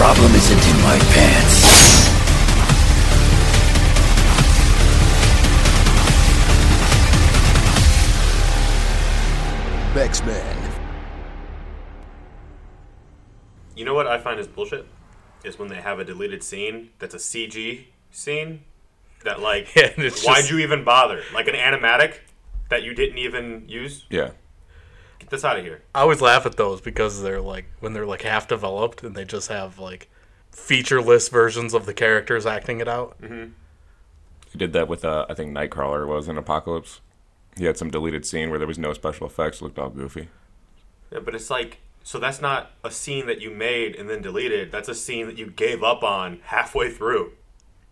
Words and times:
The 0.00 0.06
problem 0.06 0.34
isn't 0.34 0.66
in 0.66 0.82
my 0.82 0.98
pants. 1.12 1.90
X-Men. 9.96 10.56
You 13.76 13.84
know 13.84 13.92
what 13.92 14.06
I 14.06 14.18
find 14.18 14.40
is 14.40 14.48
bullshit? 14.48 14.86
Is 15.44 15.58
when 15.58 15.68
they 15.68 15.76
have 15.76 15.98
a 15.98 16.04
deleted 16.04 16.42
scene 16.42 16.90
that's 16.98 17.14
a 17.14 17.18
CG 17.18 17.84
scene 18.10 18.62
that 19.24 19.40
like 19.40 19.68
Yeah, 19.76 19.92
why'd 19.96 20.12
just- 20.12 20.50
you 20.50 20.58
even 20.60 20.82
bother? 20.84 21.22
Like 21.34 21.46
an 21.48 21.54
animatic 21.54 22.14
that 22.70 22.82
you 22.82 22.94
didn't 22.94 23.18
even 23.18 23.64
use? 23.68 24.06
Yeah. 24.08 24.30
Get 25.30 25.36
this 25.36 25.44
out 25.44 25.58
of 25.60 25.64
here. 25.64 25.82
I 25.94 26.00
always 26.00 26.20
laugh 26.20 26.44
at 26.44 26.56
those 26.56 26.80
because 26.80 27.22
they're 27.22 27.40
like 27.40 27.66
when 27.78 27.92
they're 27.92 28.04
like 28.04 28.22
half 28.22 28.48
developed 28.48 29.04
and 29.04 29.14
they 29.14 29.24
just 29.24 29.48
have 29.48 29.78
like 29.78 30.10
featureless 30.50 31.28
versions 31.28 31.72
of 31.72 31.86
the 31.86 31.94
characters 31.94 32.46
acting 32.46 32.80
it 32.80 32.88
out. 32.88 33.16
He 33.22 34.58
did 34.58 34.72
that 34.72 34.88
with, 34.88 35.04
uh, 35.04 35.26
I 35.28 35.34
think 35.34 35.52
Nightcrawler 35.52 36.08
was 36.08 36.28
in 36.28 36.36
Apocalypse. 36.36 37.00
He 37.56 37.66
had 37.66 37.76
some 37.76 37.90
deleted 37.90 38.26
scene 38.26 38.50
where 38.50 38.58
there 38.58 38.66
was 38.66 38.78
no 38.78 38.92
special 38.92 39.24
effects, 39.24 39.62
looked 39.62 39.78
all 39.78 39.90
goofy. 39.90 40.30
Yeah, 41.12 41.20
but 41.20 41.36
it's 41.36 41.48
like 41.48 41.78
so 42.02 42.18
that's 42.18 42.40
not 42.40 42.72
a 42.82 42.90
scene 42.90 43.26
that 43.26 43.40
you 43.40 43.50
made 43.50 43.94
and 43.94 44.10
then 44.10 44.22
deleted. 44.22 44.72
That's 44.72 44.88
a 44.88 44.96
scene 44.96 45.26
that 45.26 45.38
you 45.38 45.46
gave 45.46 45.84
up 45.84 46.02
on 46.02 46.40
halfway 46.46 46.90
through. 46.90 47.34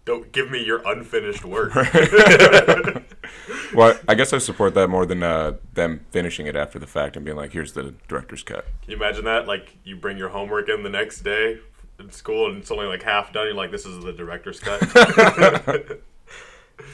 Don't 0.08 0.32
give 0.32 0.50
me 0.50 0.64
your 0.64 0.80
unfinished 0.86 1.44
work. 1.44 1.72
Well, 3.74 3.98
I 4.08 4.14
guess 4.14 4.32
I 4.32 4.38
support 4.38 4.72
that 4.74 4.88
more 4.88 5.04
than 5.04 5.22
uh, 5.22 5.56
them 5.74 6.06
finishing 6.10 6.46
it 6.46 6.56
after 6.56 6.78
the 6.78 6.86
fact 6.86 7.16
and 7.16 7.24
being 7.26 7.36
like, 7.36 7.52
here's 7.52 7.74
the 7.74 7.94
director's 8.08 8.42
cut. 8.42 8.64
Can 8.80 8.92
you 8.92 8.96
imagine 8.96 9.26
that? 9.26 9.46
Like 9.46 9.76
you 9.84 9.96
bring 9.96 10.16
your 10.16 10.30
homework 10.30 10.70
in 10.70 10.82
the 10.82 10.88
next 10.88 11.20
day 11.20 11.58
in 11.98 12.10
school 12.10 12.48
and 12.48 12.56
it's 12.56 12.70
only 12.70 12.86
like 12.86 13.02
half 13.02 13.34
done. 13.34 13.44
You're 13.44 13.54
like, 13.54 13.70
this 13.70 13.84
is 13.84 14.02
the 14.02 14.14
director's 14.14 14.58
cut. 14.60 14.80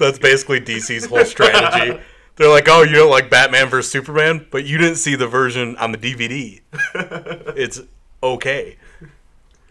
That's 0.00 0.18
basically 0.18 0.60
DC's 0.60 1.04
whole 1.06 1.24
strategy. 1.24 2.00
They're 2.34 2.50
like, 2.50 2.68
"Oh, 2.68 2.82
you 2.82 2.96
don't 2.96 3.10
like 3.10 3.30
Batman 3.30 3.68
vs 3.68 3.88
Superman, 3.92 4.48
but 4.50 4.64
you 4.64 4.76
didn't 4.76 4.96
see 4.96 5.14
the 5.14 5.28
version 5.28 5.76
on 5.76 5.92
the 5.92 5.98
DVD. 5.98 6.60
it's 7.56 7.80
okay." 8.20 8.76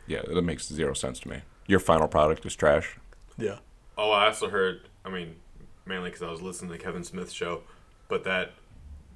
Yeah, 0.08 0.22
that 0.26 0.42
makes 0.44 0.70
zero 0.70 0.94
sense 0.94 1.20
to 1.20 1.28
me. 1.28 1.42
Your 1.68 1.82
final 1.82 2.08
product 2.08 2.46
is 2.46 2.56
trash. 2.56 2.98
Yeah. 3.38 3.58
oh, 3.98 4.12
I 4.12 4.28
also 4.28 4.50
heard. 4.50 4.82
I 5.06 5.10
mean, 5.10 5.36
mainly 5.86 6.10
because 6.10 6.22
I 6.22 6.32
was 6.32 6.42
listening 6.42 6.72
to 6.72 6.78
Kevin 6.78 7.04
Smith's 7.04 7.34
show, 7.34 7.62
but 8.08 8.24
that 8.24 8.54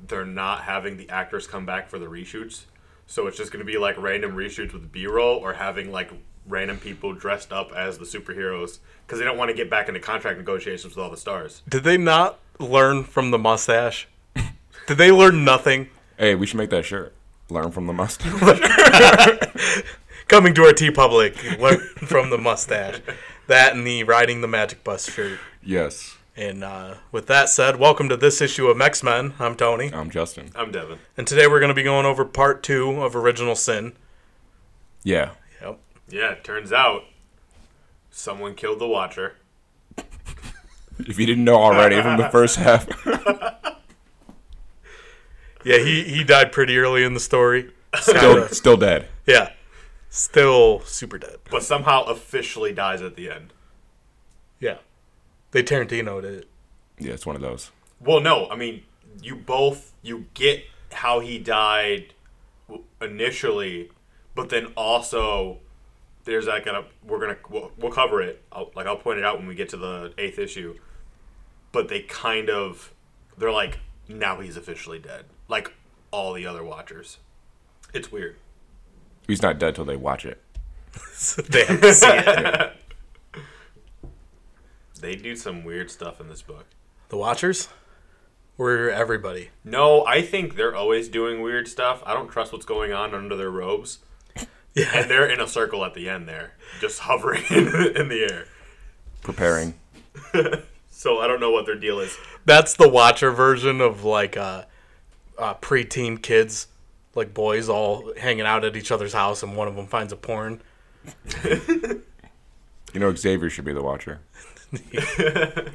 they're 0.08 0.26
not 0.26 0.62
having 0.62 0.98
the 0.98 1.10
actors 1.10 1.48
come 1.48 1.66
back 1.66 1.90
for 1.90 2.00
the 2.00 2.06
reshoots. 2.08 2.66
So 3.08 3.28
it's 3.28 3.38
just 3.38 3.52
going 3.52 3.66
to 3.66 3.72
be 3.72 3.78
like 3.78 3.98
random 3.98 4.36
reshoots 4.36 4.73
with 4.73 4.92
B-roll 4.92 5.38
or 5.38 5.54
having 5.54 5.92
like 5.92 6.12
random 6.45 6.78
people 6.78 7.14
dressed 7.14 7.52
up 7.52 7.72
as 7.72 7.98
the 7.98 8.06
superheroes 8.06 8.80
because 9.06 9.20
they 9.20 9.26
don't 9.26 9.38
want 9.38 9.50
to 9.50 9.56
get 9.56 9.70
back 9.70 9.88
into 9.88 10.00
contract 10.00 10.38
negotiations 10.38 10.95
with 10.95 11.04
all 11.04 11.10
the 11.10 11.18
stars. 11.18 11.62
Did 11.70 11.84
they 11.84 11.98
not 11.98 12.40
learn 12.60 13.04
from 13.04 13.32
the 13.32 13.38
mustache? 13.38 14.08
Did 14.88 14.98
they 14.98 15.12
learn 15.12 15.45
nothing? 15.45 15.90
Hey, 16.18 16.36
we 16.36 16.45
should 16.45 16.58
make 16.58 16.70
that 16.72 16.86
shirt. 16.86 17.14
Learn 17.50 17.72
from 17.72 17.88
the 17.88 17.94
mustache. 17.94 18.34
Coming 20.28 20.54
to 20.56 20.64
our 20.64 20.73
TeePublic, 20.73 21.58
learn 21.60 21.80
from 22.08 22.30
the 22.30 22.38
mustache. 22.38 23.00
That 23.48 23.73
and 23.76 23.86
the 23.88 24.03
riding 24.03 24.42
the 24.42 24.48
magic 24.48 24.83
bus 24.83 25.10
shirt. 25.10 25.39
yes. 25.64 26.16
And 26.36 26.64
uh, 26.64 26.95
with 27.11 27.26
that 27.27 27.49
said, 27.49 27.77
welcome 27.80 28.10
to 28.10 28.17
this 28.17 28.42
issue 28.42 28.67
of 28.67 28.80
X 28.80 29.02
Men. 29.02 29.33
I'm 29.39 29.55
Tony, 29.55 29.92
I'm 29.92 30.11
Justin. 30.11 30.52
I'm 30.55 30.72
Devin. 30.72 30.99
and 31.17 31.26
today 31.26 31.48
we're 31.48 31.60
going 31.60 31.70
to 31.70 31.76
be 31.76 31.82
going 31.83 32.05
over 32.05 32.26
part 32.26 32.61
two 32.61 33.02
of 33.02 33.16
Original 33.16 33.55
Sin. 33.55 33.94
Yeah. 35.04 35.32
Yep. 35.61 35.80
Yeah, 36.10 36.32
it 36.33 36.44
turns 36.44 36.72
out 36.72 37.05
someone 38.11 38.54
killed 38.55 38.80
the 38.80 38.88
Watcher. 38.88 39.36
If 40.99 41.20
you 41.20 41.27
didn't 41.27 41.43
know 41.43 41.58
already 41.58 42.02
from 42.02 42.17
the 42.17 42.27
first 42.30 42.55
half. 42.58 42.88
Yeah, 45.64 45.77
he 45.77 46.04
he 46.05 46.23
died 46.23 46.52
pretty 46.52 46.76
early 46.80 47.04
in 47.04 47.14
the 47.14 47.20
story. 47.20 47.70
still, 47.99 48.48
still 48.48 48.77
dead. 48.77 49.08
Yeah, 49.27 49.52
still 50.10 50.82
super 50.82 51.18
dead. 51.18 51.38
but 51.50 51.64
somehow 51.64 52.04
officially 52.04 52.73
dies 52.73 53.02
at 53.02 53.16
the 53.16 53.30
end. 53.30 53.54
Yeah, 54.60 54.78
they 55.52 55.64
Tarantino'd 55.64 56.26
it. 56.26 56.50
Yeah, 57.00 57.14
it's 57.14 57.26
one 57.26 57.36
of 57.36 57.42
those. 57.42 57.72
Well, 58.00 58.20
no, 58.20 58.50
I 58.50 58.56
mean, 58.56 58.84
you 59.22 59.36
both 59.36 59.94
you 60.02 60.26
get 60.34 60.64
how 60.92 61.20
he 61.20 61.38
died 61.38 62.14
initially, 63.02 63.92
but 64.36 64.50
then 64.50 64.67
also 64.76 65.60
there's 66.23 66.46
that 66.46 66.66
gonna 66.66 66.86
we're 67.04 67.20
gonna 67.20 67.38
we'll, 67.50 67.72
we'll 67.78 67.92
cover 67.92 68.22
it. 68.22 68.44
I'll, 68.52 68.72
like 68.76 68.88
I'll 68.88 68.98
point 68.98 69.20
it 69.20 69.26
out 69.26 69.38
when 69.38 69.48
we 69.48 69.56
get 69.56 69.70
to 69.70 69.78
the 69.78 70.14
eighth 70.17 70.40
issue. 70.40 70.78
But 71.72 71.90
they 71.90 72.02
kind 72.02 72.50
of 72.50 72.94
they're 73.38 73.52
like 73.52 73.80
now 74.08 74.40
he's 74.40 74.58
officially 74.58 75.00
dead, 75.00 75.26
like 75.48 75.73
all 76.12 76.34
the 76.34 76.46
other 76.46 76.64
Watchers. 76.64 77.17
It's 77.94 78.12
weird. 78.12 78.38
He's 79.27 79.42
not 79.42 79.60
dead 79.60 79.76
till 79.76 79.86
they 79.86 79.95
watch 79.95 80.26
it. 80.26 80.42
they 81.49 81.65
have 81.65 81.82
to 81.82 81.93
see 81.93 82.08
it. 82.08 82.73
They 84.99 85.15
do 85.15 85.36
some 85.36 85.64
weird 85.64 85.92
stuff 85.92 86.20
in 86.20 86.27
this 86.27 86.42
book. 86.42 86.65
The 87.10 87.17
Watchers 87.17 87.70
were 88.58 88.89
everybody. 88.89 89.49
No, 89.64 90.04
I 90.05 90.23
think 90.23 90.55
they're 90.55 90.76
always 90.76 91.08
doing 91.08 91.42
weird 91.43 91.67
stuff. 91.67 92.02
I 92.04 92.16
don't 92.16 92.30
trust 92.30 92.52
what's 92.52 92.66
going 92.66 92.92
on 92.93 93.14
under 93.14 93.36
their 93.36 93.52
robes. 93.52 93.99
Yeah, 94.73 94.89
And 94.93 95.10
they're 95.10 95.27
in 95.27 95.39
a 95.42 95.48
circle 95.48 95.83
at 95.86 95.95
the 95.95 96.08
end 96.08 96.27
there, 96.27 96.54
just 96.80 96.99
hovering 96.99 97.43
in 97.49 98.10
the 98.10 98.27
air. 98.32 98.45
Preparing. 99.23 99.73
So 100.92 101.17
I 101.20 101.27
don't 101.27 101.39
know 101.39 101.49
what 101.49 101.66
their 101.66 101.76
deal 101.80 101.99
is. 101.99 102.16
that's 102.45 102.76
the 102.76 102.87
Watcher 102.87 103.32
version 103.32 103.82
of 103.82 104.04
like 104.04 104.37
uh, 104.37 104.66
uh, 105.37 105.55
preteen 105.55 106.21
kids, 106.21 106.67
like 107.17 107.33
boys 107.33 107.67
all 107.67 108.14
hanging 108.17 108.45
out 108.45 108.64
at 108.64 108.78
each 108.78 108.92
other's 108.92 109.11
house, 109.14 109.44
and 109.44 109.58
one 109.58 109.67
of 109.67 109.76
them 109.76 109.88
finds 109.88 110.14
a 110.14 110.16
porn. 110.17 110.61
You 112.94 113.02
know, 113.02 113.14
Xavier 113.14 113.50
should 113.50 113.66
be 113.66 113.73
the 113.73 113.83
watcher. 113.83 114.22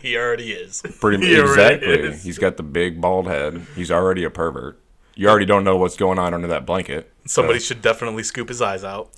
He 0.01 0.17
already 0.17 0.53
is. 0.53 0.83
Pretty 1.01 1.25
He 1.27 1.39
exactly. 1.39 1.89
is. 1.89 2.25
He's 2.25 2.39
got 2.39 2.57
the 2.57 2.63
big 2.63 3.01
bald 3.01 3.27
head. 3.27 3.65
He's 3.77 3.91
already 3.91 4.25
a 4.25 4.31
pervert. 4.31 4.81
You 5.15 5.29
already 5.29 5.45
don't 5.47 5.63
know 5.63 5.77
what's 5.77 5.97
going 5.97 6.19
on 6.19 6.33
under 6.35 6.49
that 6.49 6.65
blanket. 6.67 7.13
Somebody 7.27 7.59
So, 7.59 7.67
should 7.67 7.83
definitely 7.83 8.23
scoop 8.23 8.49
his 8.49 8.61
eyes 8.63 8.83
out. 8.83 9.11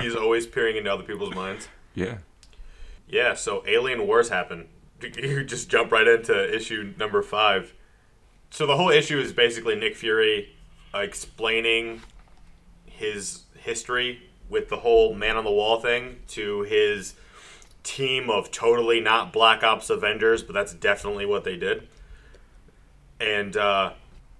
He's 0.00 0.14
always 0.16 0.46
peering 0.46 0.76
into 0.76 0.92
other 0.92 1.02
people's 1.02 1.34
minds. 1.34 1.68
yeah. 1.94 2.18
Yeah, 3.08 3.34
so 3.34 3.62
alien 3.66 4.06
wars 4.06 4.30
happen. 4.30 4.68
You 5.02 5.44
just 5.44 5.68
jump 5.68 5.92
right 5.92 6.06
into 6.08 6.54
issue 6.54 6.94
number 6.98 7.22
five. 7.22 7.74
So 8.50 8.66
the 8.66 8.76
whole 8.76 8.90
issue 8.90 9.18
is 9.18 9.32
basically 9.32 9.74
Nick 9.76 9.94
Fury 9.96 10.53
explaining 11.02 12.02
his 12.86 13.42
history 13.56 14.22
with 14.48 14.68
the 14.68 14.76
whole 14.76 15.14
man 15.14 15.36
on 15.36 15.44
the 15.44 15.50
wall 15.50 15.80
thing 15.80 16.20
to 16.28 16.62
his 16.62 17.14
team 17.82 18.30
of 18.30 18.50
totally 18.50 19.00
not 19.00 19.32
Black 19.32 19.62
Ops 19.62 19.90
Avengers, 19.90 20.42
but 20.42 20.52
that's 20.52 20.74
definitely 20.74 21.26
what 21.26 21.44
they 21.44 21.56
did. 21.56 21.88
And 23.20 23.56
uh, 23.56 23.92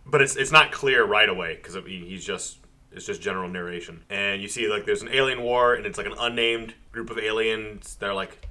but 0.06 0.20
it's 0.22 0.36
it's 0.36 0.52
not 0.52 0.72
clear 0.72 1.04
right 1.04 1.28
away 1.28 1.56
because 1.56 1.76
he's 1.86 2.24
just 2.24 2.58
it's 2.92 3.06
just 3.06 3.20
general 3.20 3.48
narration. 3.48 4.02
And 4.10 4.42
you 4.42 4.48
see 4.48 4.68
like 4.68 4.84
there's 4.84 5.02
an 5.02 5.08
alien 5.08 5.42
war, 5.42 5.74
and 5.74 5.86
it's 5.86 5.98
like 5.98 6.06
an 6.06 6.14
unnamed 6.18 6.74
group 6.92 7.10
of 7.10 7.18
aliens 7.18 7.96
that 7.96 8.08
are 8.08 8.14
like 8.14 8.48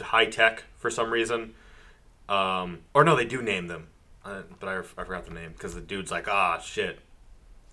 high 0.00 0.26
tech 0.26 0.64
for 0.76 0.90
some 0.90 1.10
reason. 1.10 1.54
Um, 2.28 2.80
or 2.94 3.04
no, 3.04 3.16
they 3.16 3.24
do 3.24 3.42
name 3.42 3.66
them, 3.66 3.88
uh, 4.24 4.42
but 4.60 4.68
I, 4.68 4.78
I 4.78 5.04
forgot 5.04 5.26
the 5.26 5.34
name 5.34 5.52
because 5.52 5.74
the 5.74 5.80
dude's 5.80 6.10
like, 6.10 6.28
ah, 6.28 6.58
shit, 6.58 7.00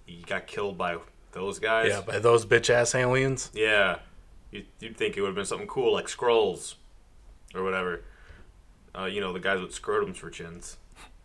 he 0.05 0.23
got 0.25 0.47
killed 0.47 0.77
by 0.77 0.97
those 1.31 1.59
guys. 1.59 1.89
Yeah, 1.89 2.01
by 2.01 2.19
those 2.19 2.45
bitch 2.45 2.69
ass 2.69 2.95
aliens. 2.95 3.51
Yeah. 3.53 3.99
You'd, 4.51 4.65
you'd 4.79 4.97
think 4.97 5.15
it 5.15 5.21
would 5.21 5.27
have 5.27 5.35
been 5.35 5.45
something 5.45 5.67
cool 5.67 5.93
like 5.93 6.07
Skrulls 6.07 6.75
or 7.53 7.63
whatever. 7.63 8.01
Uh, 8.97 9.05
you 9.05 9.21
know, 9.21 9.31
the 9.31 9.39
guys 9.39 9.61
with 9.61 9.79
scrotums 9.79 10.17
for 10.17 10.31
chins. 10.31 10.77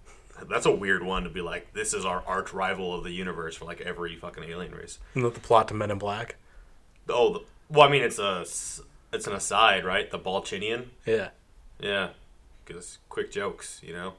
That's 0.50 0.66
a 0.66 0.70
weird 0.70 1.02
one 1.02 1.24
to 1.24 1.30
be 1.30 1.40
like, 1.40 1.72
this 1.72 1.94
is 1.94 2.04
our 2.04 2.22
arch 2.26 2.52
rival 2.52 2.94
of 2.94 3.04
the 3.04 3.12
universe 3.12 3.56
for 3.56 3.64
like 3.64 3.80
every 3.80 4.16
fucking 4.16 4.44
alien 4.44 4.74
race. 4.74 4.98
Isn't 5.12 5.22
that 5.22 5.34
the 5.34 5.40
plot 5.40 5.68
to 5.68 5.74
Men 5.74 5.90
in 5.90 5.98
Black? 5.98 6.36
Oh, 7.08 7.32
the, 7.32 7.40
well, 7.70 7.88
I 7.88 7.90
mean, 7.90 8.02
it's 8.02 8.18
a 8.18 8.40
it's 9.12 9.26
an 9.26 9.32
aside, 9.32 9.84
right? 9.84 10.10
The 10.10 10.18
Balchinian. 10.18 10.86
Yeah. 11.06 11.30
Yeah, 11.80 12.10
because 12.64 12.98
quick 13.08 13.30
jokes, 13.30 13.80
you 13.82 13.92
know. 13.92 14.14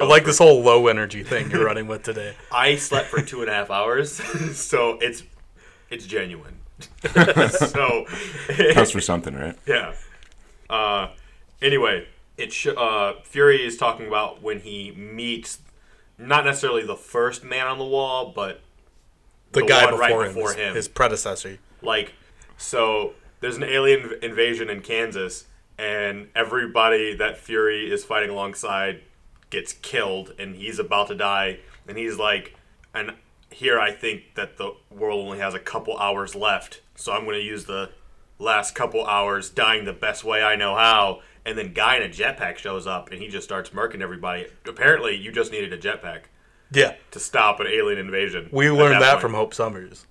I 0.00 0.04
like 0.04 0.24
this 0.24 0.38
whole 0.38 0.62
low 0.62 0.86
energy 0.88 1.22
thing 1.22 1.50
you're 1.50 1.64
running 1.66 1.86
with 1.86 2.02
today. 2.02 2.34
I 2.52 2.76
slept 2.76 3.08
for 3.08 3.22
two 3.22 3.40
and 3.40 3.50
a 3.50 3.52
half 3.52 3.70
hours, 3.70 4.12
so 4.56 4.98
it's 5.00 5.22
it's 5.90 6.06
genuine. 6.06 6.58
so 7.50 8.04
Counts 8.72 8.90
for 8.90 9.00
something, 9.00 9.34
right? 9.34 9.56
yeah. 9.66 9.94
Uh, 10.68 11.08
anyway, 11.62 12.06
it 12.36 12.52
sh- 12.52 12.66
uh, 12.76 13.14
Fury 13.24 13.64
is 13.64 13.76
talking 13.76 14.06
about 14.06 14.42
when 14.42 14.60
he 14.60 14.92
meets 14.92 15.60
not 16.18 16.44
necessarily 16.44 16.84
the 16.84 16.96
first 16.96 17.44
man 17.44 17.66
on 17.66 17.78
the 17.78 17.84
wall, 17.84 18.32
but 18.34 18.60
the, 19.52 19.60
the 19.60 19.66
guy 19.66 19.84
one 19.86 19.98
right 19.98 20.08
before, 20.08 20.24
him, 20.24 20.34
before 20.34 20.52
him. 20.54 20.74
his 20.74 20.88
predecessor. 20.88 21.58
Like, 21.82 22.14
so 22.56 23.14
there's 23.40 23.56
an 23.56 23.64
alien 23.64 24.12
invasion 24.22 24.68
in 24.68 24.80
Kansas, 24.80 25.44
and 25.78 26.28
everybody 26.34 27.14
that 27.16 27.38
Fury 27.38 27.90
is 27.90 28.04
fighting 28.04 28.30
alongside 28.30 29.00
gets 29.50 29.72
killed, 29.72 30.32
and 30.38 30.56
he's 30.56 30.78
about 30.78 31.08
to 31.08 31.14
die, 31.14 31.58
and 31.86 31.96
he's 31.98 32.16
like, 32.18 32.54
and 32.94 33.12
here 33.50 33.78
I 33.78 33.92
think 33.92 34.34
that 34.34 34.56
the 34.56 34.74
world 34.90 35.24
only 35.26 35.38
has 35.38 35.54
a 35.54 35.58
couple 35.60 35.96
hours 35.98 36.34
left, 36.34 36.80
so 36.94 37.12
I'm 37.12 37.24
going 37.24 37.38
to 37.38 37.44
use 37.44 37.64
the 37.66 37.90
last 38.38 38.74
couple 38.74 39.06
hours 39.06 39.48
dying 39.50 39.84
the 39.84 39.92
best 39.92 40.24
way 40.24 40.42
I 40.42 40.56
know 40.56 40.74
how. 40.74 41.22
And 41.44 41.56
then 41.56 41.72
guy 41.72 41.96
in 41.96 42.02
a 42.02 42.08
jetpack 42.08 42.56
shows 42.58 42.88
up, 42.88 43.12
and 43.12 43.22
he 43.22 43.28
just 43.28 43.44
starts 43.44 43.70
murking 43.70 44.00
everybody. 44.02 44.48
Apparently, 44.66 45.14
you 45.14 45.30
just 45.30 45.52
needed 45.52 45.72
a 45.72 45.78
jetpack 45.78 46.22
Yeah, 46.72 46.94
to 47.12 47.20
stop 47.20 47.60
an 47.60 47.68
alien 47.68 48.00
invasion. 48.00 48.48
we 48.50 48.68
learned 48.68 49.00
that, 49.00 49.12
point. 49.12 49.20
from 49.22 49.34
Hope 49.34 49.54
Summers. 49.54 50.06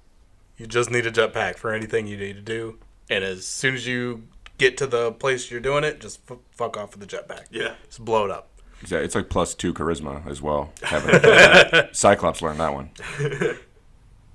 You 0.57 0.65
just 0.65 0.89
need 0.89 1.05
a 1.05 1.11
jetpack 1.11 1.57
for 1.57 1.73
anything 1.73 2.07
you 2.07 2.15
need 2.15 2.37
to 2.37 2.41
do, 2.41 2.79
and 3.09 3.21
as 3.25 3.45
soon 3.45 3.75
as 3.75 3.85
you 3.85 4.23
get 4.57 4.77
to 4.77 4.87
the 4.87 5.11
place 5.11 5.51
you're 5.51 5.59
doing 5.59 5.83
it, 5.83 5.99
just 5.99 6.21
f- 6.31 6.37
fuck 6.51 6.77
off 6.77 6.95
with 6.97 7.05
the 7.07 7.17
jetpack. 7.17 7.47
Yeah. 7.51 7.73
just 7.85 8.05
blow 8.05 8.23
it 8.23 8.31
up. 8.31 8.47
Yeah, 8.87 8.99
it's 8.99 9.15
like 9.15 9.29
plus 9.29 9.53
two 9.55 9.73
charisma 9.73 10.25
as 10.27 10.41
well. 10.41 10.71
having. 10.83 11.87
Cyclops 11.93 12.41
learned 12.41 12.59
that 12.59 12.73
one. 12.73 12.89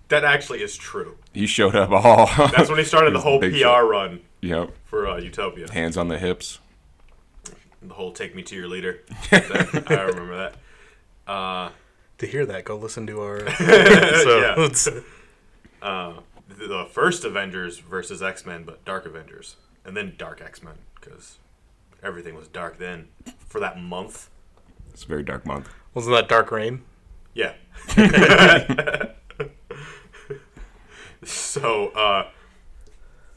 That 0.09 0.25
actually 0.25 0.61
is 0.61 0.77
true. 0.77 1.19
He 1.33 1.47
showed 1.47 1.77
up 1.77 1.91
all. 1.93 2.27
That's 2.49 2.69
when 2.69 2.79
he 2.79 2.85
started 2.85 3.11
the 3.15 3.21
He 3.21 3.23
was 3.23 3.23
whole 3.23 3.39
PR 3.39 3.55
shot. 3.57 3.79
run 3.89 4.21
Yep. 4.41 4.71
for 4.87 5.07
uh, 5.07 5.19
Utopia. 5.19 5.71
Hands 5.71 5.97
on 5.97 6.09
the 6.09 6.19
hips. 6.19 6.59
The 7.81 7.95
whole 7.95 8.11
"Take 8.13 8.35
Me 8.35 8.43
to 8.43 8.57
Your 8.57 8.67
Leader." 8.67 9.03
That- 9.31 9.85
I 9.89 10.03
remember 10.03 10.37
that. 10.37 11.33
Uh, 11.33 11.71
To 12.19 12.27
hear 12.27 12.45
that, 12.45 12.65
go 12.65 12.77
listen 12.77 13.07
to 13.07 13.21
our. 13.21 13.39
Yeah. 13.61 14.69
uh, 15.81 16.15
the, 16.49 16.67
the 16.67 16.89
first 16.91 17.25
Avengers 17.25 17.79
versus 17.79 18.21
X 18.21 18.45
Men, 18.45 18.65
but 18.65 18.85
Dark 18.85 19.07
Avengers, 19.07 19.55
and 19.85 19.97
then 19.97 20.15
Dark 20.19 20.43
X 20.43 20.61
Men 20.61 20.75
because 21.01 21.39
everything 22.03 22.35
was 22.35 22.49
dark 22.49 22.79
then 22.79 23.07
for 23.51 23.61
that 23.61 23.79
month. 23.79 24.31
It's 24.95 25.05
a 25.05 25.07
very 25.07 25.23
dark 25.23 25.45
month. 25.45 25.69
Wasn't 25.93 26.15
that 26.15 26.29
Dark 26.29 26.51
Reign? 26.51 26.83
Yeah. 27.35 27.53
so 31.25 31.89
uh, 31.89 32.31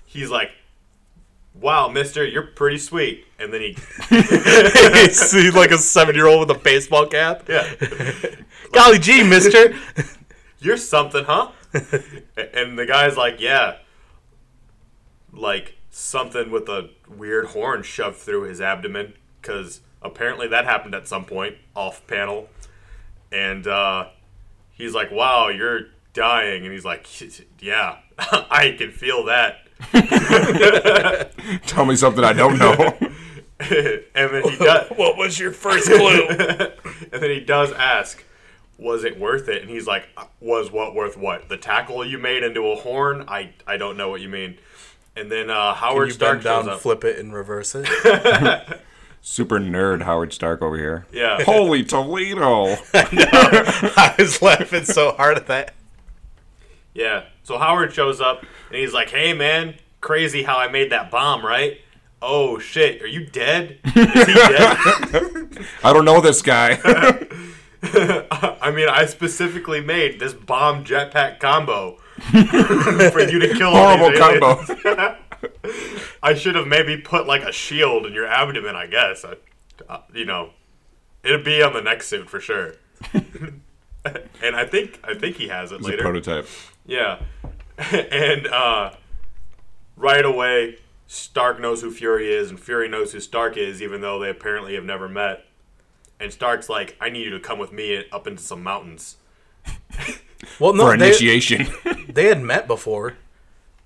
he's 0.06 0.30
like, 0.30 0.51
"Wow, 1.60 1.89
Mister, 1.89 2.25
you're 2.25 2.48
pretty 2.48 2.77
sweet," 2.77 3.25
and 3.39 3.51
then 3.51 3.62
he, 3.62 3.74
See, 5.10 5.51
like 5.51 5.71
a 5.71 5.77
seven-year-old 5.77 6.48
with 6.48 6.57
a 6.57 6.59
baseball 6.59 7.07
cap. 7.07 7.44
yeah. 7.50 7.74
Golly 8.71 9.00
gee, 9.00 9.24
Mister. 9.24 9.75
you're 10.59 10.77
something, 10.77 11.25
huh? 11.25 11.51
and 11.74 12.77
the 12.77 12.86
guy's 12.88 13.18
like, 13.18 13.39
yeah. 13.39 13.77
Like 15.31 15.77
something 15.89 16.51
with 16.51 16.69
a 16.69 16.92
weird 17.07 17.48
horn 17.48 17.81
shoved 17.81 18.18
through 18.18 18.44
his 18.44 18.62
abdomen, 18.62 19.13
because 19.42 19.81
apparently 20.04 20.48
that 20.50 20.66
happened 20.66 20.96
at 20.96 21.08
some 21.08 21.26
point 21.26 21.56
off 21.76 22.06
panel. 22.08 22.50
And 23.32 23.66
uh, 23.68 24.08
he's 24.72 24.94
like, 24.94 25.12
wow, 25.12 25.50
you're 25.50 25.88
dying. 26.14 26.64
And 26.64 26.72
he's 26.74 26.86
like, 26.86 27.08
yeah, 27.60 27.98
I 28.20 28.76
can 28.78 28.92
feel 28.92 29.26
that. 29.26 29.60
Tell 31.68 31.86
me 31.86 31.96
something 31.96 32.24
I 32.24 32.34
don't 32.34 32.58
know. 32.58 32.96
and 33.60 34.04
then 34.34 34.44
he 34.50 34.58
does. 34.58 34.90
what 34.96 35.18
was 35.18 35.40
your 35.40 35.52
first 35.52 35.88
clue? 35.88 36.28
And 37.12 37.22
then 37.22 37.30
he 37.30 37.40
does 37.42 37.72
ask, 37.74 38.24
"Was 38.78 39.04
it 39.04 39.20
worth 39.20 39.48
it?" 39.50 39.62
And 39.62 39.70
he's 39.70 39.86
like, 39.88 40.08
"Was 40.40 40.72
what 40.72 40.96
worth 40.96 41.18
what? 41.18 41.50
The 41.50 41.58
tackle 41.58 42.06
you 42.06 42.18
made 42.18 42.44
into 42.44 42.66
a 42.72 42.76
horn? 42.76 43.26
I 43.28 43.52
I 43.68 43.78
don't 43.78 43.98
know 43.98 44.10
what 44.10 44.22
you 44.22 44.30
mean." 44.30 44.58
And 45.16 45.32
then 45.32 45.50
uh, 45.50 45.74
Howard 45.74 46.08
you 46.10 46.14
Stark 46.14 46.38
bend 46.38 46.44
down, 46.44 46.64
shows 46.66 46.74
up. 46.76 46.80
flip 46.82 47.04
it, 47.04 47.20
and 47.20 47.34
reverse 47.34 47.76
it. 47.76 47.88
Super 49.25 49.58
nerd 49.58 50.02
Howard 50.02 50.34
Stark 50.34 50.62
over 50.62 50.78
here. 50.78 51.08
Yeah. 51.14 51.42
Holy 51.46 51.81
Toledo! 51.81 52.75
I 52.94 54.14
was 54.20 54.42
laughing 54.42 54.84
so 54.84 55.14
hard 55.14 55.38
at 55.38 55.48
that. 55.48 55.74
Yeah. 56.94 57.24
So 57.44 57.58
Howard 57.58 57.94
shows 57.94 58.20
up 58.20 58.42
and 58.42 58.75
he's 58.78 58.94
like, 58.94 59.10
"Hey 59.10 59.34
man, 59.34 59.75
crazy 60.02 60.44
how 60.44 60.60
I 60.60 60.68
made 60.68 60.92
that 60.92 61.10
bomb, 61.10 61.44
right? 61.44 61.80
Oh 62.22 62.60
shit, 62.60 63.02
are 63.02 63.08
you 63.08 63.25
dead? 63.25 63.80
Is 63.86 63.94
he 63.94 64.34
dead? 64.34 64.78
I 65.84 65.94
don't 65.94 66.04
know 66.04 66.19
this 66.19 66.42
guy. 66.42 66.80
I 67.81 68.72
mean, 68.76 68.90
I 68.90 69.06
specifically 69.06 69.80
made 69.80 70.19
this 70.19 70.34
bomb 70.34 70.84
jetpack 70.84 71.40
combo 71.40 71.98
for 73.12 73.22
you 73.22 73.40
to 73.40 73.54
kill 73.56 73.69
all 73.69 73.98
Horrible 73.98 74.10
these 74.10 74.19
combo. 74.19 75.18
Aliens. 75.63 76.01
I 76.22 76.34
should 76.34 76.56
have 76.56 76.68
maybe 76.68 76.98
put 76.98 77.28
like 77.28 77.44
a 77.44 77.51
shield 77.51 78.06
in 78.06 78.13
your 78.13 78.28
abdomen, 78.28 78.75
I 78.75 78.88
guess. 78.88 79.25
I, 79.25 79.36
uh, 79.90 80.01
you 80.13 80.25
know, 80.25 80.51
it'd 81.24 81.44
be 81.44 81.62
on 81.62 81.74
the 81.74 81.81
next 81.81 82.07
suit 82.07 82.30
for 82.30 82.40
sure. 82.40 82.75
and 83.13 84.56
I 84.56 84.66
think 84.66 85.00
I 85.04 85.13
think 85.13 85.38
he 85.38 85.48
has 85.50 85.72
it 85.72 85.75
It's 85.75 85.86
a 85.88 85.90
later. 85.92 86.01
prototype. 86.04 86.48
Yeah. 86.86 87.19
and 87.92 88.48
uh, 88.48 88.92
right 89.98 90.24
away, 90.25 90.78
Stark 91.07 91.60
knows 91.60 91.81
who 91.81 91.92
Fury 91.92 92.31
is, 92.34 92.50
and 92.50 92.60
Fury 92.60 92.88
knows 92.88 93.12
who 93.12 93.19
Stark 93.19 93.57
is, 93.57 93.81
even 93.81 94.01
though 94.01 94.19
they 94.19 94.30
apparently 94.30 94.75
have 94.75 94.84
never 94.86 95.07
met. 95.10 95.45
And 96.19 96.31
Stark's 96.31 96.69
like, 96.69 96.95
I 97.01 97.10
need 97.10 97.25
you 97.25 97.31
to 97.31 97.40
come 97.40 97.60
with 97.60 97.72
me 97.74 98.06
up 98.12 98.28
into 98.28 98.42
some 98.42 98.63
mountains. 98.63 99.18
Well, 100.60 100.74
no, 100.74 100.86
For 100.92 100.98
they, 100.98 101.07
initiation. 101.07 101.68
they 102.07 102.25
had 102.25 102.42
met 102.42 102.68
before. 102.68 103.18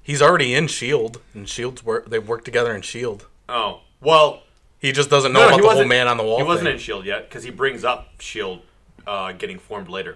He's 0.08 0.22
already 0.22 0.56
in 0.56 0.68
Shield, 0.68 1.20
and 1.34 1.48
Shield's 1.48 1.84
work. 1.84 2.10
They 2.10 2.18
work 2.20 2.44
together 2.46 2.74
in 2.74 2.82
Shield. 2.82 3.28
Oh, 3.50 3.82
well, 4.02 4.44
He 4.80 4.92
just 4.94 5.10
doesn't 5.10 5.34
know 5.34 5.42
no, 5.42 5.48
about 5.56 5.62
the 5.62 5.70
whole 5.76 5.86
man 5.86 6.08
on 6.08 6.16
the 6.18 6.24
wall. 6.24 6.38
He 6.38 6.44
wasn't 6.44 6.66
thing. 6.68 6.76
in 6.76 6.80
S.H.I.E.L.D. 6.80 7.08
yet, 7.10 7.28
because 7.30 7.44
he 7.44 7.52
brings 7.52 7.84
up 7.84 8.08
S.H.I.E.L.D. 8.20 8.62
Uh, 9.06 9.32
getting 9.34 9.60
formed 9.60 9.90
later. 9.90 10.16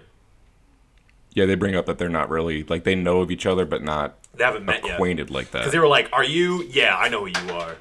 yeah, 1.34 1.44
they 1.46 1.54
bring 1.54 1.74
up 1.76 1.84
that 1.86 1.98
they're 1.98 2.08
not 2.08 2.28
really 2.30 2.62
like 2.64 2.84
they 2.84 2.94
know 2.94 3.20
of 3.20 3.30
each 3.30 3.44
other, 3.46 3.64
but 3.66 3.82
not 3.82 4.16
They 4.34 4.44
haven't 4.44 4.64
met 4.66 4.82
yet. 4.84 4.94
acquainted 4.94 5.30
like 5.30 5.50
that. 5.52 5.58
Because 5.60 5.72
they 5.72 5.78
were 5.78 5.88
like, 5.88 6.08
Are 6.12 6.24
you? 6.24 6.62
Yeah, 6.64 6.96
I 6.96 7.08
know 7.10 7.26
who 7.26 7.28
you 7.28 7.52
are. 7.54 7.76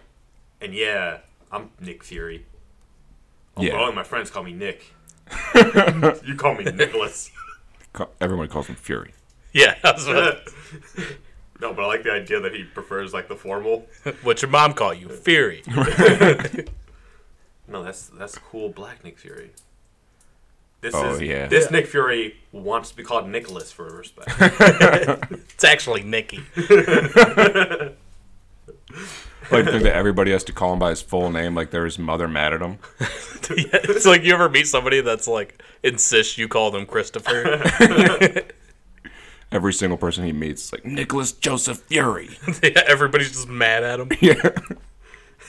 And 0.61 0.73
yeah, 0.73 1.19
I'm 1.51 1.69
Nick 1.79 2.03
Fury. 2.03 2.45
Oh, 3.57 3.61
Yeah. 3.63 3.73
all 3.73 3.91
my 3.93 4.03
friends 4.03 4.29
call 4.29 4.43
me 4.43 4.53
Nick. 4.53 4.93
you 6.25 6.35
call 6.35 6.55
me 6.55 6.63
Nicholas. 6.65 7.31
Ca- 7.93 8.07
Everyone 8.21 8.47
calls 8.49 8.67
him 8.67 8.75
Fury. 8.75 9.13
Yeah, 9.53 9.75
that's 9.83 10.05
what, 10.07 10.47
no, 11.61 11.73
but 11.73 11.83
I 11.83 11.87
like 11.87 12.03
the 12.03 12.11
idea 12.11 12.39
that 12.41 12.53
he 12.53 12.63
prefers 12.63 13.13
like 13.13 13.27
the 13.29 13.35
formal. 13.35 13.85
what 14.23 14.41
your 14.41 14.49
mom 14.51 14.73
call 14.73 14.93
you, 14.93 15.07
Fury. 15.09 15.63
No, 17.67 17.83
that's 17.83 18.07
that's 18.07 18.37
cool, 18.37 18.67
Black 18.67 19.01
Nick 19.05 19.17
Fury. 19.17 19.51
This 20.81 20.93
Oh, 20.93 21.13
is 21.13 21.21
yeah. 21.21 21.47
this 21.47 21.71
Nick 21.71 21.87
Fury 21.87 22.35
wants 22.51 22.89
to 22.89 22.97
be 22.97 23.03
called 23.03 23.29
Nicholas 23.29 23.71
for 23.71 23.85
respect. 23.85 24.27
It's 25.53 25.63
actually 25.63 26.03
Nicky. 26.03 26.41
Like 29.49 29.65
think 29.65 29.83
that 29.83 29.93
everybody 29.95 30.31
has 30.31 30.43
to 30.45 30.53
call 30.53 30.73
him 30.73 30.79
by 30.79 30.89
his 30.89 31.01
full 31.01 31.29
name, 31.29 31.55
like 31.55 31.71
they're 31.71 31.85
his 31.85 31.97
mother 31.99 32.27
mad 32.27 32.53
at 32.53 32.61
him. 32.61 32.77
Yeah, 33.55 33.65
it's 33.83 34.05
like 34.05 34.23
you 34.23 34.33
ever 34.33 34.49
meet 34.49 34.67
somebody 34.67 35.01
that's 35.01 35.27
like 35.27 35.61
insists 35.83 36.37
you 36.37 36.47
call 36.47 36.71
them 36.71 36.85
Christopher. 36.85 37.61
Every 39.51 39.73
single 39.73 39.97
person 39.97 40.23
he 40.23 40.31
meets, 40.31 40.65
is 40.65 40.71
like 40.71 40.85
Nicholas 40.85 41.33
Joseph 41.33 41.79
Fury. 41.79 42.29
yeah, 42.63 42.83
everybody's 42.87 43.31
just 43.31 43.49
mad 43.49 43.83
at 43.83 43.99
him. 43.99 44.09
yeah. 44.21 44.51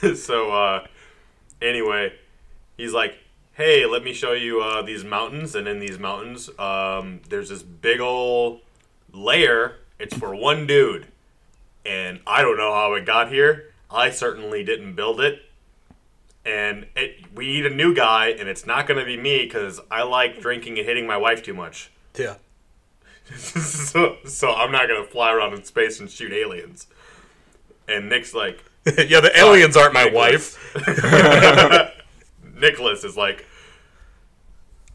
so 0.15 0.51
uh, 0.51 0.87
anyway, 1.61 2.13
he's 2.75 2.93
like, 2.93 3.17
"Hey, 3.53 3.85
let 3.85 4.03
me 4.03 4.13
show 4.13 4.33
you 4.33 4.61
uh, 4.61 4.81
these 4.81 5.05
mountains, 5.05 5.55
and 5.55 5.67
in 5.67 5.79
these 5.79 5.97
mountains, 5.97 6.49
um, 6.59 7.21
there's 7.29 7.47
this 7.49 7.63
big 7.63 8.01
old 8.01 8.59
layer. 9.13 9.77
It's 9.99 10.17
for 10.17 10.35
one 10.35 10.67
dude, 10.67 11.07
and 11.85 12.19
I 12.27 12.41
don't 12.41 12.57
know 12.57 12.73
how 12.73 12.93
it 12.95 13.05
got 13.05 13.31
here. 13.31 13.71
I 13.89 14.09
certainly 14.09 14.63
didn't 14.63 14.95
build 14.95 15.21
it." 15.21 15.43
And 16.45 16.87
it, 16.97 17.33
we 17.33 17.47
need 17.47 17.65
a 17.65 17.73
new 17.73 17.95
guy, 17.95 18.27
and 18.27 18.49
it's 18.49 18.65
not 18.65 18.85
going 18.85 18.99
to 18.99 19.05
be 19.05 19.15
me 19.15 19.45
because 19.45 19.79
I 19.89 20.03
like 20.03 20.41
drinking 20.41 20.77
and 20.77 20.85
hitting 20.85 21.07
my 21.07 21.15
wife 21.15 21.41
too 21.41 21.53
much. 21.53 21.89
Yeah. 22.17 22.35
so, 23.37 24.17
so 24.25 24.53
I'm 24.53 24.71
not 24.71 24.87
going 24.87 25.03
to 25.03 25.09
fly 25.09 25.31
around 25.33 25.53
in 25.53 25.63
space 25.63 25.99
and 25.99 26.09
shoot 26.09 26.31
aliens. 26.33 26.87
And 27.87 28.09
Nick's 28.09 28.33
like, 28.33 28.63
yeah, 28.85 29.19
the 29.21 29.31
aliens 29.35 29.75
aren't 29.77 29.93
my 29.93 30.05
Nicholas. 30.05 30.57
wife. 30.75 31.91
Nicholas 32.59 33.03
is 33.03 33.17
like, 33.17 33.45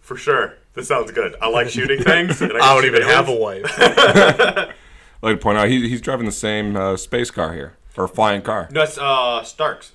for 0.00 0.16
sure. 0.16 0.54
This 0.74 0.88
sounds 0.88 1.10
good. 1.10 1.34
I 1.40 1.48
like 1.48 1.68
shooting 1.68 2.02
things. 2.02 2.40
and 2.40 2.52
I 2.52 2.58
can 2.58 2.60
don't 2.74 2.82
shoot 2.82 2.94
even 2.94 3.02
have 3.08 3.28
a 3.28 3.34
wife. 3.34 3.64
I'd 3.78 4.74
like 5.22 5.36
to 5.36 5.42
point 5.42 5.58
out 5.58 5.68
he, 5.68 5.88
he's 5.88 6.00
driving 6.00 6.26
the 6.26 6.32
same 6.32 6.76
uh, 6.76 6.96
space 6.96 7.30
car 7.30 7.52
here 7.52 7.74
or 7.96 8.06
flying 8.06 8.42
car. 8.42 8.68
No, 8.70 8.82
it's 8.82 8.96
uh, 8.98 9.42
Starks. 9.42 9.92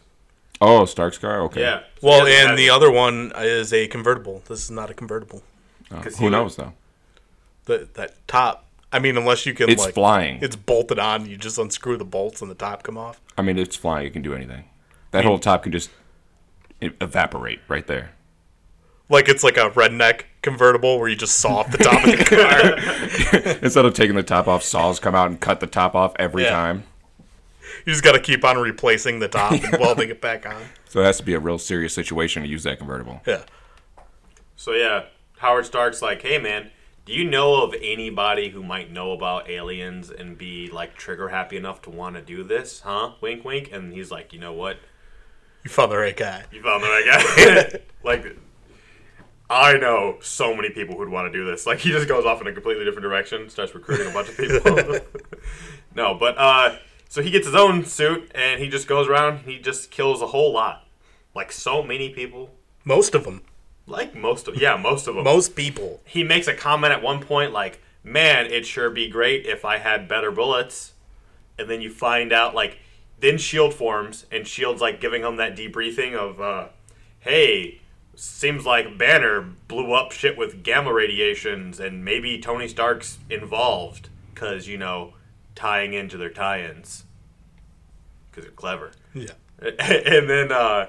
Oh, 0.59 0.85
Stark's 0.85 1.17
car. 1.17 1.41
Okay. 1.43 1.61
Yeah. 1.61 1.83
Well, 2.01 2.27
and 2.27 2.57
the 2.57 2.67
it. 2.67 2.71
other 2.71 2.91
one 2.91 3.31
is 3.37 3.71
a 3.73 3.87
convertible. 3.87 4.43
This 4.47 4.63
is 4.63 4.71
not 4.71 4.89
a 4.89 4.93
convertible. 4.93 5.41
'Cause 5.89 6.17
who 6.17 6.25
he- 6.25 6.29
knows 6.31 6.55
though? 6.55 6.73
The 7.65 7.87
that 7.93 8.15
top, 8.27 8.65
I 8.91 8.99
mean, 8.99 9.15
unless 9.17 9.45
you 9.45 9.53
can 9.53 9.69
It's 9.69 9.83
like 9.85 9.93
flying. 9.93 10.39
it's 10.41 10.55
bolted 10.55 10.99
on, 10.99 11.25
you 11.29 11.37
just 11.37 11.57
unscrew 11.57 11.97
the 11.97 12.05
bolts 12.05 12.41
and 12.41 12.49
the 12.51 12.55
top 12.55 12.83
come 12.83 12.97
off. 12.97 13.21
I 13.37 13.41
mean, 13.41 13.57
it's 13.57 13.75
flying. 13.75 14.05
It 14.07 14.11
can 14.13 14.21
do 14.21 14.33
anything. 14.33 14.65
That 15.11 15.23
whole 15.25 15.39
top 15.39 15.63
can 15.63 15.71
just 15.71 15.89
evaporate 16.81 17.59
right 17.67 17.85
there. 17.87 18.11
Like 19.09 19.29
it's 19.29 19.43
like 19.43 19.57
a 19.57 19.69
redneck 19.71 20.23
convertible 20.41 20.99
where 20.99 21.07
you 21.07 21.15
just 21.15 21.37
saw 21.37 21.57
off 21.57 21.71
the 21.71 21.77
top 21.77 22.03
of 22.03 22.11
the 22.11 23.43
car. 23.53 23.57
Instead 23.61 23.85
of 23.85 23.93
taking 23.93 24.15
the 24.15 24.23
top 24.23 24.47
off, 24.47 24.63
saws 24.63 24.99
come 24.99 25.13
out 25.15 25.29
and 25.29 25.39
cut 25.39 25.59
the 25.59 25.67
top 25.67 25.93
off 25.95 26.13
every 26.17 26.43
Yeah. 26.43 26.49
time. 26.51 26.83
You 27.85 27.91
just 27.91 28.03
got 28.03 28.13
to 28.13 28.19
keep 28.19 28.45
on 28.45 28.57
replacing 28.57 29.19
the 29.19 29.27
top 29.27 29.51
and 29.51 29.77
welding 29.79 30.09
it 30.09 30.21
back 30.21 30.45
on. 30.45 30.61
So 30.89 30.99
it 31.01 31.05
has 31.05 31.17
to 31.17 31.23
be 31.23 31.33
a 31.33 31.39
real 31.39 31.57
serious 31.57 31.91
situation 31.91 32.43
to 32.43 32.47
use 32.47 32.61
that 32.65 32.77
convertible. 32.77 33.21
Yeah. 33.25 33.41
So 34.55 34.73
yeah, 34.73 35.05
Howard 35.39 35.65
Stark's 35.65 36.03
like, 36.03 36.21
"Hey 36.21 36.37
man, 36.37 36.69
do 37.05 37.13
you 37.13 37.29
know 37.29 37.63
of 37.63 37.73
anybody 37.81 38.49
who 38.49 38.63
might 38.63 38.91
know 38.91 39.11
about 39.11 39.49
aliens 39.49 40.09
and 40.09 40.37
be 40.37 40.69
like 40.71 40.95
trigger 40.95 41.29
happy 41.29 41.57
enough 41.57 41.81
to 41.83 41.89
want 41.89 42.15
to 42.15 42.21
do 42.21 42.43
this? 42.43 42.81
Huh? 42.81 43.13
Wink, 43.19 43.43
wink." 43.43 43.71
And 43.71 43.93
he's 43.93 44.09
like, 44.09 44.31
"You 44.31 44.39
know 44.39 44.53
what? 44.53 44.77
You 45.63 45.69
found 45.69 45.91
the 45.91 45.97
right 45.97 46.15
guy. 46.15 46.45
You 46.51 46.61
found 46.61 46.83
the 46.83 46.87
right 46.87 47.05
guy." 47.05 47.79
like, 48.03 48.37
I 49.49 49.77
know 49.77 50.17
so 50.21 50.55
many 50.55 50.69
people 50.69 50.95
who'd 50.95 51.09
want 51.09 51.31
to 51.31 51.37
do 51.37 51.45
this. 51.45 51.65
Like, 51.65 51.79
he 51.79 51.91
just 51.91 52.07
goes 52.07 52.25
off 52.25 52.39
in 52.39 52.47
a 52.47 52.53
completely 52.53 52.85
different 52.85 53.03
direction, 53.03 53.49
starts 53.49 53.75
recruiting 53.75 54.09
a 54.09 54.13
bunch 54.13 54.29
of 54.29 54.37
people. 54.37 54.99
no, 55.95 56.13
but 56.13 56.37
uh, 56.37 56.77
so 57.09 57.21
he 57.21 57.31
gets 57.31 57.45
his 57.45 57.55
own 57.55 57.85
suit 57.85 58.31
and 58.33 58.61
he 58.61 58.69
just 58.69 58.87
goes 58.87 59.09
around. 59.09 59.39
He 59.39 59.59
just 59.59 59.91
kills 59.91 60.21
a 60.21 60.27
whole 60.27 60.53
lot, 60.53 60.87
like 61.35 61.51
so 61.51 61.83
many 61.83 62.09
people. 62.11 62.51
Most 62.85 63.13
of 63.13 63.25
them. 63.25 63.41
Like 63.85 64.15
most 64.15 64.47
of, 64.47 64.55
yeah, 64.55 64.77
most 64.77 65.07
of 65.07 65.15
them. 65.15 65.23
Most 65.23 65.55
people. 65.55 66.01
he 66.05 66.23
makes 66.23 66.47
a 66.47 66.53
comment 66.53 66.93
at 66.93 67.01
one 67.01 67.19
point 67.21 67.51
like, 67.51 67.81
"Man, 68.03 68.45
it'd 68.45 68.65
sure 68.65 68.89
be 68.89 69.09
great 69.09 69.45
if 69.45 69.65
I 69.65 69.77
had 69.77 70.07
better 70.07 70.31
bullets." 70.31 70.93
And 71.59 71.69
then 71.69 71.81
you 71.81 71.89
find 71.89 72.31
out 72.31 72.55
like 72.55 72.79
then 73.19 73.37
Shield 73.37 73.73
forms 73.73 74.25
and 74.31 74.47
Shield's 74.47 74.81
like 74.81 74.99
giving 75.01 75.23
him 75.23 75.35
that 75.35 75.55
debriefing 75.57 76.13
of 76.13 76.39
uh, 76.39 76.67
"Hey, 77.19 77.81
seems 78.15 78.65
like 78.65 78.97
Banner 78.97 79.41
blew 79.67 79.91
up 79.93 80.11
shit 80.11 80.37
with 80.37 80.63
gamma 80.63 80.93
radiations 80.93 81.79
and 81.79 82.05
maybe 82.05 82.39
Tony 82.39 82.67
Stark's 82.67 83.17
involved 83.29 84.09
cuz 84.33 84.67
you 84.67 84.77
know, 84.77 85.13
tying 85.55 85.93
into 85.93 86.17
their 86.17 86.29
tie-ins 86.29 87.03
cuz 88.31 88.43
they're 88.45 88.51
clever." 88.53 88.91
Yeah. 89.13 89.33
and 89.61 90.29
then 90.29 90.51
uh, 90.53 90.87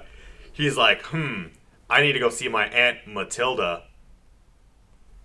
he's 0.53 0.77
like, 0.77 1.03
"Hmm, 1.03 1.47
I 1.89 2.03
need 2.03 2.13
to 2.13 2.19
go 2.19 2.31
see 2.31 2.49
my 2.49 2.67
aunt 2.67 3.07
Matilda. 3.07 3.85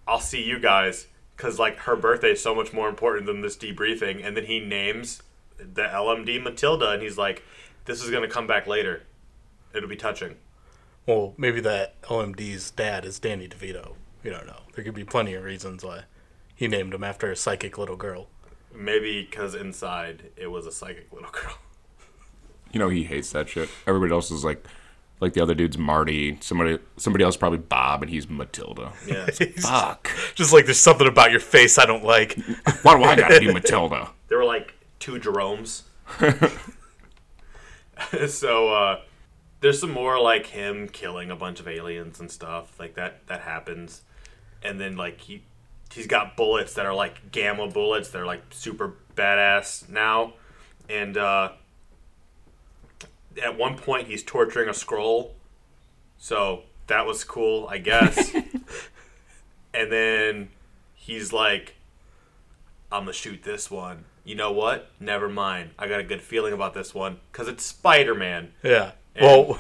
I'll 0.08 0.20
see 0.20 0.44
you 0.44 0.60
guys 0.60 1.08
because 1.36 1.60
like 1.60 1.78
her 1.80 1.96
birthday 1.96 2.32
is 2.32 2.42
so 2.42 2.54
much 2.54 2.74
more 2.74 2.90
important 2.90 3.26
than 3.26 3.42
this 3.42 3.58
debriefing." 3.58 4.26
And 4.26 4.36
then 4.36 4.46
he 4.46 4.60
names 4.60 5.24
the 5.58 5.84
LMD 5.84 6.42
Matilda, 6.42 6.92
and 6.92 7.02
he's 7.02 7.18
like, 7.18 7.44
"This 7.86 8.04
is 8.04 8.10
gonna 8.10 8.28
come 8.28 8.48
back 8.48 8.68
later. 8.68 9.04
It'll 9.74 9.90
be 9.90 9.96
touching." 9.96 10.38
Well, 11.06 11.34
maybe 11.38 11.60
that 11.62 12.02
LMD's 12.04 12.72
dad 12.72 13.06
is 13.06 13.20
Danny 13.20 13.48
DeVito. 13.48 13.96
You 14.24 14.32
don't 14.32 14.46
know. 14.46 14.62
There 14.76 14.84
could 14.84 14.94
be 14.94 15.04
plenty 15.04 15.34
of 15.34 15.44
reasons 15.44 15.84
why 15.84 16.04
he 16.54 16.68
named 16.68 16.94
him 16.94 17.04
after 17.04 17.32
a 17.32 17.36
psychic 17.36 17.78
little 17.78 17.96
girl. 17.96 18.30
Maybe 18.74 19.24
because 19.24 19.56
inside 19.56 20.32
it 20.36 20.48
was 20.48 20.66
a 20.66 20.72
psychic 20.72 21.12
little 21.12 21.32
girl. 21.32 21.58
You 22.72 22.80
know 22.80 22.90
he 22.90 23.06
hates 23.06 23.32
that 23.32 23.50
shit. 23.50 23.70
Everybody 23.88 24.12
else 24.12 24.30
is 24.30 24.44
like, 24.44 24.64
like 25.20 25.34
the 25.34 25.42
other 25.42 25.54
dude's 25.54 25.78
Marty. 25.78 26.38
Somebody, 26.42 26.80
somebody 26.98 27.24
else 27.24 27.38
probably 27.38 27.60
Bob, 27.60 28.02
and 28.02 28.10
he's 28.10 28.30
Matilda. 28.30 28.94
Yeah. 29.06 29.28
Fuck. 29.58 30.12
Just 30.36 30.54
like 30.54 30.66
there's 30.66 30.80
something 30.80 31.08
about 31.08 31.32
your 31.32 31.40
face 31.40 31.78
I 31.78 31.86
don't 31.86 32.04
like. 32.04 32.38
Why 32.84 32.98
do 32.98 33.04
I 33.04 33.16
gotta 33.16 33.40
be 33.40 33.52
Matilda? 33.52 34.10
there 34.28 34.38
were 34.38 34.46
like 34.46 34.74
two 35.00 35.20
Jeromes. 35.20 35.84
so 38.28 38.74
uh, 38.74 39.02
there's 39.62 39.80
some 39.80 39.92
more 39.92 40.20
like 40.20 40.48
him 40.48 40.88
killing 40.88 41.32
a 41.32 41.36
bunch 41.36 41.60
of 41.60 41.68
aliens 41.68 42.20
and 42.20 42.32
stuff 42.32 42.80
like 42.80 42.96
that. 42.96 43.28
That 43.28 43.42
happens, 43.42 44.02
and 44.64 44.80
then 44.80 44.96
like 44.96 45.22
he 45.22 45.44
he's 45.94 46.08
got 46.08 46.38
bullets 46.38 46.74
that 46.76 46.86
are 46.86 46.94
like 46.94 47.32
gamma 47.32 47.68
bullets. 47.68 48.10
They're 48.10 48.26
like 48.26 48.44
super 48.52 48.96
badass 49.16 49.90
now, 49.90 50.34
and 50.90 51.18
uh, 51.18 51.52
at 53.42 53.58
one 53.58 53.78
point 53.78 54.08
he's 54.08 54.24
torturing 54.24 54.68
a 54.70 54.74
Skrull. 54.74 55.32
So 56.18 56.64
that 56.88 57.06
was 57.06 57.24
cool, 57.24 57.68
I 57.70 57.78
guess. 57.78 58.34
and 59.74 59.92
then 59.92 60.50
he's 60.96 61.32
like, 61.32 61.76
I'm 62.92 63.04
gonna 63.04 63.14
shoot 63.14 63.44
this 63.44 63.70
one. 63.70 64.06
You 64.24 64.36
know 64.36 64.52
what? 64.52 64.92
Never 65.00 65.30
mind. 65.30 65.72
I 65.80 65.88
got 65.88 66.00
a 66.00 66.04
good 66.04 66.22
feeling 66.22 66.54
about 66.54 66.74
this 66.74 66.94
one 66.94 67.20
because 67.32 67.48
it's 67.48 67.64
Spider 67.66 68.16
Man. 68.16 68.52
Yeah. 68.64 68.92
And- 69.16 69.26
well, 69.26 69.60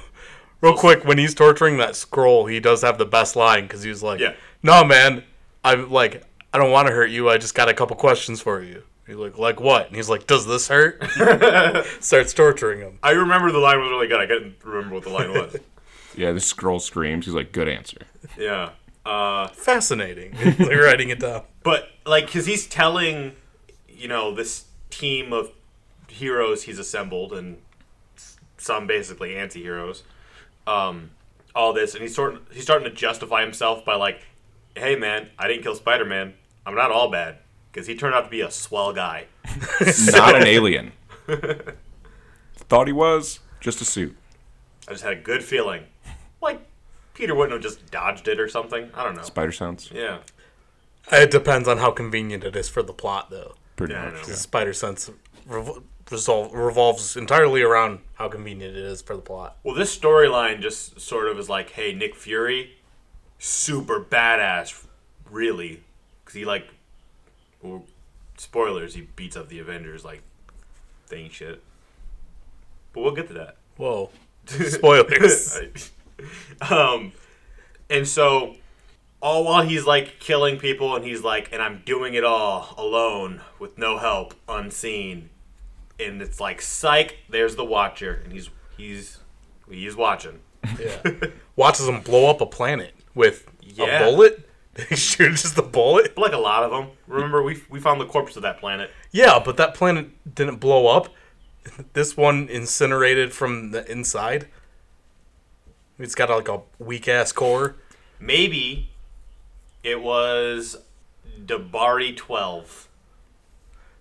real 0.62 0.76
quick, 0.76 1.06
when 1.06 1.18
he's 1.18 1.34
torturing 1.34 1.78
that 1.78 1.92
Skrull, 1.92 2.50
he 2.52 2.60
does 2.60 2.82
have 2.82 2.98
the 2.98 3.06
best 3.06 3.36
line 3.36 3.64
because 3.64 3.84
he's 3.84 4.04
like, 4.04 4.20
Yeah. 4.20 4.34
"No, 4.64 4.84
man, 4.84 5.24
I'm 5.64 5.90
like, 5.92 6.24
I 6.54 6.58
don't 6.58 6.72
want 6.72 6.88
to 6.88 6.94
hurt 6.94 7.10
you. 7.10 7.30
I 7.30 7.38
just 7.38 7.56
got 7.56 7.70
a 7.70 7.74
couple 7.74 7.96
questions 7.96 8.42
for 8.42 8.62
you." 8.62 8.84
He's 9.10 9.18
like, 9.18 9.38
"Like 9.38 9.60
what?" 9.60 9.88
And 9.88 9.96
he's 9.96 10.10
like, 10.10 10.28
"Does 10.28 10.46
this 10.46 10.68
hurt?" 10.68 11.04
Starts 12.00 12.34
torturing 12.34 12.80
him. 12.82 13.00
I 13.01 13.12
remember 13.12 13.51
the 13.51 13.60
line 13.60 13.80
was 13.80 13.89
really 13.89 14.08
good. 14.08 14.20
I 14.20 14.28
couldn't 14.28 14.56
remember 14.63 14.96
what 14.96 15.04
the 15.04 15.10
line 15.10 15.32
was. 15.32 15.56
Yeah, 16.16 16.32
this 16.34 16.51
girl 16.51 16.80
screams. 16.80 17.25
He's 17.25 17.36
like, 17.36 17.54
good 17.54 17.70
answer. 17.70 18.00
yeah. 18.38 18.72
Uh, 19.06 19.48
Fascinating. 19.50 20.36
like 20.58 20.60
writing 20.75 21.10
it 21.10 21.20
down. 21.20 21.44
but 21.63 21.88
like, 22.06 22.25
because 22.25 22.46
he's 22.46 22.68
telling, 22.68 23.34
you 23.88 24.08
know, 24.10 24.34
this 24.34 24.66
team 24.89 25.32
of 25.32 25.51
heroes 26.10 26.63
he's 26.63 26.80
assembled 26.80 27.32
and 27.32 27.58
some 28.58 28.86
basically 28.88 29.38
anti-heroes, 29.38 30.04
um, 30.68 31.12
all 31.56 31.72
this, 31.74 31.94
and 31.94 32.01
he's 32.01 32.16
sort 32.16 32.42
he's 32.51 32.63
starting 32.63 32.89
to 32.89 32.94
justify 32.94 33.42
himself 33.42 33.86
by 33.86 33.96
like, 33.96 34.22
hey 34.75 34.96
man, 34.96 35.30
I 35.38 35.48
didn't 35.48 35.63
kill 35.63 35.75
Spider 35.75 36.06
Man. 36.06 36.34
I'm 36.66 36.75
not 36.75 36.92
all 36.92 37.10
bad 37.10 37.38
because 37.72 37.88
he 37.88 37.96
turned 37.96 38.16
out 38.16 38.26
to 38.26 38.30
be 38.30 38.42
a 38.42 38.52
swell 38.52 38.94
guy. 38.94 39.26
Not 40.12 40.36
an 40.36 40.46
alien. 40.48 40.92
Thought 42.56 42.88
he 42.88 42.94
was. 42.94 43.40
Just 43.60 43.82
a 43.82 43.86
suit. 43.86 44.16
I 44.88 44.92
just 44.92 45.04
had 45.04 45.14
a 45.14 45.18
good 45.22 45.44
feeling, 45.44 45.84
like 46.42 46.62
Peter 47.14 47.36
wouldn't 47.36 47.52
have 47.54 47.62
just 47.62 47.92
dodged 47.92 48.28
it 48.28 48.40
or 48.40 48.48
something. 48.48 48.90
I 48.96 49.04
don't 49.04 49.16
know. 49.16 49.22
Spider 49.24 49.52
sense. 49.52 49.92
Yeah. 49.94 50.20
It 51.12 51.30
depends 51.32 51.68
on 51.68 51.78
how 51.80 51.92
convenient 51.92 52.44
it 52.44 52.56
is 52.56 52.70
for 52.70 52.82
the 52.82 52.94
plot, 52.94 53.30
though. 53.30 53.56
Pretty 53.76 53.94
Yeah, 53.94 54.06
much. 54.12 54.28
know. 54.28 54.34
Spider 54.34 54.74
Sense 54.74 55.10
rev- 55.46 55.82
resol- 56.06 56.54
revolves 56.54 57.16
entirely 57.18 57.62
around 57.62 58.00
how 58.16 58.30
convenient 58.30 58.76
it 58.76 58.84
is 58.84 59.02
for 59.02 59.16
the 59.16 59.22
plot. 59.22 59.58
Well, 59.64 59.76
this 59.76 59.96
storyline 59.98 60.62
just 60.62 61.00
sort 61.02 61.28
of 61.28 61.38
is 61.40 61.50
like, 61.50 61.72
hey, 61.72 61.94
Nick 61.94 62.16
Fury, 62.16 62.78
super 63.40 64.00
badass, 64.04 64.86
really, 65.30 65.84
because 66.24 66.36
he 66.36 66.46
like, 66.46 66.68
well, 67.62 67.86
spoilers, 68.38 68.94
he 68.96 69.01
beats 69.16 69.36
up 69.36 69.50
the 69.50 69.60
Avengers 69.60 70.04
like, 70.06 70.22
they 71.10 71.18
ain't 71.18 71.34
shit. 71.34 71.62
But 72.94 73.01
we'll 73.01 73.16
get 73.16 73.28
to 73.28 73.34
that. 73.34 73.58
Whoa. 73.78 74.10
Spoilers. 74.46 75.92
um, 76.70 77.12
and 77.89 78.08
so, 78.08 78.56
all 79.22 79.44
while 79.46 79.63
he's 79.63 79.86
like 79.86 80.20
killing 80.20 80.58
people, 80.58 80.96
and 80.96 81.04
he's 81.06 81.24
like, 81.24 81.50
and 81.51 81.62
I'm 81.62 81.82
doing 81.86 82.13
it 82.13 82.24
all 82.24 82.74
alone 82.78 83.42
with 83.60 83.78
no 83.78 83.98
help, 83.98 84.34
unseen, 84.48 85.30
and 86.00 86.22
it's 86.22 86.39
like, 86.39 86.62
psych. 86.62 87.18
There's 87.30 87.56
the 87.56 87.66
Watcher, 87.66 88.22
and 88.24 88.34
he's 88.34 88.50
he's 88.78 89.20
he's 89.70 89.96
watching. 89.96 90.39
yeah. 90.80 90.98
Watches 91.56 91.88
him 91.88 92.01
blow 92.01 92.30
up 92.30 92.42
a 92.42 92.46
planet 92.46 92.94
with 93.16 93.50
Yeah. 93.62 94.08
a 94.08 94.12
bullet. 94.12 94.49
He 94.89 94.95
shoots 94.95 95.41
just 95.41 95.57
a 95.57 95.62
bullet. 95.62 96.17
Like 96.17 96.33
a 96.33 96.38
lot 96.38 96.63
of 96.63 96.71
them. 96.71 96.89
Remember, 97.07 97.41
we 97.43 97.62
we 97.69 97.79
found 97.79 98.00
the 98.00 98.05
corpse 98.05 98.36
of 98.36 98.43
that 98.43 98.59
planet. 98.59 98.91
Yeah, 99.12 99.39
but 99.43 99.57
that 99.57 99.74
planet 99.74 100.09
didn't 100.36 100.57
blow 100.57 100.88
up. 100.88 101.09
This 101.93 102.15
one 102.17 102.48
incinerated 102.50 103.33
from 103.33 103.71
the 103.71 103.89
inside. 103.91 104.48
It's 106.00 106.15
got 106.15 106.29
like 106.29 106.48
a 106.48 106.62
weak 106.79 107.07
ass 107.07 107.31
core. 107.31 107.75
Maybe 108.19 108.89
it 109.83 110.01
was 110.01 110.77
Dabari 111.45 112.15
twelve, 112.15 112.88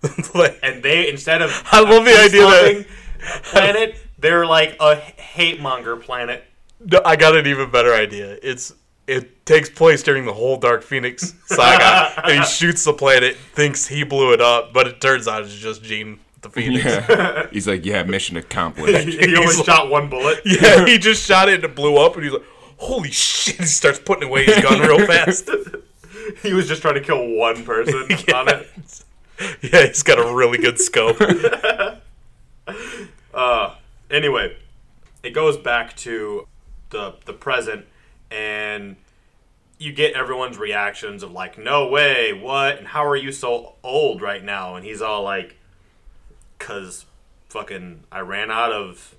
Like, 0.34 0.58
and 0.62 0.82
they 0.82 1.08
instead 1.08 1.42
of 1.42 1.50
I 1.72 1.80
love 1.80 2.04
the 2.04 2.16
idea 2.18 2.42
that- 2.46 2.86
planet, 3.44 3.96
they're 4.18 4.46
like 4.46 4.76
a 4.80 4.94
hate 4.96 5.60
monger 5.60 5.96
planet. 5.96 6.44
No, 6.80 7.00
I 7.04 7.16
got 7.16 7.36
an 7.36 7.46
even 7.46 7.70
better 7.70 7.92
idea. 7.92 8.38
It's 8.42 8.72
it 9.08 9.44
takes 9.46 9.68
place 9.70 10.02
during 10.02 10.24
the 10.26 10.32
whole 10.32 10.56
Dark 10.58 10.82
Phoenix 10.82 11.34
saga, 11.46 12.20
and 12.24 12.40
he 12.40 12.44
shoots 12.46 12.84
the 12.84 12.92
planet, 12.92 13.36
thinks 13.36 13.86
he 13.86 14.04
blew 14.04 14.32
it 14.32 14.40
up, 14.40 14.72
but 14.72 14.86
it 14.86 15.00
turns 15.00 15.26
out 15.26 15.42
it's 15.42 15.54
just 15.54 15.82
Jean 15.82 16.20
the 16.42 16.50
Phoenix. 16.50 16.84
Yeah, 16.84 17.06
Yeah. 17.08 17.46
He's 17.52 17.66
like, 17.66 17.84
yeah, 17.84 18.02
mission 18.04 18.36
accomplished. 18.36 19.08
he 19.08 19.34
only 19.36 19.46
He's 19.46 19.56
like- 19.58 19.66
shot 19.66 19.90
one 19.90 20.08
bullet. 20.08 20.40
Yeah, 20.44 20.84
he 20.86 20.98
just 20.98 21.26
shot 21.26 21.48
it 21.48 21.56
and 21.56 21.64
it 21.64 21.74
blew 21.74 21.96
up, 21.96 22.14
and 22.14 22.24
he's 22.24 22.32
like, 22.32 22.44
"Holy 22.76 23.10
shit!" 23.10 23.56
He 23.56 23.64
starts 23.66 23.98
putting 23.98 24.28
away 24.28 24.44
his 24.44 24.62
gun 24.62 24.80
real 24.80 25.04
fast. 25.06 25.50
He 26.42 26.52
was 26.52 26.68
just 26.68 26.82
trying 26.82 26.94
to 26.94 27.00
kill 27.00 27.26
one 27.34 27.64
person 27.64 27.94
on 28.34 28.48
it. 28.48 28.68
Yeah, 29.62 29.86
he's 29.86 30.02
got 30.02 30.18
a 30.18 30.34
really 30.34 30.58
good 30.58 30.78
scope. 30.78 31.16
Uh, 33.34 33.74
anyway, 34.10 34.56
it 35.22 35.30
goes 35.30 35.56
back 35.56 35.96
to 35.98 36.46
the 36.90 37.14
the 37.24 37.32
present, 37.32 37.86
and 38.30 38.96
you 39.78 39.92
get 39.92 40.14
everyone's 40.14 40.58
reactions 40.58 41.22
of 41.22 41.32
like, 41.32 41.58
"No 41.58 41.88
way, 41.88 42.32
what? 42.32 42.78
And 42.78 42.88
how 42.88 43.06
are 43.06 43.16
you 43.16 43.32
so 43.32 43.74
old 43.82 44.20
right 44.20 44.42
now?" 44.42 44.74
And 44.76 44.84
he's 44.84 45.00
all 45.00 45.22
like, 45.22 45.56
"Cause 46.58 47.06
fucking 47.48 48.04
I 48.10 48.20
ran 48.20 48.50
out 48.50 48.72
of 48.72 49.14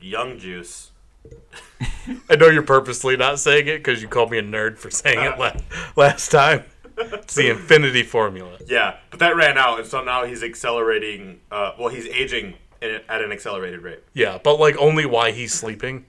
young 0.00 0.38
juice." 0.38 0.90
I 2.28 2.36
know 2.36 2.48
you're 2.48 2.62
purposely 2.62 3.16
not 3.16 3.38
saying 3.38 3.66
it 3.66 3.78
because 3.78 4.02
you 4.02 4.08
called 4.08 4.30
me 4.30 4.38
a 4.38 4.42
nerd 4.42 4.76
for 4.76 4.90
saying 4.90 5.20
it 5.20 5.38
la- 5.38 5.56
last 5.96 6.30
time. 6.30 6.64
It's 6.96 7.34
the 7.34 7.50
infinity 7.50 8.02
formula. 8.02 8.58
Yeah, 8.66 8.98
but 9.10 9.20
that 9.20 9.34
ran 9.36 9.58
out, 9.58 9.80
and 9.80 9.88
so 9.88 10.04
now 10.04 10.24
he's 10.24 10.42
accelerating. 10.42 11.40
Uh, 11.50 11.72
well, 11.78 11.88
he's 11.88 12.06
aging 12.06 12.54
at 12.82 13.22
an 13.22 13.32
accelerated 13.32 13.82
rate. 13.82 14.00
Yeah, 14.12 14.38
but 14.42 14.60
like 14.60 14.76
only 14.76 15.06
while 15.06 15.32
he's 15.32 15.52
sleeping. 15.52 16.06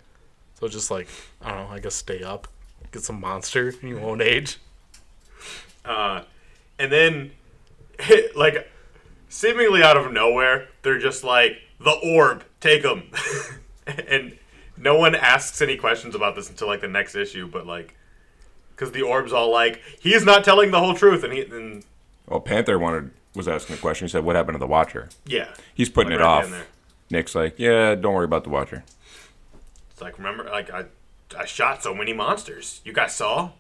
So 0.66 0.70
just 0.70 0.90
like 0.90 1.08
I 1.44 1.52
don't 1.52 1.70
know, 1.70 1.76
I 1.76 1.80
guess 1.80 1.94
stay 1.94 2.24
up, 2.24 2.48
get 2.92 3.04
some 3.04 3.20
monster, 3.20 3.70
and 3.70 3.84
you 3.88 4.00
won't 4.00 4.24
age. 4.24 4.58
Uh, 5.84 6.24
and 6.80 6.92
then, 6.92 7.32
like, 8.36 8.68
seemingly 9.30 9.84
out 9.84 9.96
of 9.96 10.12
nowhere, 10.12 10.70
they're 10.82 10.98
just 10.98 11.24
like, 11.24 11.58
the 11.80 11.92
orb, 11.92 12.44
take 12.62 12.84
him. 12.84 13.12
and 14.08 14.36
no 14.76 14.98
one 14.98 15.14
asks 15.14 15.62
any 15.62 15.78
questions 15.78 16.16
about 16.16 16.36
this 16.36 16.50
until, 16.50 16.68
like, 16.68 16.82
the 16.82 16.88
next 16.88 17.14
issue, 17.14 17.48
but, 17.48 17.68
like, 17.68 17.96
because 18.72 18.92
the 18.92 19.04
orb's 19.04 19.32
all 19.32 19.52
like, 19.52 19.84
he's 20.00 20.26
not 20.26 20.44
telling 20.44 20.72
the 20.72 20.80
whole 20.80 20.96
truth. 20.96 21.24
And 21.24 21.32
he, 21.32 21.44
and 21.44 21.86
Well, 22.28 22.40
Panther 22.40 22.80
wanted 22.80 23.12
was 23.36 23.48
asking 23.48 23.76
a 23.76 23.80
question. 23.80 24.08
He 24.08 24.12
said, 24.12 24.24
"What 24.26 24.36
happened 24.36 24.56
to 24.56 24.60
the 24.60 24.68
Watcher?" 24.68 25.10
yeah. 25.26 25.54
He's 25.76 25.90
putting 25.90 26.12
Like, 26.12 26.22
it 26.22 26.24
right 26.24 26.46
off. 26.46 26.68
Nick's 27.12 27.36
like, 27.36 27.60
"Yeah, 27.60 27.96
don't 27.96 28.14
worry 28.14 28.26
about 28.26 28.44
the 28.44 28.50
Watcher." 28.50 28.84
It's 29.96 30.02
like, 30.02 30.18
remember, 30.18 30.44
like, 30.44 30.70
I, 30.70 30.84
I 31.40 31.46
shot 31.46 31.82
so 31.82 31.96
many 31.96 32.12
monsters. 32.12 32.82
You 32.84 32.92
guys 32.92 33.16
saw? 33.16 33.52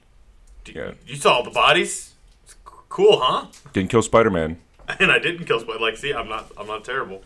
D- 0.65 0.73
Yeah. 0.75 0.91
You 1.07 1.15
saw 1.15 1.35
all 1.35 1.43
the 1.43 1.49
bodies? 1.49 2.11
It's 2.43 2.57
cool, 2.89 3.21
huh? 3.21 3.47
Didn't 3.71 3.89
kill 3.89 4.01
Spider 4.01 4.29
Man. 4.29 4.59
And 4.99 5.13
I 5.13 5.17
didn't 5.19 5.45
kill 5.45 5.61
Spud. 5.61 5.79
Like, 5.79 5.95
see, 5.95 6.13
I'm 6.13 6.27
not, 6.27 6.51
I'm 6.57 6.67
not 6.67 6.83
terrible. 6.83 7.23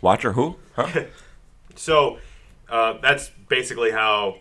Watcher 0.00 0.32
who? 0.34 0.56
Huh? 0.76 1.02
So 1.76 2.18
uh, 2.68 2.98
that's 3.02 3.30
basically 3.48 3.90
how 3.90 4.36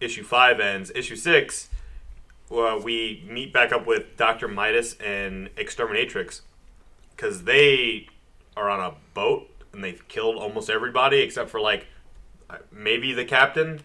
issue 0.00 0.24
five 0.24 0.58
ends. 0.58 0.90
Issue 0.92 1.14
six, 1.14 1.68
uh, 2.50 2.80
we 2.82 3.24
meet 3.30 3.52
back 3.52 3.70
up 3.70 3.86
with 3.86 4.16
Doctor 4.16 4.48
Midas 4.48 4.94
and 4.94 5.54
Exterminatrix 5.54 6.40
because 7.14 7.44
they 7.44 8.08
are 8.56 8.68
on 8.68 8.80
a 8.80 8.94
boat 9.14 9.48
and 9.72 9.84
they've 9.84 10.06
killed 10.08 10.34
almost 10.34 10.68
everybody 10.68 11.20
except 11.20 11.48
for 11.48 11.60
like 11.60 11.86
maybe 12.72 13.12
the 13.12 13.24
captain, 13.24 13.80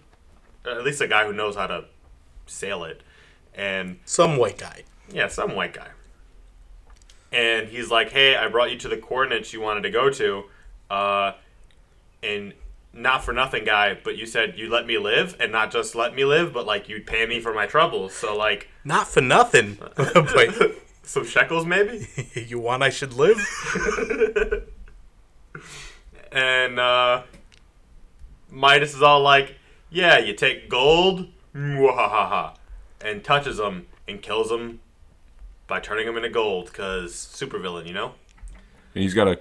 at 0.66 0.84
least 0.84 1.02
a 1.02 1.08
guy 1.08 1.26
who 1.26 1.34
knows 1.34 1.56
how 1.56 1.68
to 1.68 1.86
sail 2.46 2.84
it, 2.84 3.02
and 3.56 4.00
Some 4.06 4.38
white 4.38 4.58
guy. 4.58 4.84
yeah, 5.12 5.28
some 5.28 5.56
white 5.56 5.74
guy. 5.74 5.88
And 7.32 7.68
he's 7.68 7.92
like, 7.92 8.12
"Hey, 8.12 8.36
I 8.36 8.48
brought 8.48 8.72
you 8.72 8.78
to 8.80 8.88
the 8.88 8.98
coordinates 8.98 9.54
you 9.54 9.62
wanted 9.62 9.82
to 9.84 9.92
go 9.92 10.10
to, 10.10 10.46
uh, 10.90 11.34
and 12.24 12.54
not 12.92 13.24
for 13.24 13.34
nothing, 13.34 13.64
guy. 13.66 13.96
But 14.04 14.18
you 14.18 14.26
said 14.26 14.58
you 14.58 14.68
let 14.70 14.88
me 14.88 14.98
live, 14.98 15.36
and 15.40 15.52
not 15.52 15.72
just 15.72 15.94
let 15.94 16.16
me 16.16 16.26
live, 16.26 16.54
but 16.54 16.66
like 16.66 16.90
you'd 16.90 17.06
pay 17.06 17.28
me 17.28 17.40
for 17.40 17.54
my 17.54 17.68
troubles. 17.68 18.14
So 18.16 18.36
like 18.36 18.68
Not 18.84 19.08
for 19.08 19.22
nothing. 19.22 19.78
but 19.96 20.76
some 21.04 21.24
shekels, 21.26 21.66
maybe." 21.68 22.08
you 22.34 22.58
want 22.60 22.82
I 22.82 22.90
should 22.90 23.14
live? 23.14 23.38
And 26.32 26.80
uh, 26.80 27.24
Midas 28.52 28.94
is 28.96 29.02
all 29.02 29.22
like, 29.22 29.56
"Yeah, 29.90 30.18
you 30.18 30.34
take 30.34 30.70
gold, 30.70 31.28
mwahaha," 31.56 32.56
and 33.02 33.24
touches 33.24 33.60
him 33.60 33.88
and 34.08 34.22
kills 34.22 34.52
him 34.52 34.80
by 35.68 35.80
turning 35.80 36.08
him 36.08 36.18
into 36.18 36.30
gold, 36.30 36.66
because 36.68 37.14
supervillain, 37.14 37.86
you 37.88 37.94
know. 37.94 38.14
And 38.96 39.04
he's 39.04 39.14
got 39.14 39.28
a 39.28 39.40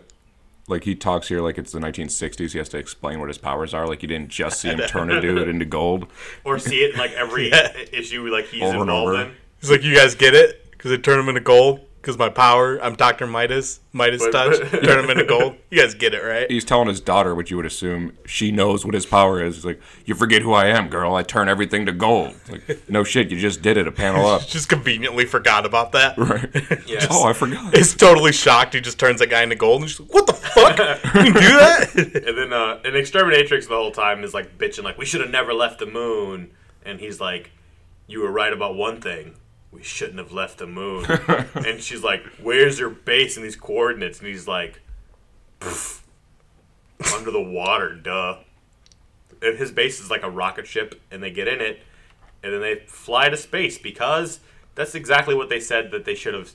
like 0.66 0.84
he 0.84 0.94
talks 0.94 1.28
here 1.28 1.40
like 1.40 1.56
it's 1.56 1.72
the 1.72 1.78
1960s. 1.80 2.52
He 2.52 2.58
has 2.58 2.68
to 2.70 2.76
explain 2.78 3.20
what 3.20 3.28
his 3.28 3.38
powers 3.38 3.72
are. 3.72 3.86
Like 3.86 4.02
you 4.02 4.08
didn't 4.08 4.28
just 4.28 4.60
see 4.60 4.68
him 4.68 4.78
turn 4.80 5.10
a 5.10 5.18
dude 5.22 5.48
into 5.48 5.64
gold. 5.64 6.06
or 6.44 6.58
see 6.58 6.82
it 6.84 6.92
in 6.92 6.98
like 6.98 7.12
every 7.12 7.48
Yeah. 7.50 7.72
issue 7.92 8.26
like 8.28 8.46
he's 8.48 8.62
Over 8.62 8.80
involved 8.82 9.12
over. 9.14 9.22
in. 9.22 9.32
He's 9.60 9.70
like, 9.70 9.82
you 9.82 9.94
guys 9.96 10.14
get 10.14 10.34
it? 10.34 10.70
Because 10.70 10.92
I 10.92 10.96
turn 10.98 11.18
him 11.18 11.28
into 11.30 11.40
gold. 11.40 11.80
Because 12.08 12.18
my 12.18 12.30
power, 12.30 12.82
I'm 12.82 12.94
Doctor 12.94 13.26
Midas. 13.26 13.80
Midas 13.92 14.22
But- 14.22 14.32
touch. 14.32 14.70
but- 14.72 14.82
turn 14.82 15.04
him 15.04 15.10
into 15.10 15.24
gold. 15.26 15.56
You 15.70 15.82
guys 15.82 15.92
get 15.92 16.14
it, 16.14 16.22
right? 16.24 16.50
He's 16.50 16.64
telling 16.64 16.88
his 16.88 17.02
daughter, 17.02 17.34
which 17.34 17.50
you 17.50 17.58
would 17.58 17.66
assume 17.66 18.16
she 18.24 18.50
knows 18.50 18.82
what 18.82 18.94
his 18.94 19.04
power 19.04 19.44
is. 19.44 19.56
He's 19.56 19.66
like, 19.66 19.78
"You 20.06 20.14
forget 20.14 20.40
who 20.40 20.54
I 20.54 20.68
am, 20.68 20.88
girl. 20.88 21.14
I 21.14 21.22
turn 21.22 21.50
everything 21.50 21.84
to 21.84 21.92
gold." 21.92 22.34
Like, 22.50 22.80
no 22.88 23.04
shit, 23.04 23.30
you 23.30 23.38
just 23.38 23.60
did 23.60 23.76
it. 23.76 23.86
A 23.86 23.92
panel 23.92 24.26
up. 24.26 24.40
Just 24.46 24.70
conveniently 24.70 25.26
forgot 25.26 25.66
about 25.66 25.92
that. 25.92 26.16
Right. 26.16 26.48
Yes. 26.86 27.08
Oh, 27.10 27.28
I 27.28 27.34
forgot. 27.34 27.76
He's 27.76 27.94
totally 27.94 28.32
shocked. 28.32 28.72
He 28.72 28.80
just 28.80 28.98
turns 28.98 29.18
that 29.20 29.28
guy 29.28 29.42
into 29.42 29.56
gold. 29.56 29.82
And 29.82 29.90
she's 29.90 30.00
like, 30.00 30.14
what 30.14 30.26
the 30.26 30.32
fuck? 30.32 30.78
you 31.14 31.24
do 31.34 31.40
that? 31.40 31.90
And 31.94 32.38
then 32.38 32.54
uh, 32.54 32.80
an 32.86 32.94
exterminatrix 32.94 33.68
the 33.68 33.76
whole 33.76 33.90
time 33.92 34.24
is 34.24 34.32
like 34.32 34.56
bitching 34.56 34.82
like 34.84 34.96
we 34.96 35.04
should 35.04 35.20
have 35.20 35.28
never 35.30 35.52
left 35.52 35.78
the 35.78 35.84
moon. 35.86 36.52
And 36.86 37.00
he's 37.00 37.20
like, 37.20 37.50
you 38.06 38.20
were 38.22 38.32
right 38.32 38.54
about 38.54 38.76
one 38.76 39.02
thing. 39.02 39.34
We 39.70 39.82
shouldn't 39.82 40.18
have 40.18 40.32
left 40.32 40.58
the 40.58 40.66
moon. 40.66 41.04
and 41.54 41.80
she's 41.80 42.02
like, 42.02 42.24
where's 42.42 42.78
your 42.78 42.90
base 42.90 43.36
and 43.36 43.44
these 43.44 43.56
coordinates? 43.56 44.18
And 44.18 44.28
he's 44.28 44.48
like, 44.48 44.80
under 47.14 47.30
the 47.30 47.42
water, 47.42 47.94
duh. 47.94 48.38
And 49.42 49.58
his 49.58 49.70
base 49.70 50.00
is 50.00 50.10
like 50.10 50.22
a 50.22 50.30
rocket 50.30 50.66
ship, 50.66 51.00
and 51.10 51.22
they 51.22 51.30
get 51.30 51.46
in 51.46 51.60
it, 51.60 51.80
and 52.42 52.52
then 52.52 52.60
they 52.60 52.76
fly 52.86 53.28
to 53.28 53.36
space 53.36 53.78
because 53.78 54.40
that's 54.74 54.94
exactly 54.94 55.34
what 55.34 55.48
they 55.48 55.60
said 55.60 55.90
that 55.90 56.04
they 56.04 56.14
should 56.14 56.34
have 56.34 56.52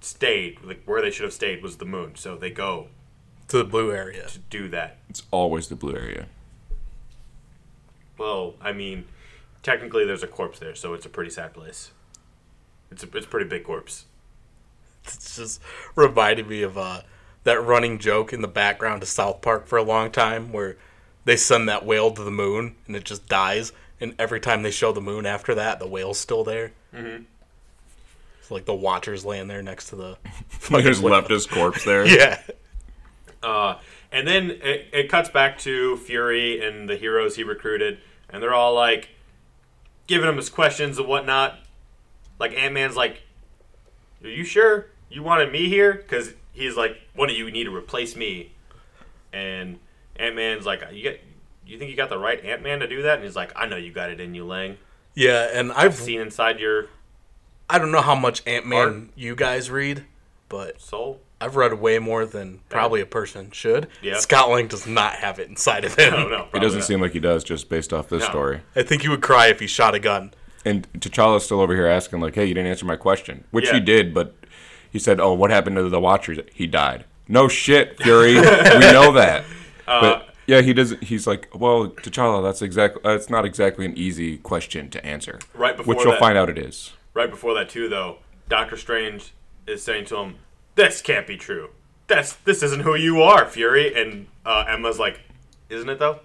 stayed. 0.00 0.62
Like 0.62 0.82
where 0.84 1.02
they 1.02 1.10
should 1.10 1.24
have 1.24 1.32
stayed 1.32 1.62
was 1.62 1.78
the 1.78 1.84
moon. 1.84 2.14
So 2.16 2.36
they 2.36 2.50
go 2.50 2.88
to 3.48 3.58
the 3.58 3.64
blue 3.64 3.92
area. 3.92 4.26
to 4.28 4.38
do 4.38 4.68
that. 4.68 4.98
It's 5.08 5.22
always 5.30 5.68
the 5.68 5.76
blue 5.76 5.94
area. 5.94 6.26
Well, 8.18 8.54
I 8.60 8.72
mean, 8.72 9.06
technically 9.62 10.04
there's 10.04 10.22
a 10.22 10.28
corpse 10.28 10.58
there, 10.58 10.74
so 10.74 10.94
it's 10.94 11.06
a 11.06 11.08
pretty 11.08 11.30
sad 11.30 11.54
place. 11.54 11.90
It's 12.92 13.02
a, 13.02 13.16
it's 13.16 13.26
a 13.26 13.28
pretty 13.28 13.48
big 13.48 13.64
corpse. 13.64 14.04
It's 15.04 15.36
just 15.36 15.60
reminded 15.96 16.48
me 16.48 16.62
of 16.62 16.78
uh, 16.78 17.02
that 17.44 17.60
running 17.60 17.98
joke 17.98 18.32
in 18.32 18.40
the 18.40 18.48
background 18.48 19.02
of 19.02 19.08
South 19.08 19.40
Park 19.42 19.66
for 19.66 19.76
a 19.76 19.82
long 19.82 20.10
time 20.10 20.52
where 20.52 20.76
they 21.24 21.36
send 21.36 21.68
that 21.68 21.84
whale 21.84 22.10
to 22.12 22.22
the 22.22 22.30
moon 22.30 22.76
and 22.86 22.94
it 22.94 23.04
just 23.04 23.26
dies. 23.28 23.72
And 24.00 24.14
every 24.18 24.40
time 24.40 24.62
they 24.62 24.70
show 24.70 24.92
the 24.92 25.00
moon 25.00 25.26
after 25.26 25.54
that, 25.54 25.78
the 25.78 25.86
whale's 25.86 26.18
still 26.18 26.44
there. 26.44 26.72
Mm-hmm. 26.94 27.24
It's 28.40 28.50
like 28.50 28.64
the 28.64 28.74
watcher's 28.74 29.24
laying 29.24 29.48
there 29.48 29.62
next 29.62 29.88
to 29.88 29.96
the. 29.96 30.16
He 30.68 30.82
just 30.82 31.02
left 31.02 31.30
his 31.30 31.46
corpse 31.46 31.84
there. 31.84 32.06
Yeah. 32.06 32.40
Uh, 33.42 33.78
and 34.12 34.28
then 34.28 34.50
it, 34.62 34.88
it 34.92 35.08
cuts 35.08 35.28
back 35.28 35.58
to 35.58 35.96
Fury 35.96 36.64
and 36.64 36.88
the 36.88 36.96
heroes 36.96 37.34
he 37.34 37.42
recruited, 37.42 37.98
and 38.30 38.40
they're 38.40 38.54
all 38.54 38.72
like 38.72 39.08
giving 40.06 40.28
him 40.28 40.36
his 40.36 40.48
questions 40.48 40.98
and 40.98 41.08
whatnot. 41.08 41.58
Like 42.38 42.52
Ant 42.54 42.74
Man's 42.74 42.96
like, 42.96 43.22
"Are 44.22 44.28
you 44.28 44.44
sure 44.44 44.86
you 45.10 45.22
wanted 45.22 45.52
me 45.52 45.68
here?" 45.68 45.92
Because 45.94 46.32
he's 46.52 46.76
like, 46.76 46.96
"What 47.14 47.28
do 47.28 47.34
you 47.34 47.50
need 47.50 47.64
to 47.64 47.74
replace 47.74 48.16
me?" 48.16 48.52
And 49.32 49.78
Ant 50.16 50.36
Man's 50.36 50.66
like, 50.66 50.82
"You 50.92 51.02
get." 51.02 51.20
You 51.64 51.78
think 51.78 51.90
you 51.92 51.96
got 51.96 52.08
the 52.10 52.18
right 52.18 52.44
Ant 52.44 52.60
Man 52.62 52.80
to 52.80 52.88
do 52.88 53.02
that? 53.02 53.14
And 53.14 53.24
he's 53.24 53.36
like, 53.36 53.52
I 53.54 53.66
know 53.66 53.76
you 53.76 53.92
got 53.92 54.10
it 54.10 54.20
in 54.20 54.34
you, 54.34 54.44
Lang. 54.44 54.78
Yeah, 55.14 55.48
and 55.52 55.70
I've 55.72 55.94
Seen 55.94 56.20
inside 56.20 56.58
your 56.58 56.86
I 57.70 57.78
don't 57.78 57.92
know 57.92 58.00
how 58.00 58.16
much 58.16 58.42
Ant 58.48 58.66
Man 58.66 59.10
you 59.14 59.36
guys 59.36 59.70
read, 59.70 60.04
but 60.48 60.80
soul. 60.80 61.20
I've 61.40 61.54
read 61.54 61.74
way 61.80 62.00
more 62.00 62.26
than 62.26 62.60
probably 62.68 63.00
a 63.00 63.06
person 63.06 63.52
should. 63.52 63.86
Yeah. 64.02 64.18
Scott 64.18 64.50
Lang 64.50 64.66
does 64.66 64.88
not 64.88 65.14
have 65.14 65.38
it 65.38 65.48
inside 65.48 65.84
of 65.84 65.94
him. 65.98 66.12
No, 66.12 66.28
no. 66.28 66.48
He 66.52 66.58
doesn't 66.58 66.80
not. 66.80 66.86
seem 66.86 67.00
like 67.00 67.12
he 67.12 67.20
does, 67.20 67.44
just 67.44 67.68
based 67.68 67.92
off 67.92 68.08
this 68.08 68.24
No. 68.24 68.28
story. 68.28 68.60
I 68.74 68.82
think 68.82 69.02
he 69.02 69.08
would 69.08 69.22
cry 69.22 69.46
if 69.46 69.60
he 69.60 69.68
shot 69.68 69.94
a 69.94 70.00
gun. 70.00 70.34
And 70.64 70.86
T'Challa's 70.94 71.44
still 71.44 71.60
over 71.60 71.74
here 71.74 71.86
asking, 71.86 72.20
like, 72.20 72.34
"Hey, 72.34 72.46
you 72.46 72.54
didn't 72.54 72.70
answer 72.70 72.86
my 72.86 72.96
question," 72.96 73.44
which 73.50 73.66
Yeah. 73.66 73.74
he 73.74 73.80
did, 73.80 74.14
but 74.14 74.34
he 74.90 74.98
said, 74.98 75.18
"Oh, 75.20 75.32
what 75.32 75.50
happened 75.50 75.76
to 75.76 75.88
the 75.88 76.00
Watchers? 76.00 76.38
He 76.54 76.66
died." 76.66 77.04
No 77.28 77.48
shit, 77.48 78.00
Fury. 78.02 78.34
we 78.34 78.40
know 78.40 79.12
that. 79.12 79.44
Uh, 79.88 80.00
but 80.00 80.28
yeah, 80.46 80.60
he 80.60 80.72
doesn't. 80.72 81.04
He's 81.04 81.26
like, 81.26 81.48
"Well, 81.54 81.88
T'Challa, 81.88 82.42
that's 82.42 82.62
exactly. 82.62 83.00
That's 83.04 83.28
not 83.30 83.44
exactly 83.44 83.84
an 83.86 83.96
easy 83.96 84.38
question 84.38 84.88
to 84.90 85.04
answer." 85.04 85.38
Right 85.54 85.76
before 85.76 85.94
which 85.94 86.04
you'll 86.04 86.12
that- 86.12 86.20
find 86.20 86.36
out 86.38 86.48
it 86.50 86.58
is. 86.58 86.92
Right 87.14 87.30
before 87.30 87.54
that, 87.54 87.68
too, 87.68 87.88
though, 87.88 88.18
Doctor 88.48 88.76
Strange 88.76 89.32
is 89.66 89.82
saying 89.82 90.06
to 90.06 90.16
him, 90.18 90.36
"This 90.76 91.00
can't 91.02 91.26
be 91.26 91.36
true. 91.36 91.70
That's 92.06 92.34
this 92.34 92.62
isn't 92.62 92.82
who 92.82 92.94
you 92.94 93.22
are, 93.22 93.46
Fury." 93.46 93.94
And 93.94 94.26
uh, 94.46 94.64
Emma's 94.68 94.98
like, 94.98 95.20
"Isn't 95.70 95.88
it 95.88 95.98
though? 95.98 96.20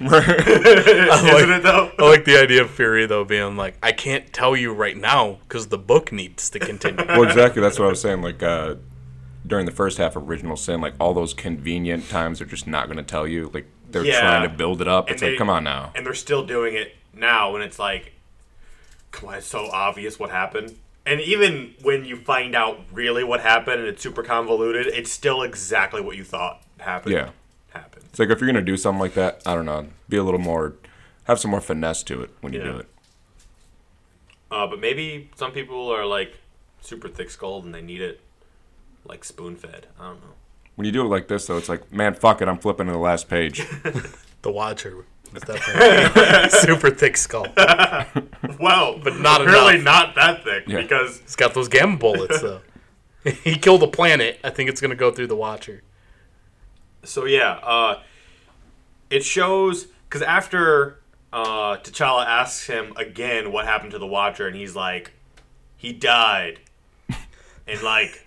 isn't 0.00 1.50
it 1.50 1.62
though?" 1.62 1.90
I 1.98 2.02
like 2.08 2.24
the 2.24 2.38
idea 2.40 2.62
of 2.62 2.70
Fury 2.70 3.06
though 3.06 3.24
being 3.24 3.56
like, 3.56 3.76
I 3.82 3.92
can't 3.92 4.32
tell 4.32 4.56
you 4.56 4.72
right 4.72 4.96
now 4.96 5.38
because 5.42 5.68
the 5.68 5.78
book 5.78 6.12
needs 6.12 6.48
to 6.50 6.58
continue. 6.58 7.04
well, 7.06 7.22
exactly. 7.24 7.60
That's 7.62 7.78
what 7.78 7.86
I 7.86 7.88
was 7.90 8.00
saying. 8.00 8.22
Like, 8.22 8.42
uh, 8.42 8.76
during 9.46 9.66
the 9.66 9.72
first 9.72 9.98
half 9.98 10.16
of 10.16 10.28
Original 10.28 10.56
Sin, 10.56 10.80
like 10.80 10.94
all 11.00 11.14
those 11.14 11.34
convenient 11.34 12.08
times 12.08 12.38
they're 12.38 12.46
just 12.48 12.66
not 12.66 12.86
going 12.86 12.96
to 12.96 13.02
tell 13.02 13.26
you. 13.26 13.50
Like 13.52 13.66
they're 13.90 14.04
Yeah. 14.04 14.20
trying 14.20 14.48
to 14.48 14.56
build 14.56 14.80
it 14.80 14.88
up. 14.88 15.06
And 15.06 15.12
It's 15.14 15.20
they- 15.20 15.30
like, 15.30 15.38
come 15.38 15.50
on 15.50 15.64
now. 15.64 15.92
and 15.94 16.06
they're 16.06 16.14
still 16.14 16.44
doing 16.44 16.74
it 16.74 16.94
now 17.14 17.52
when 17.52 17.60
it's 17.62 17.78
like 17.78 18.12
come 19.10 19.28
on 19.28 19.34
it's 19.34 19.46
so 19.46 19.68
obvious 19.70 20.18
what 20.18 20.30
happened 20.30 20.74
and 21.04 21.20
even 21.20 21.74
when 21.82 22.06
you 22.06 22.16
find 22.16 22.54
out 22.54 22.80
really 22.90 23.22
what 23.22 23.40
happened 23.40 23.80
and 23.80 23.86
it's 23.86 24.02
super 24.02 24.22
convoluted 24.22 24.86
it's 24.86 25.12
still 25.12 25.42
exactly 25.42 26.00
what 26.00 26.16
you 26.16 26.24
thought 26.24 26.62
happened 26.78 27.12
Yeah. 27.14 27.28
Happened 28.12 28.20
It's 28.20 28.20
like 28.20 28.30
if 28.30 28.40
you're 28.40 28.52
going 28.52 28.64
to 28.64 28.70
do 28.72 28.76
something 28.76 29.00
like 29.00 29.14
that, 29.14 29.42
I 29.46 29.54
don't 29.54 29.66
know, 29.66 29.86
be 30.08 30.16
a 30.16 30.22
little 30.24 30.40
more, 30.40 30.74
have 31.24 31.38
some 31.38 31.50
more 31.50 31.60
finesse 31.60 32.02
to 32.04 32.22
it 32.22 32.30
when 32.40 32.52
you 32.52 32.60
Yeah. 32.60 32.72
do 32.72 32.76
it. 32.78 32.88
uh, 34.50 34.66
but 34.66 34.80
maybe 34.80 35.30
some 35.36 35.52
people 35.52 35.88
are 35.92 36.04
like 36.06 36.34
super 36.80 37.08
thick 37.08 37.30
skulled 37.30 37.64
and 37.64 37.74
they 37.74 37.80
need 37.82 38.00
it 38.02 38.20
like 39.04 39.24
spoon 39.24 39.54
fed 39.56 39.86
i 40.00 40.04
don't 40.08 40.20
know 40.20 40.34
When 40.76 40.84
you 40.84 40.92
do 40.92 41.02
it 41.02 41.08
like 41.08 41.28
this, 41.28 41.46
though, 41.46 41.56
it's 41.58 41.68
like, 41.68 41.92
man, 41.92 42.14
fuck 42.14 42.40
it, 42.42 42.48
I'm 42.48 42.58
flipping 42.58 42.86
to 42.86 42.92
the 42.92 42.98
last 42.98 43.28
page. 43.28 43.66
The 44.42 44.50
Watcher 44.50 45.04
is 45.36 45.42
definitely 45.42 46.50
super 46.58 46.90
thick 46.90 47.16
skull. 47.16 47.46
well 48.58 48.98
But 48.98 49.20
not 49.20 49.46
really 49.46 49.76
enough. 49.76 49.84
not 49.84 50.14
that 50.16 50.42
thick 50.44 50.64
Yeah. 50.66 50.82
because 50.82 51.20
He's 51.20 51.36
got 51.36 51.54
those 51.54 51.68
gamma 51.68 51.96
bullets 51.96 52.40
though. 52.42 52.60
he 53.44 53.54
killed 53.56 53.84
a 53.84 53.86
planet. 53.86 54.40
I 54.42 54.50
think 54.50 54.68
it's 54.68 54.80
gonna 54.80 54.96
go 54.96 55.12
through 55.12 55.28
the 55.28 55.36
Watcher. 55.36 55.82
So 57.04 57.24
yeah, 57.24 57.58
uh, 57.62 58.00
it 59.10 59.24
shows 59.24 59.86
because 60.08 60.22
after 60.22 60.98
uh, 61.32 61.76
T'Challa 61.78 62.26
asks 62.26 62.66
him 62.66 62.92
again 62.96 63.52
what 63.52 63.64
happened 63.64 63.92
to 63.92 63.98
the 63.98 64.06
Watcher, 64.06 64.46
and 64.46 64.54
he's 64.54 64.76
like, 64.76 65.12
he 65.76 65.92
died, 65.92 66.60
and 67.66 67.82
like, 67.82 68.26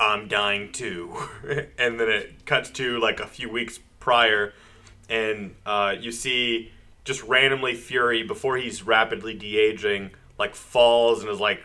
I'm 0.00 0.26
dying 0.26 0.72
too, 0.72 1.14
and 1.78 2.00
then 2.00 2.08
it 2.08 2.46
cuts 2.46 2.70
to 2.70 2.98
like 2.98 3.20
a 3.20 3.26
few 3.26 3.48
weeks 3.48 3.78
prior, 4.00 4.54
and 5.08 5.54
uh, 5.64 5.94
you 5.98 6.10
see 6.10 6.72
just 7.04 7.22
randomly 7.22 7.74
Fury 7.74 8.22
before 8.22 8.56
he's 8.56 8.82
rapidly 8.82 9.34
de 9.34 9.58
aging, 9.58 10.10
like 10.38 10.54
falls 10.54 11.22
and 11.22 11.30
is 11.30 11.40
like 11.40 11.60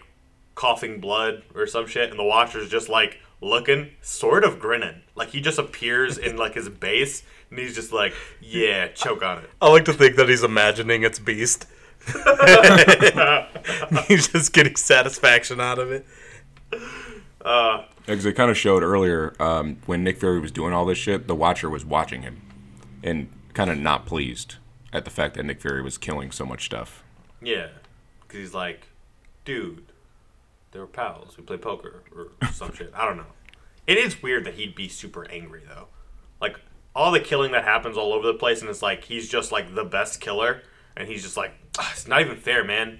coughing 0.54 1.00
blood 1.00 1.44
or 1.56 1.66
some 1.66 1.88
shit, 1.88 2.12
and 2.12 2.20
the 2.20 2.24
Watcher's 2.24 2.70
just 2.70 2.88
like 2.88 3.20
looking, 3.44 3.92
sort 4.02 4.44
of 4.44 4.60
grinning. 4.60 5.02
Like 5.16 5.30
he 5.30 5.42
just 5.42 5.60
appears 5.60 6.18
in 6.18 6.38
like 6.38 6.56
his 6.56 6.70
base, 6.70 7.24
and 7.50 7.60
he's 7.60 7.76
just 7.76 7.92
like, 7.92 8.14
"Yeah, 8.42 8.88
choke 8.88 9.24
on 9.24 9.40
it." 9.40 9.50
I 9.62 9.70
like 9.70 9.86
to 9.86 9.94
think 9.94 10.16
that 10.16 10.30
he's 10.30 10.44
imagining 10.44 11.04
it's 11.04 11.20
Beast. 11.20 11.68
he's 14.08 14.28
just 14.28 14.52
getting 14.52 14.76
satisfaction 14.76 15.62
out 15.62 15.80
of 15.80 15.92
it. 15.92 16.06
Because 17.38 18.24
they 18.24 18.34
kind 18.34 18.52
of 18.52 18.58
showed 18.58 18.84
earlier 18.84 19.34
um, 19.40 19.78
when 19.86 20.04
Nick 20.04 20.20
Fury 20.20 20.40
was 20.40 20.52
doing 20.52 20.74
all 20.74 20.86
this 20.86 20.98
shit, 20.98 21.28
the 21.28 21.36
Watcher 21.36 21.70
was 21.70 21.86
watching 21.86 22.24
him 22.24 22.42
and 23.04 23.30
kind 23.54 23.70
of 23.70 23.78
not 23.78 24.06
pleased 24.06 24.56
at 24.92 25.06
the 25.06 25.12
fact 25.12 25.36
that 25.36 25.44
Nick 25.44 25.62
Fury 25.62 25.82
was 25.82 25.98
killing 25.98 26.32
so 26.32 26.46
much 26.46 26.66
stuff. 26.66 27.04
Yeah, 27.42 27.68
because 28.22 28.40
he's 28.40 28.54
like, 28.54 28.88
"Dude, 29.46 29.93
they 30.74 30.80
were 30.80 30.88
pals. 30.88 31.38
We 31.38 31.44
play 31.44 31.58
poker 31.58 32.04
or 32.16 32.28
some 32.52 32.74
shit. 32.74 32.92
I 32.94 33.06
don't 33.06 33.18
know." 33.18 33.32
It 33.88 33.98
is 33.98 34.22
weird 34.22 34.46
that 34.46 34.56
he'd 34.56 34.76
be 34.76 34.90
super 34.90 35.30
angry 35.30 35.62
though. 35.68 35.88
Like 36.42 36.60
all 36.96 37.12
the 37.12 37.20
killing 37.20 37.52
that 37.54 37.64
happens 37.64 37.98
all 37.98 38.14
over 38.14 38.28
the 38.28 38.34
place, 38.34 38.62
and 38.62 38.70
it's 38.70 38.82
like 38.82 39.06
he's 39.06 39.30
just 39.30 39.52
like 39.52 39.74
the 39.76 39.86
best 39.86 40.20
killer, 40.20 40.62
and 40.98 41.08
he's 41.08 41.24
just 41.24 41.38
like, 41.38 41.54
"Ah, 41.80 41.92
"It's 41.94 42.08
not 42.08 42.22
even 42.22 42.38
fair, 42.38 42.64
man." 42.64 43.00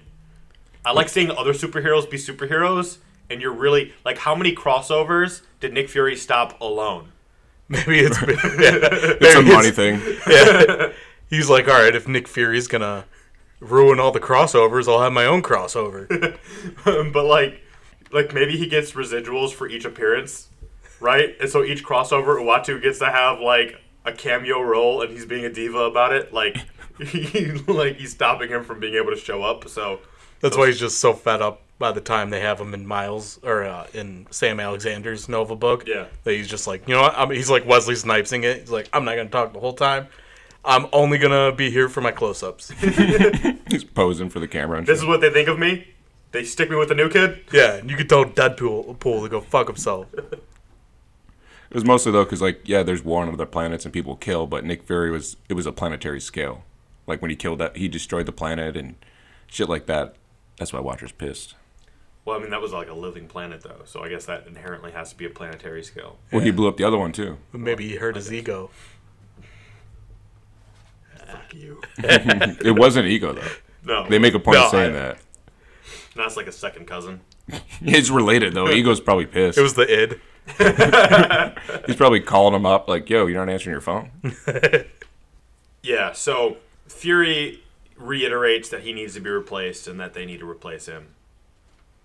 I 0.86 0.92
like 0.92 1.10
seeing 1.10 1.32
other 1.32 1.54
superheroes 1.54 2.10
be 2.10 2.18
superheroes, 2.18 2.98
and 3.30 3.42
you're 3.42 3.54
really 3.54 3.94
like, 4.04 4.18
how 4.20 4.36
many 4.36 4.54
crossovers 4.54 5.42
did 5.60 5.74
Nick 5.74 5.90
Fury 5.90 6.16
stop 6.16 6.60
alone? 6.60 7.12
Maybe 7.70 8.00
it's 8.00 8.22
yeah, 8.22 8.28
It's 9.22 9.36
a 9.36 9.42
maybe 9.42 9.56
money 9.56 9.72
thing. 9.72 10.02
yeah. 10.30 10.92
He's 11.30 11.50
like, 11.50 11.68
all 11.68 11.82
right, 11.82 11.96
if 11.96 12.08
Nick 12.08 12.28
Fury's 12.28 12.68
gonna 12.68 13.06
ruin 13.62 14.00
all 14.00 14.12
the 14.12 14.20
crossovers, 14.20 14.88
I'll 14.92 15.02
have 15.02 15.14
my 15.14 15.26
own 15.26 15.42
crossover. 15.42 16.38
but 16.84 17.26
like, 17.26 17.63
like 18.14 18.34
maybe 18.34 18.58
he 18.58 18.68
gets 18.68 18.92
residuals 18.94 19.52
for 19.52 19.68
each 19.68 19.86
appearance, 19.86 20.50
right? 21.00 21.36
And 21.40 21.50
so 21.50 21.64
each 21.64 21.84
crossover, 21.84 22.38
Uatu 22.38 22.82
gets 22.82 23.00
to 23.00 23.06
have 23.10 23.40
like 23.40 23.80
a 24.06 24.12
cameo 24.12 24.62
role, 24.62 25.02
and 25.02 25.12
he's 25.12 25.26
being 25.26 25.46
a 25.46 25.50
diva 25.52 25.80
about 25.80 26.14
it. 26.14 26.34
Like, 26.34 26.58
he, 27.00 27.52
like 27.68 27.98
he's 27.98 28.12
stopping 28.12 28.50
him 28.50 28.64
from 28.64 28.80
being 28.80 28.96
able 28.96 29.12
to 29.12 29.18
show 29.18 29.44
up. 29.44 29.68
So 29.68 30.00
That's 30.42 30.58
why 30.58 30.68
he's 30.68 30.80
just 30.80 31.00
so 31.00 31.14
fed 31.14 31.42
up 31.42 31.62
by 31.80 31.92
the 31.92 32.02
time 32.02 32.30
they 32.30 32.40
have 32.40 32.60
him 32.60 32.74
in 32.74 32.86
Miles 32.86 33.40
or 33.44 33.64
uh, 33.64 33.88
in 33.94 34.28
Sam 34.30 34.60
Alexander's 34.60 35.28
Nova 35.28 35.56
book. 35.56 35.88
Yeah. 35.88 36.06
that 36.24 36.34
he's 36.34 36.48
just 36.48 36.68
like, 36.68 36.88
you 36.88 36.94
know 36.94 37.02
what? 37.02 37.18
I 37.18 37.26
mean, 37.26 37.38
he's 37.38 37.50
like 37.50 37.66
Wesley 37.66 37.96
Snipesing 37.96 38.44
it. 38.44 38.62
He's 38.62 38.70
like, 38.72 38.90
I'm 38.94 39.04
not 39.06 39.16
gonna 39.16 39.30
talk 39.30 39.54
the 39.54 39.60
whole 39.60 39.74
time. 39.74 40.08
I'm 40.66 40.88
only 40.94 41.18
gonna 41.18 41.52
be 41.52 41.70
here 41.72 41.90
for 41.90 42.00
my 42.00 42.12
close-ups. 42.12 42.70
He's 43.70 43.84
posing 43.84 44.30
for 44.30 44.40
the 44.40 44.48
camera. 44.48 44.80
This 44.80 45.00
shit. 45.00 45.04
is 45.04 45.06
what 45.06 45.20
they 45.20 45.30
think 45.30 45.50
of 45.50 45.60
me. 45.60 45.93
They 46.34 46.44
stick 46.44 46.70
me 46.70 46.76
with 46.76 46.90
the 46.90 46.96
new 46.96 47.10
kid. 47.10 47.42
yeah, 47.54 47.76
and 47.76 47.90
you 47.90 47.96
could 47.96 48.10
tell 48.10 48.26
Deadpool 48.26 49.00
Pool 49.00 49.24
to 49.24 49.30
go 49.30 49.40
fuck 49.40 49.68
himself. 49.68 50.08
It 50.14 50.42
was 51.78 51.86
mostly 51.86 52.12
though 52.12 52.24
because 52.26 52.42
like 52.42 52.62
yeah, 52.68 52.84
there's 52.84 53.04
war 53.04 53.22
on 53.24 53.30
other 53.34 53.46
planets 53.46 53.86
and 53.86 53.94
people 53.94 54.16
kill, 54.16 54.46
but 54.48 54.66
Nick 54.66 54.84
Fury 54.84 55.10
was 55.12 55.38
it 55.48 55.54
was 55.54 55.66
a 55.66 55.72
planetary 55.72 56.20
scale. 56.20 56.64
Like 57.08 57.22
when 57.22 57.30
he 57.32 57.36
killed 57.38 57.60
that, 57.60 57.78
he 57.78 57.88
destroyed 57.88 58.26
the 58.26 58.32
planet 58.32 58.76
and 58.78 58.96
shit 59.48 59.70
like 59.70 59.86
that. 59.88 60.16
That's 60.58 60.72
why 60.74 60.80
Watcher's 60.82 61.12
pissed. 61.12 61.56
Well, 62.26 62.38
I 62.38 62.40
mean 62.42 62.52
that 62.52 62.62
was 62.62 62.72
like 62.74 62.90
a 62.90 62.94
living 62.94 63.28
planet 63.28 63.62
though, 63.62 63.82
so 63.86 64.04
I 64.04 64.10
guess 64.10 64.26
that 64.26 64.46
inherently 64.48 64.92
has 64.92 65.10
to 65.12 65.18
be 65.18 65.26
a 65.26 65.30
planetary 65.30 65.84
scale. 65.84 66.18
Well, 66.32 66.42
he 66.42 66.52
blew 66.52 66.68
up 66.68 66.78
the 66.78 66.84
other 66.84 66.98
one 66.98 67.12
too. 67.12 67.38
Maybe 67.52 67.88
he 67.90 67.96
hurt 67.96 68.16
his 68.16 68.32
ego. 68.32 68.70
Fuck 71.28 71.54
you. 71.54 71.82
It 71.98 72.76
wasn't 72.78 73.08
ego 73.08 73.34
though. 73.34 73.48
No, 73.86 74.08
They 74.08 74.20
make 74.20 74.34
a 74.34 74.40
point 74.40 74.58
No, 74.58 74.66
of 74.66 74.72
saying 74.72 74.92
I- 74.96 75.00
that. 75.00 75.18
That's 76.16 76.38
like 76.38 76.48
a 76.48 76.52
second 76.52 76.88
cousin. 76.88 77.22
It's 77.82 78.10
related 78.10 78.54
though. 78.54 78.70
Ego's 78.72 79.02
probably 79.02 79.26
pissed. 79.26 79.58
It 79.58 79.62
was 79.62 79.74
the 79.74 79.84
id. 79.84 80.22
He's 81.86 81.96
probably 81.98 82.22
calling 82.22 82.54
him 82.54 82.66
up 82.66 82.88
like, 82.88 83.10
"Yo, 83.10 83.26
you're 83.28 83.46
not 83.46 83.52
answering 83.52 83.74
your 83.74 83.82
phone." 83.82 84.12
Yeah, 85.84 86.14
so 86.14 86.58
Fury 86.88 87.62
reiterates 87.98 88.70
that 88.70 88.82
he 88.82 88.94
needs 88.94 89.14
to 89.16 89.20
be 89.20 89.30
replaced 89.30 89.88
and 89.88 90.00
that 90.00 90.14
they 90.14 90.26
need 90.26 90.40
to 90.40 90.50
replace 90.50 90.86
him. 90.86 91.08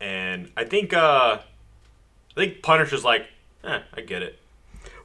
And 0.00 0.50
I 0.56 0.64
think 0.64 0.92
uh 0.92 1.38
I 1.40 2.34
think 2.34 2.62
Punisher's 2.62 3.04
like, 3.04 3.26
eh, 3.64 3.80
I 3.94 4.00
get 4.00 4.22
it. 4.22 4.38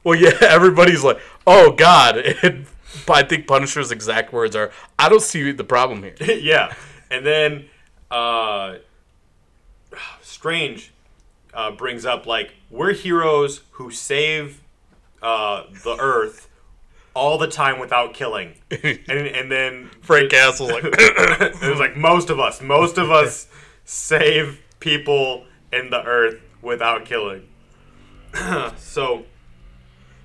Well, 0.02 0.18
yeah, 0.18 0.36
everybody's 0.40 1.02
like, 1.02 1.20
"Oh 1.46 1.72
God!" 1.72 2.18
And 2.42 2.66
I 3.08 3.22
think 3.24 3.46
Punisher's 3.46 3.90
exact 3.90 4.32
words 4.32 4.54
are, 4.54 4.70
"I 4.98 5.08
don't 5.08 5.22
see 5.22 5.50
the 5.50 5.64
problem 5.64 6.02
here." 6.02 6.14
yeah. 6.20 6.74
And 7.10 7.24
then 7.24 7.66
uh 8.10 8.76
Strange 10.22 10.92
uh, 11.52 11.70
brings 11.70 12.04
up 12.04 12.26
like 12.26 12.54
we're 12.70 12.92
heroes 12.92 13.62
who 13.72 13.90
save 13.90 14.60
uh, 15.22 15.64
the 15.84 15.96
earth 15.98 16.48
all 17.14 17.38
the 17.38 17.46
time 17.46 17.78
without 17.78 18.12
killing. 18.14 18.54
And 18.70 19.26
and 19.28 19.50
then 19.52 19.90
Frank 20.02 20.30
Castle's 20.30 20.70
like, 20.72 20.84
it 20.86 21.60
was 21.70 21.78
like 21.78 21.96
most 21.96 22.28
of 22.30 22.40
us, 22.40 22.60
most 22.60 22.98
of 22.98 23.10
us 23.10 23.46
save 23.84 24.60
people 24.80 25.44
in 25.72 25.90
the 25.90 26.02
earth 26.02 26.40
without 26.62 27.04
killing. 27.04 27.48
so, 28.76 29.24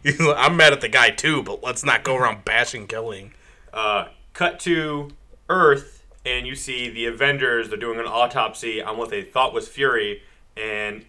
I'm 0.06 0.58
mad 0.58 0.74
at 0.74 0.82
the 0.82 0.90
guy 0.90 1.12
too, 1.12 1.44
but 1.44 1.62
let's 1.64 1.84
not 1.84 2.04
go 2.04 2.16
around 2.16 2.44
bashing 2.46 2.88
killing. 2.88 3.34
uh, 3.74 4.08
cut 4.34 4.60
to 4.62 5.10
Earth, 5.50 5.99
and 6.30 6.48
you 6.48 6.56
see 6.56 6.90
the 6.90 7.06
Avengers. 7.06 7.70
They're 7.70 7.78
doing 7.78 8.00
an 8.00 8.06
autopsy 8.06 8.82
on 8.82 8.98
what 8.98 9.10
they 9.10 9.22
thought 9.22 9.54
was 9.54 9.68
Fury, 9.68 10.24
and 10.56 11.06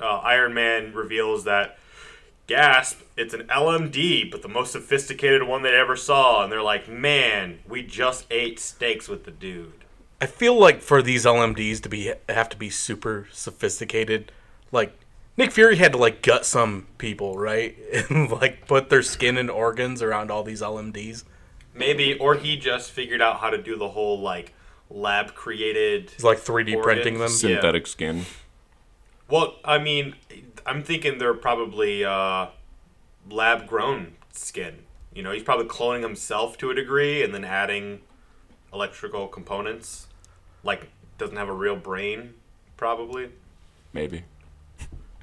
uh, 0.00 0.18
Iron 0.18 0.54
Man 0.54 0.92
reveals 0.94 1.44
that. 1.44 1.78
Gasp! 2.46 3.02
It's 3.16 3.32
an 3.32 3.46
LMD, 3.46 4.28
but 4.28 4.42
the 4.42 4.48
most 4.48 4.72
sophisticated 4.72 5.44
one 5.44 5.62
they 5.62 5.72
ever 5.76 5.94
saw. 5.94 6.42
And 6.42 6.50
they're 6.50 6.62
like, 6.62 6.88
"Man, 6.88 7.60
we 7.68 7.82
just 7.82 8.26
ate 8.28 8.58
steaks 8.58 9.08
with 9.08 9.24
the 9.24 9.30
dude." 9.30 9.84
I 10.20 10.26
feel 10.26 10.58
like 10.58 10.82
for 10.82 11.00
these 11.00 11.24
LMDs 11.24 11.80
to 11.82 11.88
be 11.88 12.12
have 12.28 12.48
to 12.48 12.56
be 12.56 12.68
super 12.68 13.28
sophisticated, 13.32 14.32
like 14.72 14.92
Nick 15.36 15.52
Fury 15.52 15.76
had 15.76 15.92
to 15.92 15.98
like 15.98 16.22
gut 16.22 16.44
some 16.44 16.86
people, 16.98 17.38
right, 17.38 17.76
and 18.10 18.30
like 18.30 18.66
put 18.66 18.90
their 18.90 19.02
skin 19.02 19.36
and 19.36 19.50
organs 19.50 20.02
around 20.02 20.30
all 20.30 20.42
these 20.42 20.60
LMDs. 20.60 21.24
Maybe, 21.72 22.18
or 22.18 22.34
he 22.34 22.56
just 22.56 22.90
figured 22.90 23.22
out 23.22 23.40
how 23.40 23.48
to 23.48 23.56
do 23.56 23.76
the 23.76 23.88
whole 23.88 24.20
like 24.20 24.52
lab 24.90 25.34
created. 25.34 26.12
It's 26.14 26.24
like 26.24 26.38
3D 26.38 26.82
printing 26.82 27.14
them. 27.14 27.22
Organs. 27.22 27.40
Synthetic 27.40 27.86
skin. 27.86 28.26
Well, 29.28 29.56
I 29.64 29.78
mean, 29.78 30.16
I'm 30.66 30.82
thinking 30.82 31.18
they're 31.18 31.34
probably 31.34 32.04
uh, 32.04 32.48
lab 33.30 33.66
grown 33.66 34.14
skin. 34.32 34.80
You 35.14 35.22
know, 35.22 35.32
he's 35.32 35.42
probably 35.42 35.66
cloning 35.66 36.02
himself 36.02 36.58
to 36.58 36.70
a 36.70 36.74
degree 36.74 37.22
and 37.22 37.34
then 37.34 37.44
adding 37.44 38.00
electrical 38.72 39.28
components. 39.28 40.06
Like, 40.62 40.88
doesn't 41.18 41.36
have 41.36 41.48
a 41.48 41.54
real 41.54 41.76
brain, 41.76 42.34
probably. 42.76 43.30
Maybe. 43.92 44.24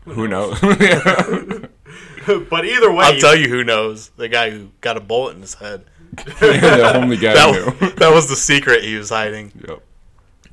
Who 0.06 0.28
knows? 0.28 0.60
but 2.50 2.66
either 2.66 2.92
way, 2.92 3.06
I'll 3.06 3.20
tell 3.20 3.36
you 3.36 3.50
who 3.50 3.64
knows. 3.64 4.10
The 4.10 4.30
guy 4.30 4.52
who 4.52 4.70
got 4.82 4.98
a 4.98 5.02
bullet 5.02 5.36
in 5.36 5.42
his 5.42 5.56
head. 5.56 5.86
the 6.40 6.92
only 6.96 7.18
guy 7.18 7.34
That, 7.34 7.80
knew. 7.80 7.90
that 7.96 8.14
was 8.14 8.30
the 8.30 8.36
secret 8.36 8.84
he 8.84 8.96
was 8.96 9.10
hiding. 9.10 9.52
Yep. 9.68 9.82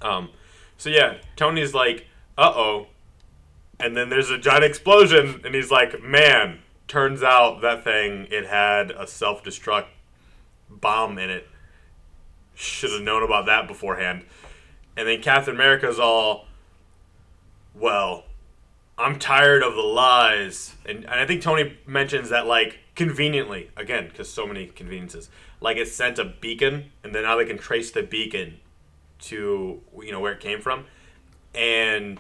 Um, 0.02 0.28
so 0.76 0.90
yeah, 0.90 1.16
Tony's 1.36 1.74
like, 1.74 2.06
uh 2.36 2.52
oh. 2.54 2.86
And 3.80 3.96
then 3.96 4.08
there's 4.08 4.30
a 4.30 4.38
giant 4.38 4.64
explosion, 4.64 5.40
and 5.44 5.54
he's 5.54 5.70
like, 5.70 6.00
man, 6.02 6.60
turns 6.86 7.22
out 7.22 7.60
that 7.62 7.82
thing, 7.84 8.28
it 8.30 8.46
had 8.46 8.90
a 8.92 9.06
self 9.06 9.42
destruct 9.42 9.86
bomb 10.70 11.18
in 11.18 11.30
it. 11.30 11.48
Should 12.54 12.92
have 12.92 13.02
known 13.02 13.22
about 13.22 13.46
that 13.46 13.66
beforehand. 13.66 14.24
And 14.96 15.08
then 15.08 15.20
Captain 15.22 15.54
America's 15.54 15.98
all, 15.98 16.46
well, 17.74 18.24
I'm 18.96 19.18
tired 19.18 19.62
of 19.64 19.74
the 19.74 19.80
lies. 19.82 20.76
And, 20.86 20.98
and 20.98 21.14
I 21.14 21.26
think 21.26 21.42
Tony 21.42 21.76
mentions 21.84 22.28
that, 22.30 22.46
like, 22.46 22.78
conveniently, 22.94 23.70
again, 23.76 24.06
because 24.06 24.30
so 24.30 24.46
many 24.46 24.66
conveniences, 24.66 25.30
like 25.64 25.79
it 25.79 25.88
sent 25.88 26.18
a 26.18 26.24
beacon, 26.24 26.92
and 27.03 27.14
then 27.14 27.22
now 27.22 27.37
they 27.37 27.46
can 27.46 27.57
trace 27.59 27.90
the 27.90 28.03
beacon 28.03 28.61
to 29.22 29.81
you 30.03 30.12
know 30.12 30.20
where 30.20 30.33
it 30.33 30.40
came 30.40 30.61
from, 30.61 30.85
and 31.55 32.18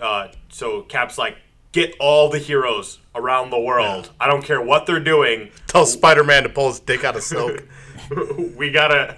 uh, 0.00 0.28
so 0.48 0.82
Cap's 0.82 1.18
like, 1.18 1.36
get 1.72 1.94
all 1.98 2.28
the 2.30 2.38
heroes 2.38 2.98
around 3.14 3.50
the 3.50 3.58
world. 3.58 4.10
I 4.20 4.26
don't 4.28 4.44
care 4.44 4.60
what 4.62 4.86
they're 4.86 5.00
doing. 5.00 5.50
Tell 5.66 5.84
Spider 5.86 6.22
Man 6.22 6.44
to 6.44 6.48
pull 6.48 6.68
his 6.68 6.80
dick 6.80 7.02
out 7.02 7.16
of 7.16 7.22
silk. 7.22 7.62
we 8.56 8.70
gotta, 8.70 9.16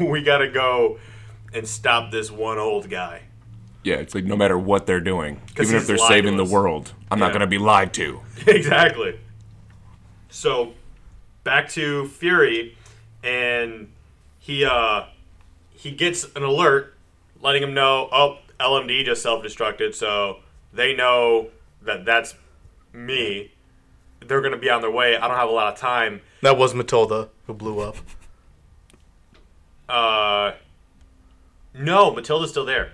we 0.00 0.22
gotta 0.22 0.48
go 0.48 0.98
and 1.52 1.68
stop 1.68 2.10
this 2.10 2.30
one 2.30 2.56
old 2.58 2.88
guy. 2.88 3.22
Yeah, 3.82 3.96
it's 3.96 4.14
like 4.14 4.24
no 4.24 4.36
matter 4.36 4.58
what 4.58 4.86
they're 4.86 5.00
doing, 5.00 5.40
even 5.60 5.76
if 5.76 5.86
they're 5.86 5.98
saving 5.98 6.36
the 6.36 6.44
world, 6.44 6.92
I'm 7.10 7.18
Yeah. 7.18 7.26
not 7.26 7.32
gonna 7.32 7.46
be 7.46 7.58
lied 7.58 7.92
to. 7.94 8.20
exactly. 8.46 9.20
So, 10.28 10.72
back 11.46 11.70
to 11.70 12.08
Fury, 12.08 12.76
and 13.24 13.90
he 14.38 14.64
uh 14.66 15.04
he 15.70 15.92
gets 15.92 16.24
an 16.36 16.42
alert 16.42 16.94
letting 17.40 17.62
him 17.62 17.72
know, 17.72 18.08
oh, 18.12 18.38
LMD 18.58 19.04
just 19.04 19.22
self-destructed, 19.22 19.94
so 19.94 20.38
they 20.72 20.94
know 20.94 21.48
that 21.82 22.04
that's 22.04 22.34
me. 22.92 23.52
They're 24.26 24.40
gonna 24.40 24.56
be 24.58 24.68
on 24.68 24.82
their 24.82 24.90
way. 24.90 25.16
I 25.16 25.28
don't 25.28 25.36
have 25.36 25.48
a 25.48 25.52
lot 25.52 25.72
of 25.72 25.78
time. 25.78 26.20
that 26.42 26.58
was 26.58 26.74
Matilda 26.74 27.28
who 27.46 27.54
blew 27.54 27.80
up. 27.80 27.96
Uh, 29.88 30.52
no, 31.74 32.12
Matilda's 32.12 32.50
still 32.50 32.64
there. 32.64 32.90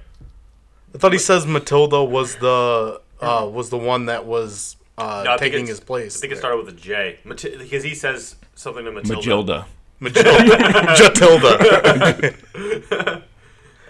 I 0.94 0.98
thought 0.98 1.12
he 1.12 1.18
says 1.18 1.46
Matilda 1.46 2.04
was 2.04 2.36
the 2.36 3.00
uh, 3.20 3.48
was 3.50 3.70
the 3.70 3.78
one 3.78 4.06
that 4.06 4.26
was 4.26 4.76
uh, 4.98 5.22
No, 5.24 5.36
taking 5.38 5.66
his 5.66 5.80
place. 5.80 6.18
I 6.18 6.20
think 6.20 6.32
it 6.34 6.36
started 6.36 6.58
with 6.58 6.68
a 6.68 6.78
J, 6.78 7.18
because 7.24 7.82
he 7.82 7.94
says 7.94 8.36
something 8.54 8.84
to 8.84 8.92
Matilda. 8.92 9.66
Magilda. 10.00 10.58
Matilda. 11.00 11.58
Matilda. 12.54 13.22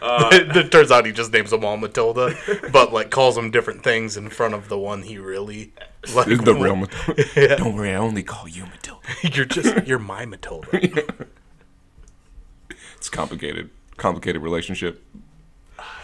Uh, 0.02 0.28
it 0.32 0.72
turns 0.72 0.90
out 0.90 1.06
he 1.06 1.12
just 1.12 1.32
names 1.32 1.50
them 1.50 1.64
all 1.64 1.76
Matilda, 1.76 2.34
but 2.72 2.92
like 2.92 3.10
calls 3.10 3.36
them 3.36 3.52
different 3.52 3.84
things 3.84 4.16
in 4.16 4.28
front 4.28 4.52
of 4.52 4.68
the 4.68 4.76
one 4.76 5.02
he 5.02 5.16
really 5.16 5.72
like. 6.12 6.26
The 6.26 6.52
real 6.52 6.74
Matilda. 7.34 7.56
Don't 7.56 7.76
worry, 7.76 7.92
I 7.92 7.94
only 7.94 8.24
call 8.24 8.48
you 8.48 8.66
Matilda. 8.66 9.00
You're 9.22 9.44
just 9.44 9.86
you're 9.86 10.00
my 10.00 10.26
Matilda. 10.26 10.66
It's 12.96 13.08
complicated. 13.08 13.70
Complicated 13.96 14.42
relationship. 14.42 15.04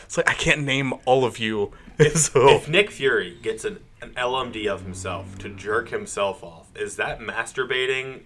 It's 0.05 0.17
like 0.17 0.31
I 0.31 0.35
can't 0.35 0.63
name 0.63 0.95
all 1.05 1.25
of 1.25 1.41
you. 1.41 1.73
So 2.15 2.51
If 2.51 2.69
Nick 2.69 2.93
Fury 2.93 3.37
gets 3.43 3.65
an, 3.65 3.81
an 4.01 4.11
LMD 4.11 4.69
of 4.69 4.83
himself 4.83 5.39
to 5.39 5.49
jerk 5.49 5.89
himself 5.89 6.45
off, 6.45 6.69
is 6.77 6.95
that 6.97 7.19
masturbating? 7.19 8.21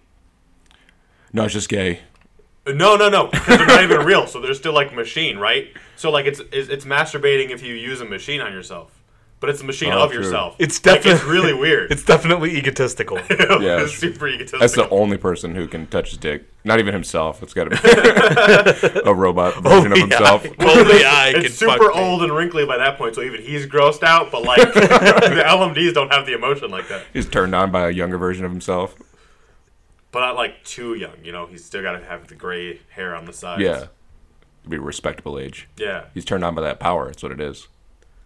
No, 1.32 1.44
it's 1.44 1.54
just 1.54 1.68
gay. 1.68 2.00
No, 2.66 2.94
no, 2.94 3.08
no, 3.08 3.26
because 3.26 3.58
they're 3.58 3.66
not 3.66 3.82
even 3.82 4.00
real. 4.06 4.26
So 4.28 4.40
they're 4.40 4.54
still 4.54 4.72
like 4.72 4.94
machine, 4.94 5.38
right? 5.38 5.68
So 5.96 6.10
like 6.10 6.26
it's 6.26 6.40
it's, 6.52 6.68
it's 6.68 6.84
masturbating 6.84 7.50
if 7.50 7.62
you 7.62 7.74
use 7.74 8.00
a 8.00 8.04
machine 8.04 8.40
on 8.40 8.52
yourself, 8.52 9.02
but 9.40 9.50
it's 9.50 9.60
a 9.60 9.64
machine 9.64 9.92
Oh, 9.92 10.04
of 10.04 10.12
true. 10.12 10.22
yourself. 10.22 10.54
It's 10.60 10.84
Like, 10.86 10.98
it's 10.98 11.04
definitely- 11.06 11.32
really 11.32 11.54
weird. 11.54 11.90
it's 11.92 12.04
definitely 12.04 12.56
egotistical. 12.56 13.18
Yeah. 13.62 13.82
it's 13.82 13.94
super 13.96 14.28
egotistical. 14.28 14.60
That's 14.60 14.74
the 14.74 14.88
only 14.90 15.16
person 15.16 15.56
who 15.56 15.66
can 15.66 15.88
touch 15.88 16.10
his 16.10 16.18
dick. 16.18 16.44
Not 16.64 16.78
even 16.78 16.92
himself. 16.94 17.42
It's 17.42 17.52
got 17.54 17.64
to 17.64 17.70
be 17.70 19.00
a 19.10 19.12
robot 19.14 19.54
oh, 19.56 19.60
version 19.60 19.90
of 19.92 19.98
yeah. 19.98 20.04
himself. 20.04 20.44
Only 20.60 21.04
I 21.04 21.32
can 21.34 21.44
it's 21.46 21.56
super 21.56 21.78
fuck 21.78 21.94
me. 21.96 22.00
old 22.00 22.22
and 22.22 22.32
wrinkly 22.32 22.64
by 22.64 22.76
that 22.78 22.96
point, 22.96 23.16
so 23.16 23.22
even 23.22 23.42
he's 23.42 23.66
grossed 23.66 24.04
out. 24.04 24.30
But 24.30 24.44
like 24.44 24.72
the 24.72 25.42
LMDs 25.44 25.94
don't 25.94 26.12
have 26.12 26.26
the 26.26 26.34
emotion 26.34 26.70
like 26.70 26.86
that. 26.88 27.04
He's 27.12 27.28
turned 27.28 27.56
on 27.56 27.72
by 27.72 27.88
a 27.88 27.90
younger 27.90 28.18
version 28.18 28.44
of 28.44 28.52
himself. 28.52 28.94
But 30.12 30.20
not 30.20 30.36
like 30.36 30.62
too 30.64 30.94
young. 30.94 31.16
You 31.24 31.32
know, 31.32 31.46
he's 31.46 31.64
still 31.64 31.82
got 31.82 31.98
to 31.98 32.04
have 32.04 32.28
the 32.28 32.34
gray 32.34 32.80
hair 32.90 33.16
on 33.16 33.24
the 33.24 33.32
sides. 33.32 33.62
Yeah. 33.62 33.86
Be 34.68 34.76
a 34.76 34.80
respectable 34.80 35.38
age. 35.38 35.68
yeah. 35.76 36.04
He's 36.14 36.24
turned 36.24 36.44
on 36.44 36.54
by 36.54 36.62
that 36.62 36.78
power. 36.78 37.06
That's 37.06 37.22
what 37.22 37.32
it 37.32 37.40
is. 37.40 37.66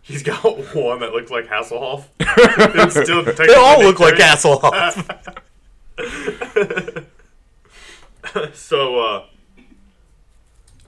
He's 0.03 0.23
got 0.23 0.43
one 0.75 1.01
that 1.01 1.13
looks 1.13 1.31
like 1.31 1.47
Hasselhoff. 1.47 2.05
Still 2.91 3.23
They 3.23 3.55
all 3.55 3.81
look 3.83 3.99
like 4.01 4.15
Hasselhoff. 4.15 5.33
So 8.53 8.99
uh, 8.99 9.25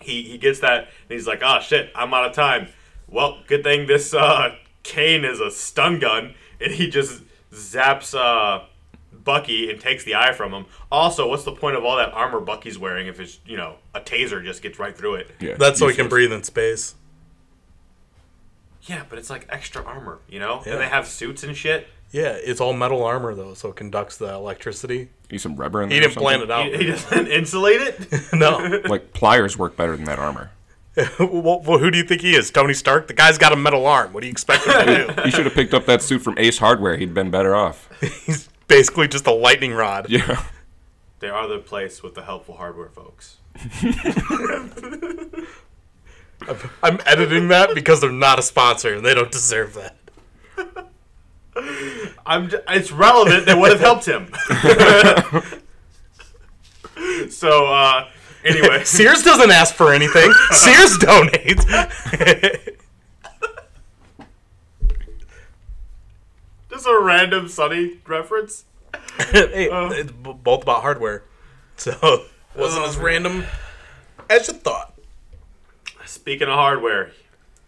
he 0.01 0.23
he 0.23 0.39
gets 0.39 0.61
that 0.61 0.81
and 0.81 0.89
he's 1.09 1.27
like, 1.27 1.41
"Oh 1.43 1.61
shit, 1.61 1.91
I'm 1.95 2.13
out 2.13 2.27
of 2.27 2.33
time." 2.35 2.69
Well, 3.09 3.39
good 3.47 3.63
thing 3.65 3.87
this 3.87 4.13
uh, 4.13 4.55
cane 4.83 5.25
is 5.25 5.41
a 5.41 5.51
stun 5.51 5.99
gun, 5.99 6.35
and 6.61 6.73
he 6.73 6.91
just 6.91 7.23
zaps 7.53 8.15
uh, 8.15 8.65
Bucky 9.29 9.71
and 9.71 9.79
takes 9.79 10.05
the 10.05 10.15
eye 10.15 10.33
from 10.33 10.55
him. 10.55 10.65
Also, 10.91 11.29
what's 11.29 11.45
the 11.45 11.53
point 11.53 11.77
of 11.77 11.85
all 11.85 11.99
that 11.99 12.15
armor 12.15 12.41
Bucky's 12.41 12.79
wearing 12.79 13.09
if 13.09 13.21
it's 13.21 13.41
you 13.45 13.59
know 13.59 13.75
a 13.95 14.01
taser 14.01 14.43
just 14.43 14.63
gets 14.63 14.79
right 14.79 14.97
through 14.97 15.17
it? 15.17 15.31
Yeah. 15.39 15.57
That's 15.59 15.79
so 15.79 15.87
he 15.87 15.95
can 15.95 16.09
breathe 16.09 16.33
in 16.33 16.43
space. 16.45 16.95
Yeah, 18.85 19.03
but 19.07 19.19
it's 19.19 19.29
like 19.29 19.47
extra 19.51 19.85
armor, 19.85 20.21
you 20.31 20.39
know. 20.39 20.63
Yeah. 20.65 20.73
And 20.73 20.81
they 20.81 20.87
have 20.87 21.07
suits 21.07 21.45
and 21.45 21.55
shit. 21.55 21.89
Yeah, 22.11 22.39
it's 22.41 22.59
all 22.59 22.73
metal 22.73 23.05
armor 23.05 23.35
though, 23.35 23.53
so 23.53 23.69
it 23.69 23.77
conducts 23.77 24.17
the 24.17 24.33
electricity. 24.33 25.11
Need 25.31 25.43
some 25.43 25.57
rubber 25.57 25.83
in 25.83 25.91
there. 25.91 26.01
He 26.01 26.07
didn't 26.07 26.17
plan 26.17 26.41
it 26.41 26.51
out. 26.51 26.73
He, 26.73 26.79
he 26.79 26.85
doesn't 26.87 27.27
insulate 27.31 27.83
it. 27.83 28.11
no. 28.33 28.81
Like 28.89 29.13
pliers 29.13 29.59
work 29.59 29.77
better 29.77 29.95
than 29.95 30.07
that 30.07 30.19
armor. 30.19 30.53
well, 31.19 31.61
well, 31.61 31.79
who 31.79 31.91
do 31.91 31.99
you 31.99 32.05
think 32.05 32.23
he 32.23 32.35
is? 32.35 32.51
Tony 32.51 32.73
Stark? 32.73 33.09
The 33.09 33.13
guy's 33.13 33.37
got 33.37 33.53
a 33.53 33.57
metal 33.57 33.87
arm. 33.87 34.15
What 34.15 34.23
do 34.23 34.27
you 34.27 34.33
expect 34.33 34.65
him 34.65 34.87
to 34.87 35.15
do? 35.15 35.23
He 35.23 35.31
should 35.31 35.45
have 35.45 35.55
picked 35.55 35.75
up 35.75 35.85
that 35.85 36.01
suit 36.01 36.23
from 36.23 36.39
Ace 36.39 36.57
Hardware. 36.57 36.97
He'd 36.97 37.13
been 37.13 37.31
better 37.31 37.55
off. 37.55 37.91
He's 38.01 38.49
basically 38.69 39.09
just 39.09 39.27
a 39.27 39.33
lightning 39.33 39.73
rod. 39.73 40.07
Yeah. 40.09 40.45
they 41.21 41.29
are 41.29 41.49
the 41.49 41.59
place 41.59 42.03
with 42.03 42.15
the 42.15 42.23
helpful 42.23 42.57
hardware 42.57 42.89
folks. 42.91 43.39
I'm 46.83 47.01
editing 47.05 47.49
that 47.49 47.75
because 47.75 48.01
they're 48.01 48.13
not 48.13 48.39
a 48.39 48.43
sponsor 48.43 48.95
and 48.95 49.05
they 49.05 49.13
don't 49.15 49.33
deserve 49.33 49.75
that. 49.75 49.97
I'm. 52.25 52.49
j- 52.49 52.59
It's 52.69 52.93
relevant. 52.93 53.47
That 53.47 53.59
would 53.59 53.73
have 53.73 53.81
helped 53.81 54.07
him. 54.07 54.33
so 57.31 57.67
uh, 57.67 58.09
anyway, 58.45 58.85
Sears 58.85 59.23
doesn't 59.23 59.51
ask 59.51 59.75
for 59.75 59.93
anything. 59.93 60.33
Sears 60.53 60.97
donates. 60.99 61.65
Just 66.79 66.89
a 66.89 67.01
random 67.01 67.49
Sunny 67.49 67.99
reference. 68.07 68.65
hey, 69.31 69.69
oh. 69.69 69.91
it's 69.91 70.13
b- 70.13 70.35
both 70.43 70.63
about 70.63 70.83
hardware, 70.83 71.25
so 71.77 71.93
wasn't 72.57 72.85
oh, 72.85 72.89
as 72.89 72.97
random 72.97 73.45
as 74.31 74.49
you 74.49 74.55
thought. 74.55 74.95
Speaking 76.07 76.49
of 76.49 76.55
hardware, 76.55 77.13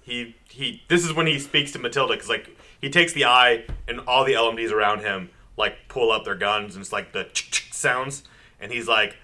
he 0.00 0.36
he. 0.48 0.82
This 0.88 1.04
is 1.04 1.12
when 1.12 1.26
he 1.26 1.38
speaks 1.38 1.72
to 1.72 1.78
Matilda 1.78 2.14
because 2.14 2.28
like 2.28 2.56
he 2.80 2.88
takes 2.88 3.12
the 3.12 3.26
eye 3.26 3.64
and 3.86 4.00
all 4.00 4.24
the 4.24 4.32
LMDs 4.32 4.72
around 4.72 5.00
him 5.00 5.30
like 5.56 5.88
pull 5.88 6.10
up 6.10 6.24
their 6.24 6.34
guns 6.34 6.74
and 6.74 6.82
it's 6.82 6.92
like 6.92 7.12
the 7.12 7.28
sounds 7.70 8.22
and 8.60 8.72
he's 8.72 8.88
like, 8.88 9.16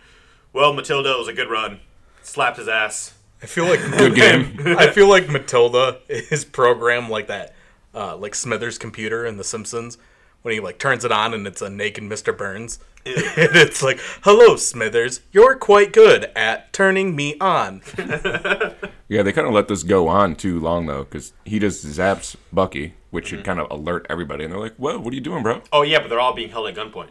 "Well, 0.52 0.72
Matilda 0.74 1.12
it 1.12 1.18
was 1.18 1.28
a 1.28 1.32
good 1.32 1.48
run." 1.48 1.80
Slapped 2.22 2.58
his 2.58 2.68
ass. 2.68 3.14
I 3.42 3.46
feel 3.46 3.66
like 3.66 3.80
Good 3.98 4.14
game. 4.14 4.76
I 4.78 4.90
feel 4.90 5.08
like 5.08 5.28
Matilda 5.28 6.00
is 6.08 6.44
programmed 6.44 7.08
like 7.08 7.28
that, 7.28 7.54
uh, 7.96 8.16
like 8.16 8.34
Smithers' 8.34 8.78
computer 8.78 9.24
in 9.26 9.36
The 9.38 9.44
Simpsons 9.44 9.98
when 10.42 10.54
he 10.54 10.60
like 10.60 10.78
turns 10.78 11.04
it 11.04 11.10
on 11.10 11.34
and 11.34 11.46
it's 11.46 11.60
a 11.62 11.68
naked 11.70 12.04
Mr. 12.04 12.36
Burns, 12.36 12.78
and 13.06 13.16
it's 13.56 13.82
like, 13.82 13.98
"Hello, 14.22 14.54
Smithers, 14.56 15.22
you're 15.32 15.56
quite 15.56 15.92
good 15.92 16.30
at 16.36 16.72
turning 16.72 17.16
me 17.16 17.36
on." 17.40 17.82
Yeah, 19.08 19.22
they 19.22 19.32
kind 19.32 19.46
of 19.46 19.54
let 19.54 19.68
this 19.68 19.84
go 19.84 20.08
on 20.08 20.34
too 20.34 20.58
long 20.58 20.86
though, 20.86 21.04
because 21.04 21.32
he 21.44 21.60
just 21.60 21.86
zaps 21.86 22.34
Bucky, 22.52 22.94
which 23.10 23.28
should 23.28 23.44
kind 23.44 23.60
of 23.60 23.70
alert 23.70 24.04
everybody, 24.10 24.42
and 24.42 24.52
they're 24.52 24.58
like, 24.58 24.74
"Whoa, 24.76 24.98
what 24.98 25.12
are 25.12 25.14
you 25.14 25.20
doing, 25.20 25.44
bro?" 25.44 25.62
Oh 25.72 25.82
yeah, 25.82 26.00
but 26.00 26.08
they're 26.10 26.18
all 26.18 26.34
being 26.34 26.48
held 26.50 26.66
at 26.66 26.74
gunpoint, 26.74 27.10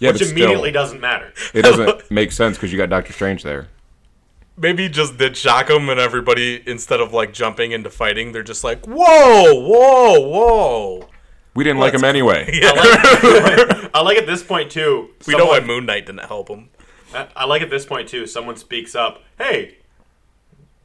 Yeah, 0.00 0.10
which 0.10 0.18
but 0.18 0.30
immediately 0.30 0.70
still, 0.70 0.82
doesn't 0.82 1.00
matter. 1.00 1.32
it 1.54 1.62
doesn't 1.62 2.10
make 2.10 2.32
sense 2.32 2.56
because 2.56 2.72
you 2.72 2.76
got 2.78 2.88
Doctor 2.90 3.12
Strange 3.12 3.44
there. 3.44 3.68
Maybe 4.58 4.84
he 4.84 4.88
just 4.88 5.16
did 5.18 5.36
shock 5.36 5.70
him, 5.70 5.88
and 5.88 6.00
everybody 6.00 6.62
instead 6.66 7.00
of 7.00 7.12
like 7.12 7.32
jumping 7.32 7.72
into 7.72 7.90
fighting, 7.90 8.32
they're 8.32 8.42
just 8.42 8.64
like, 8.64 8.86
"Whoa, 8.86 9.54
whoa, 9.54 10.20
whoa!" 10.20 11.08
We 11.54 11.64
didn't 11.64 11.80
like 11.80 11.94
him 11.94 12.04
anyway. 12.04 12.48
I 12.62 13.40
like, 13.42 13.90
I 13.94 14.02
like 14.02 14.18
at 14.18 14.26
this 14.26 14.42
point 14.42 14.70
too. 14.70 15.10
We 15.26 15.36
know 15.36 15.46
why 15.46 15.60
Moon 15.60 15.86
Knight 15.86 16.06
didn't 16.06 16.24
help 16.24 16.48
him. 16.48 16.70
I, 17.14 17.28
I 17.34 17.44
like 17.46 17.62
at 17.62 17.70
this 17.70 17.86
point 17.86 18.08
too. 18.08 18.26
Someone 18.26 18.56
speaks 18.56 18.94
up. 18.94 19.22
Hey, 19.38 19.78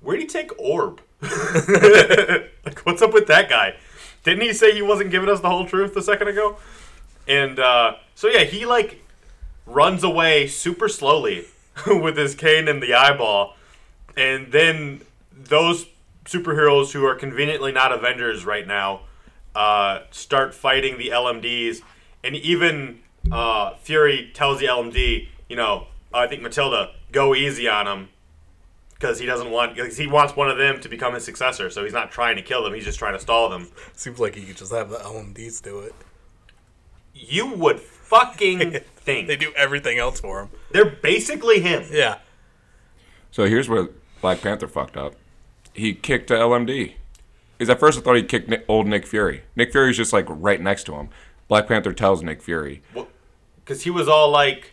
where'd 0.01 0.19
he 0.19 0.25
take 0.25 0.57
Orb? 0.59 1.01
like, 1.21 2.79
what's 2.86 3.01
up 3.01 3.13
with 3.13 3.27
that 3.27 3.49
guy? 3.49 3.75
Didn't 4.23 4.41
he 4.41 4.53
say 4.53 4.73
he 4.73 4.81
wasn't 4.81 5.12
giving 5.12 5.29
us 5.29 5.41
the 5.41 5.49
whole 5.49 5.65
truth 5.65 5.95
a 5.95 6.01
second 6.01 6.27
ago? 6.27 6.57
And 7.27 7.59
uh, 7.59 7.95
so 8.15 8.27
yeah, 8.27 8.43
he 8.43 8.65
like 8.65 9.01
runs 9.65 10.03
away 10.03 10.47
super 10.47 10.89
slowly 10.89 11.45
with 11.88 12.17
his 12.17 12.36
cane 12.36 12.67
and 12.67 12.81
the 12.81 12.93
eyeball, 12.93 13.55
and 14.15 14.52
then 14.52 15.02
those 15.32 15.86
superheroes 16.26 16.91
who 16.91 17.06
are 17.06 17.15
conveniently 17.15 17.71
not 17.71 17.91
Avengers 17.91 18.45
right 18.45 18.65
now 18.67 19.02
uh, 19.56 19.99
start 20.12 20.54
fighting 20.54 20.97
the 20.97 21.10
LMDs, 21.10 21.82
and 22.23 22.36
even 22.36 22.99
uh, 23.32 23.76
Fury 23.76 24.32
tells 24.34 24.60
the 24.60 24.65
LMD, 24.67 25.28
you 25.49 25.56
know, 25.56 25.88
I 26.13 26.28
think 26.28 26.41
Matilda, 26.41 26.91
go 27.12 27.36
easy 27.36 27.67
on 27.67 27.88
him 27.88 28.10
because 28.93 29.19
he 29.19 29.26
doesn't 29.26 29.52
want 29.52 29.76
because 29.76 29.97
he 29.97 30.08
wants 30.08 30.36
one 30.36 30.49
of 30.49 30.58
them 30.58 30.80
to 30.82 30.89
become 30.89 31.13
his 31.13 31.26
successor. 31.26 31.69
So 31.69 31.84
he's 31.84 31.93
not 31.93 32.12
trying 32.12 32.36
to 32.38 32.41
kill 32.41 32.63
them; 32.63 32.73
he's 32.73 32.86
just 32.86 32.99
trying 32.99 33.13
to 33.13 33.19
stall 33.19 33.49
them. 33.49 33.67
Seems 33.93 34.19
like 34.19 34.36
you 34.36 34.43
could 34.43 34.58
just 34.58 34.71
have 34.71 34.89
the 34.89 34.97
LMDs 34.97 35.62
do 35.62 35.80
it. 35.80 35.93
You 37.13 37.47
would 37.54 37.80
fucking 37.80 38.80
think 38.95 39.28
They 39.28 39.36
do 39.36 39.52
everything 39.56 39.97
else 39.99 40.19
for 40.19 40.41
him. 40.41 40.49
they're 40.71 40.86
basically 40.89 41.60
him. 41.60 41.84
Yeah. 41.91 42.19
So 43.32 43.45
here's 43.45 43.67
where 43.69 43.89
Black 44.23 44.41
Panther 44.41 44.69
fucked 44.69 44.95
up. 44.95 45.15
He 45.73 45.93
kicked 45.93 46.31
uh, 46.31 46.36
a 46.36 46.39
LMD. 46.39 46.93
Because 47.57 47.69
at 47.69 47.77
first 47.77 47.99
I 47.99 48.01
thought 48.01 48.15
he 48.15 48.23
kicked 48.23 48.47
Nick, 48.47 48.63
old 48.69 48.88
Nick 48.88 49.05
Fury. 49.05 49.43
Nick 49.57 49.73
Fury's 49.73 49.97
just 49.97 50.13
like 50.13 50.25
right 50.29 50.62
next 50.62 50.86
to 50.86 50.93
him. 50.93 51.09
Black 51.49 51.67
Panther 51.67 51.91
tells 51.91 52.23
Nick 52.23 52.41
Fury, 52.41 52.81
Because 53.57 53.83
he 53.83 53.89
was 53.89 54.07
all 54.07 54.29
like, 54.29 54.71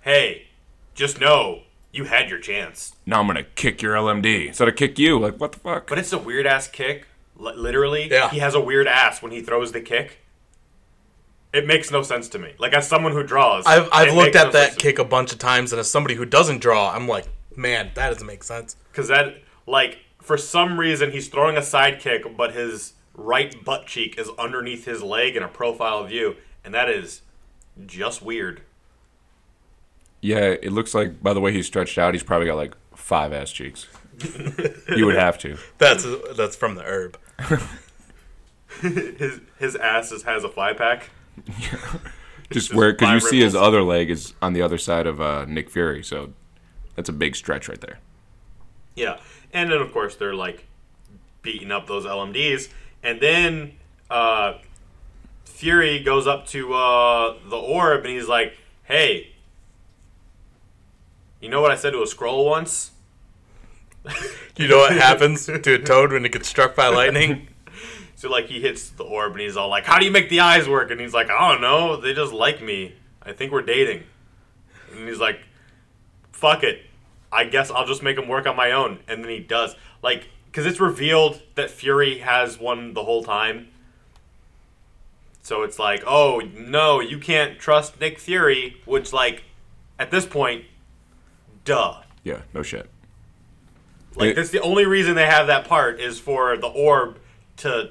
"Hey, 0.00 0.48
just 0.96 1.20
know 1.20 1.60
you 1.92 2.04
had 2.06 2.28
your 2.28 2.40
chance." 2.40 2.96
"Now 3.06 3.20
I'm 3.20 3.28
gonna 3.28 3.44
kick 3.44 3.80
your 3.80 3.94
LMD." 3.94 4.48
Instead 4.48 4.66
of 4.66 4.74
kick 4.74 4.98
you, 4.98 5.20
like 5.20 5.36
what 5.38 5.52
the 5.52 5.60
fuck? 5.60 5.86
But 5.88 5.98
it's 5.98 6.12
a 6.12 6.18
weird 6.18 6.44
ass 6.46 6.66
kick. 6.66 7.06
Li- 7.36 7.54
literally, 7.56 8.08
Yeah. 8.10 8.28
he 8.28 8.40
has 8.40 8.54
a 8.56 8.60
weird 8.60 8.88
ass 8.88 9.22
when 9.22 9.30
he 9.30 9.40
throws 9.40 9.70
the 9.70 9.80
kick. 9.80 10.18
It 11.52 11.64
makes 11.64 11.92
no 11.92 12.02
sense 12.02 12.28
to 12.30 12.40
me. 12.40 12.54
Like 12.58 12.72
as 12.72 12.88
someone 12.88 13.12
who 13.12 13.22
draws, 13.22 13.64
I've, 13.66 13.88
I've 13.92 14.12
looked 14.14 14.34
at 14.34 14.46
no 14.46 14.52
that 14.52 14.76
kick 14.78 14.98
a 14.98 15.04
bunch 15.04 15.32
of 15.32 15.38
times, 15.38 15.72
and 15.72 15.78
as 15.78 15.88
somebody 15.88 16.16
who 16.16 16.24
doesn't 16.24 16.58
draw, 16.60 16.92
I'm 16.92 17.06
like, 17.06 17.26
man, 17.56 17.90
that 17.94 18.08
doesn't 18.10 18.26
make 18.26 18.42
sense. 18.44 18.76
because 18.90 19.08
that 19.08 19.36
like 19.66 19.98
for 20.20 20.36
some 20.36 20.78
reason 20.80 21.10
he's 21.12 21.28
throwing 21.28 21.56
a 21.56 21.62
side 21.62 22.00
kick, 22.00 22.36
but 22.36 22.52
his 22.54 22.94
right 23.14 23.64
butt 23.64 23.86
cheek 23.86 24.18
is 24.18 24.28
underneath 24.38 24.84
his 24.84 25.02
leg 25.02 25.36
in 25.36 25.42
a 25.42 25.48
profile 25.48 26.04
view, 26.04 26.36
and 26.64 26.72
that 26.74 26.88
is 26.88 27.22
just 27.86 28.22
weird. 28.22 28.62
Yeah, 30.20 30.38
it 30.62 30.72
looks 30.72 30.94
like 30.94 31.22
by 31.22 31.34
the 31.34 31.40
way 31.40 31.52
he's 31.52 31.66
stretched 31.66 31.98
out, 31.98 32.14
he's 32.14 32.22
probably 32.22 32.46
got 32.46 32.56
like 32.56 32.74
five 32.94 33.32
ass 33.32 33.50
cheeks. 33.50 33.86
you 34.96 35.06
would 35.06 35.16
have 35.16 35.36
to. 35.38 35.58
That's 35.78 36.06
that's 36.36 36.54
from 36.56 36.76
the 36.76 36.82
herb. 36.84 37.18
His 38.80 39.40
his 39.58 39.76
ass 39.76 40.10
is, 40.12 40.22
has 40.24 40.42
a 40.44 40.48
fly 40.48 40.72
pack. 40.72 41.10
Just 42.50 42.68
just 42.70 42.74
where 42.74 42.92
because 42.92 43.08
you 43.14 43.20
five 43.20 43.28
see 43.30 43.40
his 43.40 43.54
other 43.54 43.82
leg 43.82 44.10
is 44.10 44.34
on 44.42 44.52
the 44.52 44.62
other 44.62 44.78
side 44.78 45.06
of 45.06 45.20
uh, 45.20 45.44
Nick 45.46 45.70
Fury, 45.70 46.02
so 46.04 46.32
that's 46.94 47.08
a 47.08 47.12
big 47.12 47.36
stretch 47.36 47.68
right 47.68 47.80
there. 47.80 47.98
Yeah, 48.94 49.18
and 49.52 49.70
then 49.70 49.80
of 49.80 49.92
course 49.92 50.16
they're 50.16 50.34
like 50.34 50.66
beating 51.42 51.70
up 51.70 51.86
those 51.86 52.04
LMDs, 52.04 52.70
and 53.02 53.20
then 53.20 53.72
uh, 54.10 54.54
Fury 55.44 56.02
goes 56.02 56.26
up 56.26 56.46
to 56.48 56.74
uh, 56.74 57.36
the 57.48 57.56
orb 57.56 58.04
and 58.04 58.14
he's 58.14 58.28
like, 58.28 58.56
"Hey, 58.84 59.32
you 61.40 61.48
know 61.48 61.60
what 61.60 61.70
I 61.70 61.76
said 61.76 61.92
to 61.92 61.98
a 62.02 62.06
Skrull 62.06 62.44
once?" 62.44 62.90
You 64.56 64.68
know 64.68 64.78
what 64.78 64.92
happens 64.92 65.46
to 65.46 65.74
a 65.74 65.78
toad 65.80 66.12
when 66.12 66.24
it 66.24 66.30
gets 66.30 66.46
struck 66.48 66.76
by 66.76 66.88
lightning? 66.88 67.48
So 68.16 68.30
like 68.30 68.46
he 68.46 68.60
hits 68.60 68.88
the 68.90 69.02
orb 69.02 69.32
and 69.32 69.40
he's 69.40 69.56
all 69.56 69.68
like, 69.68 69.84
"How 69.84 69.98
do 69.98 70.06
you 70.06 70.10
make 70.10 70.30
the 70.30 70.40
eyes 70.40 70.66
work?" 70.68 70.90
And 70.90 71.00
he's 71.00 71.12
like, 71.12 71.28
"I 71.28 71.50
don't 71.50 71.60
know. 71.60 71.96
They 72.00 72.14
just 72.14 72.32
like 72.32 72.62
me. 72.62 72.94
I 73.20 73.32
think 73.32 73.52
we're 73.52 73.60
dating." 73.60 74.04
And 74.92 75.06
he's 75.08 75.18
like, 75.18 75.40
"Fuck 76.34 76.62
it. 76.64 76.82
I 77.32 77.44
guess 77.44 77.70
I'll 77.70 77.86
just 77.86 78.02
make 78.02 78.18
him 78.18 78.28
work 78.28 78.46
on 78.46 78.56
my 78.56 78.70
own." 78.72 78.98
And 79.08 79.22
then 79.22 79.30
he 79.30 79.38
does. 79.38 79.76
Like 80.02 80.28
cuz 80.52 80.66
it's 80.66 80.80
revealed 80.80 81.40
that 81.54 81.70
Fury 81.70 82.18
has 82.18 82.58
one 82.58 82.92
the 82.94 83.04
whole 83.04 83.22
time. 83.24 83.68
So 85.42 85.62
it's 85.62 85.78
like, 85.78 86.02
"Oh, 86.06 86.40
no, 86.54 87.00
you 87.00 87.18
can't 87.18 87.58
trust 87.58 88.00
Nick 88.00 88.18
Fury," 88.18 88.80
which 88.84 89.12
like 89.12 89.44
at 89.98 90.10
this 90.10 90.26
point 90.26 90.64
duh. 91.64 92.00
Yeah, 92.22 92.40
no 92.52 92.62
shit. 92.62 92.88
Like 94.16 94.30
It- 94.30 94.36
that's 94.36 94.50
the 94.50 94.60
only 94.60 94.86
reason 94.86 95.14
they 95.14 95.26
have 95.26 95.46
that 95.46 95.66
part 95.66 96.00
is 96.00 96.18
for 96.20 96.56
the 96.56 96.66
orb 96.68 97.18
to, 97.58 97.90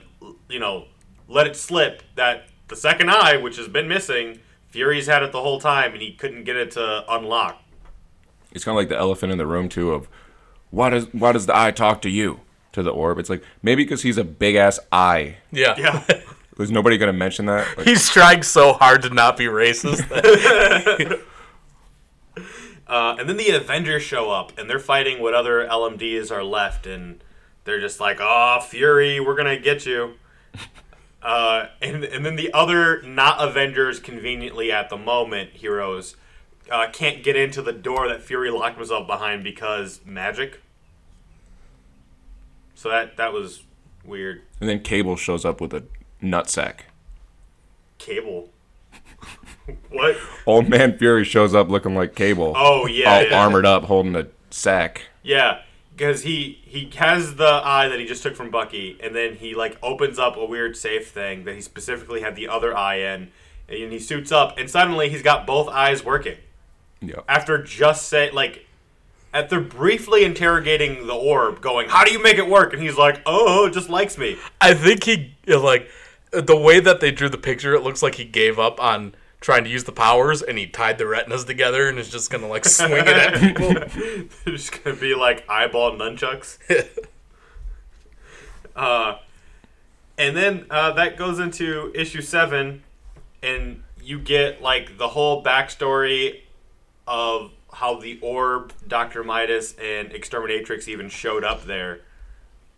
you 0.49 0.59
know, 0.59 0.87
let 1.27 1.47
it 1.47 1.55
slip 1.55 2.03
that 2.15 2.47
the 2.67 2.75
second 2.75 3.09
eye, 3.09 3.37
which 3.37 3.57
has 3.57 3.67
been 3.67 3.87
missing, 3.87 4.39
Fury's 4.69 5.07
had 5.07 5.21
it 5.23 5.31
the 5.31 5.41
whole 5.41 5.59
time 5.59 5.93
and 5.93 6.01
he 6.01 6.11
couldn't 6.13 6.43
get 6.43 6.55
it 6.55 6.71
to 6.71 7.03
unlock. 7.11 7.61
It's 8.53 8.63
kind 8.63 8.75
of 8.75 8.81
like 8.81 8.89
the 8.89 8.97
elephant 8.97 9.31
in 9.31 9.37
the 9.37 9.47
room 9.47 9.69
too. 9.69 9.93
Of 9.93 10.07
why 10.69 10.89
does 10.89 11.11
why 11.13 11.31
does 11.31 11.45
the 11.45 11.57
eye 11.57 11.71
talk 11.71 12.01
to 12.03 12.09
you 12.09 12.39
to 12.73 12.83
the 12.83 12.91
orb? 12.91 13.19
It's 13.19 13.29
like 13.29 13.43
maybe 13.61 13.83
because 13.83 14.01
he's 14.03 14.17
a 14.17 14.23
big 14.23 14.55
ass 14.55 14.79
eye. 14.91 15.37
Yeah. 15.51 15.75
Yeah. 15.77 16.03
Was 16.57 16.69
nobody 16.69 16.99
gonna 16.99 17.13
mention 17.13 17.47
that? 17.47 17.77
Like, 17.77 17.87
He's 17.87 18.09
trying 18.09 18.43
so 18.43 18.73
hard 18.73 19.01
to 19.03 19.09
not 19.09 19.37
be 19.37 19.45
racist. 19.45 20.03
Uh, 22.85 23.15
and 23.17 23.27
then 23.29 23.37
the 23.37 23.49
Avengers 23.49 24.03
show 24.03 24.29
up 24.29 24.51
and 24.59 24.69
they're 24.69 24.77
fighting 24.77 25.19
what 25.21 25.33
other 25.33 25.65
LMDs 25.65 26.29
are 26.31 26.43
left 26.43 26.85
and 26.85 27.23
they're 27.63 27.79
just 27.79 27.99
like, 27.99 28.17
"Oh, 28.19 28.59
Fury, 28.61 29.19
we're 29.19 29.35
gonna 29.35 29.57
get 29.57 29.85
you." 29.85 30.15
Uh, 31.23 31.67
and 31.81 32.03
and 32.03 32.25
then 32.25 32.35
the 32.35 32.53
other 32.53 33.01
not 33.01 33.41
Avengers, 33.41 33.99
conveniently 33.99 34.71
at 34.71 34.89
the 34.89 34.97
moment, 34.97 35.51
heroes 35.51 36.17
uh, 36.71 36.89
can't 36.91 37.23
get 37.23 37.35
into 37.35 37.61
the 37.61 37.73
door 37.73 38.07
that 38.07 38.21
Fury 38.21 38.49
locked 38.49 38.77
himself 38.77 39.07
behind 39.07 39.43
because 39.43 40.01
magic. 40.05 40.61
So 42.75 42.89
that 42.89 43.17
that 43.17 43.33
was 43.33 43.63
weird. 44.03 44.41
and 44.59 44.69
then 44.69 44.81
Cable 44.81 45.15
shows 45.15 45.45
up 45.45 45.61
with 45.61 45.73
a 45.73 45.83
nutsack. 46.21 46.81
Cable. 47.97 48.49
what? 49.89 50.17
Old 50.45 50.69
man 50.69 50.97
Fury 50.97 51.23
shows 51.23 51.53
up 51.55 51.69
looking 51.69 51.95
like 51.95 52.15
Cable. 52.15 52.53
Oh 52.55 52.85
yeah, 52.87 53.11
all 53.13 53.23
yeah. 53.23 53.43
armored 53.43 53.65
up, 53.65 53.83
holding 53.83 54.15
a 54.15 54.27
sack. 54.49 55.03
Yeah, 55.21 55.61
because 55.95 56.23
he 56.23 56.59
he 56.63 56.89
has 56.95 57.35
the 57.35 57.61
eye 57.63 57.87
that 57.87 57.99
he 57.99 58.05
just 58.05 58.23
took 58.23 58.35
from 58.35 58.49
Bucky, 58.51 58.97
and 59.01 59.15
then 59.15 59.35
he 59.35 59.55
like 59.55 59.77
opens 59.81 60.19
up 60.19 60.35
a 60.35 60.45
weird 60.45 60.75
safe 60.75 61.09
thing 61.09 61.45
that 61.45 61.55
he 61.55 61.61
specifically 61.61 62.21
had 62.21 62.35
the 62.35 62.47
other 62.47 62.75
eye 62.75 62.97
in, 62.97 63.31
and 63.69 63.91
he 63.91 63.99
suits 63.99 64.31
up, 64.31 64.57
and 64.57 64.69
suddenly 64.69 65.09
he's 65.09 65.23
got 65.23 65.47
both 65.47 65.69
eyes 65.69 66.03
working 66.03 66.37
Yeah. 67.03 67.21
after 67.27 67.61
just 67.61 68.07
say 68.07 68.31
like. 68.31 68.67
After 69.35 69.59
briefly 69.59 70.25
interrogating 70.25 71.07
the 71.07 71.15
orb, 71.15 71.59
going, 71.59 71.89
"How 71.89 72.03
do 72.03 72.11
you 72.11 72.21
make 72.21 72.37
it 72.37 72.47
work?" 72.47 72.71
and 72.71 72.79
he's 72.79 72.97
like, 72.97 73.19
"Oh, 73.25 73.65
it 73.65 73.73
just 73.73 73.89
likes 73.89 74.15
me." 74.15 74.37
I 74.61 74.75
think 74.75 75.05
he 75.05 75.33
like 75.47 75.89
the 76.29 76.55
way 76.55 76.79
that 76.79 76.99
they 76.99 77.09
drew 77.09 77.29
the 77.29 77.39
picture. 77.39 77.73
It 77.73 77.81
looks 77.81 78.03
like 78.03 78.13
he 78.13 78.25
gave 78.25 78.59
up 78.59 78.79
on 78.79 79.15
trying 79.41 79.63
to 79.65 79.69
use 79.69 79.83
the 79.83 79.91
powers, 79.91 80.41
and 80.41 80.57
he 80.57 80.65
tied 80.65 80.97
the 80.97 81.05
retinas 81.05 81.45
together, 81.45 81.89
and 81.89 81.99
is 81.99 82.09
just 82.09 82.29
gonna 82.29 82.47
like 82.47 82.63
swing 82.65 82.91
it 82.91 83.07
at 83.07 83.33
people. 83.39 83.73
They're 84.45 84.55
just 84.55 84.83
gonna 84.83 84.95
be 84.95 85.15
like 85.15 85.47
eyeball 85.49 85.93
nunchucks. 85.93 86.57
uh, 88.75 89.17
and 90.17 90.37
then 90.37 90.65
uh, 90.69 90.91
that 90.93 91.17
goes 91.17 91.39
into 91.39 91.91
issue 91.93 92.21
seven, 92.21 92.83
and 93.41 93.83
you 94.01 94.19
get 94.19 94.61
like 94.61 94.97
the 94.97 95.09
whole 95.09 95.43
backstory 95.43 96.41
of 97.07 97.51
how 97.73 97.99
the 97.99 98.19
orb, 98.21 98.73
Doctor 98.87 99.23
Midas, 99.23 99.75
and 99.81 100.09
Exterminatrix 100.11 100.87
even 100.87 101.09
showed 101.09 101.43
up 101.43 101.65
there. 101.65 102.01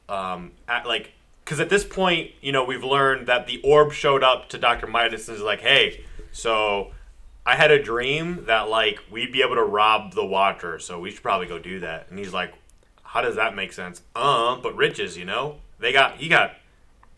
Um, 0.07 0.51
at 0.67 0.85
like, 0.87 1.11
because 1.43 1.59
at 1.59 1.69
this 1.69 1.83
point, 1.83 2.31
you 2.41 2.51
know, 2.51 2.63
we've 2.63 2.83
learned 2.83 3.27
that 3.27 3.47
the 3.47 3.61
orb 3.63 3.91
showed 3.91 4.23
up 4.23 4.49
to 4.49 4.57
Doctor 4.57 4.87
Midas 4.87 5.27
and 5.27 5.37
is 5.37 5.43
like, 5.43 5.61
"Hey, 5.61 6.03
so 6.31 6.91
I 7.45 7.55
had 7.55 7.71
a 7.71 7.81
dream 7.81 8.45
that 8.45 8.69
like 8.69 8.99
we'd 9.11 9.31
be 9.31 9.41
able 9.41 9.55
to 9.55 9.63
rob 9.63 10.13
the 10.13 10.25
Watcher, 10.25 10.79
so 10.79 10.99
we 10.99 11.11
should 11.11 11.23
probably 11.23 11.47
go 11.47 11.59
do 11.59 11.79
that." 11.81 12.07
And 12.09 12.17
he's 12.17 12.33
like, 12.33 12.53
"How 13.03 13.21
does 13.21 13.35
that 13.35 13.55
make 13.55 13.73
sense?" 13.73 14.01
Uh, 14.15 14.55
but 14.57 14.75
riches, 14.75 15.17
you 15.17 15.25
know, 15.25 15.57
they 15.79 15.91
got 15.91 16.17
he 16.17 16.27
got 16.29 16.55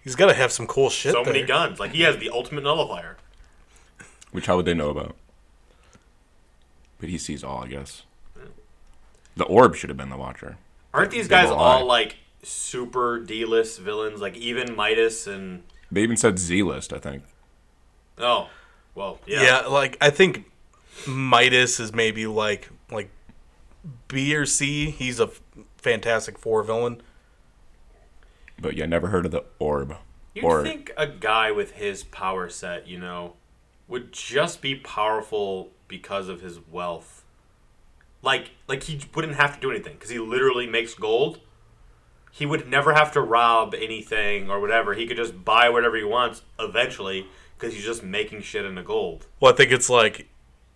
He's 0.03 0.15
got 0.15 0.27
to 0.27 0.33
have 0.33 0.53
some 0.53 0.67
cool 0.67 0.89
shit. 0.89 1.11
so 1.11 1.21
many 1.25 1.43
guns. 1.43 1.81
Like 1.81 1.91
he 1.91 2.03
has 2.03 2.15
the 2.17 2.29
ultimate 2.29 2.63
nullifier. 2.63 3.17
Which 4.31 4.45
how 4.45 4.55
would 4.55 4.65
they 4.65 4.73
know 4.73 4.89
about? 4.89 5.17
But 6.99 7.09
he 7.09 7.17
sees 7.17 7.43
all, 7.43 7.63
I 7.63 7.67
guess. 7.67 8.03
The 9.35 9.45
orb 9.45 9.75
should 9.75 9.89
have 9.89 9.97
been 9.97 10.09
the 10.09 10.17
Watcher. 10.17 10.57
Aren't 10.93 11.11
these 11.11 11.27
Double 11.27 11.49
guys 11.49 11.51
eye. 11.51 11.55
all 11.55 11.85
like 11.85 12.15
super 12.41 13.19
D-list 13.19 13.79
villains? 13.79 14.19
Like 14.19 14.35
even 14.35 14.75
Midas 14.75 15.27
and 15.27 15.63
They 15.91 16.01
even 16.01 16.17
said 16.17 16.39
Z 16.39 16.63
list, 16.63 16.91
I 16.91 16.97
think. 16.97 17.23
Oh, 18.17 18.49
well, 18.95 19.19
yeah. 19.27 19.43
Yeah. 19.43 19.67
like 19.67 19.95
I 20.01 20.09
think 20.09 20.49
Midas 21.07 21.79
is 21.79 21.93
maybe 21.93 22.25
like 22.25 22.69
like 22.91 23.11
B 24.07 24.35
or 24.35 24.45
C. 24.47 24.89
He's 24.89 25.19
a 25.19 25.25
f- 25.25 25.41
Fantastic 25.77 26.39
Four 26.39 26.63
villain. 26.63 27.01
But 28.59 28.75
yeah, 28.75 28.87
never 28.87 29.07
heard 29.09 29.25
of 29.27 29.31
the 29.31 29.43
orb. 29.59 29.95
You'd 30.33 30.45
or 30.45 30.63
think 30.63 30.91
a 30.97 31.05
guy 31.05 31.51
with 31.51 31.73
his 31.73 32.03
power 32.03 32.49
set, 32.49 32.87
you 32.87 32.97
know, 32.99 33.33
would 33.87 34.11
just 34.11 34.61
be 34.63 34.73
powerful 34.75 35.69
because 35.87 36.29
of 36.29 36.41
his 36.41 36.59
wealth. 36.71 37.23
Like, 38.21 38.51
like 38.67 38.83
he 38.83 39.01
wouldn't 39.15 39.35
have 39.35 39.55
to 39.55 39.59
do 39.61 39.71
anything 39.71 39.93
because 39.93 40.09
he 40.09 40.19
literally 40.19 40.67
makes 40.67 40.93
gold. 40.93 41.39
He 42.31 42.45
would 42.45 42.67
never 42.67 42.93
have 42.93 43.11
to 43.13 43.21
rob 43.21 43.73
anything 43.73 44.49
or 44.49 44.59
whatever. 44.59 44.93
He 44.93 45.07
could 45.07 45.17
just 45.17 45.43
buy 45.43 45.69
whatever 45.69 45.95
he 45.97 46.03
wants 46.03 46.41
eventually 46.59 47.27
because 47.57 47.73
he's 47.73 47.85
just 47.85 48.03
making 48.03 48.41
shit 48.41 48.65
into 48.65 48.83
gold. 48.83 49.25
Well, 49.39 49.53
I 49.53 49.55
think 49.55 49.71
it's 49.71 49.89
like 49.89 50.27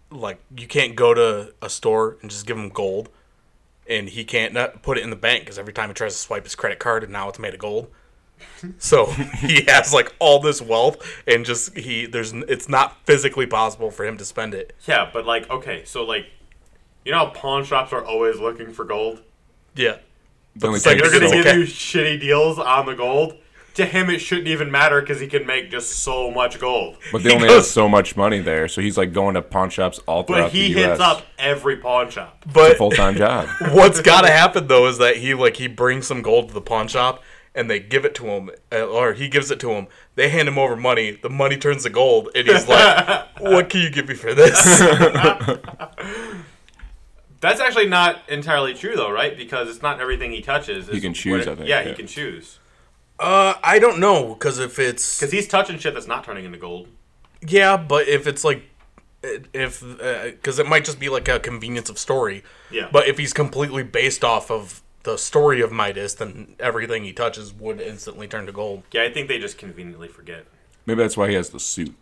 like 0.09 0.39
you 0.55 0.67
can't 0.67 0.95
go 0.95 1.13
to 1.13 1.53
a 1.61 1.69
store 1.69 2.17
and 2.21 2.29
just 2.29 2.45
give 2.45 2.57
him 2.57 2.69
gold, 2.69 3.09
and 3.87 4.09
he 4.09 4.23
can't 4.23 4.81
put 4.81 4.97
it 4.97 5.03
in 5.03 5.09
the 5.09 5.15
bank 5.15 5.43
because 5.43 5.57
every 5.57 5.73
time 5.73 5.89
he 5.89 5.93
tries 5.93 6.13
to 6.13 6.19
swipe 6.19 6.43
his 6.43 6.55
credit 6.55 6.79
card, 6.79 7.03
and 7.03 7.11
now 7.13 7.29
it's 7.29 7.39
made 7.39 7.53
of 7.53 7.59
gold. 7.59 7.89
So 8.77 9.05
he 9.37 9.63
has 9.67 9.93
like 9.93 10.13
all 10.19 10.39
this 10.39 10.61
wealth, 10.61 10.97
and 11.27 11.45
just 11.45 11.77
he 11.77 12.05
there's 12.05 12.33
it's 12.33 12.69
not 12.69 12.97
physically 13.05 13.45
possible 13.47 13.91
for 13.91 14.05
him 14.05 14.17
to 14.17 14.25
spend 14.25 14.53
it. 14.53 14.75
Yeah, 14.85 15.09
but 15.11 15.25
like, 15.25 15.49
okay, 15.49 15.83
so 15.85 16.03
like, 16.03 16.27
you 17.05 17.11
know 17.11 17.19
how 17.19 17.25
pawn 17.27 17.63
shops 17.65 17.91
are 17.93 18.03
always 18.03 18.39
looking 18.39 18.71
for 18.73 18.85
gold? 18.85 19.21
Yeah, 19.75 19.97
the 20.55 20.67
only 20.67 20.77
it's 20.77 20.85
like 20.85 20.99
thing- 21.01 21.09
They're 21.11 21.19
gonna 21.19 21.31
give 21.33 21.45
okay. 21.47 21.57
you 21.59 21.65
shitty 21.65 22.19
deals 22.19 22.59
on 22.59 22.85
the 22.85 22.93
gold. 22.95 23.37
To 23.75 23.85
him, 23.85 24.09
it 24.09 24.19
shouldn't 24.19 24.49
even 24.49 24.69
matter 24.69 24.99
because 24.99 25.21
he 25.21 25.27
can 25.27 25.45
make 25.47 25.71
just 25.71 25.91
so 26.03 26.29
much 26.29 26.59
gold. 26.59 26.97
but 27.13 27.23
they 27.23 27.29
he 27.29 27.35
only 27.35 27.47
goes- 27.47 27.55
have 27.59 27.65
so 27.67 27.87
much 27.87 28.17
money 28.17 28.39
there, 28.41 28.67
so 28.67 28.81
he's 28.81 28.97
like 28.97 29.13
going 29.13 29.35
to 29.35 29.41
pawn 29.41 29.69
shops 29.69 29.97
all 30.07 30.23
throughout 30.23 30.41
But 30.47 30.51
he 30.51 30.73
the 30.73 30.81
hits 30.81 30.99
US. 30.99 30.99
up 30.99 31.25
every 31.39 31.77
pawn 31.77 32.09
shop. 32.09 32.43
but 32.53 32.75
full 32.75 32.91
time 32.91 33.15
job. 33.15 33.47
what's 33.71 34.01
got 34.01 34.21
to 34.23 34.27
happen 34.29 34.67
though 34.67 34.87
is 34.87 34.97
that 34.97 35.15
he 35.17 35.33
like 35.33 35.55
he 35.55 35.67
brings 35.67 36.05
some 36.05 36.21
gold 36.21 36.49
to 36.49 36.53
the 36.53 36.59
pawn 36.59 36.89
shop 36.89 37.23
and 37.53 37.69
they 37.69 37.79
give 37.79 38.05
it 38.05 38.15
to 38.15 38.25
him 38.25 38.49
uh, 38.71 38.83
or 38.85 39.13
he 39.13 39.27
gives 39.27 39.51
it 39.51 39.59
to 39.59 39.71
him 39.71 39.87
they 40.15 40.29
hand 40.29 40.47
him 40.47 40.57
over 40.57 40.75
money 40.75 41.11
the 41.11 41.29
money 41.29 41.57
turns 41.57 41.83
to 41.83 41.89
gold 41.89 42.29
and 42.35 42.47
he's 42.47 42.67
like 42.67 43.27
what 43.39 43.69
can 43.69 43.81
you 43.81 43.89
give 43.89 44.07
me 44.07 44.15
for 44.15 44.33
this 44.33 44.81
That's 47.39 47.59
actually 47.59 47.87
not 47.87 48.19
entirely 48.29 48.75
true, 48.75 48.95
though, 48.95 49.09
right? 49.11 49.35
Because 49.35 49.67
it's 49.67 49.81
not 49.81 49.99
everything 49.99 50.31
he 50.31 50.41
touches. 50.41 50.87
is 50.87 51.01
can 51.01 51.13
choose, 51.15 51.47
what- 51.47 51.53
I 51.53 51.55
think, 51.55 51.67
Yeah, 51.69 51.81
yeah. 51.81 51.87
he 51.89 51.93
can 51.95 52.05
choose. 52.07 52.59
uh 53.19 53.53
i 53.63 53.77
don't 53.79 53.99
know 53.99 54.33
because 54.35 54.57
if 54.59 54.79
it's 54.79 55.19
Because 55.19 55.31
he's 55.31 55.47
touching 55.47 55.77
shit 55.79 55.93
that's 55.93 56.07
not 56.07 56.23
turning 56.23 56.45
into 56.45 56.57
gold. 56.57 56.87
yeah 57.47 57.77
but 57.77 58.07
if 58.07 58.25
it's 58.27 58.43
like 58.43 58.63
if 59.53 59.83
because 60.33 60.57
it 60.59 60.65
might 60.67 60.83
just 60.85 60.99
be 60.99 61.09
like 61.09 61.27
a 61.27 61.39
convenience 61.39 61.89
of 61.89 61.97
story 61.99 62.43
Yeah. 62.71 62.89
but 62.91 63.07
if 63.07 63.17
he's 63.19 63.33
completely 63.33 63.83
based 63.83 64.23
off 64.23 64.49
of 64.49 64.81
the 65.03 65.17
story 65.17 65.61
of 65.61 65.71
midas 65.71 66.15
then 66.15 66.55
everything 66.59 67.03
he 67.03 67.13
touches 67.13 67.53
would 67.53 67.81
instantly 67.81 68.27
turn 68.27 68.45
to 68.45 68.51
gold 68.51 68.83
Yeah, 68.91 69.03
I 69.03 69.11
think 69.11 69.27
they 69.27 69.39
just 69.39 69.57
conveniently 69.57 70.07
forget. 70.07 70.45
Maybe 70.85 71.01
that's 71.01 71.17
why 71.17 71.29
he 71.29 71.35
has 71.35 71.49
the 71.49 71.59
suit. 71.59 71.95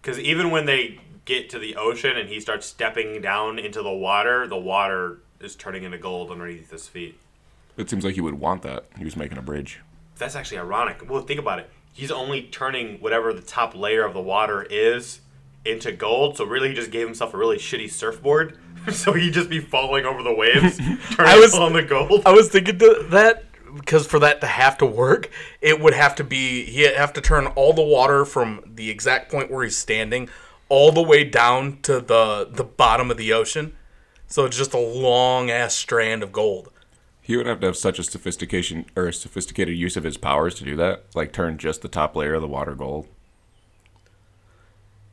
Because 0.00 0.18
even 0.18 0.50
when 0.50 0.66
they 0.66 1.00
get 1.24 1.50
to 1.50 1.58
the 1.58 1.76
ocean 1.76 2.16
and 2.16 2.28
he 2.28 2.40
starts 2.40 2.66
stepping 2.66 3.20
down 3.20 3.58
into 3.58 3.82
the 3.82 3.92
water, 3.92 4.46
the 4.46 4.56
water 4.56 5.18
is 5.40 5.54
turning 5.54 5.84
into 5.84 5.98
gold 5.98 6.30
underneath 6.30 6.70
his 6.70 6.88
feet. 6.88 7.18
It 7.76 7.88
seems 7.88 8.04
like 8.04 8.14
he 8.14 8.20
would 8.20 8.34
want 8.34 8.62
that. 8.62 8.84
He 8.98 9.04
was 9.04 9.16
making 9.16 9.38
a 9.38 9.42
bridge. 9.42 9.80
That's 10.18 10.36
actually 10.36 10.58
ironic. 10.58 11.08
Well, 11.08 11.22
think 11.22 11.40
about 11.40 11.60
it. 11.60 11.70
He's 11.92 12.10
only 12.10 12.42
turning 12.42 12.98
whatever 13.00 13.32
the 13.32 13.40
top 13.40 13.74
layer 13.74 14.04
of 14.04 14.14
the 14.14 14.20
water 14.20 14.62
is 14.62 15.20
into 15.64 15.92
gold, 15.92 16.36
so 16.36 16.44
really 16.44 16.68
he 16.68 16.74
just 16.74 16.90
gave 16.90 17.06
himself 17.06 17.34
a 17.34 17.36
really 17.36 17.56
shitty 17.58 17.90
surfboard. 17.90 18.58
so 18.94 19.12
he'd 19.12 19.32
just 19.32 19.48
be 19.50 19.60
falling 19.60 20.04
over 20.04 20.22
the 20.22 20.34
waves, 20.34 20.76
turning 20.78 20.98
I 21.18 21.38
was- 21.38 21.54
on 21.54 21.72
the 21.72 21.82
gold. 21.82 22.22
I 22.26 22.32
was 22.32 22.48
thinking 22.48 22.78
that 22.78 23.44
because 23.74 24.06
for 24.06 24.18
that 24.18 24.40
to 24.40 24.46
have 24.48 24.76
to 24.78 24.86
work, 24.86 25.30
it 25.60 25.80
would 25.80 25.94
have 25.94 26.14
to 26.16 26.24
be 26.24 26.64
he'd 26.64 26.94
have 26.94 27.12
to 27.12 27.20
turn 27.20 27.46
all 27.48 27.72
the 27.72 27.82
water 27.82 28.24
from 28.24 28.62
the 28.66 28.90
exact 28.90 29.30
point 29.30 29.50
where 29.50 29.62
he's 29.64 29.76
standing 29.76 30.28
all 30.68 30.90
the 30.92 31.02
way 31.02 31.24
down 31.24 31.78
to 31.82 32.00
the 32.00 32.48
the 32.50 32.64
bottom 32.64 33.10
of 33.10 33.16
the 33.16 33.32
ocean. 33.32 33.76
So 34.26 34.44
it's 34.44 34.56
just 34.56 34.74
a 34.74 34.78
long 34.78 35.50
ass 35.50 35.74
strand 35.74 36.22
of 36.22 36.32
gold. 36.32 36.70
He 37.20 37.36
would 37.36 37.46
have 37.46 37.60
to 37.60 37.66
have 37.66 37.76
such 37.76 37.98
a 38.00 38.02
sophistication 38.02 38.86
or 38.96 39.06
a 39.08 39.12
sophisticated 39.12 39.76
use 39.76 39.96
of 39.96 40.02
his 40.02 40.16
powers 40.16 40.54
to 40.56 40.64
do 40.64 40.74
that. 40.76 41.04
Like 41.14 41.32
turn 41.32 41.58
just 41.58 41.82
the 41.82 41.88
top 41.88 42.16
layer 42.16 42.34
of 42.34 42.42
the 42.42 42.48
water 42.48 42.74
gold. 42.74 43.06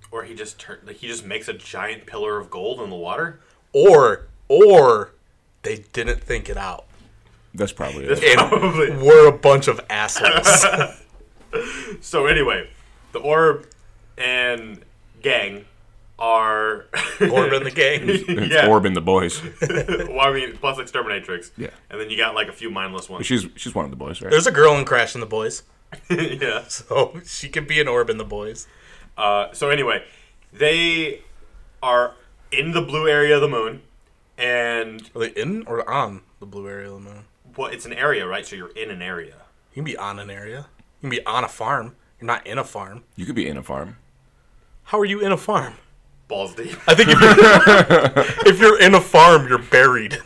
Or 0.10 0.24
he 0.24 0.34
just 0.34 0.58
turn, 0.60 0.80
like 0.86 0.98
he 0.98 1.08
just 1.08 1.26
makes 1.26 1.48
a 1.48 1.54
giant 1.54 2.06
pillar 2.06 2.38
of 2.40 2.50
gold 2.50 2.80
in 2.82 2.90
the 2.90 2.96
water. 2.96 3.40
Or 3.74 4.28
or 4.48 5.14
they 5.64 5.86
didn't 5.94 6.22
think 6.22 6.50
it 6.50 6.58
out. 6.58 6.86
That's 7.54 7.72
probably 7.72 8.06
it. 8.06 8.24
And 8.24 8.50
Probably. 8.50 8.92
we're 8.92 9.28
a 9.28 9.38
bunch 9.38 9.68
of 9.68 9.80
assholes. 9.90 10.66
So 12.02 12.26
anyway, 12.26 12.70
the 13.14 13.20
orb 13.20 13.66
and 14.18 14.84
gang 15.22 15.66
are 16.20 16.86
Orb 17.22 17.54
and 17.54 17.66
the 17.66 17.72
gang. 17.74 18.02
It's 18.04 18.54
yeah. 18.54 18.68
Orb 18.68 18.86
and 18.86 18.96
the 18.96 19.02
boys. 19.02 19.42
well, 19.62 20.20
I 20.28 20.34
mean, 20.34 20.58
plus 20.58 20.78
exterminatrix. 20.78 21.52
Yeah. 21.58 21.70
And 21.90 22.00
then 22.02 22.10
you 22.10 22.18
got 22.18 22.36
like 22.36 22.48
a 22.50 22.54
few 22.54 22.70
mindless 22.70 23.10
ones. 23.10 23.26
She's 23.26 23.48
she's 23.56 23.74
one 23.74 23.86
of 23.86 23.92
the 23.92 23.98
boys, 23.98 24.22
right? 24.22 24.30
There's 24.30 24.46
a 24.48 24.52
girl 24.52 24.76
in 24.78 24.86
Crash 24.86 25.14
and 25.16 25.22
the 25.22 25.28
Boys. 25.28 25.64
yeah. 26.10 26.66
So 26.68 27.22
she 27.26 27.48
can 27.50 27.66
be 27.66 27.80
an 27.80 27.88
orb 27.88 28.10
in 28.10 28.18
the 28.18 28.26
boys. 28.26 28.68
Uh, 29.18 29.54
so 29.54 29.70
anyway, 29.70 30.04
they 30.52 31.22
are 31.82 32.14
in 32.52 32.72
the 32.72 32.82
blue 32.82 33.08
area 33.08 33.36
of 33.36 33.42
the 33.42 33.48
moon, 33.48 33.82
and 34.38 35.10
Are 35.16 35.20
they 35.20 35.30
in 35.30 35.66
or 35.68 35.88
on 35.90 36.22
the 36.40 36.46
blue 36.46 36.68
area 36.68 36.88
of 36.92 37.04
the 37.04 37.10
moon? 37.10 37.26
well, 37.56 37.68
it's 37.72 37.86
an 37.86 37.94
area, 37.94 38.28
right? 38.28 38.46
So 38.46 38.56
you're 38.56 38.70
in 38.70 38.92
an 38.92 39.02
area. 39.02 39.34
You 39.72 39.76
can 39.76 39.84
be 39.84 39.98
on 39.98 40.20
an 40.20 40.30
area. 40.30 40.68
You 41.02 41.10
can 41.10 41.10
be 41.10 41.26
on 41.26 41.44
a 41.44 41.48
farm. 41.48 41.96
You're 42.20 42.28
not 42.28 42.46
in 42.46 42.58
a 42.58 42.64
farm. 42.64 43.04
You 43.16 43.26
could 43.26 43.36
be 43.36 43.48
in 43.48 43.58
a 43.58 43.64
farm. 43.64 43.98
How 44.84 45.00
are 45.00 45.06
you 45.06 45.20
in 45.22 45.32
a 45.32 45.38
farm? 45.38 45.74
Balls 46.28 46.54
deep. 46.56 46.78
I 46.88 46.94
think 46.96 47.10
if 47.12 47.20
you're, 47.20 47.34
if 48.54 48.60
you're 48.60 48.80
in 48.82 48.94
a 48.96 49.02
farm, 49.02 49.48
you're 49.48 49.58
buried. 49.58 50.20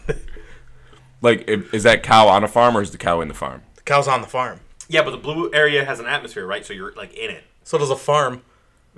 Like, 1.21 1.45
if, 1.47 1.73
is 1.73 1.83
that 1.83 2.01
cow 2.03 2.27
on 2.27 2.43
a 2.43 2.47
farm 2.47 2.75
or 2.75 2.81
is 2.81 2.91
the 2.91 2.97
cow 2.97 3.21
in 3.21 3.27
the 3.27 3.33
farm? 3.33 3.61
The 3.75 3.83
cow's 3.83 4.07
on 4.07 4.21
the 4.21 4.27
farm. 4.27 4.59
yeah, 4.89 5.03
but 5.03 5.11
the 5.11 5.17
blue 5.17 5.51
area 5.53 5.85
has 5.85 5.99
an 5.99 6.07
atmosphere, 6.07 6.45
right? 6.47 6.65
So 6.65 6.73
you're 6.73 6.93
like 6.93 7.13
in 7.13 7.29
it. 7.29 7.43
So 7.63 7.77
does 7.77 7.91
a 7.91 7.95
farm. 7.95 8.41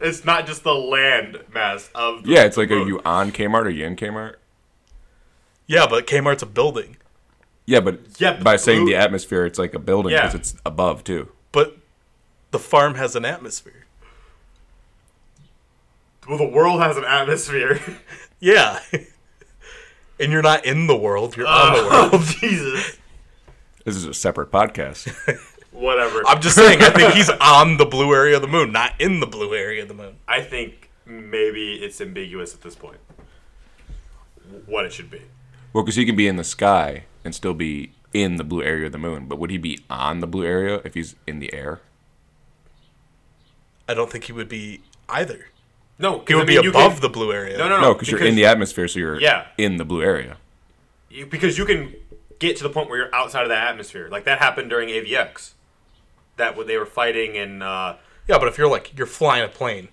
It's 0.00 0.24
not 0.24 0.46
just 0.46 0.62
the 0.62 0.74
land 0.74 1.38
mass 1.52 1.88
of. 1.94 2.24
The 2.24 2.30
Yeah, 2.32 2.44
it's 2.44 2.56
like, 2.56 2.70
are 2.70 2.86
you 2.86 3.00
on 3.04 3.32
Kmart 3.32 3.62
or 3.62 3.66
are 3.66 3.70
you 3.70 3.86
in 3.86 3.96
Kmart? 3.96 4.34
Yeah, 5.66 5.86
but 5.88 6.06
Kmart's 6.06 6.42
a 6.42 6.46
building. 6.46 6.96
Yeah, 7.64 7.80
but 7.80 8.00
Yeah, 8.18 8.34
but 8.34 8.44
by 8.44 8.56
saying 8.56 8.82
blue- 8.82 8.90
the 8.92 8.96
atmosphere, 8.96 9.46
it's 9.46 9.58
like 9.58 9.74
a 9.74 9.78
building 9.78 10.12
Yeah. 10.12 10.26
because 10.26 10.34
it's 10.52 10.54
above 10.66 11.02
too. 11.02 11.30
But 11.50 11.76
the 12.50 12.58
farm 12.58 12.94
has 12.96 13.16
an 13.16 13.24
atmosphere. 13.24 13.86
Well, 16.28 16.38
the 16.38 16.48
world 16.48 16.80
has 16.80 16.96
an 16.96 17.04
atmosphere. 17.04 17.80
Yeah. 18.38 18.80
and 20.20 20.30
you're 20.30 20.42
not 20.42 20.66
in 20.66 20.86
the 20.88 20.96
world, 20.96 21.38
you're 21.38 21.46
on 21.46 21.72
the 21.72 21.78
oh, 21.80 21.88
world. 22.10 22.10
oh 22.12 22.36
Jesus! 22.38 22.98
This 23.86 23.96
is 23.96 24.04
a 24.04 24.12
separate 24.12 24.50
podcast. 24.52 25.08
Whatever. 25.76 26.22
I'm 26.26 26.40
just 26.40 26.56
saying, 26.56 26.80
I 26.80 26.90
think 26.90 27.12
he's 27.12 27.28
on 27.40 27.76
the 27.76 27.84
blue 27.84 28.14
area 28.14 28.36
of 28.36 28.42
the 28.42 28.48
moon, 28.48 28.72
not 28.72 28.94
in 28.98 29.20
the 29.20 29.26
blue 29.26 29.54
area 29.54 29.82
of 29.82 29.88
the 29.88 29.94
moon. 29.94 30.16
I 30.26 30.40
think 30.40 30.90
maybe 31.04 31.74
it's 31.74 32.00
ambiguous 32.00 32.54
at 32.54 32.62
this 32.62 32.74
point. 32.74 32.98
What 34.66 34.84
it 34.86 34.92
should 34.92 35.10
be. 35.10 35.20
well, 35.72 35.84
because 35.84 35.96
he 35.96 36.06
can 36.06 36.16
be 36.16 36.28
in 36.28 36.36
the 36.36 36.44
sky 36.44 37.04
and 37.24 37.34
still 37.34 37.52
be 37.54 37.92
in 38.14 38.36
the 38.36 38.44
blue 38.44 38.62
area 38.62 38.86
of 38.86 38.92
the 38.92 38.98
moon, 38.98 39.26
but 39.26 39.38
would 39.38 39.50
he 39.50 39.58
be 39.58 39.80
on 39.90 40.20
the 40.20 40.26
blue 40.26 40.46
area 40.46 40.80
if 40.84 40.94
he's 40.94 41.14
in 41.26 41.40
the 41.40 41.52
air? 41.52 41.80
I 43.88 43.94
don't 43.94 44.10
think 44.10 44.24
he 44.24 44.32
would 44.32 44.48
be 44.48 44.80
either. 45.08 45.46
No, 45.98 46.22
He 46.26 46.34
would 46.34 46.46
be 46.46 46.56
above 46.56 47.00
the 47.00 47.08
blue 47.08 47.32
area. 47.32 47.56
No, 47.58 47.68
no, 47.68 47.76
no. 47.76 47.82
No, 47.88 47.94
because 47.94 48.10
you're 48.10 48.22
in 48.24 48.34
the 48.34 48.44
atmosphere, 48.46 48.86
so 48.88 48.98
you're 48.98 49.20
Yeah. 49.20 49.46
in 49.58 49.76
the 49.76 49.84
blue 49.84 50.02
area. 50.02 50.36
you- 51.08 51.24
because 51.26 51.56
you 51.56 51.64
can 51.64 51.94
get 52.38 52.56
to 52.58 52.62
the 52.62 52.68
point 52.68 52.90
where 52.90 52.98
you're 52.98 53.14
outside 53.14 53.42
of 53.44 53.48
that 53.48 53.66
atmosphere. 53.68 54.08
Like 54.10 54.24
that 54.24 54.38
happened 54.38 54.68
during 54.68 54.90
AVX. 54.90 55.52
That 56.36 56.56
when 56.56 56.66
they 56.66 56.76
were 56.76 56.86
fighting 56.86 57.34
in. 57.34 57.62
Uh, 57.62 57.96
Yeah, 58.28 58.38
but 58.38 58.48
if 58.48 58.58
you're 58.58 58.68
like 58.68 58.96
you're 58.96 59.06
flying 59.06 59.44
a 59.44 59.48
plane 59.48 59.88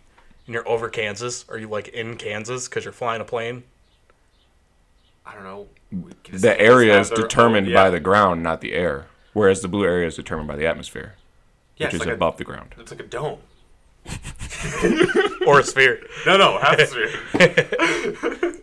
and 0.46 0.54
you're 0.54 0.68
over 0.68 0.90
Kansas, 0.90 1.46
are 1.50 1.58
you 1.58 1.68
like 1.68 1.88
in 1.90 2.18
Kansas 2.18 2.68
because 2.68 2.84
you're 2.84 2.92
flying 2.94 3.22
a 3.22 3.26
plane? 3.26 3.64
I 5.26 5.34
don't 5.36 5.44
know. 5.44 5.68
The 6.32 6.60
area 6.60 7.00
is 7.00 7.10
have 7.10 7.18
their 7.18 7.28
determined 7.28 7.68
own- 7.68 7.74
by 7.74 7.90
the 7.90 8.00
ground, 8.00 8.44
not 8.44 8.60
the 8.62 8.74
air. 8.74 9.08
Whereas 9.34 9.62
the 9.62 9.68
blue 9.68 9.86
area 9.86 10.06
is 10.08 10.16
determined 10.16 10.48
by 10.48 10.56
the 10.58 10.68
atmosphere, 10.68 11.16
yeah, 11.78 11.88
which 11.88 11.96
is 11.96 12.00
like 12.02 12.10
above 12.10 12.38
the 12.38 12.44
ground. 12.44 12.76
It's 12.78 12.92
like 12.92 13.00
a 13.00 13.04
dome. 13.04 13.40
Or 15.48 15.60
a 15.60 15.64
sphere? 15.64 16.00
No, 16.26 16.38
no, 16.38 16.58
half 16.60 16.80
a 16.80 16.88
sphere. 16.88 17.12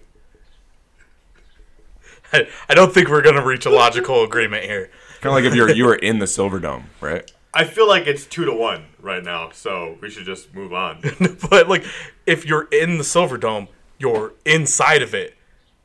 I, 2.33 2.49
I 2.69 2.75
don't 2.75 2.93
think 2.95 3.09
we're 3.09 3.23
gonna 3.23 3.45
reach 3.45 3.67
a 3.67 3.71
logical 3.71 4.23
agreement 4.23 4.65
here. 4.65 4.91
Kind 5.21 5.33
of 5.37 5.43
like 5.43 5.45
if 5.45 5.55
you're 5.55 5.71
you 5.71 5.85
were 5.85 5.97
in 5.97 6.21
the 6.21 6.27
Silver 6.27 6.59
Dome, 6.61 6.85
right? 7.01 7.31
I 7.53 7.65
feel 7.65 7.89
like 7.89 8.07
it's 8.07 8.27
two 8.27 8.45
to 8.45 8.53
one 8.53 8.87
right 9.01 9.25
now, 9.25 9.51
so 9.51 9.99
we 10.01 10.09
should 10.11 10.25
just 10.25 10.55
move 10.55 10.73
on. 10.73 11.03
but 11.51 11.69
like, 11.69 11.85
if 12.27 12.47
you're 12.47 12.69
in 12.71 12.99
the 12.99 13.05
Silver 13.05 13.37
Dome, 13.37 13.69
you're 13.99 14.35
inside 14.45 15.03
of 15.03 15.15
it. 15.15 15.37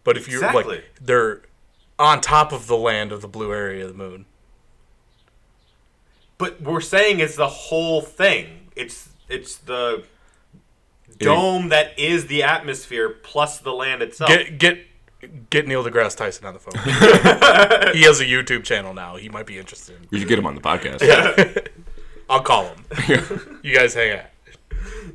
But 0.03 0.17
if 0.17 0.27
you're 0.27 0.43
Exactly. 0.45 0.75
like, 0.77 0.91
they're 1.01 1.41
on 1.97 2.21
top 2.21 2.51
of 2.51 2.67
the 2.67 2.77
land 2.77 3.11
of 3.11 3.21
the 3.21 3.27
blue 3.27 3.51
area 3.51 3.85
of 3.85 3.91
the 3.91 3.97
moon. 3.97 4.25
But 6.37 6.61
we're 6.61 6.81
saying 6.81 7.19
it's 7.19 7.35
the 7.35 7.47
whole 7.47 8.01
thing. 8.01 8.67
It's 8.75 9.09
it's 9.29 9.55
the 9.57 10.03
dome 11.17 11.69
that 11.69 11.97
is 11.97 12.27
the 12.27 12.43
atmosphere 12.43 13.09
plus 13.09 13.59
the 13.59 13.71
land 13.71 14.01
itself. 14.01 14.29
Get 14.29 14.57
get 14.59 14.85
get 15.49 15.67
Neil 15.67 15.83
deGrasse 15.83 16.17
Tyson 16.17 16.45
on 16.45 16.53
the 16.53 16.59
phone. 16.59 16.73
he 17.93 18.03
has 18.03 18.19
a 18.19 18.25
YouTube 18.25 18.63
channel 18.63 18.93
now. 18.93 19.15
He 19.15 19.29
might 19.29 19.45
be 19.45 19.57
interested. 19.57 19.97
We 20.11 20.19
should 20.19 20.27
get 20.27 20.39
him 20.39 20.45
on 20.45 20.55
the 20.55 20.61
podcast. 20.61 21.01
Yeah. 21.01 21.61
I'll 22.29 22.41
call 22.41 22.65
him. 22.65 22.85
you 23.63 23.75
guys 23.75 23.93
hang 23.93 24.19
out. 24.19 24.25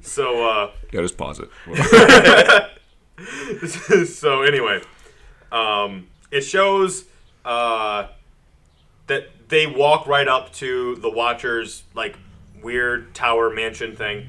so 0.02 0.48
uh, 0.48 0.70
Yeah, 0.92 1.02
just 1.02 1.16
pause 1.16 1.40
it. 1.40 1.50
so 4.08 4.42
anyway, 4.42 4.80
um, 5.52 6.06
it 6.30 6.42
shows 6.42 7.04
uh, 7.44 8.08
that 9.06 9.48
they 9.48 9.66
walk 9.66 10.06
right 10.06 10.28
up 10.28 10.52
to 10.54 10.96
the 10.96 11.10
Watchers 11.10 11.82
like 11.94 12.16
weird 12.62 13.14
tower 13.14 13.50
mansion 13.50 13.96
thing, 13.96 14.28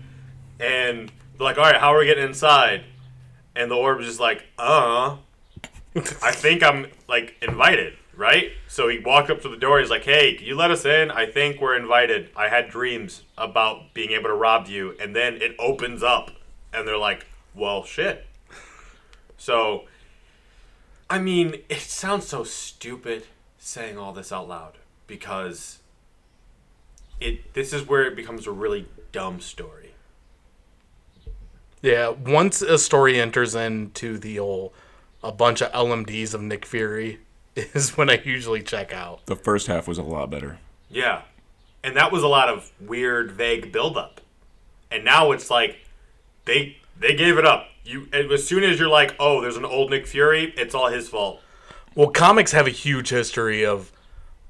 and 0.59 1.09
they're 1.37 1.45
like, 1.45 1.57
"All 1.57 1.63
right, 1.63 1.75
how 1.75 1.93
are 1.93 1.99
we 1.99 2.05
getting 2.05 2.25
inside?" 2.25 2.83
And 3.55 3.69
the 3.69 3.75
orb 3.75 3.99
is 3.99 4.07
just 4.07 4.19
like, 4.19 4.43
"Uh, 4.57 5.17
I 6.21 6.31
think 6.31 6.63
I'm 6.63 6.87
like 7.07 7.35
invited." 7.41 7.93
Right? 8.15 8.51
So 8.67 8.87
he 8.87 8.99
walked 8.99 9.29
up 9.29 9.41
to 9.41 9.49
the 9.49 9.57
door. 9.57 9.79
He's 9.79 9.89
like, 9.89 10.03
"Hey, 10.03 10.35
can 10.35 10.45
you 10.45 10.55
let 10.55 10.69
us 10.69 10.85
in? 10.85 11.09
I 11.09 11.25
think 11.25 11.61
we're 11.61 11.77
invited. 11.77 12.29
I 12.35 12.49
had 12.49 12.69
dreams 12.69 13.23
about 13.37 13.93
being 13.93 14.11
able 14.11 14.29
to 14.29 14.35
rob 14.35 14.67
you." 14.67 14.95
And 14.99 15.15
then 15.15 15.35
it 15.41 15.55
opens 15.57 16.03
up, 16.03 16.31
and 16.73 16.87
they're 16.87 16.97
like, 16.97 17.25
"Well, 17.55 17.83
shit." 17.83 18.27
So, 19.37 19.85
I 21.09 21.17
mean, 21.17 21.55
it 21.67 21.79
sounds 21.79 22.27
so 22.27 22.43
stupid 22.43 23.25
saying 23.57 23.97
all 23.97 24.13
this 24.13 24.31
out 24.31 24.47
loud 24.47 24.73
because 25.07 25.79
it 27.19 27.53
this 27.53 27.73
is 27.73 27.87
where 27.87 28.03
it 28.05 28.15
becomes 28.15 28.45
a 28.45 28.51
really 28.51 28.87
dumb 29.11 29.39
story. 29.39 29.93
Yeah, 31.81 32.09
once 32.09 32.61
a 32.61 32.77
story 32.77 33.19
enters 33.19 33.55
into 33.55 34.19
the 34.19 34.37
old 34.37 34.73
a 35.23 35.31
bunch 35.31 35.61
of 35.61 35.71
LMDs 35.71 36.33
of 36.33 36.41
Nick 36.41 36.65
Fury 36.65 37.19
is 37.55 37.97
when 37.97 38.09
I 38.09 38.21
usually 38.23 38.61
check 38.61 38.93
out. 38.93 39.25
The 39.25 39.35
first 39.35 39.67
half 39.67 39.87
was 39.87 39.97
a 39.97 40.03
lot 40.03 40.29
better. 40.29 40.59
Yeah. 40.89 41.23
And 41.83 41.95
that 41.97 42.11
was 42.11 42.23
a 42.23 42.27
lot 42.27 42.49
of 42.49 42.71
weird, 42.79 43.31
vague 43.31 43.71
buildup. 43.71 44.21
And 44.91 45.05
now 45.05 45.31
it's 45.31 45.49
like 45.49 45.79
they 46.45 46.77
they 46.99 47.15
gave 47.15 47.37
it 47.37 47.45
up. 47.45 47.67
You 47.83 48.07
as 48.13 48.47
soon 48.47 48.63
as 48.63 48.79
you're 48.79 48.89
like, 48.89 49.15
oh, 49.19 49.41
there's 49.41 49.57
an 49.57 49.65
old 49.65 49.89
Nick 49.89 50.05
Fury, 50.05 50.53
it's 50.57 50.75
all 50.75 50.89
his 50.89 51.09
fault. 51.09 51.41
Well, 51.95 52.09
comics 52.09 52.51
have 52.51 52.67
a 52.67 52.71
huge 52.71 53.09
history 53.09 53.65
of 53.65 53.91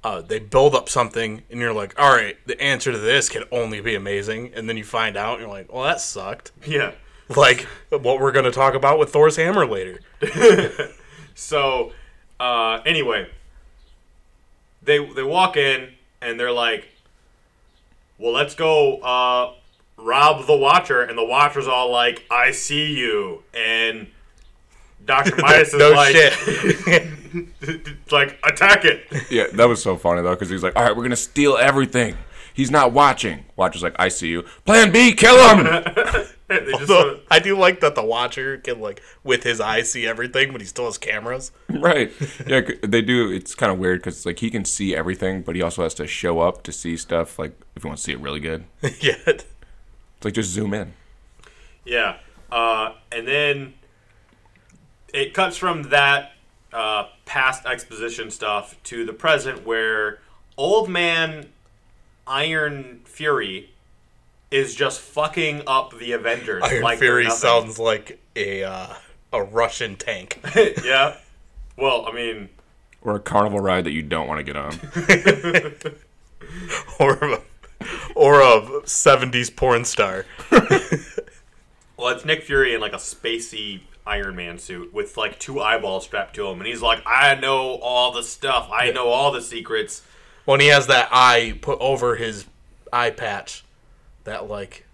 uh, 0.04 0.22
they 0.22 0.40
build 0.40 0.74
up 0.76 0.90
something 0.90 1.44
and 1.50 1.60
you're 1.60 1.74
like, 1.74 1.98
all 2.00 2.14
right, 2.14 2.36
the 2.48 2.60
answer 2.62 2.92
to 2.92 2.98
this 2.98 3.30
can 3.30 3.44
only 3.52 3.82
be 3.82 3.96
amazing, 3.96 4.52
and 4.56 4.68
then 4.68 4.76
you 4.78 4.84
find 4.84 5.16
out 5.16 5.34
and 5.34 5.42
you're 5.42 5.50
like, 5.50 5.72
well, 5.72 5.84
that 5.84 6.02
sucked. 6.02 6.52
Yeah. 6.66 6.94
Like 7.38 7.62
what 7.90 8.20
we're 8.20 8.32
gonna 8.32 8.52
talk 8.52 8.74
about 8.74 9.00
with 9.00 9.10
Thor's 9.12 9.36
hammer 9.36 9.66
later. 9.66 10.00
So, 11.34 11.94
uh, 12.40 12.82
anyway, 12.86 13.28
they 14.84 15.04
they 15.14 15.24
walk 15.24 15.58
in 15.58 15.90
and 16.22 16.40
they're 16.40 16.52
like, 16.52 16.90
"Well, 18.20 18.34
let's 18.34 18.54
go 18.54 18.98
uh, 18.98 19.54
rob 19.98 20.46
the 20.46 20.56
Watcher," 20.56 21.02
and 21.02 21.18
the 21.18 21.26
Watcher's 21.26 21.68
all 21.68 21.90
like, 21.92 22.26
"I 22.30 22.52
see 22.52 22.94
you," 22.96 23.44
and 23.54 24.08
Doctor 25.06 25.36
Midas 25.38 25.70
is 25.74 25.80
no 25.80 25.92
like, 25.92 26.16
shit. 26.16 27.08
like 28.12 28.38
attack 28.44 28.86
it. 28.86 29.06
Yeah, 29.32 29.46
that 29.54 29.68
was 29.68 29.82
so 29.82 29.96
funny 29.98 30.22
though, 30.22 30.36
because 30.36 30.50
he's 30.50 30.64
like, 30.64 30.76
"All 30.76 30.84
right, 30.84 30.96
we're 30.96 31.04
gonna 31.04 31.16
steal 31.16 31.58
everything." 31.58 32.18
He's 32.54 32.70
not 32.70 32.92
watching. 32.92 33.46
Watcher's 33.56 33.82
like, 33.84 33.96
"I 33.98 34.10
see 34.10 34.28
you." 34.28 34.44
Plan 34.66 34.92
B, 34.92 35.14
kill 35.14 35.38
him. 35.56 35.66
They 36.66 36.72
just 36.72 36.88
sort 36.88 37.08
of- 37.08 37.20
I 37.30 37.40
do 37.40 37.58
like 37.58 37.80
that 37.80 37.96
the 37.96 38.04
Watcher 38.04 38.58
can 38.58 38.80
like 38.80 39.02
with 39.24 39.44
his 39.44 39.60
eyes 39.62 39.92
see 39.92 40.06
everything, 40.06 40.52
but 40.52 40.62
he 40.62 40.68
still 40.68 40.86
has 40.86 40.98
cameras. 40.98 41.52
right? 41.70 42.12
Yeah, 42.46 42.62
they 42.84 43.02
do. 43.02 43.32
It's 43.32 43.56
kind 43.56 43.72
of 43.72 43.80
weird 43.80 44.00
because 44.00 44.26
like 44.26 44.40
he 44.40 44.50
can 44.50 44.66
see 44.66 44.96
everything, 44.96 45.42
but 45.42 45.56
he 45.56 45.62
also 45.62 45.84
has 45.84 45.94
to 45.96 46.08
show 46.08 46.40
up 46.40 46.64
to 46.64 46.72
see 46.72 46.98
stuff. 46.98 47.40
Like 47.40 47.60
if 47.76 47.84
you 47.84 47.88
want 47.90 47.98
to 48.00 48.04
see 48.04 48.12
it 48.12 48.20
really 48.20 48.40
good, 48.40 48.66
yeah. 49.00 49.16
it's 49.26 49.46
like 50.24 50.34
just 50.34 50.50
zoom 50.50 50.74
in. 50.74 50.94
Yeah. 51.86 52.18
Uh, 52.52 52.94
and 53.12 53.28
then 53.28 53.74
it 55.14 55.34
cuts 55.34 55.58
from 55.58 55.84
that 55.84 56.34
uh, 56.74 57.06
past 57.26 57.66
exposition 57.66 58.30
stuff 58.32 58.76
to 58.84 59.06
the 59.06 59.14
present 59.14 59.66
where 59.66 60.20
old 60.58 60.90
man 60.90 61.50
Iron 62.28 63.02
Fury 63.06 63.71
is 64.52 64.76
just 64.76 65.00
fucking 65.00 65.64
up 65.66 65.98
the 65.98 66.12
Avengers. 66.12 66.62
Iron 66.64 66.84
like 66.84 67.00
Fury 67.00 67.30
sounds 67.30 67.80
like 67.80 68.20
a 68.36 68.64
uh, 68.64 68.94
a 69.34 69.44
Russian 69.44 69.96
tank. 69.96 70.40
yeah. 70.84 71.16
Well, 71.78 72.06
I 72.08 72.12
mean, 72.14 72.50
Or 73.02 73.16
a 73.16 73.20
carnival 73.20 73.60
ride 73.60 73.86
that 73.86 73.92
you 73.92 74.04
don't 74.04 74.28
want 74.28 74.40
to 74.40 74.44
get 74.44 74.58
on. 74.58 74.74
or 77.00 77.14
a, 77.14 77.42
or 78.14 78.42
a 78.42 78.62
70s 78.84 79.56
porn 79.56 79.86
star. 79.86 80.26
well, 81.98 82.10
it's 82.10 82.26
Nick 82.26 82.44
Fury 82.44 82.76
in 82.76 82.82
like 82.82 82.94
a 82.94 82.98
spacey 82.98 83.82
Iron 84.06 84.36
Man 84.36 84.58
suit 84.58 84.94
with 84.94 85.16
like 85.18 85.40
two 85.40 85.62
eyeballs 85.62 86.04
strapped 86.04 86.36
to 86.36 86.48
him, 86.48 86.60
and 86.60 86.68
he's 86.68 86.82
like, 86.82 87.02
"I 87.06 87.36
know 87.36 87.76
all 87.76 88.12
the 88.12 88.24
stuff. 88.24 88.70
I 88.72 88.92
know 88.92 89.08
all 89.08 89.32
the 89.32 89.42
secrets." 89.42 90.04
When 90.46 90.60
he 90.60 90.68
has 90.68 90.88
that 90.88 91.08
eye 91.12 91.58
put 91.62 91.80
over 91.80 92.16
his 92.16 92.46
eye 92.92 93.12
patch, 93.12 93.64
that 94.24 94.50
like, 94.50 94.86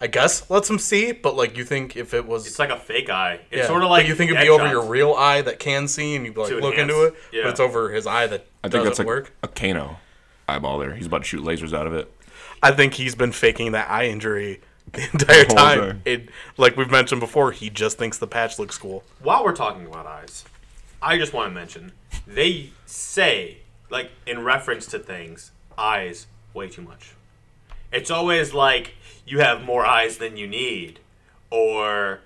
I 0.00 0.06
guess 0.06 0.48
lets 0.50 0.68
him 0.68 0.78
see. 0.78 1.12
But 1.12 1.36
like, 1.36 1.56
you 1.56 1.64
think 1.64 1.96
if 1.96 2.14
it 2.14 2.26
was, 2.26 2.46
It's 2.46 2.58
like 2.58 2.70
a 2.70 2.76
fake 2.76 3.10
eye. 3.10 3.40
It's 3.50 3.62
yeah, 3.62 3.66
sort 3.66 3.82
of 3.82 3.90
like 3.90 4.04
but 4.04 4.08
you 4.08 4.14
think 4.14 4.30
it'd 4.30 4.42
be 4.42 4.48
over 4.48 4.68
your 4.68 4.84
real 4.84 5.14
eye 5.14 5.42
that 5.42 5.58
can 5.58 5.88
see, 5.88 6.16
and 6.16 6.24
you'd 6.24 6.34
be 6.34 6.40
like 6.40 6.52
look 6.52 6.74
enhance, 6.74 6.80
into 6.80 7.04
it, 7.04 7.14
yeah. 7.32 7.42
but 7.44 7.50
it's 7.50 7.60
over 7.60 7.90
his 7.90 8.06
eye 8.06 8.26
that 8.26 8.46
I 8.64 8.68
think 8.68 8.72
doesn't 8.72 8.84
that's 8.84 8.98
like 8.98 9.06
work. 9.06 9.32
a 9.42 9.48
Kano 9.48 9.98
eyeball 10.48 10.78
there. 10.78 10.94
He's 10.94 11.06
about 11.06 11.22
to 11.22 11.24
shoot 11.24 11.42
lasers 11.44 11.72
out 11.72 11.86
of 11.86 11.94
it. 11.94 12.12
I 12.62 12.70
think 12.72 12.94
he's 12.94 13.14
been 13.14 13.32
faking 13.32 13.72
that 13.72 13.90
eye 13.90 14.06
injury 14.06 14.60
the 14.92 15.02
entire 15.12 15.46
whole 15.46 15.56
time. 15.56 15.78
time. 15.78 16.02
It, 16.04 16.28
like 16.56 16.76
we've 16.76 16.90
mentioned 16.90 17.20
before, 17.20 17.52
he 17.52 17.70
just 17.70 17.98
thinks 17.98 18.18
the 18.18 18.26
patch 18.26 18.58
looks 18.58 18.78
cool. 18.78 19.04
While 19.20 19.44
we're 19.44 19.54
talking 19.54 19.86
about 19.86 20.06
eyes, 20.06 20.44
I 21.00 21.18
just 21.18 21.32
want 21.32 21.50
to 21.50 21.54
mention 21.54 21.92
they 22.26 22.70
say, 22.86 23.58
like 23.90 24.10
in 24.26 24.44
reference 24.44 24.86
to 24.86 24.98
things, 24.98 25.50
eyes 25.76 26.26
way 26.54 26.68
too 26.68 26.82
much. 26.82 27.14
It's 27.92 28.10
always 28.10 28.54
like 28.54 28.94
you 29.26 29.40
have 29.40 29.62
more 29.64 29.84
eyes 29.86 30.18
than 30.18 30.36
you 30.36 30.46
need, 30.46 31.00
or 31.50 32.20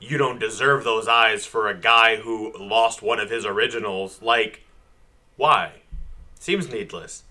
you 0.00 0.18
don't 0.18 0.38
deserve 0.38 0.84
those 0.84 1.06
eyes 1.08 1.46
for 1.46 1.68
a 1.68 1.74
guy 1.74 2.16
who 2.16 2.52
lost 2.58 3.02
one 3.02 3.20
of 3.20 3.30
his 3.30 3.44
originals. 3.46 4.20
Like, 4.22 4.62
why? 5.36 5.72
Seems 6.38 6.70
needless. 6.70 7.22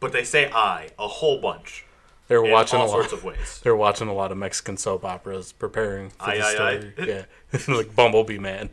But 0.00 0.12
they 0.12 0.24
say 0.24 0.50
I 0.52 0.90
a 0.98 1.08
whole 1.08 1.40
bunch 1.40 1.84
They're 2.28 2.42
watching 2.42 2.78
all 2.78 2.86
a 2.86 2.88
lot. 2.88 2.94
sorts 2.94 3.12
of 3.12 3.24
ways. 3.24 3.60
They're 3.64 3.74
watching 3.76 4.06
a 4.08 4.14
lot 4.14 4.30
of 4.32 4.38
Mexican 4.38 4.76
soap 4.76 5.04
operas, 5.04 5.50
preparing 5.52 6.10
for 6.10 6.30
Aye, 6.30 6.36
the 6.38 6.42
story. 6.44 6.92
aye. 6.98 7.04
Yeah, 7.06 7.24
like 7.74 7.94
Bumblebee 7.96 8.38
Man. 8.38 8.70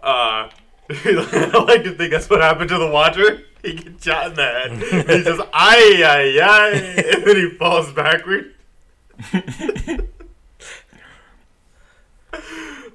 Uh, 0.00 0.48
I 0.90 1.64
like 1.66 1.82
to 1.84 1.92
think 1.96 2.12
that's 2.12 2.28
what 2.30 2.40
happened 2.40 2.68
to 2.70 2.78
the 2.78 2.88
Watcher. 2.88 3.42
He 3.64 3.74
gets 3.74 4.04
shot 4.04 4.26
in 4.26 4.34
the 4.34 4.42
head. 4.44 4.72
He 5.08 5.22
says, 5.22 5.40
"Ay, 5.52 6.02
ay, 6.04 6.38
ay," 6.42 6.70
and 7.14 7.24
then 7.24 7.36
he 7.36 7.50
falls 7.50 7.92
backward. 7.92 8.54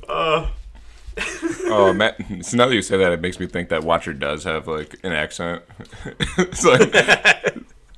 uh, 0.07 0.47
Oh, 1.65 1.93
Matt. 1.93 2.17
So 2.41 2.57
now 2.57 2.67
that 2.67 2.75
you 2.75 2.81
say 2.81 2.97
that, 2.97 3.11
it 3.11 3.21
makes 3.21 3.39
me 3.39 3.47
think 3.47 3.69
that 3.69 3.83
Watcher 3.83 4.13
does 4.13 4.43
have 4.43 4.67
like 4.67 4.99
an 5.03 5.11
accent. 5.11 5.63
it's 6.37 6.63
like 6.63 6.95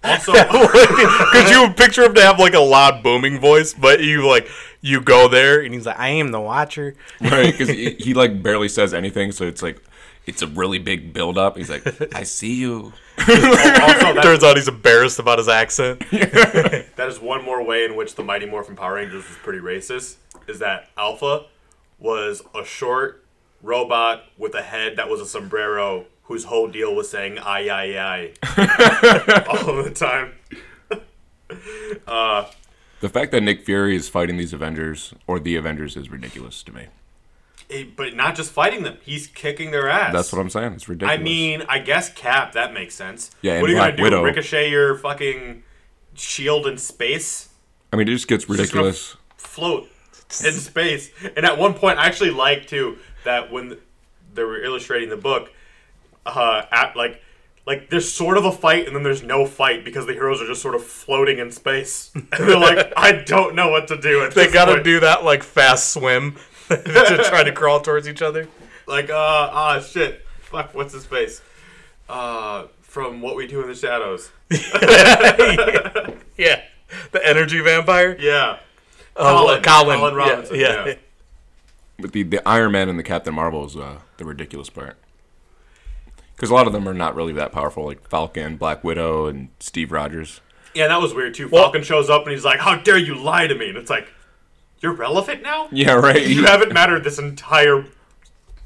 also, 0.04 0.32
Because 0.34 1.52
you 1.52 1.70
picture 1.74 2.04
him 2.04 2.16
to 2.16 2.22
have 2.22 2.40
like 2.40 2.54
a 2.54 2.60
loud 2.60 3.04
booming 3.04 3.40
voice, 3.40 3.74
but 3.74 4.02
you 4.04 4.28
like 4.28 4.48
you 4.82 5.00
go 5.02 5.28
there 5.28 5.62
and 5.62 5.74
he's 5.74 5.86
like, 5.86 6.00
"I 6.00 6.10
am 6.10 6.32
the 6.32 6.40
Watcher." 6.40 6.96
right 7.22 7.52
because 7.52 7.70
he, 7.70 7.92
he 7.92 8.14
like 8.14 8.42
barely 8.42 8.70
says 8.70 8.94
anything, 8.94 9.32
so 9.32 9.46
it's 9.46 9.62
like 9.62 9.82
it's 10.26 10.42
a 10.42 10.48
really 10.48 10.80
big 10.80 11.14
build 11.14 11.38
up. 11.38 11.58
He's 11.58 11.70
like, 11.70 11.84
"I 12.16 12.24
see 12.24 12.56
you." 12.56 12.94
also 13.18 14.14
Turns 14.22 14.44
out 14.44 14.56
he's 14.56 14.68
embarrassed 14.68 15.20
about 15.20 15.38
his 15.38 15.48
accent. 15.48 16.00
that 16.12 17.08
is 17.08 17.20
one 17.20 17.44
more 17.44 17.64
way 17.64 17.86
in 17.86 17.96
which 17.96 18.16
the 18.16 18.24
Mighty 18.24 18.46
Morphin 18.46 18.76
Power 18.76 18.96
Rangers 18.96 19.28
was 19.28 19.38
pretty 19.38 19.60
racist. 19.60 20.16
Is 20.48 20.60
that 20.60 20.90
Alpha 20.98 21.46
was 22.00 22.42
a 22.56 22.64
short 22.64 23.26
robot 23.62 24.24
with 24.38 24.56
a 24.56 24.62
head 24.62 24.96
that 24.98 25.10
was 25.10 25.22
a 25.22 25.26
sombrero 25.26 26.06
whose 26.24 26.46
whole 26.46 26.68
deal 26.68 26.96
was 26.96 27.10
saying 27.10 27.38
"aye 27.40 27.70
aye 27.70 27.98
aye" 27.98 29.46
all 29.48 29.84
the 29.84 29.92
time. 29.92 30.34
Uh, 32.08 32.46
the 33.02 33.10
fact 33.10 33.32
that 33.32 33.42
Nick 33.42 33.66
Fury 33.66 33.96
is 33.96 34.08
fighting 34.08 34.38
these 34.38 34.54
Avengers 34.54 35.14
or 35.28 35.40
the 35.40 35.56
Avengers 35.56 35.98
is 35.98 36.10
ridiculous 36.10 36.64
to 36.64 36.72
me. 36.72 36.88
Eh, 37.72 37.86
but 37.96 38.16
not 38.16 38.36
just 38.36 38.52
fighting 38.52 38.84
them; 38.84 38.98
he's 39.04 39.28
kicking 39.28 39.72
their 39.72 39.90
ass. 39.90 40.14
That's 40.14 40.32
what 40.34 40.40
I'm 40.40 40.50
saying. 40.50 40.74
It's 40.74 40.90
ridiculous. 40.90 41.20
I 41.20 41.22
mean, 41.24 41.64
I 41.70 41.80
guess 41.80 42.12
Cap. 42.14 42.54
That 42.54 42.74
makes 42.74 42.94
sense. 42.96 43.32
Yeah, 43.42 43.54
and 43.54 43.62
What 43.62 43.70
are 43.70 43.74
you 43.74 43.80
Black 43.80 43.90
gonna 43.92 43.98
do? 43.98 44.04
Widow. 44.04 44.24
Ricochet 44.24 44.70
your 44.70 44.96
fucking 44.98 45.64
shield 46.16 46.68
in 46.68 46.78
space? 46.78 47.50
I 47.94 47.98
mean, 47.98 48.08
it 48.08 48.12
just 48.12 48.28
gets 48.28 48.44
It's 48.44 48.50
just 48.58 48.60
ridiculous. 48.74 49.18
float 49.38 49.88
in 50.46 50.54
space. 50.54 51.12
And 51.36 51.46
at 51.46 51.58
one 51.58 51.74
point, 51.74 52.00
I 52.00 52.06
actually 52.06 52.32
like 52.32 52.68
too 52.68 52.98
that 53.24 53.52
when 53.52 53.78
they 54.34 54.44
were 54.44 54.62
illustrating 54.62 55.10
the 55.10 55.18
book, 55.18 55.52
uh, 56.26 56.64
at 56.72 56.96
like. 56.96 57.22
Like 57.64 57.92
there's 57.92 58.12
sort 58.12 58.38
of 58.40 58.46
a 58.46 58.52
fight 58.52 58.88
and 58.88 58.96
then 58.96 59.04
there's 59.04 59.22
no 59.22 59.46
fight 59.46 59.86
because 59.86 60.08
the 60.08 60.14
heroes 60.14 60.42
are 60.42 60.48
just 60.48 60.64
sort 60.64 60.74
of 60.74 60.84
floating 60.84 61.38
in 61.38 61.52
space 61.52 62.10
and 62.16 62.28
they're 62.32 62.58
like 62.60 62.92
I 62.98 63.12
don't 63.12 63.54
know 63.54 63.70
what 63.70 63.88
to 63.90 64.02
do. 64.02 64.24
At 64.24 64.32
They 64.34 64.46
this 64.46 64.54
gotta 64.54 64.74
point. 64.74 64.84
do 64.84 65.00
that 65.02 65.24
like 65.24 65.44
fast 65.44 65.94
swim 65.94 66.38
to 67.18 67.24
try 67.30 67.44
to 67.44 67.52
crawl 67.52 67.80
towards 67.82 68.08
each 68.08 68.22
other. 68.22 68.48
like 68.88 69.10
uh 69.10 69.16
ah 69.52 69.80
shit 69.80 70.26
fuck 70.40 70.74
what's 70.74 70.94
his 70.94 71.06
face 71.06 71.42
uh 72.10 72.66
from 72.82 73.22
what 73.22 73.36
we 73.36 73.48
do 73.48 73.62
in 73.62 73.68
the 73.68 73.76
shadows 73.76 74.32
Yeah, 76.38 76.62
the 77.12 77.26
energy 77.26 77.60
vampire. 77.62 78.18
yeah 78.20 78.58
Colin. 79.16 79.62
Colin, 79.62 79.98
Colin 80.00 80.16
Robinson, 80.16 80.56
Yeah, 80.60 80.86
yeah. 80.88 80.94
But 82.00 82.14
the, 82.14 82.24
the 82.24 82.48
Iron 82.48 82.72
Man 82.72 82.90
and 82.90 82.98
the 82.98 83.04
Captain 83.04 83.34
Marvel 83.36 83.66
is 83.66 83.76
uh, 83.76 84.00
the 84.18 84.26
ridiculous 84.26 84.70
part. 84.72 84.98
Because 86.36 86.50
a 86.50 86.54
lot 86.56 86.66
of 86.66 86.74
them 86.74 86.88
are 86.90 86.94
not 86.96 87.14
really 87.16 87.34
that 87.34 87.52
powerful, 87.52 87.86
like 87.86 88.08
Falcon, 88.10 88.58
Black 88.58 88.84
Widow, 88.84 89.28
and 89.28 89.50
Steve 89.60 89.92
Rogers. 89.92 90.42
yeah 90.74 90.88
that 90.88 91.00
was 91.02 91.14
weird 91.14 91.34
too 91.36 91.48
Well- 91.50 91.64
falcon 91.66 91.84
shows 91.84 92.10
up 92.10 92.24
and 92.24 92.32
he's 92.32 92.44
like 92.46 92.60
how 92.60 92.76
dare 92.76 92.98
you 92.98 93.14
lie 93.16 93.46
to 93.48 93.54
me 93.56 93.70
and 93.70 93.78
it's 93.78 93.90
like 93.90 94.08
you're 94.82 94.94
relevant 94.94 95.42
now 95.44 95.68
Yeah, 95.72 95.94
right. 95.94 96.26
you 96.28 96.46
haven't 96.46 96.74
mattered 96.74 97.04
this 97.04 97.20
entire 97.20 97.86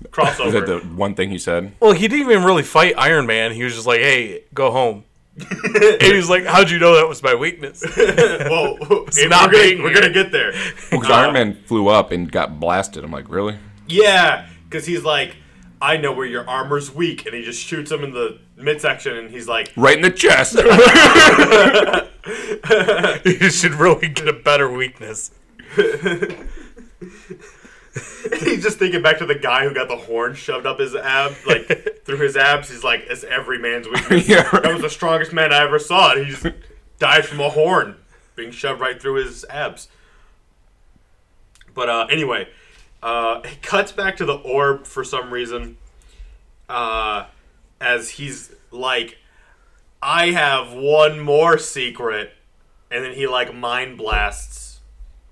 crossover. 0.05 0.45
Is 0.47 0.53
that 0.53 0.66
the 0.66 0.80
one 0.80 1.13
thing 1.16 1.30
he 1.30 1.38
said? 1.38 1.74
Well, 1.80 1.91
he 1.93 2.07
didn't 2.07 2.30
even 2.30 2.43
really 2.43 2.63
fight 2.63 2.93
Iron 2.97 3.26
Man. 3.26 3.51
He 3.51 3.63
was 3.63 3.74
just 3.76 3.88
like, 3.88 3.99
"Hey, 3.99 4.43
go 4.53 4.72
home." 4.72 5.03
and 5.38 6.01
he's 6.01 6.30
like, 6.30 6.45
"How'd 6.45 6.70
you 6.70 6.80
know 6.80 6.95
that 6.95 7.07
was 7.09 7.22
my 7.22 7.36
weakness?" 7.36 7.84
well 7.97 8.78
we're, 8.89 9.28
not 9.28 9.51
gonna, 9.51 9.84
we're 9.84 9.93
gonna 9.93 10.09
get 10.13 10.32
there 10.32 10.53
Because 10.91 11.09
Uh, 11.09 11.13
Iron 11.13 11.34
Man 11.34 11.57
flew 11.66 11.88
up 11.89 12.11
and 12.11 12.32
got 12.32 12.59
blasted. 12.59 13.03
I'm 13.03 13.11
like, 13.11 13.30
really? 13.30 13.57
yeah 13.88 14.47
because 14.70 14.86
he's 14.86 15.03
like 15.03 15.36
I 15.82 15.97
know 15.97 16.11
where 16.13 16.26
your 16.26 16.47
armor's 16.49 16.93
weak 16.95 17.26
and 17.28 17.36
he 17.36 17.43
just 17.43 17.61
shoots 17.61 17.91
him 17.91 18.03
in 18.03 18.11
the 18.11 18.39
midsection 18.57 19.16
and 19.18 19.30
he's 19.30 19.47
like 19.47 19.72
Right 19.76 19.95
in 19.95 20.01
the 20.01 20.09
chest. 20.09 20.55
you 23.26 23.49
should 23.51 23.74
really 23.76 24.07
get 24.07 24.28
a 24.28 24.34
better 24.34 24.72
weakness. 24.72 25.32
He's 28.39 28.61
just 28.61 28.78
thinking 28.78 29.01
back 29.01 29.20
to 29.20 29.26
the 29.26 29.36
guy 29.36 29.66
who 29.66 29.74
got 29.74 29.88
the 29.88 29.95
horn 29.95 30.36
shoved 30.36 30.66
up 30.66 30.80
his 30.80 30.95
ab, 30.95 31.34
like 31.47 32.03
through 32.03 32.18
his 32.18 32.36
abs. 32.36 32.70
He's 32.70 32.84
like, 32.84 33.05
"It's 33.09 33.24
every 33.24 33.57
man's 33.57 33.88
weakness." 33.88 34.28
Yeah, 34.30 34.49
right. 34.51 34.63
That 34.63 34.74
was 34.74 34.82
the 34.82 34.89
strongest 34.89 35.32
man 35.32 35.53
I 35.53 35.63
ever 35.63 35.80
saw. 35.80 36.11
And 36.11 36.26
he 36.26 36.32
just 36.32 36.45
died 36.99 37.26
from 37.26 37.39
a 37.39 37.49
horn 37.49 37.95
being 38.36 38.51
shoved 38.51 38.82
right 38.82 39.01
through 39.01 39.24
his 39.24 39.45
abs. 39.49 39.88
But 41.74 41.89
uh, 41.89 42.07
anyway, 42.09 42.49
uh, 43.01 43.41
it 43.43 43.61
cuts 43.61 43.91
back 43.91 44.18
to 44.18 44.26
the 44.26 44.36
orb 44.36 44.86
for 44.86 45.03
some 45.03 45.32
reason, 45.32 45.78
uh, 46.68 47.28
as 47.80 48.09
he's 48.11 48.53
like, 48.72 49.20
"I 50.01 50.32
have 50.32 50.74
one 50.74 51.20
more 51.22 51.57
secret," 51.57 52.34
and 52.91 53.05
then 53.05 53.13
he 53.13 53.26
like 53.26 53.53
mind 53.53 53.97
blasts 53.97 54.64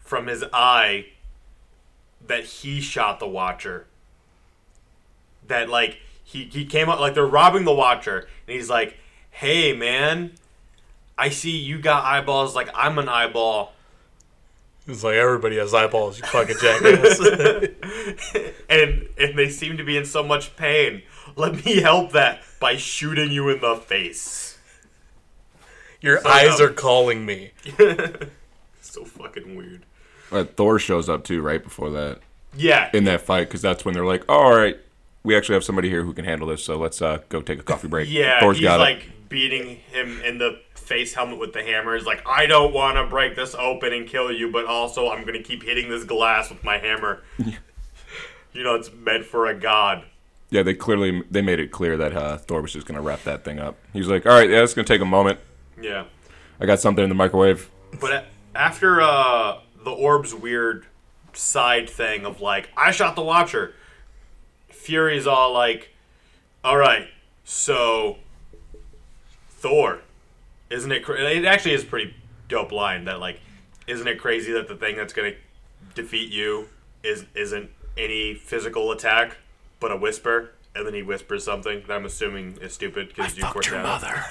from 0.04 0.28
his 0.28 0.44
eye 0.54 1.06
that 2.26 2.44
he 2.46 2.80
shot 2.82 3.20
the 3.20 3.28
Watcher. 3.28 3.88
That 5.48 5.70
like 5.70 6.00
he 6.24 6.46
he 6.46 6.66
came 6.66 6.90
up 6.90 7.00
like 7.00 7.14
they're 7.16 7.26
robbing 7.26 7.66
the 7.66 7.74
Watcher, 7.74 8.28
and 8.48 8.56
he's 8.56 8.70
like, 8.70 8.98
"Hey 9.32 9.74
man, 9.76 10.34
I 11.18 11.30
see 11.30 11.52
you 11.58 11.80
got 11.80 12.04
eyeballs 12.06 12.56
like 12.56 12.70
I'm 12.74 12.98
an 12.98 13.10
eyeball." 13.10 13.74
It's 14.88 15.04
like 15.04 15.16
everybody 15.16 15.58
has 15.58 15.74
eyeballs. 15.74 16.18
You 16.20 16.26
fucking 16.26 16.58
jackass. 16.62 17.20
and 18.70 19.08
and 19.18 19.38
they 19.38 19.50
seem 19.50 19.78
to 19.78 19.84
be 19.84 19.98
in 19.98 20.06
so 20.06 20.24
much 20.24 20.56
pain. 20.56 21.04
Let 21.36 21.66
me 21.66 21.82
help 21.82 22.12
that 22.12 22.42
by 22.60 22.76
shooting 22.78 23.32
you 23.32 23.50
in 23.50 23.60
the 23.62 23.76
face. 23.76 24.58
Your 26.02 26.20
So 26.22 26.30
eyes 26.30 26.58
dumb. 26.58 26.70
are 26.70 26.74
calling 26.74 27.26
me. 27.26 27.52
So 28.82 29.06
fucking 29.06 29.56
weird. 29.56 29.86
Uh, 30.32 30.44
Thor 30.44 30.80
shows 30.80 31.10
up 31.10 31.24
too 31.24 31.42
right 31.42 31.64
before 31.64 31.90
that 31.92 32.20
Yeah, 32.56 32.90
in 32.94 33.04
that 33.06 33.22
fight 33.22 33.48
because 33.48 33.62
that's 33.62 33.86
when 33.86 33.94
they're 33.94 34.06
like, 34.06 34.24
oh, 34.30 34.34
all 34.34 34.56
right, 34.56 34.78
we 35.24 35.36
actually 35.36 35.54
have 35.54 35.64
somebody 35.64 35.90
here 35.90 36.04
who 36.04 36.14
can 36.14 36.26
handle 36.26 36.48
this, 36.48 36.64
so 36.64 36.78
let's 36.78 37.02
uh, 37.02 37.20
go 37.30 37.42
take 37.42 37.60
a 37.60 37.64
coffee 37.64 37.88
break. 37.88 38.10
yeah. 38.10 38.40
Thor's 38.40 38.58
he's 38.58 38.66
got 38.66 38.80
it. 38.80 38.84
like 38.84 39.10
beating 39.30 39.78
him 39.92 40.20
in 40.22 40.38
the 40.38 40.60
face 40.76 41.14
helmet 41.14 41.40
with 41.40 41.54
the 41.54 41.64
hammer. 41.64 41.96
He's 41.96 42.06
like, 42.06 42.22
I 42.28 42.46
don't 42.46 42.74
want 42.74 42.98
to 42.98 43.06
break 43.06 43.36
this 43.36 43.56
open 43.56 43.94
and 43.94 44.08
kill 44.08 44.32
you, 44.32 44.52
but 44.52 44.66
also 44.66 45.10
I'm 45.10 45.26
gonna 45.26 45.42
keep 45.44 45.64
hitting 45.64 45.90
this 45.90 46.04
glass 46.04 46.50
with 46.50 46.64
my 46.64 46.78
hammer. 46.78 47.24
you 47.38 48.64
know, 48.64 48.76
it's 48.76 48.92
meant 48.92 49.26
for 49.26 49.48
a 49.48 49.54
god. 49.58 50.04
Yeah, 50.50 50.62
they 50.62 50.74
clearly 50.76 51.24
they 51.32 51.42
made 51.42 51.60
it 51.60 51.72
clear 51.72 51.98
that 51.98 52.14
uh, 52.16 52.38
Thor 52.38 52.62
was 52.62 52.74
just 52.74 52.86
gonna 52.86 53.02
wrap 53.02 53.24
that 53.24 53.44
thing 53.44 53.60
up. 53.60 53.78
He's 53.94 54.08
like, 54.08 54.26
all 54.26 54.34
right, 54.34 54.50
yeah, 54.50 54.62
it's 54.62 54.74
gonna 54.74 54.86
take 54.86 55.02
a 55.02 55.06
moment. 55.06 55.40
Yeah. 55.82 56.06
I 56.60 56.66
got 56.66 56.80
something 56.80 57.04
in 57.04 57.10
the 57.10 57.16
microwave. 57.16 57.70
But 58.00 58.12
a- 58.12 58.26
after 58.56 59.02
uh, 59.02 59.60
the 59.84 59.92
orb's 59.92 60.34
weird 60.34 60.86
side 61.34 61.90
thing 61.90 62.26
of 62.26 62.42
like, 62.42 62.70
I 62.78 62.92
shot 62.92 63.16
the 63.16 63.24
Watcher, 63.24 63.74
Fury's 64.70 65.28
all 65.28 65.54
like, 65.54 65.90
all 66.64 66.78
right, 66.78 67.08
so 67.44 68.18
Thor, 69.50 70.00
isn't 70.70 70.92
it? 70.92 71.04
Cra- 71.04 71.22
it 71.30 71.46
actually 71.46 71.74
is 71.74 71.84
a 71.84 71.88
pretty 71.88 72.16
dope 72.50 72.72
line 72.72 73.06
that 73.06 73.20
like, 73.20 73.40
isn't 73.88 74.08
it 74.08 74.20
crazy 74.20 74.52
that 74.54 74.68
the 74.68 74.76
thing 74.76 74.96
that's 74.96 75.14
gonna 75.14 75.34
defeat 75.96 76.32
you 76.32 76.70
is 77.04 77.26
isn't 77.36 77.70
any 77.98 78.34
physical 78.34 78.92
attack 78.92 79.38
but 79.80 79.92
a 79.92 79.98
whisper? 79.98 80.52
And 80.76 80.88
then 80.88 80.96
he 80.96 81.04
whispers 81.04 81.44
something 81.44 81.84
that 81.86 81.94
I'm 81.94 82.06
assuming 82.06 82.58
is 82.60 82.74
stupid 82.74 83.10
because 83.10 83.38
you 83.38 83.44
Fucked 83.44 83.68
your 83.68 83.76
Cortana. 83.76 83.84
mother. 83.84 84.26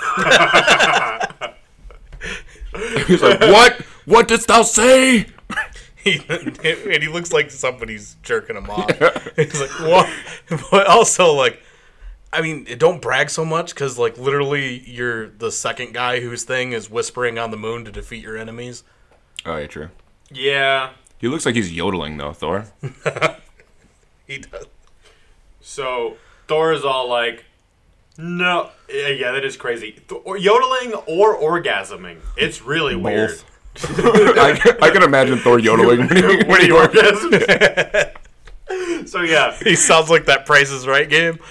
He's 3.06 3.22
like, 3.22 3.40
what? 3.40 3.74
What 4.06 4.28
didst 4.28 4.48
thou 4.48 4.62
say? 4.62 5.26
He, 6.04 6.20
and 6.28 7.00
he 7.00 7.06
looks 7.08 7.32
like 7.32 7.48
somebody's 7.52 8.16
jerking 8.24 8.56
him 8.56 8.68
off. 8.68 8.90
He's 9.36 9.60
like, 9.60 9.70
what? 9.78 10.10
But 10.68 10.88
also, 10.88 11.32
like, 11.32 11.62
I 12.32 12.40
mean, 12.42 12.66
don't 12.76 13.00
brag 13.00 13.30
so 13.30 13.44
much 13.44 13.72
because, 13.72 13.98
like, 14.00 14.18
literally, 14.18 14.80
you're 14.80 15.28
the 15.28 15.52
second 15.52 15.94
guy 15.94 16.18
whose 16.18 16.42
thing 16.42 16.72
is 16.72 16.90
whispering 16.90 17.38
on 17.38 17.52
the 17.52 17.56
moon 17.56 17.84
to 17.84 17.92
defeat 17.92 18.24
your 18.24 18.36
enemies. 18.36 18.82
Oh 19.46 19.56
yeah, 19.56 19.68
true. 19.68 19.90
Yeah. 20.28 20.90
He 21.18 21.28
looks 21.28 21.46
like 21.46 21.54
he's 21.54 21.72
yodeling 21.72 22.16
though, 22.16 22.32
Thor. 22.32 22.66
He 24.26 24.38
does. 24.38 24.66
So 25.60 26.16
Thor 26.48 26.72
is 26.72 26.84
all 26.84 27.08
like, 27.08 27.44
"No, 28.16 28.70
yeah, 28.88 29.08
yeah, 29.08 29.32
that 29.32 29.44
is 29.44 29.56
crazy." 29.56 30.00
Th- 30.08 30.22
or 30.24 30.38
yodeling 30.38 30.94
or 31.06 31.36
orgasming, 31.36 32.18
it's 32.36 32.62
really 32.62 32.96
weird. 32.96 33.42
Both. 33.74 34.38
I, 34.38 34.54
can- 34.56 34.82
I 34.82 34.90
can 34.90 35.02
imagine 35.02 35.38
Thor 35.38 35.58
yodeling 35.58 36.06
when 36.08 36.16
he, 36.16 36.22
when 36.22 36.46
When 36.48 36.60
he 36.60 36.66
he 36.66 36.72
orgasms. 36.72 38.12
so 39.08 39.22
yeah, 39.22 39.56
He 39.62 39.74
sounds 39.76 40.10
like 40.10 40.26
that 40.26 40.44
Price 40.46 40.70
is 40.70 40.86
Right 40.86 41.08
game. 41.08 41.38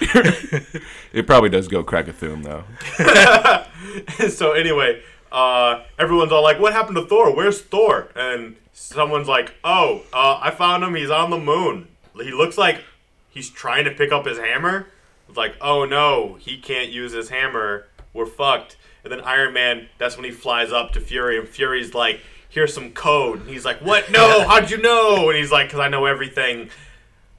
It 1.12 1.26
probably 1.26 1.50
does 1.50 1.68
go 1.68 1.82
crack 1.84 2.08
a 2.08 2.12
thum 2.14 2.42
though. 2.42 2.64
so 4.30 4.52
anyway, 4.52 5.02
uh, 5.30 5.82
everyone's 5.98 6.32
all 6.32 6.42
like, 6.42 6.58
"What 6.58 6.72
happened 6.72 6.96
to 6.96 7.04
Thor? 7.04 7.34
Where's 7.36 7.60
Thor?" 7.60 8.08
And 8.16 8.56
someone's 8.72 9.28
like, 9.28 9.52
"Oh, 9.62 10.04
uh, 10.14 10.38
I 10.40 10.50
found 10.50 10.82
him. 10.82 10.94
He's 10.94 11.10
on 11.10 11.28
the 11.28 11.36
moon. 11.38 11.88
He 12.16 12.32
looks 12.32 12.56
like 12.56 12.82
he's 13.28 13.50
trying 13.50 13.84
to 13.84 13.90
pick 13.90 14.10
up 14.10 14.24
his 14.24 14.38
hammer." 14.38 14.86
It's 15.28 15.36
like, 15.36 15.54
"Oh 15.60 15.84
no, 15.84 16.36
he 16.40 16.56
can't 16.56 16.88
use 16.88 17.12
his 17.12 17.28
hammer. 17.28 17.88
We're 18.14 18.24
fucked." 18.24 18.78
And 19.04 19.12
then 19.12 19.20
Iron 19.22 19.52
Man, 19.52 19.88
that's 19.98 20.16
when 20.16 20.24
he 20.24 20.30
flies 20.30 20.70
up 20.72 20.92
to 20.92 21.00
Fury, 21.00 21.38
and 21.38 21.48
Fury's 21.48 21.92
like, 21.94 22.20
"Here's 22.48 22.72
some 22.72 22.92
code." 22.92 23.40
And 23.40 23.48
he's 23.50 23.64
like, 23.64 23.78
"What? 23.80 24.10
No, 24.10 24.44
how'd 24.48 24.70
you 24.70 24.78
know?" 24.78 25.28
And 25.28 25.36
he's 25.38 25.50
like, 25.50 25.70
"Cause 25.70 25.80
I 25.80 25.88
know 25.88 26.06
everything. 26.06 26.70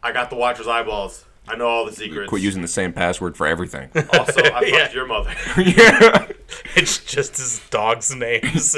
I 0.02 0.12
got 0.12 0.30
the 0.30 0.36
Watcher's 0.36 0.68
eyeballs. 0.68 1.26
I 1.48 1.56
know 1.56 1.68
all 1.68 1.86
the 1.86 1.94
secrets." 1.94 2.28
Quit 2.30 2.42
using 2.42 2.62
the 2.62 2.68
same 2.68 2.92
password 2.94 3.38
for 3.38 3.48
everything. 3.48 3.90
Also, 3.96 4.42
I 4.44 4.50
fucked 4.50 4.68
Yeah. 4.72 4.92
your 4.92 5.08
mother. 5.08 5.34
yeah. 5.58 6.28
It's 6.76 7.00
just 7.04 7.38
his 7.38 7.62
dog's 7.72 8.14
names. 8.16 8.76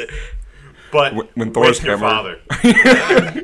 But 0.92 1.14
When- 1.14 1.28
when 1.36 1.48
with 1.50 1.54
Thor's 1.56 1.84
your 1.84 1.98
hammer- 1.98 2.38
father. 2.48 3.44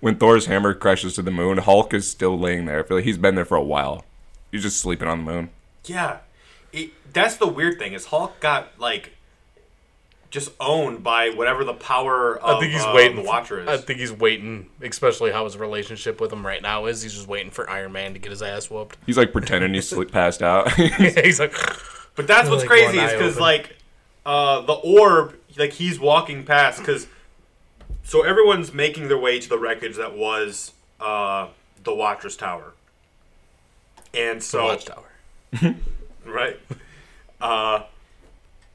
When 0.00 0.16
Thor's 0.16 0.46
hammer 0.46 0.74
crashes 0.74 1.14
to 1.14 1.22
the 1.22 1.30
moon, 1.30 1.58
Hulk 1.58 1.94
is 1.94 2.10
still 2.10 2.36
laying 2.38 2.64
there. 2.66 2.80
I 2.80 2.82
feel 2.86 2.96
like 2.96 3.04
he's 3.04 3.18
been 3.18 3.34
there 3.36 3.44
for 3.44 3.56
a 3.56 3.62
while. 3.62 4.04
He's 4.50 4.62
just 4.62 4.78
sleeping 4.80 5.06
on 5.06 5.24
the 5.24 5.32
moon. 5.32 5.50
Yeah, 5.84 6.14
it, 6.14 6.20
that's 7.12 7.36
the 7.36 7.46
weird 7.46 7.78
thing 7.78 7.92
is 7.92 8.06
Hulk 8.06 8.40
got 8.40 8.78
like 8.78 9.12
just 10.30 10.50
owned 10.58 11.02
by 11.02 11.28
whatever 11.30 11.62
the 11.62 11.74
power 11.74 12.38
of 12.38 12.56
I 12.56 12.60
think 12.60 12.72
he's 12.72 12.82
uh, 12.82 12.92
waiting. 12.94 13.16
the 13.16 13.22
Watcher 13.22 13.60
is. 13.60 13.68
I 13.68 13.76
think 13.76 14.00
he's 14.00 14.12
waiting, 14.12 14.70
especially 14.80 15.30
how 15.30 15.44
his 15.44 15.58
relationship 15.58 16.20
with 16.20 16.32
him 16.32 16.44
right 16.44 16.62
now 16.62 16.86
is. 16.86 17.02
He's 17.02 17.12
just 17.12 17.28
waiting 17.28 17.50
for 17.50 17.68
Iron 17.68 17.92
Man 17.92 18.14
to 18.14 18.18
get 18.18 18.30
his 18.30 18.42
ass 18.42 18.70
whooped. 18.70 18.96
He's 19.04 19.18
like 19.18 19.32
pretending 19.32 19.74
he's 19.74 19.88
sleep 19.88 20.10
passed 20.10 20.42
out. 20.42 20.72
he's 20.76 21.38
like, 21.38 21.54
But 22.14 22.26
that's 22.26 22.48
what's 22.48 22.62
Like 22.62 22.68
crazy 22.68 22.98
is 22.98 23.12
because 23.12 23.38
like 23.40 23.76
uh, 24.26 24.60
the 24.62 24.74
orb, 24.74 25.34
like 25.56 25.72
he's 25.72 25.98
walking 25.98 26.44
past 26.44 26.78
because 26.78 27.06
so 28.02 28.22
everyone's 28.22 28.72
making 28.74 29.08
their 29.08 29.18
way 29.18 29.38
to 29.38 29.48
the 29.48 29.58
wreckage 29.58 29.96
that 29.96 30.14
was 30.14 30.72
uh, 31.00 31.48
the 31.84 31.94
Watcher's 31.94 32.36
Tower, 32.36 32.74
and 34.12 34.42
so 34.42 34.58
the 34.58 34.64
Watchtower. 34.64 35.76
right, 36.26 36.60
uh, 37.42 37.82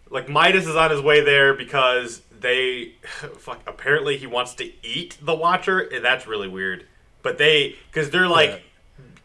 like 0.10 0.30
Midas 0.30 0.68
is 0.68 0.76
on 0.76 0.92
his 0.92 1.02
way 1.02 1.22
there 1.22 1.54
because 1.54 2.22
they 2.40 2.94
fuck. 3.38 3.62
Apparently, 3.66 4.18
he 4.18 4.28
wants 4.28 4.54
to 4.56 4.72
eat 4.86 5.18
the 5.22 5.34
Watcher, 5.34 5.80
and 5.80 6.04
that's 6.04 6.28
really 6.28 6.48
weird. 6.48 6.86
But 7.24 7.38
they 7.38 7.76
because 7.92 8.10
they're 8.10 8.28
like 8.28 8.64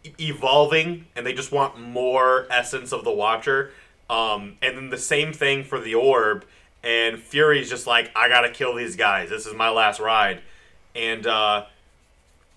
e- 0.05 0.13
evolving 0.19 1.07
and 1.15 1.27
they 1.27 1.33
just 1.33 1.53
want 1.53 1.79
more 1.79 2.47
essence 2.51 2.93
of 2.93 3.05
the 3.05 3.13
Watcher. 3.13 3.73
Um, 4.09 4.57
and 4.61 4.77
then 4.77 4.91
the 4.91 4.99
same 4.99 5.33
thing 5.33 5.65
for 5.65 5.81
the 5.81 5.95
orb. 5.95 6.45
And 6.85 7.19
Fury's 7.19 7.71
just 7.71 7.87
like, 7.87 8.11
I 8.17 8.29
gotta 8.29 8.51
kill 8.51 8.75
these 8.75 8.97
guys. 8.97 9.31
This 9.31 9.47
is 9.47 9.55
my 9.55 9.71
last 9.71 10.01
ride. 10.01 10.43
And 10.95 11.27
uh, 11.27 11.67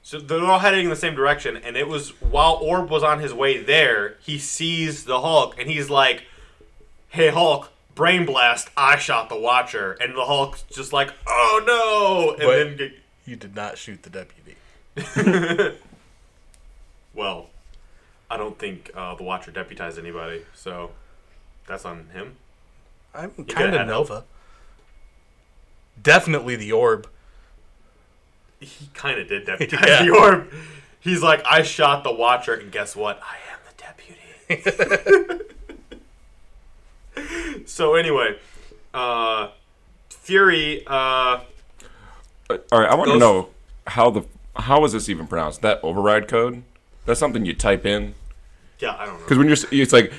so 0.02 0.20
they're 0.20 0.44
all 0.44 0.60
heading 0.60 0.86
in 0.86 0.90
the 0.90 0.96
same 0.96 1.16
direction. 1.16 1.56
And 1.58 1.78
it 1.78 1.88
was 1.88 2.10
while 2.22 2.56
Orb 2.56 2.90
was 2.90 3.04
on 3.04 3.20
his 3.20 3.34
way 3.34 3.62
there, 3.62 4.18
he 4.22 4.38
sees 4.38 5.06
the 5.06 5.22
Hulk 5.22 5.60
and 5.60 5.70
he's 5.70 5.90
like, 5.90 6.24
Hey 7.16 7.30
Hulk, 7.30 7.72
brain 7.96 8.26
blast! 8.26 8.70
I 8.76 8.98
shot 8.98 9.30
the 9.30 9.38
Watcher. 9.40 9.94
And 10.02 10.16
the 10.18 10.26
Hulk's 10.26 10.64
just 10.64 10.92
like, 10.92 11.14
Oh 11.26 11.62
no! 11.66 12.32
And 12.32 12.40
But- 12.40 12.56
then 12.58 12.78
get- 12.78 13.00
You 13.26 13.36
did 13.38 13.56
not 13.56 13.78
shoot 13.78 14.04
the 14.04 14.10
deputy. 14.10 14.56
Well, 17.14 17.50
I 18.30 18.36
don't 18.36 18.60
think 18.60 18.92
uh, 18.94 19.16
the 19.16 19.24
Watcher 19.24 19.50
deputized 19.50 19.98
anybody, 19.98 20.42
so 20.54 20.92
that's 21.66 21.86
on 21.86 22.08
him. 22.12 22.36
I'm 23.14 23.32
kind 23.46 23.74
of 23.74 23.88
Nova. 23.88 24.26
Definitely 26.04 26.58
the 26.58 26.74
orb. 26.74 27.08
He 28.60 28.90
kind 28.94 29.18
of 29.18 29.30
did 29.30 29.46
deputize 29.46 29.88
Yeah. 29.88 30.04
the 30.04 30.10
orb. 30.12 30.52
He's 31.00 31.24
like, 31.24 31.42
I 31.50 31.62
shot 31.62 32.04
the 32.04 32.12
Watcher, 32.12 32.54
and 32.54 32.70
guess 32.70 32.98
what? 32.98 33.22
I 33.24 33.38
am 33.54 33.60
the 33.70 34.64
deputy. 34.68 35.55
so 37.66 37.96
anyway, 37.96 38.38
uh, 38.94 39.50
Fury. 40.10 40.84
Uh, 40.88 40.92
All 40.92 41.40
right, 42.72 42.90
I 42.90 42.96
want 42.96 43.12
to 43.12 43.18
know 43.18 43.50
how 43.88 44.10
the 44.10 44.24
how 44.56 44.84
is 44.86 44.94
this 44.94 45.10
even 45.10 45.28
pronounced? 45.28 45.62
That 45.62 45.80
override 45.84 46.28
code? 46.28 46.64
That's 47.06 47.20
something 47.20 47.46
you 47.46 47.54
type 47.54 47.86
in 47.86 48.16
yeah, 48.80 48.96
I 48.98 49.06
don't 49.06 49.16
know. 49.16 49.20
because 49.24 49.38
when 49.38 49.48
you're 49.48 49.58
it's 49.84 49.94
like 49.94 50.12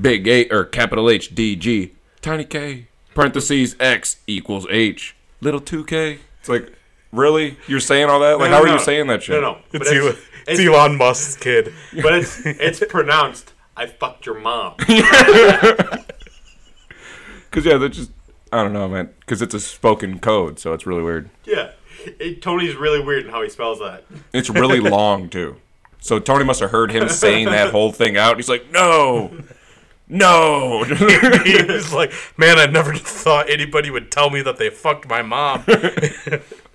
big 0.00 0.26
A 0.28 0.48
or 0.50 0.64
capital 0.64 1.10
H 1.10 1.34
D 1.34 1.56
G 1.56 1.92
tiny 2.22 2.44
K 2.44 2.86
parentheses 3.14 3.76
X 3.78 4.16
equals 4.26 4.66
H 4.70 5.14
little 5.40 5.60
two 5.60 5.84
K. 5.84 6.18
It's 6.40 6.48
like 6.48 6.72
really 7.12 7.56
you're 7.66 7.80
saying 7.80 8.08
all 8.08 8.20
that? 8.20 8.38
Like 8.38 8.50
No, 8.50 8.56
how 8.56 8.62
no, 8.62 8.64
are 8.64 8.72
you 8.72 8.78
no. 8.78 8.82
saying 8.82 9.06
that 9.08 9.22
shit? 9.22 9.40
No, 9.40 9.52
no. 9.54 9.58
But 9.72 9.82
It's, 9.82 9.90
Elon, 9.90 10.06
it's, 10.08 10.18
it's 10.46 10.60
it's, 10.60 10.68
Elon 10.68 10.96
Musk's 10.96 11.36
kid. 11.36 11.72
but 12.02 12.14
it's 12.14 12.40
it's 12.44 12.84
pronounced. 12.88 13.52
I 13.76 13.86
fucked 13.86 14.24
your 14.26 14.38
mom. 14.38 14.74
Because 17.54 17.70
yeah, 17.70 17.78
that's 17.78 17.96
just 17.96 18.10
I 18.50 18.64
don't 18.64 18.72
know, 18.72 18.88
man. 18.88 19.10
Because 19.20 19.40
it's 19.40 19.54
a 19.54 19.60
spoken 19.60 20.18
code, 20.18 20.58
so 20.58 20.72
it's 20.72 20.86
really 20.86 21.04
weird. 21.04 21.30
yeah, 21.44 21.70
it, 22.18 22.42
Tony's 22.42 22.74
really 22.74 23.00
weird 23.00 23.26
in 23.26 23.30
how 23.30 23.42
he 23.42 23.48
spells 23.48 23.78
that. 23.78 24.02
It's 24.32 24.50
really 24.50 24.80
long 24.90 25.28
too. 25.28 25.56
So 26.00 26.18
Tony 26.18 26.44
must 26.44 26.58
have 26.58 26.72
heard 26.72 26.90
him 26.90 27.08
saying 27.08 27.46
that 27.46 27.70
whole 27.70 27.92
thing 27.92 28.16
out. 28.16 28.36
He's 28.36 28.48
like, 28.48 28.72
no, 28.72 29.38
no. 30.08 30.82
he 31.44 31.62
was 31.62 31.92
like, 31.94 32.12
"Man, 32.36 32.58
I 32.58 32.66
never 32.66 32.92
thought 32.96 33.48
anybody 33.48 33.88
would 33.88 34.10
tell 34.10 34.30
me 34.30 34.42
that 34.42 34.56
they 34.56 34.68
fucked 34.68 35.08
my 35.08 35.22
mom." 35.22 35.64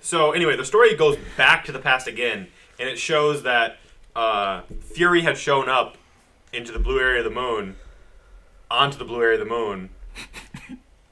So 0.00 0.32
anyway, 0.32 0.56
the 0.56 0.64
story 0.64 0.96
goes 0.96 1.18
back 1.36 1.66
to 1.66 1.72
the 1.72 1.78
past 1.78 2.06
again, 2.06 2.46
and 2.78 2.88
it 2.88 2.98
shows 2.98 3.42
that 3.42 3.76
uh, 4.16 4.62
Fury 4.94 5.20
had 5.20 5.36
shown 5.36 5.68
up 5.68 5.98
into 6.54 6.72
the 6.72 6.78
blue 6.78 6.98
area 6.98 7.18
of 7.18 7.24
the 7.24 7.38
moon, 7.38 7.76
onto 8.70 8.96
the 8.96 9.04
blue 9.04 9.20
area 9.20 9.38
of 9.38 9.46
the 9.46 9.54
moon, 9.54 9.90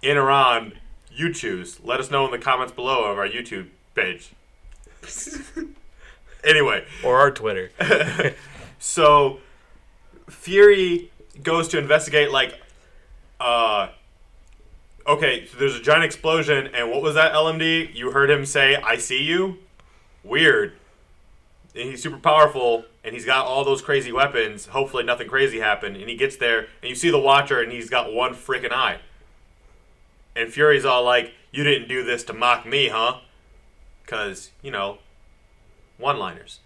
in 0.03 0.17
Iran. 0.17 0.75
You 1.11 1.33
choose. 1.33 1.81
Let 1.83 2.01
us 2.01 2.11
know 2.11 2.25
in 2.25 2.31
the 2.31 2.39
comments 2.39 2.73
below 2.73 3.05
of 3.05 3.19
our 3.19 3.29
YouTube 3.29 3.69
page. 3.95 4.33
anyway, 6.45 6.85
or 7.05 7.19
our 7.19 7.31
Twitter. 7.31 7.71
so 8.79 9.41
Fury 10.29 11.11
goes 11.43 11.69
to 11.69 11.79
investigate 11.79 12.31
like 12.31 12.61
uh 13.41 13.89
okay, 15.07 15.47
so 15.47 15.57
there's 15.59 15.77
a 15.77 15.83
giant 15.83 16.05
explosion 16.05 16.69
and 16.69 16.91
what 16.91 17.03
was 17.03 17.15
that 17.15 17.33
LMD? 17.33 17.95
You 17.95 18.11
heard 18.11 18.31
him 18.31 18.45
say 18.45 18.77
I 18.77 18.97
see 18.97 19.23
you? 19.23 19.59
Weird. 20.23 20.75
And 21.75 21.91
he's 21.91 22.03
super 22.03 22.19
powerful 22.19 22.85
and 23.05 23.15
he's 23.15 23.25
got 23.25 23.47
all 23.47 23.65
those 23.65 23.81
crazy 23.81 24.13
weapons. 24.13 24.67
Hopefully 24.67 25.05
nothing 25.05 25.29
crazy 25.29 25.61
happened 25.61 25.97
and 25.97 26.09
he 26.09 26.17
gets 26.17 26.37
there 26.37 26.67
and 26.83 26.91
you 26.91 26.95
see 26.95 27.11
the 27.11 27.19
watcher 27.19 27.61
and 27.61 27.73
he's 27.73 27.89
got 27.89 28.13
one 28.13 28.35
freaking 28.35 28.73
eye. 28.73 28.99
And 30.39 30.53
Fury's 30.53 30.85
all 30.85 31.03
like, 31.05 31.33
"You 31.51 31.65
didn't 31.65 31.89
do 31.89 32.05
this 32.05 32.23
to 32.25 32.33
mock 32.33 32.65
me, 32.67 32.89
huh?" 32.89 33.19
Cuz, 34.07 34.51
you 34.63 34.71
know, 34.71 34.99
one-liners. 35.99 36.61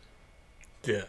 Yeah. 0.84 1.04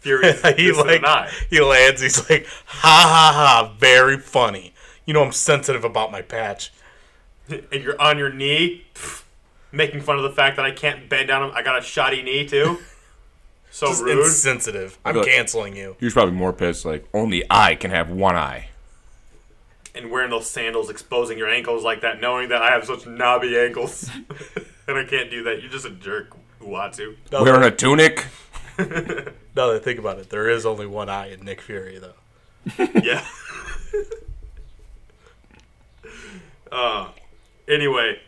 Fury's 0.00 0.40
he 0.56 0.72
like 0.72 1.00
an 1.00 1.04
eye. 1.04 1.30
he 1.50 1.60
lands. 1.60 2.00
He's 2.00 2.28
like, 2.30 2.46
"Ha 2.66 2.78
ha 2.88 3.32
ha! 3.34 3.74
Very 3.78 4.18
funny." 4.18 4.72
You 5.04 5.14
know, 5.14 5.22
I'm 5.22 5.32
sensitive 5.32 5.84
about 5.84 6.10
my 6.12 6.22
patch. 6.22 6.72
and 7.48 7.66
you're 7.82 8.00
on 8.00 8.18
your 8.18 8.32
knee, 8.32 8.84
pff, 8.94 9.22
making 9.72 10.00
fun 10.00 10.16
of 10.16 10.22
the 10.24 10.30
fact 10.32 10.56
that 10.56 10.64
I 10.64 10.70
can't 10.72 11.08
bend 11.08 11.28
down. 11.28 11.50
I 11.52 11.62
got 11.62 11.78
a 11.78 11.82
shoddy 11.82 12.22
knee 12.22 12.46
too. 12.46 12.78
So 13.68 13.88
Just 13.88 14.04
rude. 14.04 14.24
insensitive. 14.24 14.96
I'm 15.04 15.16
like- 15.16 15.26
canceling 15.26 15.76
you. 15.76 15.96
he 16.00 16.06
was 16.06 16.14
probably 16.14 16.34
more 16.34 16.54
pissed. 16.54 16.86
Like 16.86 17.06
only 17.12 17.44
I 17.50 17.74
can 17.74 17.90
have 17.90 18.08
one 18.08 18.34
eye. 18.34 18.70
And 19.96 20.10
wearing 20.10 20.30
those 20.30 20.48
sandals, 20.48 20.90
exposing 20.90 21.38
your 21.38 21.48
ankles 21.48 21.84
like 21.84 22.02
that, 22.02 22.20
knowing 22.20 22.48
that 22.50 22.62
I 22.62 22.70
have 22.70 22.84
such 22.84 23.06
knobby 23.06 23.58
ankles, 23.58 24.10
and 24.88 24.98
I 24.98 25.04
can't 25.04 25.30
do 25.30 25.42
that. 25.44 25.60
You're 25.60 25.70
just 25.70 25.86
a 25.86 25.90
jerk, 25.90 26.36
Uatu. 26.60 27.16
Now 27.32 27.42
Wearing 27.42 27.62
that, 27.62 27.72
a 27.72 27.76
tunic. 27.76 28.26
now 28.78 28.84
that 28.86 29.76
I 29.76 29.78
think 29.78 29.98
about 29.98 30.18
it, 30.18 30.30
there 30.30 30.48
is 30.48 30.66
only 30.66 30.86
one 30.86 31.08
eye 31.08 31.32
in 31.32 31.40
Nick 31.44 31.60
Fury, 31.60 31.98
though. 31.98 32.14
Yeah. 33.02 33.24
uh, 36.72 37.08
anyway, 37.68 38.20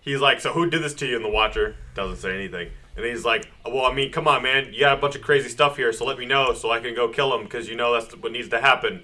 he's 0.00 0.20
like, 0.20 0.40
so 0.40 0.52
who 0.52 0.68
did 0.68 0.82
this 0.82 0.94
to 0.94 1.06
you? 1.06 1.16
And 1.16 1.24
the 1.24 1.30
Watcher 1.30 1.76
doesn't 1.94 2.16
say 2.16 2.34
anything. 2.34 2.70
And 2.96 3.06
he's 3.06 3.24
like, 3.24 3.50
well, 3.64 3.86
I 3.86 3.94
mean, 3.94 4.12
come 4.12 4.28
on, 4.28 4.42
man. 4.42 4.72
You 4.72 4.80
got 4.80 4.98
a 4.98 5.00
bunch 5.00 5.14
of 5.14 5.22
crazy 5.22 5.48
stuff 5.48 5.76
here, 5.76 5.92
so 5.92 6.04
let 6.04 6.18
me 6.18 6.26
know 6.26 6.52
so 6.52 6.70
I 6.70 6.80
can 6.80 6.94
go 6.94 7.08
kill 7.08 7.34
him 7.34 7.44
because 7.44 7.68
you 7.68 7.76
know 7.76 7.92
that's 7.94 8.14
what 8.16 8.32
needs 8.32 8.50
to 8.50 8.60
happen 8.60 9.02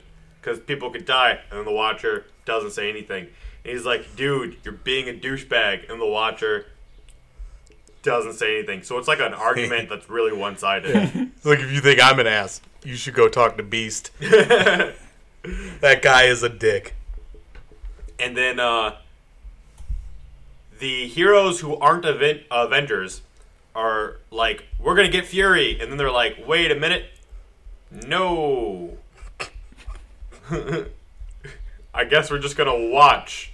because 0.49 0.65
people 0.65 0.91
could 0.91 1.05
die. 1.05 1.41
And 1.51 1.59
then 1.59 1.65
the 1.67 1.73
Watcher 1.73 2.25
doesn't 2.45 2.71
say 2.71 2.89
anything. 2.89 3.27
And 3.65 3.73
he's 3.75 3.85
like, 3.85 4.17
dude, 4.17 4.57
you're 4.65 4.73
being 4.73 5.09
a 5.09 5.13
douchebag. 5.13 5.91
And 5.91 6.01
the 6.01 6.07
Watcher 6.07 6.67
doesn't 8.03 8.35
say 8.35 8.59
anything. 8.59 8.83
So 8.83 8.99
it's 8.99 9.09
like 9.09 9.21
an 9.21 9.35
argument 9.35 9.89
that's 9.91 10.09
really 10.09 10.33
one 10.33 10.57
sided. 10.57 10.95
Like 11.45 11.61
if 11.61 11.71
you 11.71 11.81
think 11.81 12.03
I'm 12.03 12.19
an 12.19 12.27
ass, 12.27 12.63
you 12.83 12.97
should 12.97 13.15
go 13.15 13.29
talk 13.29 13.57
to 13.59 13.63
Beast. 13.63 14.11
that 14.21 14.95
guy 16.03 16.25
is 16.25 16.43
a 16.43 16.49
dick. 16.49 16.95
And 18.19 18.37
then 18.37 18.59
uh, 18.59 18.97
the 20.79 21.07
heroes 21.09 21.61
who 21.61 21.77
aren't 21.77 22.05
Aven- 22.07 22.45
Avengers 22.51 23.21
are 23.75 24.17
like, 24.31 24.65
we're 24.81 24.95
going 24.95 25.07
to 25.07 25.13
get 25.13 25.27
Fury. 25.27 25.79
And 25.79 25.91
then 25.91 25.99
they're 25.99 26.11
like, 26.11 26.43
wait 26.47 26.73
a 26.73 26.75
minute. 26.75 27.11
No. 27.91 28.98
I 31.95 32.05
guess 32.05 32.31
we're 32.31 32.39
just 32.39 32.57
going 32.57 32.69
to 32.69 32.95
watch. 32.95 33.53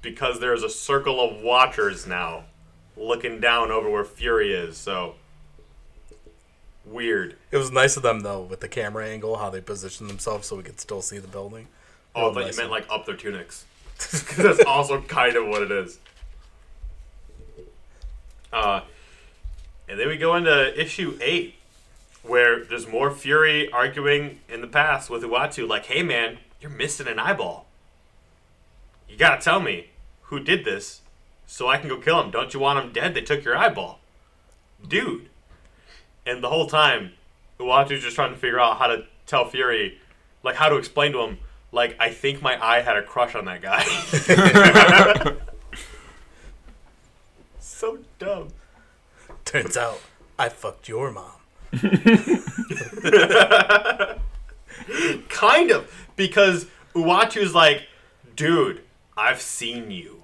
Because 0.00 0.38
there's 0.38 0.62
a 0.62 0.70
circle 0.70 1.20
of 1.20 1.42
watchers 1.42 2.06
now 2.06 2.44
looking 2.96 3.40
down 3.40 3.70
over 3.70 3.90
where 3.90 4.04
Fury 4.04 4.52
is. 4.52 4.76
So, 4.76 5.14
weird. 6.84 7.36
It 7.50 7.56
was 7.56 7.70
nice 7.70 7.96
of 7.96 8.02
them 8.02 8.20
though, 8.20 8.42
with 8.42 8.60
the 8.60 8.68
camera 8.68 9.06
angle, 9.06 9.36
how 9.36 9.50
they 9.50 9.60
positioned 9.60 10.08
themselves 10.08 10.46
so 10.46 10.56
we 10.56 10.62
could 10.62 10.80
still 10.80 11.02
see 11.02 11.18
the 11.18 11.28
building. 11.28 11.68
Oh, 12.14 12.30
I 12.30 12.34
thought 12.34 12.40
nice 12.40 12.56
you 12.56 12.62
meant 12.62 12.70
like 12.70 12.86
up 12.90 13.06
their 13.06 13.16
tunics. 13.16 13.64
that's 14.36 14.64
also 14.64 15.00
kind 15.02 15.36
of 15.36 15.46
what 15.48 15.62
it 15.62 15.70
is. 15.70 15.98
Uh, 18.52 18.80
and 19.88 19.98
then 19.98 20.08
we 20.08 20.16
go 20.16 20.34
into 20.36 20.80
issue 20.80 21.18
eight, 21.20 21.54
where 22.28 22.64
there's 22.64 22.86
more 22.86 23.10
Fury 23.10 23.70
arguing 23.72 24.40
in 24.48 24.60
the 24.60 24.66
past 24.66 25.08
with 25.08 25.22
Uatu, 25.22 25.66
like, 25.66 25.86
hey 25.86 26.02
man, 26.02 26.38
you're 26.60 26.70
missing 26.70 27.08
an 27.08 27.18
eyeball. 27.18 27.66
You 29.08 29.16
gotta 29.16 29.40
tell 29.40 29.60
me 29.60 29.88
who 30.22 30.38
did 30.38 30.64
this 30.64 31.00
so 31.46 31.68
I 31.68 31.78
can 31.78 31.88
go 31.88 31.96
kill 31.96 32.20
him. 32.22 32.30
Don't 32.30 32.52
you 32.52 32.60
want 32.60 32.84
him 32.84 32.92
dead? 32.92 33.14
They 33.14 33.22
took 33.22 33.44
your 33.44 33.56
eyeball. 33.56 34.00
Dude. 34.86 35.30
And 36.26 36.44
the 36.44 36.50
whole 36.50 36.66
time, 36.66 37.12
Uatu's 37.58 38.02
just 38.02 38.14
trying 38.14 38.32
to 38.32 38.38
figure 38.38 38.60
out 38.60 38.78
how 38.78 38.86
to 38.88 39.06
tell 39.26 39.48
Fury, 39.48 39.98
like, 40.42 40.56
how 40.56 40.68
to 40.68 40.76
explain 40.76 41.12
to 41.12 41.20
him, 41.20 41.38
like, 41.72 41.96
I 41.98 42.10
think 42.10 42.42
my 42.42 42.62
eye 42.62 42.82
had 42.82 42.96
a 42.96 43.02
crush 43.02 43.34
on 43.34 43.46
that 43.46 43.62
guy. 43.62 43.82
so 47.60 47.98
dumb. 48.18 48.48
Turns 49.44 49.76
out 49.78 50.00
I 50.38 50.50
fucked 50.50 50.88
your 50.88 51.10
mom. 51.10 51.37
Kind 55.28 55.70
of. 55.70 55.90
Because 56.16 56.66
Uatu's 56.94 57.54
like, 57.54 57.86
dude, 58.36 58.82
I've 59.16 59.40
seen 59.40 59.90
you. 59.90 60.22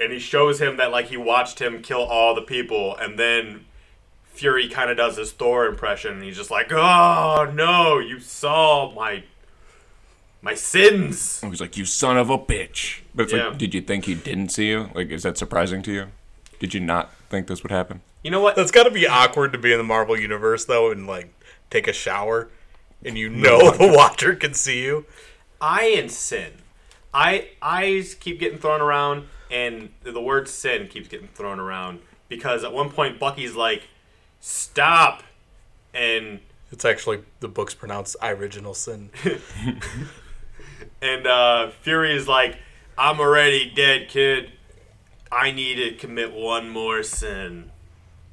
And 0.00 0.12
he 0.12 0.18
shows 0.18 0.60
him 0.60 0.76
that, 0.76 0.90
like, 0.92 1.06
he 1.06 1.16
watched 1.16 1.60
him 1.60 1.82
kill 1.82 2.02
all 2.02 2.34
the 2.34 2.42
people, 2.42 2.94
and 2.96 3.18
then 3.18 3.64
Fury 4.26 4.68
kind 4.68 4.90
of 4.90 4.96
does 4.96 5.16
his 5.16 5.32
Thor 5.32 5.66
impression, 5.66 6.14
and 6.14 6.22
he's 6.22 6.36
just 6.36 6.50
like, 6.52 6.72
oh, 6.72 7.50
no, 7.54 7.98
you 7.98 8.20
saw 8.20 8.92
my. 8.94 9.24
My 10.40 10.54
sins. 10.54 11.40
Oh, 11.42 11.48
he 11.48 11.50
was 11.50 11.60
like, 11.60 11.76
"You 11.76 11.84
son 11.84 12.16
of 12.16 12.30
a 12.30 12.38
bitch!" 12.38 13.00
But 13.12 13.24
it's 13.24 13.32
Yeah. 13.32 13.48
like, 13.48 13.58
did 13.58 13.74
you 13.74 13.80
think 13.80 14.04
he 14.04 14.14
didn't 14.14 14.50
see 14.50 14.68
you? 14.68 14.88
Like, 14.94 15.10
is 15.10 15.24
that 15.24 15.36
surprising 15.36 15.82
to 15.82 15.92
you? 15.92 16.06
Did 16.60 16.74
you 16.74 16.80
not 16.80 17.12
think 17.28 17.48
this 17.48 17.64
would 17.64 17.72
happen? 17.72 18.02
You 18.22 18.30
know 18.30 18.40
what? 18.40 18.56
That's 18.56 18.70
got 18.70 18.84
to 18.84 18.90
be 18.90 19.06
awkward 19.06 19.52
to 19.52 19.58
be 19.58 19.72
in 19.72 19.78
the 19.78 19.84
Marvel 19.84 20.18
universe 20.18 20.64
though, 20.64 20.90
and 20.90 21.06
like 21.06 21.32
take 21.70 21.86
a 21.86 21.92
shower, 21.92 22.48
and 23.04 23.16
you 23.16 23.28
know 23.28 23.70
the 23.76 23.88
Watcher 23.88 24.34
can 24.34 24.54
see 24.54 24.82
you. 24.82 25.06
I 25.60 25.84
and 25.96 26.10
sin. 26.10 26.52
I 27.12 27.50
eyes 27.62 28.14
keep 28.14 28.38
getting 28.38 28.58
thrown 28.58 28.80
around, 28.80 29.26
and 29.50 29.90
the 30.02 30.20
word 30.20 30.48
sin 30.48 30.88
keeps 30.88 31.08
getting 31.08 31.28
thrown 31.28 31.58
around 31.58 32.00
because 32.28 32.64
at 32.64 32.72
one 32.72 32.90
point 32.90 33.18
Bucky's 33.18 33.54
like, 33.54 33.88
"Stop," 34.40 35.22
and 35.94 36.40
It's 36.70 36.84
actually 36.84 37.22
the 37.40 37.48
book's 37.48 37.74
pronounced 37.74 38.16
"I 38.20 38.30
original 38.30 38.74
sin." 38.74 39.10
and 41.02 41.26
uh, 41.26 41.70
Fury 41.70 42.14
is 42.14 42.28
like, 42.28 42.58
"I'm 42.96 43.20
already 43.20 43.70
dead, 43.70 44.08
kid. 44.08 44.52
I 45.30 45.50
need 45.50 45.76
to 45.76 45.92
commit 45.96 46.32
one 46.32 46.68
more 46.68 47.02
sin," 47.02 47.70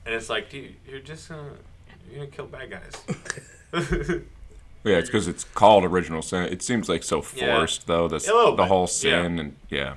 and 0.05 0.13
it's 0.15 0.29
like, 0.29 0.49
dude, 0.49 0.75
you're 0.87 0.99
just 0.99 1.29
gonna 1.29 1.53
you're 2.09 2.19
gonna 2.25 2.31
kill 2.31 2.45
bad 2.47 2.69
guys. 2.71 4.21
Yeah, 4.85 4.97
it's 4.97 5.09
because 5.09 5.27
it's 5.27 5.43
called 5.43 5.83
original 5.83 6.21
sin. 6.21 6.43
It 6.43 6.61
seems 6.61 6.87
like 6.87 7.01
so 7.01 7.25
Yeah. 7.35 7.57
forced, 7.57 7.87
though. 7.87 8.07
This 8.07 8.27
the 8.27 8.53
bit, 8.55 8.67
whole 8.67 8.81
yeah. 8.81 8.85
sin 8.85 9.39
and 9.39 9.55
yeah. 9.67 9.95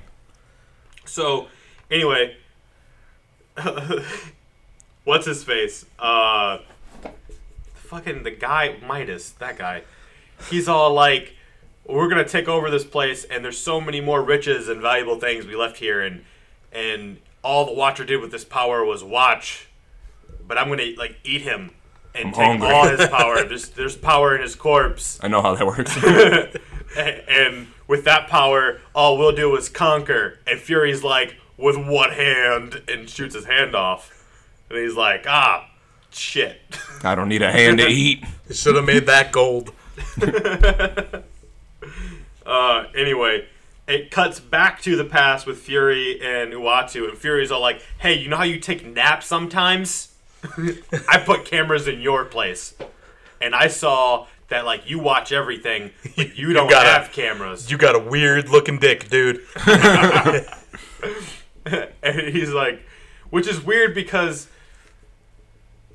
So, 1.05 1.45
anyway, 1.91 2.37
what's 5.03 5.27
his 5.27 5.43
face? 5.43 5.85
Uh, 5.99 6.59
fucking 7.75 8.23
the 8.23 8.31
guy 8.31 8.77
Midas, 8.85 9.31
that 9.33 9.59
guy. 9.59 9.83
He's 10.49 10.67
all 10.67 10.91
like, 10.91 11.35
"We're 11.85 12.09
gonna 12.09 12.27
take 12.27 12.47
over 12.47 12.71
this 12.71 12.83
place, 12.85 13.25
and 13.25 13.45
there's 13.45 13.59
so 13.59 13.79
many 13.79 14.01
more 14.01 14.23
riches 14.23 14.69
and 14.69 14.81
valuable 14.81 15.19
things 15.19 15.45
we 15.45 15.55
left 15.55 15.77
here, 15.77 16.01
and 16.01 16.25
and 16.71 17.17
all 17.43 17.65
the 17.65 17.73
Watcher 17.73 18.05
did 18.05 18.21
with 18.21 18.31
this 18.31 18.43
power 18.43 18.83
was 18.83 19.03
watch, 19.03 19.67
but 20.49 20.57
I'm 20.57 20.67
gonna 20.67 20.91
like 20.97 21.15
eat 21.23 21.41
him." 21.43 21.71
And 22.13 22.29
I'm 22.29 22.33
take 22.33 22.43
hungry. 22.45 22.69
all 22.69 22.87
his 22.89 23.07
power. 23.07 23.43
There's 23.47 23.69
there's 23.69 23.95
power 23.95 24.35
in 24.35 24.41
his 24.41 24.55
corpse. 24.55 25.19
I 25.21 25.27
know 25.29 25.41
how 25.41 25.53
that 25.55 25.65
works. 25.65 25.95
and 26.97 27.67
with 27.87 28.03
that 28.05 28.27
power, 28.27 28.81
all 28.95 29.17
we'll 29.17 29.31
do 29.31 29.55
is 29.55 29.69
conquer. 29.69 30.39
And 30.47 30.59
Fury's 30.59 31.03
like, 31.03 31.35
with 31.55 31.77
what 31.77 32.13
hand? 32.13 32.81
And 32.87 33.07
shoots 33.09 33.35
his 33.35 33.45
hand 33.45 33.75
off. 33.75 34.25
And 34.69 34.79
he's 34.79 34.95
like, 34.95 35.25
ah, 35.27 35.69
shit. 36.09 36.59
I 37.03 37.13
don't 37.13 37.29
need 37.29 37.43
a 37.43 37.51
hand 37.51 37.77
to 37.77 37.87
eat. 37.89 38.23
Should 38.51 38.75
have 38.75 38.85
made 38.85 39.05
that 39.05 39.31
gold. 39.31 39.71
Uh, 42.45 42.85
anyway, 42.95 43.47
it 43.87 44.09
cuts 44.09 44.39
back 44.39 44.81
to 44.81 44.95
the 44.95 45.05
past 45.05 45.45
with 45.45 45.59
Fury 45.59 46.19
and 46.21 46.53
Uatu. 46.53 47.07
And 47.07 47.17
Fury's 47.17 47.51
all 47.51 47.61
like, 47.61 47.85
hey, 47.99 48.15
you 48.17 48.29
know 48.29 48.37
how 48.37 48.43
you 48.43 48.59
take 48.59 48.85
naps 48.85 49.27
sometimes? 49.27 50.15
I 51.09 51.19
put 51.19 51.45
cameras 51.45 51.87
in 51.87 52.01
your 52.01 52.25
place. 52.25 52.75
And 53.41 53.55
I 53.55 53.67
saw 53.67 54.27
that, 54.49 54.65
like, 54.65 54.89
you 54.89 54.99
watch 54.99 55.31
everything, 55.31 55.91
but 56.17 56.37
you 56.37 56.53
don't 56.53 56.69
gotta- 56.69 56.89
have 56.89 57.11
cameras. 57.11 57.71
You 57.71 57.77
got 57.77 57.95
a 57.95 57.99
weird 57.99 58.49
looking 58.49 58.79
dick, 58.79 59.09
dude. 59.09 59.41
and 62.03 62.19
he's 62.31 62.51
like, 62.51 62.81
which 63.29 63.47
is 63.47 63.63
weird 63.63 63.93
because 63.93 64.47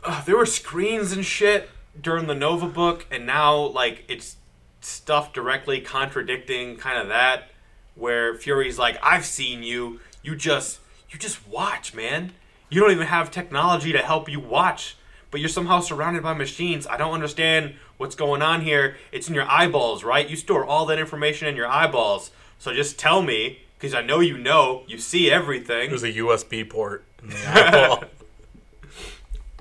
uh, 0.05 0.23
there 0.25 0.37
were 0.37 0.47
screens 0.47 1.13
and 1.13 1.25
shit 1.25 1.69
during 2.01 2.27
the 2.27 2.35
Nova 2.35 2.67
book, 2.67 3.07
and 3.11 3.27
now 3.27 3.57
like 3.57 4.05
it's 4.09 4.37
stuff 4.81 5.33
directly 5.33 5.81
contradicting 5.81 6.77
kind 6.77 6.99
of 6.99 7.09
that, 7.09 7.51
where 7.95 8.35
Fury's 8.35 8.79
like, 8.79 8.99
I've 9.03 9.25
seen 9.25 9.63
you, 9.63 10.01
you 10.23 10.37
just 10.37 10.81
you 11.11 11.19
just 11.19 11.47
watch, 11.49 11.95
man. 11.95 12.33
You 12.75 12.81
don't 12.81 12.91
even 12.91 13.07
have 13.07 13.31
technology 13.31 13.93
to 13.93 14.01
help 14.01 14.29
you 14.29 14.41
watch, 14.41 14.97
but 15.31 15.39
you're 15.39 15.49
somehow 15.49 15.79
surrounded 15.79 16.25
by 16.25 16.35
machines. 16.35 16.89
I 16.89 16.97
don't 16.97 17.13
understand 17.13 17.77
what's 17.99 18.17
going 18.17 18.43
on 18.43 18.63
here. 18.63 18.97
It's 19.13 19.29
in 19.29 19.35
your 19.35 19.49
eyeballs, 19.49 20.03
right? 20.03 20.29
You 20.29 20.35
store 20.35 20.65
all 20.65 20.85
that 20.87 20.99
information 20.99 21.47
in 21.47 21.55
your 21.55 21.69
eyeballs. 21.69 22.33
So 22.59 22.75
just 22.75 22.99
tell 22.99 23.23
me, 23.23 23.61
because 23.79 23.95
I 23.95 24.03
know 24.03 24.19
you 24.19 24.37
know, 24.37 24.83
you 24.89 24.99
see 24.99 25.31
everything. 25.31 25.91
There's 25.91 26.03
a 26.03 26.15
USB 26.15 26.69
port 26.69 27.05
in 27.23 27.29
the 27.29 27.37
eyeball. 27.47 28.05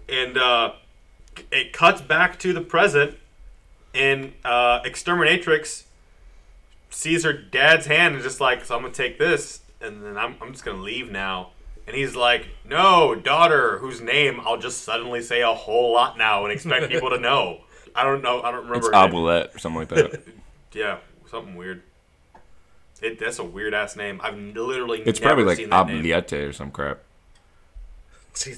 and 0.10 0.36
uh, 0.36 0.74
it 1.52 1.72
cuts 1.72 2.02
back 2.02 2.40
to 2.40 2.52
the 2.52 2.62
present, 2.62 3.16
and 3.94 4.34
uh, 4.44 4.82
Exterminatrix 4.82 5.84
sees 6.90 7.24
her 7.26 7.34
dad's 7.34 7.86
hand 7.86 8.16
and 8.16 8.24
just 8.24 8.42
like, 8.42 8.66
so 8.66 8.76
I'm 8.76 8.82
gonna 8.82 8.92
take 8.92 9.20
this, 9.20 9.60
and 9.80 10.04
then 10.04 10.18
I'm, 10.18 10.36
I'm 10.42 10.52
just 10.52 10.66
gonna 10.66 10.82
leave 10.82 11.12
now. 11.12 11.52
And 11.88 11.96
he's 11.96 12.16
like, 12.16 12.48
no, 12.66 13.14
daughter, 13.16 13.78
whose 13.80 14.02
name 14.02 14.40
I'll 14.42 14.58
just 14.58 14.84
suddenly 14.84 15.22
say 15.22 15.42
a 15.42 15.54
whole 15.54 15.94
lot 15.94 16.18
now 16.18 16.44
and 16.46 16.54
expect 16.54 16.90
people 16.90 17.10
to 17.10 17.20
know. 17.20 17.62
I 17.96 18.04
don't 18.04 18.22
know. 18.22 18.42
I 18.42 18.52
don't 18.52 18.66
remember. 18.66 18.78
It's 18.78 18.88
her. 18.88 18.94
Abulet 18.94 19.54
or 19.56 19.60
something 19.60 19.80
like 19.80 19.90
that. 19.90 20.24
Yeah, 20.74 20.98
something 21.26 21.56
weird. 21.56 21.84
It, 23.02 23.20
that's 23.20 23.38
a 23.40 23.44
weird 23.44 23.74
ass 23.74 23.96
name. 23.96 24.20
I've 24.24 24.38
literally 24.38 25.02
It's 25.06 25.20
never 25.20 25.36
probably 25.36 25.44
like 25.44 25.58
seen 25.58 25.70
that 25.70 25.86
name. 25.86 26.04
Abliete 26.04 26.50
or 26.50 26.54
some 26.54 26.72
crap. 26.72 27.00
she, 28.36 28.54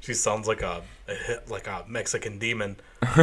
she 0.00 0.14
sounds 0.14 0.46
like 0.46 0.62
a, 0.62 0.82
a 1.08 1.14
like 1.50 1.66
a 1.66 1.84
Mexican 1.88 2.38
demon. 2.38 2.76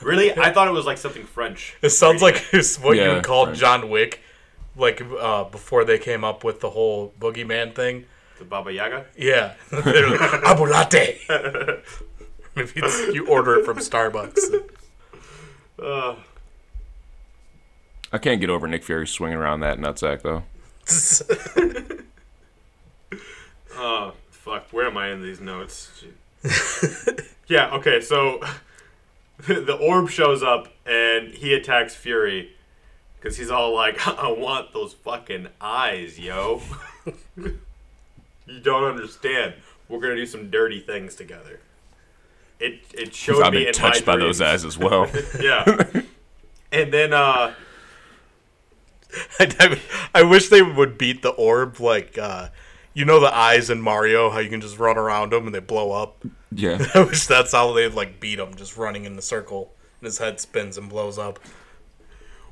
Really, 0.00 0.36
I 0.36 0.52
thought 0.52 0.68
it 0.68 0.72
was 0.72 0.86
like 0.86 0.98
something 0.98 1.24
French. 1.24 1.76
It 1.82 1.90
sounds 1.90 2.22
like 2.22 2.44
it's 2.52 2.78
what 2.78 2.98
you 2.98 3.08
Yeah, 3.08 3.08
would 3.08 3.22
call 3.22 3.46
French. 3.46 3.58
John 3.58 3.88
Wick, 3.88 4.20
like 4.76 5.00
uh, 5.00 5.44
before 5.44 5.84
they 5.84 5.98
came 5.98 6.24
up 6.24 6.44
with 6.44 6.60
the 6.60 6.70
whole 6.70 7.14
boogeyman 7.20 7.74
thing. 7.74 8.06
The 8.42 8.48
Baba 8.48 8.72
Yaga. 8.72 9.06
Yeah, 9.16 9.54
They're 9.70 10.10
like, 10.18 10.42
Abulate. 10.44 11.20
Maybe 12.54 12.72
it's, 12.76 13.14
you 13.14 13.26
order 13.28 13.54
it 13.60 13.64
from 13.64 13.78
Starbucks. 13.78 14.38
Uh, 15.82 16.16
I 18.12 18.18
can't 18.18 18.40
get 18.40 18.50
over 18.50 18.68
Nick 18.68 18.84
Fury 18.84 19.06
swinging 19.06 19.38
around 19.38 19.60
that 19.60 19.78
nutsack 19.78 20.20
though. 20.22 20.42
Oh, 23.74 24.12
fuck. 24.30 24.66
Where 24.70 24.86
am 24.86 24.98
I 24.98 25.08
in 25.12 25.22
these 25.22 25.40
notes? 25.40 26.04
yeah, 27.48 27.70
okay, 27.70 28.00
so 28.02 28.40
the 29.46 29.78
orb 29.80 30.10
shows 30.10 30.42
up 30.42 30.68
and 30.84 31.32
he 31.32 31.54
attacks 31.54 31.94
Fury 31.94 32.54
because 33.16 33.38
he's 33.38 33.50
all 33.50 33.74
like, 33.74 34.06
I 34.06 34.30
want 34.30 34.72
those 34.74 34.92
fucking 34.92 35.48
eyes, 35.60 36.18
yo. 36.18 36.60
You 38.52 38.60
don't 38.60 38.84
understand. 38.84 39.54
We're 39.88 40.00
going 40.00 40.14
to 40.14 40.22
do 40.22 40.26
some 40.26 40.50
dirty 40.50 40.80
things 40.80 41.14
together. 41.14 41.60
It, 42.60 42.80
it 42.94 43.14
showed 43.14 43.42
I've 43.42 43.52
me 43.52 43.60
been 43.60 43.68
in 43.68 43.74
touched 43.74 44.06
my 44.06 44.14
by 44.14 44.18
those 44.20 44.40
eyes 44.40 44.64
as 44.64 44.78
well. 44.78 45.10
Yeah. 45.40 45.64
and 46.70 46.92
then, 46.92 47.12
uh, 47.12 47.54
I, 49.38 49.54
I, 49.60 49.80
I 50.14 50.22
wish 50.22 50.48
they 50.48 50.62
would 50.62 50.96
beat 50.96 51.22
the 51.22 51.30
orb 51.30 51.80
like 51.80 52.16
uh, 52.18 52.48
you 52.94 53.04
know 53.04 53.20
the 53.20 53.34
eyes 53.34 53.68
in 53.70 53.80
Mario, 53.80 54.30
how 54.30 54.38
you 54.38 54.48
can 54.48 54.60
just 54.60 54.78
run 54.78 54.96
around 54.96 55.32
them 55.32 55.46
and 55.46 55.54
they 55.54 55.60
blow 55.60 55.92
up. 55.92 56.24
yeah. 56.50 56.84
I 56.94 57.04
wish 57.04 57.26
that's 57.26 57.52
how 57.52 57.72
they 57.72 57.88
like 57.88 58.20
beat 58.20 58.38
him, 58.38 58.54
just 58.54 58.76
running 58.76 59.04
in 59.04 59.16
the 59.16 59.22
circle, 59.22 59.72
and 60.00 60.06
his 60.06 60.18
head 60.18 60.40
spins 60.40 60.78
and 60.78 60.88
blows 60.88 61.18
up. 61.18 61.38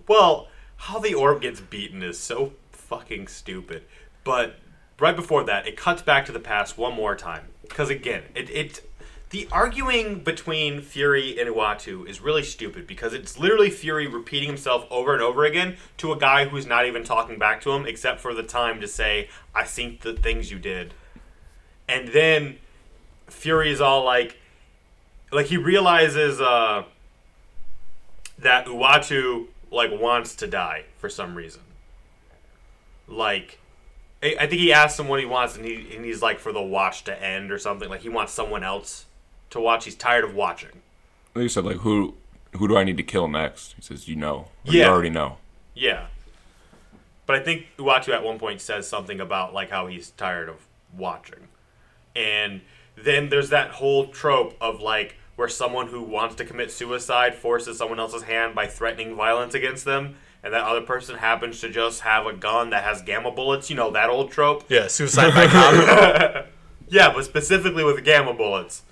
Well, 0.09 0.49
how 0.77 0.99
the 0.99 1.15
orb 1.15 1.43
gets 1.43 1.61
beaten 1.61 2.03
is 2.03 2.19
so 2.19 2.55
fucking 2.73 3.29
stupid. 3.29 3.85
But 4.25 4.57
right 5.01 5.17
before 5.17 5.45
that, 5.45 5.67
it 5.67 5.77
cuts 5.77 6.03
back 6.03 6.27
to 6.27 6.33
the 6.33 6.41
past 6.41 6.79
one 6.79 6.95
more 6.95 7.17
time. 7.17 7.47
Because 7.63 7.91
again, 7.91 8.23
it, 8.35 8.51
it 8.51 8.83
the 9.31 9.49
arguing 9.53 10.25
between 10.25 10.83
Fury 10.83 11.41
and 11.41 11.49
Uatu 11.49 12.07
is 12.09 12.21
really 12.21 12.43
stupid 12.43 12.89
because 12.89 13.15
it's 13.15 13.39
literally 13.39 13.71
Fury 13.71 14.09
repeating 14.09 14.49
himself 14.49 14.85
over 14.91 15.13
and 15.13 15.23
over 15.23 15.45
again 15.45 15.77
to 15.99 16.13
a 16.13 16.19
guy 16.19 16.47
who's 16.47 16.67
not 16.67 16.87
even 16.87 17.05
talking 17.05 17.39
back 17.39 17.61
to 17.61 17.71
him 17.71 17.87
except 17.87 18.19
for 18.19 18.35
the 18.35 18.43
time 18.43 18.81
to 18.81 18.89
say, 18.89 19.29
I 19.55 19.65
think 19.65 20.01
the 20.01 20.15
things 20.15 20.51
you 20.51 20.59
did. 20.59 20.95
And 21.89 22.09
then 22.09 22.57
Fury 23.29 23.71
is 23.71 23.81
all 23.81 24.05
like, 24.05 24.37
like 25.31 25.47
he 25.47 25.57
realizes 25.57 26.41
uh, 26.41 26.83
that 28.41 28.67
Uatu 28.67 29.47
like 29.71 29.93
wants 29.93 30.35
to 30.37 30.49
die 30.49 30.87
for 30.99 31.09
some 31.09 31.37
reason. 31.37 31.63
Like, 33.07 33.60
I 34.23 34.47
think 34.47 34.61
he 34.61 34.73
asks 34.73 34.99
him 34.99 35.09
what 35.09 35.19
he 35.19 35.27
wants, 35.27 35.57
and 35.57 35.65
he 35.65 35.95
and 35.97 36.05
he's 36.05 36.21
like 36.21 36.39
for 36.39 36.53
the 36.53 36.61
watch 36.61 37.05
to 37.05 37.23
end 37.23 37.51
or 37.51 37.59
something. 37.59 37.89
Like 37.89 38.03
he 38.03 38.11
wants 38.11 38.33
someone 38.33 38.63
else 38.63 39.07
to 39.51 39.61
watch. 39.61 39.87
He's 39.87 39.95
tired 39.95 40.25
of 40.25 40.35
watching. 40.35 40.83
Like 41.35 41.45
you 41.45 41.49
said, 41.49 41.65
like 41.65 41.79
who 41.79 42.15
who 42.57 42.69
do 42.69 42.77
I 42.77 42.85
need 42.85 42.99
to 42.99 43.03
kill 43.03 43.29
next? 43.29 43.75
He 43.77 43.83
says, 43.83 44.09
you 44.09 44.17
know. 44.17 44.49
Yeah. 44.65 44.85
You 44.85 44.91
already 44.91 45.11
know. 45.11 45.39
Yeah. 45.75 46.07
But 47.25 47.37
I 47.37 47.43
think 47.43 47.67
Uatu 47.79 48.13
at 48.13 48.23
one 48.23 48.39
point 48.39 48.61
says 48.61 48.89
something 48.89 49.21
about 49.21 49.55
like 49.55 49.71
how 49.71 49.87
he's 49.87 50.11
tired 50.11 50.49
of 50.49 50.67
watching. 50.95 51.49
And 52.15 52.61
then 52.97 53.29
there's 53.29 53.51
that 53.51 53.71
whole 53.71 54.09
trope 54.09 54.55
of 54.61 54.81
like 54.81 55.17
where 55.37 55.49
someone 55.49 55.87
who 55.87 56.03
wants 56.03 56.35
to 56.35 56.45
commit 56.45 56.71
suicide 56.71 57.35
forces 57.35 57.79
someone 57.79 58.01
else's 58.01 58.25
hand 58.25 58.55
by 58.55 58.67
threatening 58.67 59.15
violence 59.15 59.55
against 59.55 59.87
them 59.87 60.17
and 60.43 60.53
that 60.55 60.63
other 60.63 60.81
person 60.81 61.17
happens 61.17 61.61
to 61.61 61.69
just 61.69 62.01
have 62.03 62.27
a 62.27 62.33
gun 62.33 62.71
that 62.71 62.85
has 62.85 63.03
gamma 63.03 63.31
bullets, 63.31 63.69
you 63.71 63.77
know, 63.77 63.91
that 63.91 64.09
old 64.11 64.31
trope. 64.31 64.65
Yeah, 64.69 64.87
suicide 64.89 65.35
by 65.35 65.47
cop. 65.47 66.47
Yeah, 66.93 67.13
but 67.15 67.25
specifically 67.25 67.85
with 67.85 68.05
gamma 68.05 68.35
bullets 68.35 68.83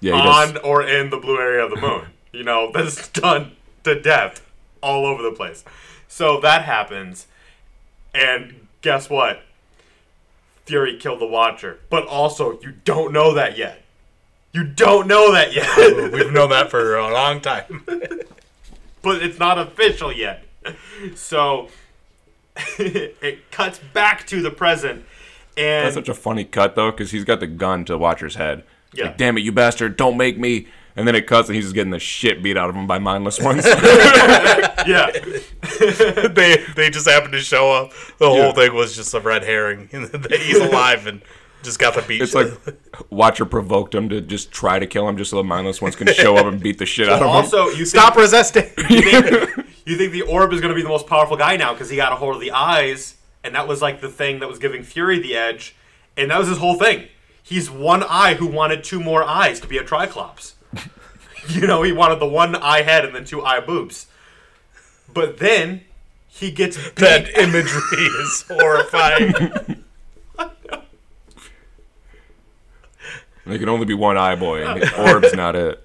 Yeah, 0.00 0.16
he 0.16 0.22
does. 0.22 0.50
on 0.50 0.56
or 0.64 0.82
in 0.82 1.10
the 1.10 1.18
blue 1.18 1.38
area 1.38 1.62
of 1.64 1.70
the 1.70 1.80
moon. 1.80 2.06
You 2.32 2.44
know, 2.44 2.72
that's 2.72 3.08
done 3.10 3.56
to 3.84 4.00
death 4.00 4.40
all 4.82 5.04
over 5.04 5.22
the 5.22 5.32
place. 5.32 5.64
So 6.08 6.40
that 6.40 6.62
happens, 6.64 7.26
and 8.14 8.68
guess 8.80 9.10
what? 9.10 9.42
Fury 10.64 10.96
killed 10.96 11.20
the 11.20 11.26
Watcher. 11.26 11.80
But 11.90 12.06
also, 12.06 12.58
you 12.62 12.72
don't 12.86 13.12
know 13.12 13.34
that 13.34 13.58
yet. 13.58 13.82
You 14.52 14.64
don't 14.64 15.06
know 15.06 15.30
that 15.32 15.52
yet. 15.54 15.66
Oh, 15.76 16.08
we've 16.10 16.32
known 16.32 16.48
that 16.48 16.70
for 16.70 16.96
a 16.96 17.12
long 17.12 17.42
time. 17.42 17.84
but 19.02 19.22
it's 19.22 19.38
not 19.38 19.58
official 19.58 20.10
yet. 20.10 20.42
So 21.14 21.68
it 22.78 23.50
cuts 23.50 23.80
back 23.92 24.26
to 24.28 24.40
the 24.42 24.50
present, 24.50 25.04
and 25.56 25.86
That's 25.86 25.94
such 25.94 26.08
a 26.08 26.14
funny 26.14 26.44
cut 26.44 26.74
though, 26.76 26.90
because 26.90 27.10
he's 27.10 27.24
got 27.24 27.40
the 27.40 27.46
gun 27.46 27.84
to 27.86 27.96
Watcher's 27.98 28.34
head. 28.36 28.64
Yeah. 28.94 29.06
Like, 29.06 29.16
damn 29.18 29.38
it, 29.38 29.40
you 29.40 29.52
bastard! 29.52 29.96
Don't 29.96 30.16
make 30.16 30.38
me. 30.38 30.66
And 30.94 31.08
then 31.08 31.14
it 31.14 31.26
cuts, 31.26 31.48
and 31.48 31.56
he's 31.56 31.64
just 31.64 31.74
getting 31.74 31.90
the 31.90 31.98
shit 31.98 32.42
beat 32.42 32.58
out 32.58 32.68
of 32.68 32.76
him 32.76 32.86
by 32.86 32.98
mindless 32.98 33.40
ones. 33.40 33.64
yeah, 34.86 35.10
they 35.80 36.62
they 36.76 36.90
just 36.90 37.08
happened 37.08 37.32
to 37.32 37.40
show 37.40 37.72
up. 37.72 37.92
The 38.18 38.28
Yeah. 38.30 38.42
whole 38.42 38.52
thing 38.52 38.74
was 38.74 38.94
just 38.94 39.14
a 39.14 39.20
red 39.20 39.42
herring. 39.44 39.88
that 39.92 40.32
He's 40.40 40.58
alive 40.58 41.06
and 41.06 41.22
just 41.62 41.78
got 41.78 41.94
the 41.94 42.02
beat. 42.02 42.20
it's 42.20 42.34
like 42.34 42.48
Watcher 43.08 43.46
provoked 43.46 43.94
him 43.94 44.08
to 44.10 44.20
just 44.20 44.52
try 44.52 44.78
to 44.78 44.86
kill 44.86 45.08
him, 45.08 45.16
just 45.16 45.30
so 45.30 45.36
the 45.36 45.44
mindless 45.44 45.80
ones 45.80 45.96
can 45.96 46.08
show 46.12 46.36
up 46.36 46.44
and 46.44 46.60
beat 46.60 46.76
the 46.78 46.84
shit 46.86 47.08
out 47.08 47.14
of 47.14 47.20
him. 47.22 47.28
also 47.28 47.68
you 47.68 47.86
stop 47.86 48.12
think, 48.14 48.22
resisting. 48.22 48.64
you 48.90 49.02
think, 49.02 49.61
you 49.84 49.96
think 49.96 50.12
the 50.12 50.22
orb 50.22 50.52
is 50.52 50.60
going 50.60 50.70
to 50.70 50.74
be 50.74 50.82
the 50.82 50.88
most 50.88 51.06
powerful 51.06 51.36
guy 51.36 51.56
now 51.56 51.72
because 51.72 51.90
he 51.90 51.96
got 51.96 52.12
a 52.12 52.16
hold 52.16 52.34
of 52.34 52.40
the 52.40 52.52
eyes, 52.52 53.16
and 53.42 53.54
that 53.54 53.66
was 53.66 53.82
like 53.82 54.00
the 54.00 54.08
thing 54.08 54.40
that 54.40 54.48
was 54.48 54.58
giving 54.58 54.82
Fury 54.82 55.18
the 55.18 55.36
edge, 55.36 55.74
and 56.16 56.30
that 56.30 56.38
was 56.38 56.48
his 56.48 56.58
whole 56.58 56.78
thing. 56.78 57.08
He's 57.42 57.70
one 57.70 58.02
eye 58.04 58.34
who 58.34 58.46
wanted 58.46 58.84
two 58.84 59.00
more 59.00 59.22
eyes 59.24 59.60
to 59.60 59.66
be 59.66 59.78
a 59.78 59.84
Triclops. 59.84 60.54
you 61.48 61.66
know, 61.66 61.82
he 61.82 61.92
wanted 61.92 62.20
the 62.20 62.26
one 62.26 62.54
eye 62.54 62.82
head 62.82 63.04
and 63.04 63.14
then 63.14 63.24
two 63.24 63.42
eye 63.42 63.60
boobs. 63.60 64.06
But 65.12 65.38
then 65.38 65.82
he 66.28 66.50
gets 66.50 66.76
beat. 66.76 66.96
that 66.96 67.28
imagery 67.38 68.04
is 68.22 68.44
horrifying. 68.48 69.78
There 73.44 73.58
can 73.58 73.68
only 73.68 73.86
be 73.86 73.94
one 73.94 74.16
eye 74.16 74.36
boy, 74.36 74.64
and 74.64 74.80
the 74.80 75.12
orb's 75.12 75.34
not 75.34 75.56
it. 75.56 75.82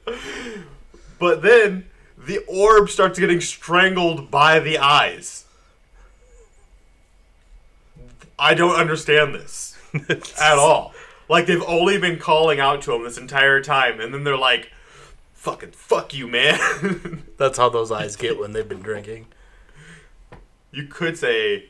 But 1.19 1.41
then 1.41 1.87
the 2.27 2.39
orb 2.47 2.89
starts 2.89 3.17
getting 3.17 3.39
strangled 3.41 4.29
by 4.29 4.59
the 4.59 4.77
eyes. 4.77 5.45
I 8.37 8.53
don't 8.53 8.75
understand 8.75 9.33
this 9.33 9.77
at 10.39 10.57
all. 10.59 10.93
Like 11.29 11.47
they've 11.47 11.63
only 11.63 11.97
been 11.97 12.19
calling 12.19 12.59
out 12.59 12.81
to 12.83 12.93
him 12.93 13.03
this 13.03 13.17
entire 13.17 13.61
time, 13.61 13.99
and 13.99 14.13
then 14.13 14.23
they're 14.23 14.37
like, 14.37 14.71
"Fucking 15.33 15.71
fuck 15.71 16.13
you, 16.13 16.27
man." 16.27 17.23
That's 17.37 17.57
how 17.57 17.69
those 17.69 17.91
eyes 17.91 18.15
get 18.15 18.37
when 18.37 18.51
they've 18.51 18.67
been 18.67 18.81
drinking. 18.81 19.27
you 20.71 20.83
could 20.83 21.17
say 21.17 21.69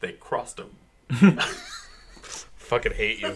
they 0.00 0.12
crossed 0.12 0.58
him. 0.58 0.76
Fucking 2.56 2.92
hate 2.92 3.20
you. 3.20 3.34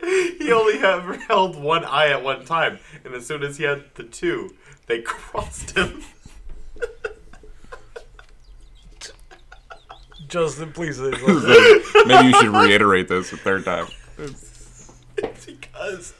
He 0.00 0.50
only 0.52 0.78
ever 0.78 1.14
held 1.28 1.56
one 1.56 1.84
eye 1.84 2.08
at 2.08 2.22
one 2.22 2.44
time, 2.44 2.78
and 3.04 3.14
as 3.14 3.26
soon 3.26 3.42
as 3.42 3.58
he 3.58 3.64
had 3.64 3.84
the 3.94 4.04
two, 4.04 4.54
they 4.86 5.02
crossed 5.02 5.76
him. 5.76 6.02
Justin, 10.28 10.72
please. 10.72 11.00
Maybe 11.00 12.28
you 12.28 12.40
should 12.40 12.54
reiterate 12.54 13.08
this 13.08 13.32
a 13.32 13.36
third 13.36 13.64
time. 13.64 13.88
It's 14.16 15.46
because 15.46 16.14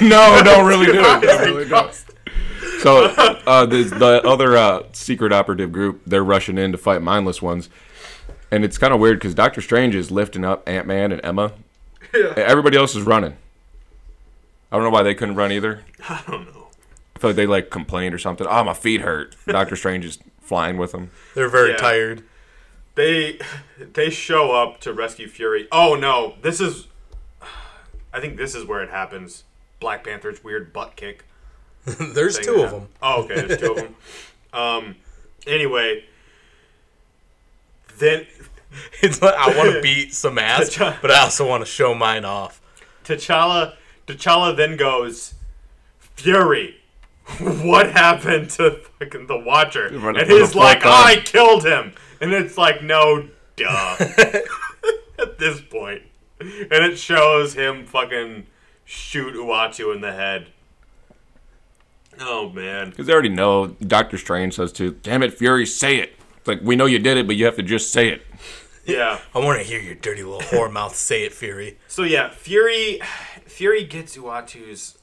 no, 0.00 0.40
don't 0.42 0.66
really 0.66 0.86
do 0.86 1.00
it. 1.00 1.22
Don't 1.22 1.40
really 1.44 1.68
do 1.68 1.76
it. 1.76 2.04
So 2.80 3.04
uh, 3.04 3.66
the, 3.66 3.82
the 3.84 4.22
other 4.24 4.56
uh, 4.56 4.84
secret 4.92 5.32
operative 5.32 5.70
group, 5.70 6.00
they're 6.06 6.24
rushing 6.24 6.56
in 6.56 6.72
to 6.72 6.78
fight 6.78 7.02
mindless 7.02 7.42
ones, 7.42 7.68
and 8.50 8.64
it's 8.64 8.78
kind 8.78 8.94
of 8.94 9.00
weird 9.00 9.18
because 9.18 9.34
Doctor 9.34 9.60
Strange 9.60 9.94
is 9.94 10.10
lifting 10.10 10.44
up 10.44 10.66
Ant 10.66 10.86
Man 10.86 11.12
and 11.12 11.20
Emma. 11.22 11.52
Everybody 12.14 12.76
else 12.76 12.94
is 12.96 13.02
running. 13.04 13.36
I 14.72 14.76
don't 14.76 14.84
know 14.84 14.90
why 14.90 15.02
they 15.02 15.14
couldn't 15.14 15.34
run 15.36 15.52
either. 15.52 15.82
I 16.08 16.22
don't 16.28 16.46
know. 16.54 16.68
I 17.16 17.18
feel 17.18 17.30
like 17.30 17.36
they 17.36 17.46
like 17.46 17.70
complained 17.70 18.14
or 18.14 18.18
something. 18.18 18.46
Oh, 18.48 18.64
my 18.64 18.74
feet 18.74 19.00
hurt. 19.02 19.36
Doctor 19.46 19.76
Strange 19.76 20.04
is 20.04 20.18
flying 20.40 20.76
with 20.78 20.92
them. 20.92 21.10
They're 21.34 21.48
very 21.48 21.70
Yeah. 21.70 21.76
tired. 21.76 22.22
They 22.96 23.38
they 23.78 24.10
show 24.10 24.52
up 24.52 24.80
to 24.80 24.92
rescue 24.92 25.28
Fury. 25.28 25.68
Oh 25.72 25.94
no, 25.94 26.34
this 26.42 26.60
is 26.60 26.86
I 28.12 28.20
think 28.20 28.36
this 28.36 28.54
is 28.54 28.64
where 28.64 28.82
it 28.82 28.90
happens. 28.90 29.44
Black 29.78 30.04
Panther's 30.04 30.42
weird 30.44 30.72
butt 30.72 30.96
kick. 30.96 31.24
There's 31.84 32.38
two 32.38 32.62
of 32.62 32.70
them. 32.72 32.88
Oh, 33.00 33.22
okay, 33.24 33.34
there's 33.46 33.58
two 33.60 33.70
of 33.72 33.76
them. 33.76 33.96
Um 34.52 34.96
anyway, 35.46 36.04
then 37.98 38.26
It's 39.02 39.20
like 39.20 39.34
I 39.34 39.56
want 39.56 39.72
to 39.72 39.80
beat 39.82 40.14
some 40.14 40.38
ass, 40.38 40.76
but 40.78 41.10
I 41.10 41.20
also 41.22 41.46
want 41.48 41.62
to 41.64 41.70
show 41.70 41.94
mine 41.94 42.24
off. 42.24 42.60
T'Challa 43.04 43.74
T'Challa 44.06 44.56
then 44.56 44.76
goes, 44.76 45.34
Fury, 46.16 46.76
what 47.62 47.90
happened 47.92 48.50
to 48.50 48.80
fucking 48.98 49.26
the 49.26 49.38
Watcher? 49.38 49.88
Run- 49.92 50.16
And 50.18 50.28
he's 50.30 50.54
like, 50.54 50.82
fuck 50.82 50.86
on. 50.92 51.06
I 51.06 51.16
killed 51.16 51.64
him. 51.64 51.92
And 52.20 52.32
it's 52.32 52.58
like, 52.58 52.82
no, 52.82 53.28
duh. 53.56 53.96
At 55.18 55.38
this 55.38 55.60
point. 55.60 56.02
And 56.40 56.72
it 56.84 56.98
shows 56.98 57.54
him 57.54 57.86
fucking 57.86 58.46
shoot 58.84 59.34
Uatu 59.34 59.94
in 59.94 60.00
the 60.00 60.12
head. 60.12 60.48
Oh, 62.20 62.50
man. 62.50 62.90
Because 62.90 63.06
they 63.06 63.12
already 63.12 63.28
know. 63.30 63.68
Doctor 63.80 64.18
Strange 64.18 64.54
says 64.54 64.72
to, 64.72 64.90
damn 64.92 65.22
it, 65.22 65.32
Fury, 65.34 65.64
say 65.66 65.96
it. 65.96 66.14
It's 66.38 66.48
like, 66.48 66.60
we 66.62 66.76
know 66.76 66.86
you 66.86 66.98
did 66.98 67.16
it, 67.16 67.26
but 67.26 67.36
you 67.36 67.44
have 67.44 67.56
to 67.56 67.62
just 67.62 67.92
say 67.92 68.08
it. 68.08 68.22
Yeah. 68.90 69.20
I 69.34 69.38
want 69.38 69.58
to 69.58 69.64
hear 69.64 69.80
your 69.80 69.94
dirty 69.94 70.22
little 70.22 70.40
whore 70.40 70.70
mouth 70.72 70.94
say 70.94 71.24
it, 71.24 71.32
Fury. 71.32 71.78
So 71.88 72.02
yeah, 72.02 72.30
Fury, 72.30 73.00
Fury 73.46 73.84
gets 73.84 74.16
Uatu's 74.16 74.98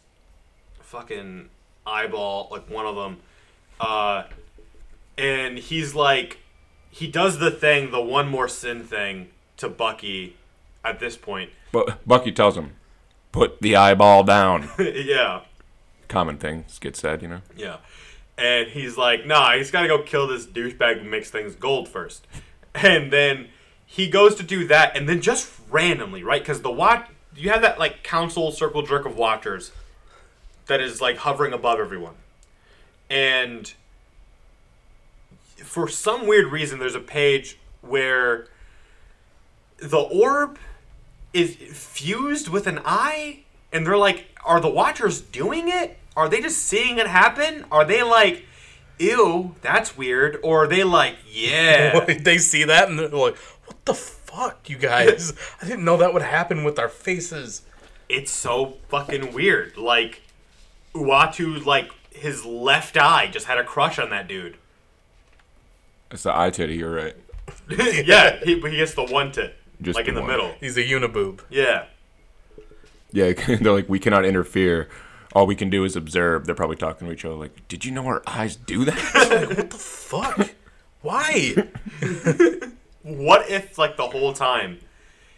fucking 0.79 1.49
eyeball, 1.85 2.47
like 2.51 2.69
one 2.69 2.85
of 2.85 2.95
them, 2.95 3.17
uh, 3.79 4.23
and 5.17 5.57
he's 5.57 5.93
like, 5.95 6.39
he 6.89 7.07
does 7.07 7.39
the 7.39 7.51
thing, 7.51 7.91
the 7.91 8.01
one 8.01 8.27
more 8.29 8.47
sin 8.47 8.83
thing 8.83 9.29
to 9.57 9.69
Bucky. 9.69 10.35
At 10.85 11.01
this 11.01 11.17
point, 11.17 11.49
But 11.73 12.07
Bucky 12.07 12.31
tells 12.31 12.55
him, 12.55 12.75
put 13.33 13.61
the 13.61 13.75
eyeball 13.75 14.23
down. 14.23 14.69
yeah, 14.79 15.41
Common 16.07 16.37
things 16.37 16.79
get 16.79 16.95
said, 16.95 17.21
you 17.21 17.27
know? 17.27 17.41
yeah, 17.57 17.77
and 18.37 18.69
he's 18.69 18.95
like, 18.95 19.25
nah, 19.25 19.51
he's 19.57 19.69
got 19.69 19.81
to 19.81 19.89
go 19.89 20.01
kill 20.01 20.27
this 20.27 20.45
douchebag 20.45 21.01
who 21.01 21.09
makes 21.09 21.29
things 21.29 21.55
gold 21.55 21.89
first, 21.89 22.25
and 22.73 23.11
then 23.11 23.49
he 23.87 24.07
goes 24.07 24.35
to 24.35 24.43
do 24.43 24.67
that, 24.67 24.95
and 24.95 25.09
then 25.09 25.21
just 25.21 25.51
randomly, 25.69 26.23
right? 26.23 26.41
Because 26.41 26.61
the 26.61 26.71
watch, 26.71 27.09
you 27.35 27.49
have 27.49 27.61
that 27.61 27.79
like 27.79 28.03
council 28.03 28.51
circle 28.51 28.83
jerk 28.83 29.05
of 29.05 29.17
watchers 29.17 29.71
that 30.67 30.79
is 30.79 31.01
like 31.01 31.17
hovering 31.17 31.53
above 31.53 31.79
everyone, 31.79 32.13
and 33.09 33.73
for 35.63 35.87
some 35.87 36.27
weird 36.27 36.51
reason, 36.51 36.77
there's 36.79 36.95
a 36.95 36.99
page 36.99 37.57
where 37.81 38.47
the 39.77 39.97
orb 39.97 40.59
is 41.33 41.55
fused 41.55 42.47
with 42.47 42.67
an 42.67 42.79
eye, 42.85 43.39
and 43.71 43.85
they're 43.85 43.97
like, 43.97 44.27
are 44.45 44.59
the 44.59 44.69
Watchers 44.69 45.21
doing 45.21 45.67
it? 45.67 45.97
Are 46.15 46.29
they 46.29 46.41
just 46.41 46.59
seeing 46.59 46.97
it 46.97 47.07
happen? 47.07 47.65
Are 47.71 47.85
they 47.85 48.01
like, 48.01 48.45
ew, 48.97 49.55
that's 49.61 49.97
weird? 49.97 50.39
Or 50.41 50.63
are 50.63 50.67
they 50.67 50.83
like, 50.83 51.15
yeah, 51.29 51.99
they 52.21 52.37
see 52.37 52.63
that 52.63 52.89
and 52.89 52.97
they're 52.97 53.09
like, 53.09 53.35
"What 53.35 53.37
the 53.87 53.93
fuck, 53.95 54.69
you 54.69 54.77
guys? 54.77 55.33
I 55.61 55.65
didn't 55.65 55.83
know 55.83 55.97
that 55.97 56.13
would 56.13 56.21
happen 56.21 56.63
with 56.63 56.77
our 56.79 56.89
faces." 56.89 57.63
it's 58.09 58.31
so 58.31 58.77
fucking 58.87 59.33
weird. 59.33 59.75
Like, 59.75 60.21
Uatu, 60.95 61.65
like 61.65 61.91
his 62.09 62.45
left 62.45 62.95
eye 62.97 63.27
just 63.27 63.47
had 63.47 63.57
a 63.57 63.65
crush 63.65 63.99
on 63.99 64.09
that 64.11 64.29
dude. 64.29 64.55
It's 66.11 66.23
the 66.23 66.33
eye 66.37 66.49
titty. 66.51 66.75
You're 66.75 66.93
right. 66.95 67.15
yeah, 67.69 68.37
he, 68.43 68.61
he 68.61 68.77
gets 68.77 68.93
the 68.93 69.03
one 69.03 69.33
tit, 69.33 69.57
Just 69.81 69.97
like 69.97 70.07
in 70.07 70.15
the 70.15 70.21
one. 70.21 70.29
middle. 70.29 70.53
He's 70.61 70.77
a 70.77 70.83
uniboob. 70.83 71.41
Yeah. 71.49 71.85
Yeah, 73.11 73.33
they're 73.47 73.73
like, 73.73 73.89
we 73.89 73.99
cannot 73.99 74.23
interfere. 74.23 74.87
All 75.33 75.45
we 75.45 75.55
can 75.55 75.69
do 75.69 75.83
is 75.83 75.97
observe. 75.97 76.45
They're 76.45 76.55
probably 76.55 76.77
talking 76.77 77.07
to 77.07 77.13
each 77.13 77.25
other 77.25 77.35
like, 77.35 77.67
did 77.67 77.83
you 77.83 77.91
know 77.91 78.05
our 78.05 78.23
eyes 78.25 78.55
do 78.55 78.85
that? 78.85 79.47
like, 79.49 79.57
What 79.57 79.69
the 79.69 79.77
fuck? 79.77 80.49
Why? 81.01 81.55
What 83.07 83.49
if, 83.49 83.77
like, 83.77 83.95
the 83.97 84.07
whole 84.07 84.33
time, 84.33 84.79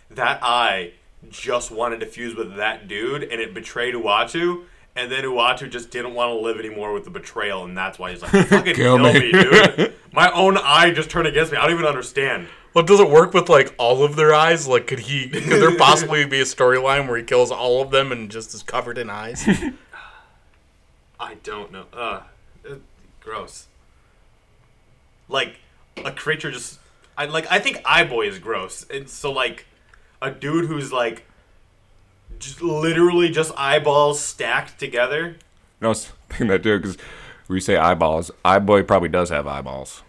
that 0.09 0.39
eye 0.41 0.93
just 1.29 1.69
wanted 1.71 1.99
to 1.99 2.05
fuse 2.05 2.35
with 2.35 2.55
that 2.55 2.87
dude 2.87 3.23
and 3.23 3.41
it 3.41 3.53
betrayed 3.53 3.93
Uatu, 3.93 4.63
and 4.95 5.11
then 5.11 5.23
Uatu 5.23 5.69
just 5.69 5.91
didn't 5.91 6.13
want 6.13 6.29
to 6.31 6.39
live 6.39 6.57
anymore 6.59 6.93
with 6.93 7.03
the 7.03 7.09
betrayal, 7.09 7.63
and 7.65 7.77
that's 7.77 7.99
why 7.99 8.11
he's 8.11 8.21
like, 8.21 8.31
fucking 8.47 8.75
Kill 8.75 8.97
kill, 8.97 9.13
me." 9.13 9.31
me. 9.31 9.31
dude. 9.31 9.93
My 10.13 10.31
own 10.31 10.57
eye 10.57 10.91
just 10.91 11.09
turned 11.09 11.27
against 11.27 11.51
me. 11.51 11.57
I 11.57 11.63
don't 11.63 11.73
even 11.73 11.85
understand. 11.85 12.47
Well, 12.73 12.83
does 12.83 12.99
it 12.99 13.09
work 13.09 13.33
with 13.33 13.49
like 13.49 13.73
all 13.77 14.03
of 14.03 14.15
their 14.15 14.33
eyes? 14.33 14.67
Like, 14.67 14.87
could 14.87 14.99
he? 14.99 15.29
Could 15.29 15.43
there 15.61 15.77
possibly 15.77 16.25
be 16.25 16.39
a 16.39 16.43
storyline 16.45 17.07
where 17.07 17.17
he 17.17 17.23
kills 17.23 17.51
all 17.51 17.81
of 17.81 17.91
them 17.91 18.11
and 18.11 18.29
just 18.29 18.53
is 18.53 18.63
covered 18.63 18.97
in 18.97 19.09
eyes? 19.09 19.47
I 21.19 21.35
don't 21.43 21.71
know. 21.71 21.85
Uh, 21.93 22.21
uh, 22.67 22.75
gross. 23.19 23.67
Like, 25.27 25.57
a 26.03 26.11
creature 26.11 26.51
just. 26.51 26.79
I 27.19 27.25
like. 27.25 27.45
I 27.51 27.59
think 27.59 27.77
Eyeboy 27.83 28.27
is 28.27 28.39
gross. 28.39 28.85
And 28.89 29.09
so, 29.09 29.31
like, 29.31 29.65
a 30.21 30.31
dude 30.31 30.65
who's 30.65 30.91
like. 30.91 31.25
Just 32.39 32.61
literally 32.61 33.29
just 33.29 33.51
eyeballs 33.57 34.21
stacked 34.21 34.79
together. 34.79 35.35
no, 35.81 35.87
I 35.87 35.89
was 35.89 36.05
thinking 36.29 36.47
that 36.47 36.63
too 36.63 36.79
because 36.79 36.97
we 37.49 37.59
say 37.59 37.75
eyeballs. 37.75 38.31
Eyeboy 38.45 38.87
probably 38.87 39.09
does 39.09 39.29
have 39.29 39.45
eyeballs. 39.45 40.03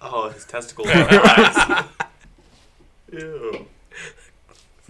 Oh, 0.00 0.28
his 0.30 0.44
testicles 0.44 0.88
are 0.92 1.08
eyes. 1.12 1.84
Ew. 3.12 3.66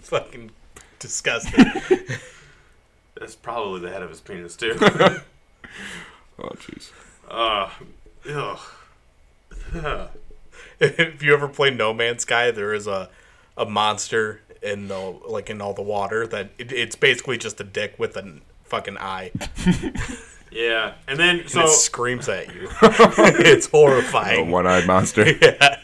Fucking 0.01 0.49
disgusting. 0.97 1.65
That's 3.19 3.35
probably 3.35 3.81
the 3.81 3.91
head 3.91 4.01
of 4.01 4.09
his 4.09 4.21
penis, 4.21 4.55
too. 4.55 4.75
Oh, 6.39 6.49
jeez. 6.55 6.89
uh, 7.29 7.69
ugh. 8.27 8.59
Ugh. 9.75 10.09
If 10.83 11.23
you 11.23 11.33
ever 11.33 11.47
play 11.47 11.69
No 11.69 11.93
Man's 11.93 12.21
Sky, 12.23 12.51
there 12.51 12.73
is 12.73 12.87
a 12.87 13.09
a 13.57 13.65
monster 13.65 14.41
in 14.61 14.87
the 14.87 14.97
like 15.27 15.49
in 15.49 15.61
all 15.61 15.73
the 15.73 15.81
water 15.81 16.25
that 16.27 16.49
it, 16.57 16.71
it's 16.71 16.95
basically 16.95 17.37
just 17.37 17.59
a 17.61 17.63
dick 17.63 17.95
with 17.97 18.15
a 18.17 18.39
fucking 18.63 18.97
eye. 18.97 19.31
Yeah. 20.51 20.93
And 21.07 21.17
then, 21.19 21.39
And 21.39 21.49
so. 21.49 21.63
it 21.63 21.69
screams 21.69 22.29
at 22.29 22.53
you. 22.53 22.69
it's 22.81 23.65
A 23.65 23.71
horrifying. 23.71 24.51
one-eyed 24.51 24.85
monster. 24.85 25.25
Yeah. 25.41 25.79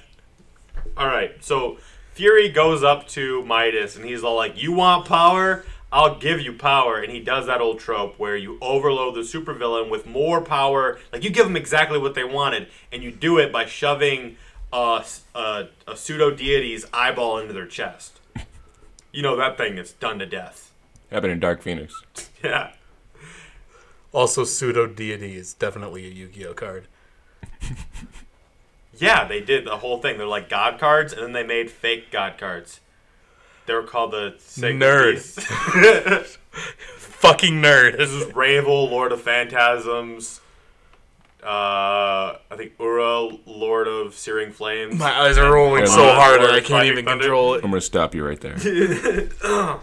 All 0.95 1.07
right, 1.07 1.31
so 1.43 1.77
Fury 2.13 2.49
goes 2.49 2.83
up 2.83 3.07
to 3.09 3.43
Midas 3.45 3.95
and 3.95 4.05
he's 4.05 4.23
all 4.23 4.35
like, 4.35 4.61
"You 4.61 4.73
want 4.73 5.07
power? 5.07 5.63
I'll 5.91 6.19
give 6.19 6.39
you 6.41 6.53
power." 6.53 6.99
And 6.99 7.11
he 7.11 7.19
does 7.21 7.47
that 7.47 7.61
old 7.61 7.79
trope 7.79 8.19
where 8.19 8.35
you 8.35 8.57
overload 8.61 9.15
the 9.15 9.21
supervillain 9.21 9.89
with 9.89 10.05
more 10.05 10.41
power, 10.41 10.99
like 11.13 11.23
you 11.23 11.29
give 11.29 11.45
them 11.47 11.55
exactly 11.55 11.97
what 11.97 12.13
they 12.15 12.25
wanted, 12.25 12.67
and 12.91 13.01
you 13.01 13.11
do 13.11 13.37
it 13.39 13.51
by 13.51 13.65
shoving 13.65 14.35
a, 14.71 15.03
a, 15.35 15.67
a 15.87 15.97
pseudo 15.97 16.31
deity's 16.31 16.85
eyeball 16.93 17.37
into 17.37 17.53
their 17.53 17.67
chest. 17.67 18.19
You 19.11 19.21
know 19.23 19.35
that 19.35 19.57
thing 19.57 19.77
is 19.77 19.93
done 19.93 20.19
to 20.19 20.25
death. 20.25 20.71
Happened 21.09 21.33
in 21.33 21.39
Dark 21.39 21.61
Phoenix. 21.61 21.93
Yeah. 22.41 22.71
Also, 24.13 24.45
pseudo 24.45 24.87
deity 24.87 25.35
is 25.35 25.53
definitely 25.53 26.05
a 26.05 26.09
Yu-Gi-Oh 26.09 26.53
card. 26.53 26.87
Yeah, 28.99 29.25
they 29.25 29.39
did 29.39 29.65
the 29.65 29.77
whole 29.77 30.01
thing. 30.01 30.17
They're 30.17 30.27
like 30.27 30.49
god 30.49 30.77
cards, 30.77 31.13
and 31.13 31.23
then 31.23 31.31
they 31.31 31.43
made 31.43 31.71
fake 31.71 32.11
god 32.11 32.37
cards. 32.37 32.81
They 33.65 33.73
were 33.73 33.83
called 33.83 34.11
the 34.11 34.35
Sacred 34.39 34.81
Nerd. 34.81 36.25
Fucking 36.97 37.61
nerd. 37.61 37.97
This 37.97 38.09
is 38.09 38.25
Raviel, 38.33 38.89
Lord 38.89 39.11
of 39.11 39.21
Phantasms. 39.21 40.41
Uh, 41.43 42.35
I 42.51 42.55
think 42.57 42.77
Uria, 42.77 43.39
Lord 43.45 43.87
of 43.87 44.13
Searing 44.13 44.51
Flames. 44.51 44.95
My 44.99 45.11
eyes 45.21 45.37
are 45.37 45.53
rolling 45.53 45.85
so 45.85 46.11
hard 46.13 46.41
that 46.41 46.51
I 46.51 46.59
can't 46.59 46.85
even 46.87 47.05
Thunder. 47.05 47.23
control 47.23 47.53
it. 47.53 47.63
I'm 47.63 47.69
gonna 47.71 47.79
stop 47.81 48.13
you 48.13 48.25
right 48.25 48.39
there. 48.41 48.55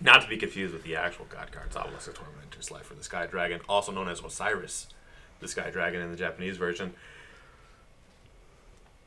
Not 0.00 0.22
to 0.22 0.28
be 0.28 0.36
confused 0.36 0.72
with 0.72 0.82
the 0.84 0.96
actual 0.96 1.26
god 1.28 1.52
cards. 1.52 1.76
Obelisk 1.76 2.08
of 2.08 2.14
Torment, 2.14 2.38
Enters 2.44 2.70
Life 2.70 2.86
for 2.86 2.94
the 2.94 3.02
Sky 3.04 3.26
Dragon, 3.26 3.60
also 3.68 3.92
known 3.92 4.08
as 4.08 4.20
Osiris, 4.22 4.86
the 5.40 5.48
Sky 5.48 5.68
Dragon 5.70 6.00
in 6.00 6.10
the 6.10 6.16
Japanese 6.16 6.56
version, 6.56 6.94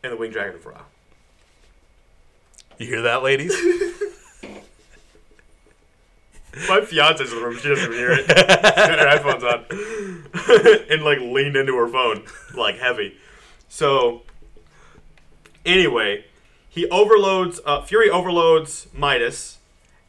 and 0.04 0.14
the 0.14 0.18
Winged 0.18 0.34
Dragon 0.34 0.56
of 0.56 0.66
Ra. 0.66 0.82
You 2.78 2.88
hear 2.88 3.02
that, 3.04 3.24
ladies? 3.24 3.56
My 6.70 6.82
fiance's 6.82 7.32
in 7.32 7.40
the 7.40 7.46
room. 7.46 7.58
She 7.58 7.68
doesn't 7.70 7.92
hear 7.92 8.12
it. 8.12 8.26
She 8.28 8.34
had 8.34 9.00
her 9.00 9.08
headphones 9.08 9.44
on 9.44 9.66
and 10.90 11.04
like 11.04 11.20
leaned 11.20 11.56
into 11.56 11.76
her 11.78 11.88
phone, 11.88 12.24
like 12.56 12.78
heavy. 12.80 13.18
So, 13.70 14.24
anyway, 15.66 16.26
he 16.70 16.88
overloads. 16.90 17.60
Uh, 17.66 17.82
Fury 17.84 18.10
overloads 18.10 18.88
Midas, 18.94 19.58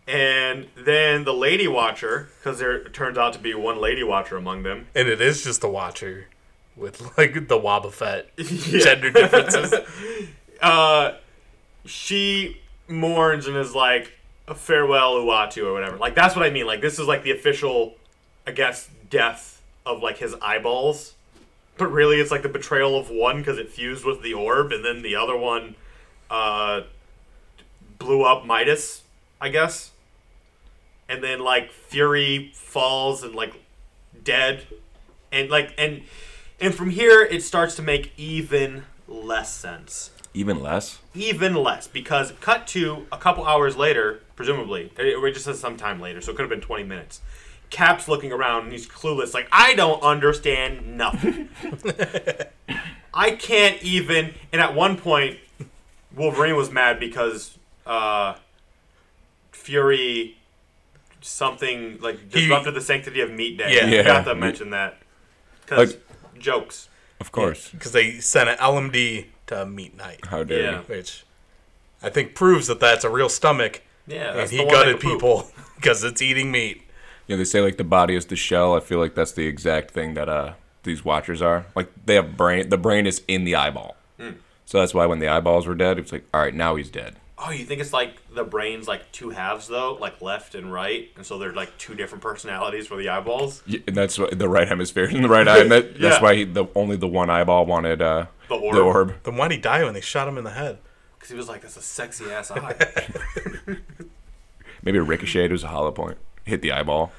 and 0.06 0.68
then 0.76 1.24
the 1.24 1.34
Lady 1.34 1.68
Watcher, 1.68 2.28
because 2.38 2.58
there 2.58 2.84
turns 2.84 3.18
out 3.18 3.32
to 3.34 3.38
be 3.38 3.54
one 3.54 3.80
Lady 3.80 4.02
Watcher 4.04 4.36
among 4.36 4.62
them. 4.62 4.86
and 4.94 5.08
it 5.08 5.20
is 5.20 5.44
just 5.44 5.62
a 5.64 5.68
watcher 5.68 6.28
with 6.76 7.00
like 7.18 7.34
the 7.48 7.58
Wobba 7.58 7.92
Fett 7.92 8.30
Yeah. 8.38 8.78
gender 8.80 9.10
differences. 9.10 9.74
uh, 10.62 11.12
she 11.84 12.60
mourns 12.88 13.46
and 13.46 13.56
is 13.56 13.74
like 13.74 14.12
farewell 14.54 15.16
Uatu 15.16 15.64
or 15.66 15.72
whatever. 15.72 15.96
Like 15.96 16.14
that's 16.14 16.36
what 16.36 16.44
I 16.44 16.50
mean. 16.50 16.66
Like 16.66 16.80
this 16.80 16.98
is 16.98 17.06
like 17.06 17.22
the 17.22 17.30
official, 17.30 17.94
I 18.46 18.52
guess, 18.52 18.88
death 19.10 19.62
of 19.84 20.02
like 20.02 20.18
his 20.18 20.34
eyeballs. 20.40 21.14
But 21.76 21.92
really, 21.92 22.16
it's 22.16 22.30
like 22.30 22.42
the 22.42 22.48
betrayal 22.48 22.98
of 22.98 23.08
one 23.08 23.38
because 23.38 23.58
it 23.58 23.68
fused 23.68 24.04
with 24.04 24.22
the 24.22 24.34
orb, 24.34 24.72
and 24.72 24.84
then 24.84 25.02
the 25.02 25.14
other 25.14 25.36
one 25.36 25.76
uh, 26.28 26.82
blew 27.98 28.24
up 28.24 28.44
Midas, 28.44 29.02
I 29.40 29.48
guess. 29.48 29.92
And 31.08 31.22
then 31.22 31.38
like 31.38 31.70
Fury 31.70 32.50
falls 32.54 33.22
and 33.22 33.34
like 33.34 33.54
dead, 34.24 34.66
and 35.30 35.48
like 35.50 35.72
and 35.78 36.02
and 36.60 36.74
from 36.74 36.90
here 36.90 37.22
it 37.22 37.42
starts 37.42 37.76
to 37.76 37.82
make 37.82 38.12
even 38.16 38.84
less 39.06 39.54
sense 39.54 40.10
Even 40.34 40.60
less. 40.62 40.98
even 41.14 41.54
less 41.54 41.88
because 41.88 42.32
cut 42.40 42.66
to 42.68 43.06
a 43.10 43.16
couple 43.16 43.44
hours 43.46 43.76
later, 43.76 44.20
presumably, 44.36 44.92
it 44.98 45.06
it 45.06 45.32
just 45.32 45.44
says 45.46 45.58
sometime 45.58 46.00
later, 46.00 46.20
so 46.20 46.30
it 46.30 46.36
could 46.36 46.42
have 46.42 46.50
been 46.50 46.60
20 46.60 46.84
minutes. 46.84 47.20
Cap's 47.70 48.08
looking 48.08 48.32
around 48.32 48.64
and 48.64 48.72
he's 48.72 48.86
clueless, 48.86 49.34
like, 49.34 49.48
I 49.52 49.74
don't 49.74 50.02
understand 50.02 50.96
nothing. 50.96 51.48
I 53.14 53.32
can't 53.32 53.82
even. 53.82 54.32
And 54.52 54.60
at 54.62 54.74
one 54.74 54.96
point, 54.96 55.38
Wolverine 56.14 56.56
was 56.56 56.70
mad 56.70 56.98
because 57.00 57.58
uh, 57.86 58.34
Fury 59.52 60.36
something 61.20 61.98
like 62.00 62.30
disrupted 62.30 62.74
the 62.74 62.80
sanctity 62.80 63.20
of 63.20 63.30
Meat 63.30 63.58
Day. 63.58 63.74
Yeah. 63.74 63.82
I 63.82 64.02
forgot 64.02 64.26
Yeah. 64.26 64.32
to 64.32 64.34
mention 64.34 64.70
that. 64.70 64.98
Because 65.62 65.94
Like- 65.94 66.02
jokes. 66.38 66.88
Of 67.20 67.32
course. 67.32 67.70
because 67.70 67.90
they 67.92 68.20
sent 68.20 68.48
an 68.48 68.56
LMD 68.58 69.26
to 69.48 69.66
meat 69.66 69.96
night, 69.96 70.20
How 70.26 70.44
dare 70.44 70.62
Yeah. 70.62 70.70
you? 70.78 70.84
which 70.86 71.24
I 72.02 72.08
think 72.10 72.34
proves 72.34 72.66
that 72.68 72.80
that's 72.80 73.04
a 73.04 73.10
real 73.10 73.28
stomach, 73.28 73.82
Yeah, 74.06 74.38
and 74.38 74.50
he 74.50 74.58
the 74.58 74.64
one 74.64 74.74
that 74.74 74.84
gutted 74.84 75.00
people 75.00 75.50
because 75.76 76.04
it's 76.04 76.22
eating 76.22 76.50
meat. 76.50 76.82
Yeah, 77.26 77.36
they 77.36 77.44
say 77.44 77.60
like 77.60 77.76
the 77.76 77.84
body 77.84 78.14
is 78.14 78.26
the 78.26 78.36
shell. 78.36 78.74
I 78.74 78.80
feel 78.80 78.98
like 78.98 79.14
that's 79.14 79.32
the 79.32 79.46
exact 79.46 79.90
thing 79.90 80.14
that 80.14 80.28
uh 80.28 80.52
these 80.84 81.04
watchers 81.04 81.42
are. 81.42 81.66
Like 81.74 81.90
they 82.06 82.14
have 82.14 82.36
brain. 82.36 82.68
The 82.70 82.78
brain 82.78 83.06
is 83.06 83.22
in 83.28 83.44
the 83.44 83.54
eyeball. 83.56 83.96
Hmm. 84.18 84.30
So 84.64 84.78
that's 84.80 84.94
why 84.94 85.04
when 85.06 85.18
the 85.18 85.28
eyeballs 85.28 85.66
were 85.66 85.74
dead, 85.74 85.98
it 85.98 86.02
was 86.02 86.12
like, 86.12 86.24
all 86.32 86.40
right, 86.40 86.54
now 86.54 86.76
he's 86.76 86.90
dead. 86.90 87.16
Oh, 87.40 87.50
you 87.50 87.64
think 87.64 87.80
it's 87.80 87.92
like 87.92 88.16
the 88.34 88.42
brain's 88.42 88.88
like 88.88 89.10
two 89.12 89.30
halves 89.30 89.68
though, 89.68 89.94
like 89.94 90.20
left 90.20 90.56
and 90.56 90.72
right, 90.72 91.08
and 91.16 91.24
so 91.24 91.38
they're 91.38 91.52
like 91.52 91.76
two 91.78 91.94
different 91.94 92.22
personalities 92.22 92.88
for 92.88 92.96
the 92.96 93.08
eyeballs. 93.08 93.62
Yeah, 93.64 93.78
and 93.86 93.96
that's 93.96 94.18
what 94.18 94.36
the 94.36 94.48
right 94.48 94.66
hemisphere 94.66 95.04
in 95.04 95.22
the 95.22 95.28
right 95.28 95.46
eye. 95.46 95.60
And 95.60 95.70
that, 95.70 95.98
that's 96.00 96.20
why 96.20 96.34
he, 96.34 96.44
the 96.44 96.66
only 96.74 96.96
the 96.96 97.06
one 97.06 97.30
eyeball 97.30 97.64
wanted 97.64 98.02
uh, 98.02 98.26
The 98.48 98.56
orb. 98.56 98.74
The 98.74 98.80
orb. 98.82 99.14
Then 99.22 99.36
why'd 99.36 99.52
he 99.52 99.58
die 99.58 99.84
when 99.84 99.94
they 99.94 100.00
shot 100.00 100.26
him 100.26 100.36
in 100.36 100.42
the 100.44 100.50
head? 100.50 100.78
Because 101.16 101.30
he 101.30 101.36
was 101.36 101.48
like, 101.48 101.62
that's 101.62 101.76
a 101.76 101.82
sexy 101.82 102.30
ass 102.30 102.50
eye. 102.50 102.74
Maybe 104.82 104.98
a 104.98 105.02
ricochet. 105.02 105.48
Was 105.48 105.64
a 105.64 105.68
hollow 105.68 105.92
point. 105.92 106.18
Hit 106.44 106.62
the 106.62 106.72
eyeball. 106.72 107.12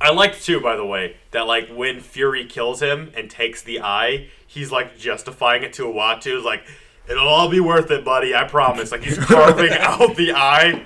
I 0.00 0.12
liked 0.12 0.42
too, 0.44 0.60
by 0.60 0.76
the 0.76 0.86
way, 0.86 1.16
that 1.32 1.46
like 1.46 1.68
when 1.68 2.00
Fury 2.00 2.44
kills 2.46 2.80
him 2.80 3.10
and 3.16 3.30
takes 3.30 3.62
the 3.62 3.80
eye, 3.80 4.28
he's 4.46 4.70
like 4.70 4.98
justifying 4.98 5.62
it 5.62 5.72
to 5.74 5.84
Uatu. 5.84 6.36
He's 6.36 6.44
like, 6.44 6.62
it'll 7.10 7.28
all 7.28 7.48
be 7.48 7.60
worth 7.60 7.90
it, 7.90 8.04
buddy. 8.04 8.34
I 8.34 8.44
promise. 8.44 8.92
Like 8.92 9.02
he's 9.02 9.18
carving 9.18 9.72
out 9.80 10.16
the 10.16 10.32
eye, 10.32 10.84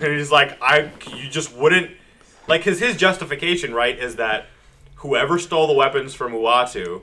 and 0.00 0.12
he's 0.12 0.30
like, 0.30 0.56
I, 0.62 0.90
you 1.16 1.28
just 1.28 1.54
wouldn't, 1.54 1.90
like, 2.46 2.62
his 2.62 2.80
his 2.80 2.96
justification, 2.96 3.74
right, 3.74 3.98
is 3.98 4.16
that 4.16 4.46
whoever 4.96 5.38
stole 5.38 5.66
the 5.66 5.74
weapons 5.74 6.14
from 6.14 6.32
Uatu 6.32 7.02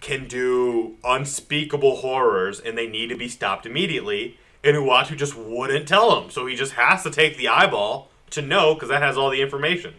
can 0.00 0.28
do 0.28 0.96
unspeakable 1.04 1.96
horrors, 1.96 2.60
and 2.60 2.76
they 2.76 2.86
need 2.86 3.08
to 3.08 3.16
be 3.16 3.28
stopped 3.28 3.66
immediately. 3.66 4.38
And 4.64 4.76
Uatu 4.76 5.16
just 5.16 5.36
wouldn't 5.36 5.86
tell 5.86 6.20
him, 6.20 6.30
so 6.30 6.46
he 6.46 6.56
just 6.56 6.72
has 6.72 7.02
to 7.04 7.10
take 7.10 7.36
the 7.36 7.48
eyeball 7.48 8.10
to 8.30 8.42
know 8.42 8.74
because 8.74 8.88
that 8.88 9.02
has 9.02 9.16
all 9.16 9.30
the 9.30 9.40
information 9.40 9.94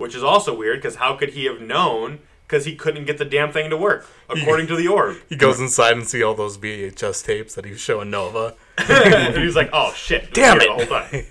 which 0.00 0.14
is 0.14 0.22
also 0.22 0.54
weird 0.56 0.78
because 0.78 0.96
how 0.96 1.14
could 1.14 1.34
he 1.34 1.44
have 1.44 1.60
known? 1.60 2.20
Because 2.50 2.64
he 2.64 2.74
couldn't 2.74 3.04
get 3.04 3.16
the 3.16 3.24
damn 3.24 3.52
thing 3.52 3.70
to 3.70 3.76
work, 3.76 4.08
according 4.28 4.66
to 4.66 4.74
the 4.74 4.88
orb. 4.88 5.18
He 5.28 5.36
goes 5.36 5.60
inside 5.60 5.92
and 5.92 6.04
see 6.04 6.20
all 6.20 6.34
those 6.34 6.58
VHS 6.58 7.24
tapes 7.24 7.54
that 7.54 7.64
he 7.64 7.70
was 7.70 7.80
showing 7.80 8.10
Nova. 8.10 8.56
and 8.76 9.36
he 9.38 9.44
was 9.44 9.54
like, 9.54 9.70
"Oh 9.72 9.92
shit, 9.94 10.34
Damn 10.34 10.60
it. 10.60 10.66
The 10.66 10.72
whole 10.72 10.86
time. 10.86 11.26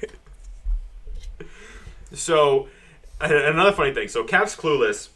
so, 2.14 2.70
another 3.20 3.74
funny 3.74 3.94
thing. 3.94 4.08
So 4.08 4.24
Cap's 4.24 4.56
clueless, 4.56 5.10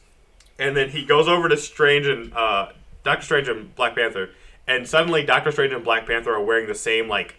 and 0.60 0.76
then 0.76 0.90
he 0.90 1.06
goes 1.06 1.30
over 1.30 1.48
to 1.48 1.56
Strange 1.56 2.06
and 2.06 2.34
uh, 2.34 2.74
Doctor 3.06 3.24
Strange 3.24 3.48
and 3.48 3.74
Black 3.74 3.96
Panther, 3.96 4.32
and 4.68 4.86
suddenly 4.86 5.24
Doctor 5.24 5.54
Strange 5.54 5.72
and 5.72 5.86
Black 5.86 6.06
Panther 6.06 6.34
are 6.34 6.44
wearing 6.44 6.68
the 6.68 6.76
same 6.76 7.08
like 7.08 7.36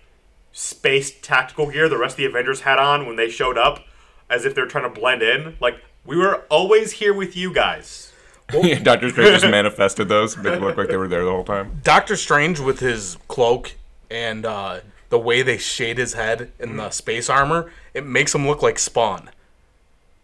space 0.53 1.13
tactical 1.21 1.71
gear 1.71 1.91
the 1.91 1.99
rest 1.99 2.15
of 2.15 2.17
the 2.17 2.25
Avengers 2.25 2.63
had 2.63 2.79
on 2.79 3.07
when 3.07 3.17
they 3.17 3.29
showed 3.29 3.59
up, 3.59 3.85
as 4.31 4.47
if 4.47 4.55
they're 4.55 4.65
trying 4.65 4.91
to 4.91 5.01
blend 5.01 5.21
in. 5.21 5.59
Like 5.61 5.83
we 6.07 6.17
were 6.17 6.47
always 6.49 6.93
here 6.93 7.13
with 7.13 7.37
you 7.37 7.53
guys. 7.53 8.11
Yeah, 8.53 8.79
Doctor 8.83 9.11
Strange 9.11 9.41
just 9.41 9.51
manifested 9.51 10.09
those, 10.09 10.37
make 10.37 10.55
it 10.55 10.61
look 10.61 10.77
like 10.77 10.89
they 10.89 10.97
were 10.97 11.09
there 11.09 11.25
the 11.25 11.31
whole 11.31 11.45
time. 11.45 11.81
Doctor 11.83 12.17
Strange 12.17 12.61
with 12.61 12.81
his 12.81 13.17
cloak 13.29 13.75
and 14.11 14.45
uh, 14.45 14.81
the 15.09 15.19
way 15.19 15.43
they 15.43 15.59
shade 15.59 15.99
his 15.99 16.15
head 16.15 16.53
in 16.59 16.77
the 16.77 16.91
space 16.91 17.29
armor, 17.31 17.73
it 17.95 18.05
makes 18.05 18.35
him 18.35 18.47
look 18.47 18.63
like 18.63 18.79
Spawn. 18.79 19.31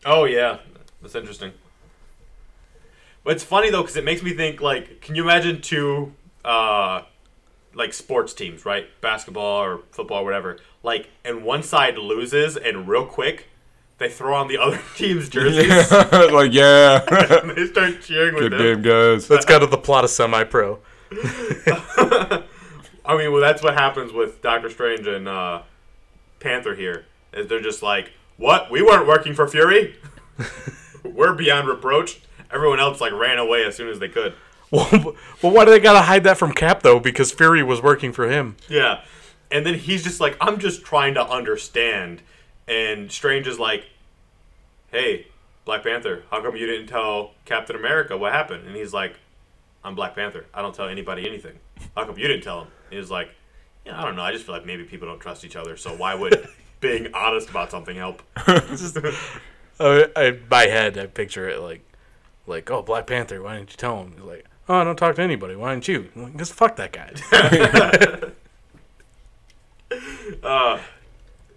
Oh 0.04 0.24
yeah, 0.24 0.58
that's 1.02 1.14
interesting. 1.14 1.52
But 3.24 3.34
it's 3.34 3.44
funny 3.44 3.70
though 3.70 3.82
because 3.82 3.96
it 3.96 4.04
makes 4.04 4.22
me 4.22 4.32
think 4.32 4.60
like, 4.60 5.00
can 5.00 5.14
you 5.14 5.22
imagine 5.22 5.60
two, 5.60 6.12
uh, 6.44 7.02
like 7.74 7.92
sports 7.92 8.32
teams, 8.34 8.64
right? 8.64 8.88
Basketball 9.00 9.62
or 9.62 9.80
football, 9.90 10.22
or 10.22 10.24
whatever. 10.24 10.58
Like, 10.82 11.08
and 11.24 11.44
one 11.44 11.62
side 11.62 11.98
loses, 11.98 12.56
and 12.56 12.88
real 12.88 13.06
quick, 13.06 13.48
they 14.00 14.08
throw 14.08 14.34
on 14.34 14.48
the 14.48 14.58
other 14.58 14.80
team's 14.96 15.28
jerseys. 15.28 15.92
like, 16.32 16.52
yeah. 16.52 17.04
and 17.42 17.50
they 17.56 17.66
start 17.66 18.00
cheering 18.02 18.34
with 18.34 18.50
Good 18.50 18.52
them. 18.52 18.58
game, 18.58 18.82
guys. 18.82 19.28
That's 19.28 19.44
kind 19.44 19.62
of 19.62 19.70
the 19.70 19.78
plot 19.78 20.02
of 20.02 20.10
Semi 20.10 20.42
Pro. 20.44 20.80
I 23.04 23.16
mean, 23.16 23.30
well, 23.30 23.40
that's 23.40 23.62
what 23.62 23.74
happens 23.74 24.12
with 24.12 24.42
Doctor 24.42 24.70
Strange 24.70 25.06
and 25.06 25.28
uh, 25.28 25.62
Panther 26.40 26.74
here. 26.74 27.04
Is 27.32 27.46
they're 27.46 27.60
just 27.60 27.82
like, 27.82 28.12
what? 28.36 28.70
We 28.70 28.82
weren't 28.82 29.06
working 29.06 29.34
for 29.34 29.46
Fury. 29.46 29.96
We're 31.04 31.34
beyond 31.34 31.68
reproach. 31.68 32.20
Everyone 32.50 32.80
else 32.80 33.00
like 33.00 33.12
ran 33.12 33.38
away 33.38 33.64
as 33.64 33.76
soon 33.76 33.88
as 33.88 33.98
they 33.98 34.08
could. 34.08 34.34
Well, 34.70 34.88
well, 35.42 35.52
why 35.52 35.64
do 35.64 35.70
they 35.72 35.80
gotta 35.80 36.02
hide 36.02 36.24
that 36.24 36.38
from 36.38 36.52
Cap 36.52 36.82
though? 36.82 37.00
Because 37.00 37.32
Fury 37.32 37.62
was 37.62 37.82
working 37.82 38.12
for 38.12 38.28
him. 38.28 38.56
Yeah. 38.68 39.02
And 39.50 39.66
then 39.66 39.74
he's 39.74 40.04
just 40.04 40.20
like, 40.20 40.36
I'm 40.40 40.58
just 40.58 40.84
trying 40.84 41.14
to 41.14 41.24
understand. 41.26 42.22
And 42.68 43.10
Strange 43.10 43.46
is 43.46 43.58
like, 43.58 43.84
hey, 44.90 45.26
Black 45.64 45.82
Panther, 45.82 46.24
how 46.30 46.42
come 46.42 46.56
you 46.56 46.66
didn't 46.66 46.86
tell 46.86 47.32
Captain 47.44 47.76
America 47.76 48.16
what 48.16 48.32
happened? 48.32 48.66
And 48.66 48.76
he's 48.76 48.92
like, 48.92 49.16
I'm 49.84 49.94
Black 49.94 50.14
Panther. 50.14 50.46
I 50.52 50.62
don't 50.62 50.74
tell 50.74 50.88
anybody 50.88 51.26
anything. 51.26 51.58
How 51.96 52.04
come 52.04 52.18
you 52.18 52.28
didn't 52.28 52.42
tell 52.42 52.60
him? 52.62 52.68
And 52.84 52.92
he 52.92 52.98
was 52.98 53.10
like, 53.10 53.30
yeah, 53.84 54.00
I 54.00 54.04
don't 54.04 54.14
know. 54.16 54.22
I 54.22 54.32
just 54.32 54.44
feel 54.44 54.54
like 54.54 54.66
maybe 54.66 54.84
people 54.84 55.08
don't 55.08 55.20
trust 55.20 55.44
each 55.44 55.56
other. 55.56 55.76
So 55.76 55.96
why 55.96 56.14
would 56.14 56.48
being 56.80 57.12
honest 57.14 57.48
about 57.50 57.70
something 57.70 57.96
help? 57.96 58.22
Uh, 58.46 58.60
I, 60.16 60.38
my 60.50 60.62
head, 60.64 60.98
I 60.98 61.06
picture 61.06 61.48
it 61.48 61.60
like, 61.60 61.84
like, 62.46 62.70
oh, 62.70 62.82
Black 62.82 63.06
Panther. 63.06 63.42
Why 63.42 63.56
didn't 63.56 63.70
you 63.70 63.76
tell 63.76 64.02
him? 64.02 64.12
He's 64.12 64.22
like, 64.24 64.46
oh, 64.68 64.74
I 64.80 64.84
don't 64.84 64.96
talk 64.96 65.16
to 65.16 65.22
anybody. 65.22 65.56
Why 65.56 65.72
didn't 65.72 65.88
you? 65.88 66.10
I'm 66.14 66.22
like, 66.24 66.36
just 66.36 66.52
fuck 66.52 66.76
that 66.76 66.92
guy. 66.92 67.12
uh, 70.42 70.80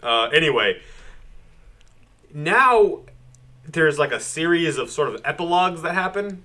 Uh, 0.01 0.29
anyway, 0.33 0.81
now 2.33 3.01
there's 3.65 3.99
like 3.99 4.11
a 4.11 4.19
series 4.19 4.77
of 4.77 4.89
sort 4.89 5.09
of 5.09 5.21
epilogues 5.23 5.81
that 5.83 5.93
happen. 5.93 6.43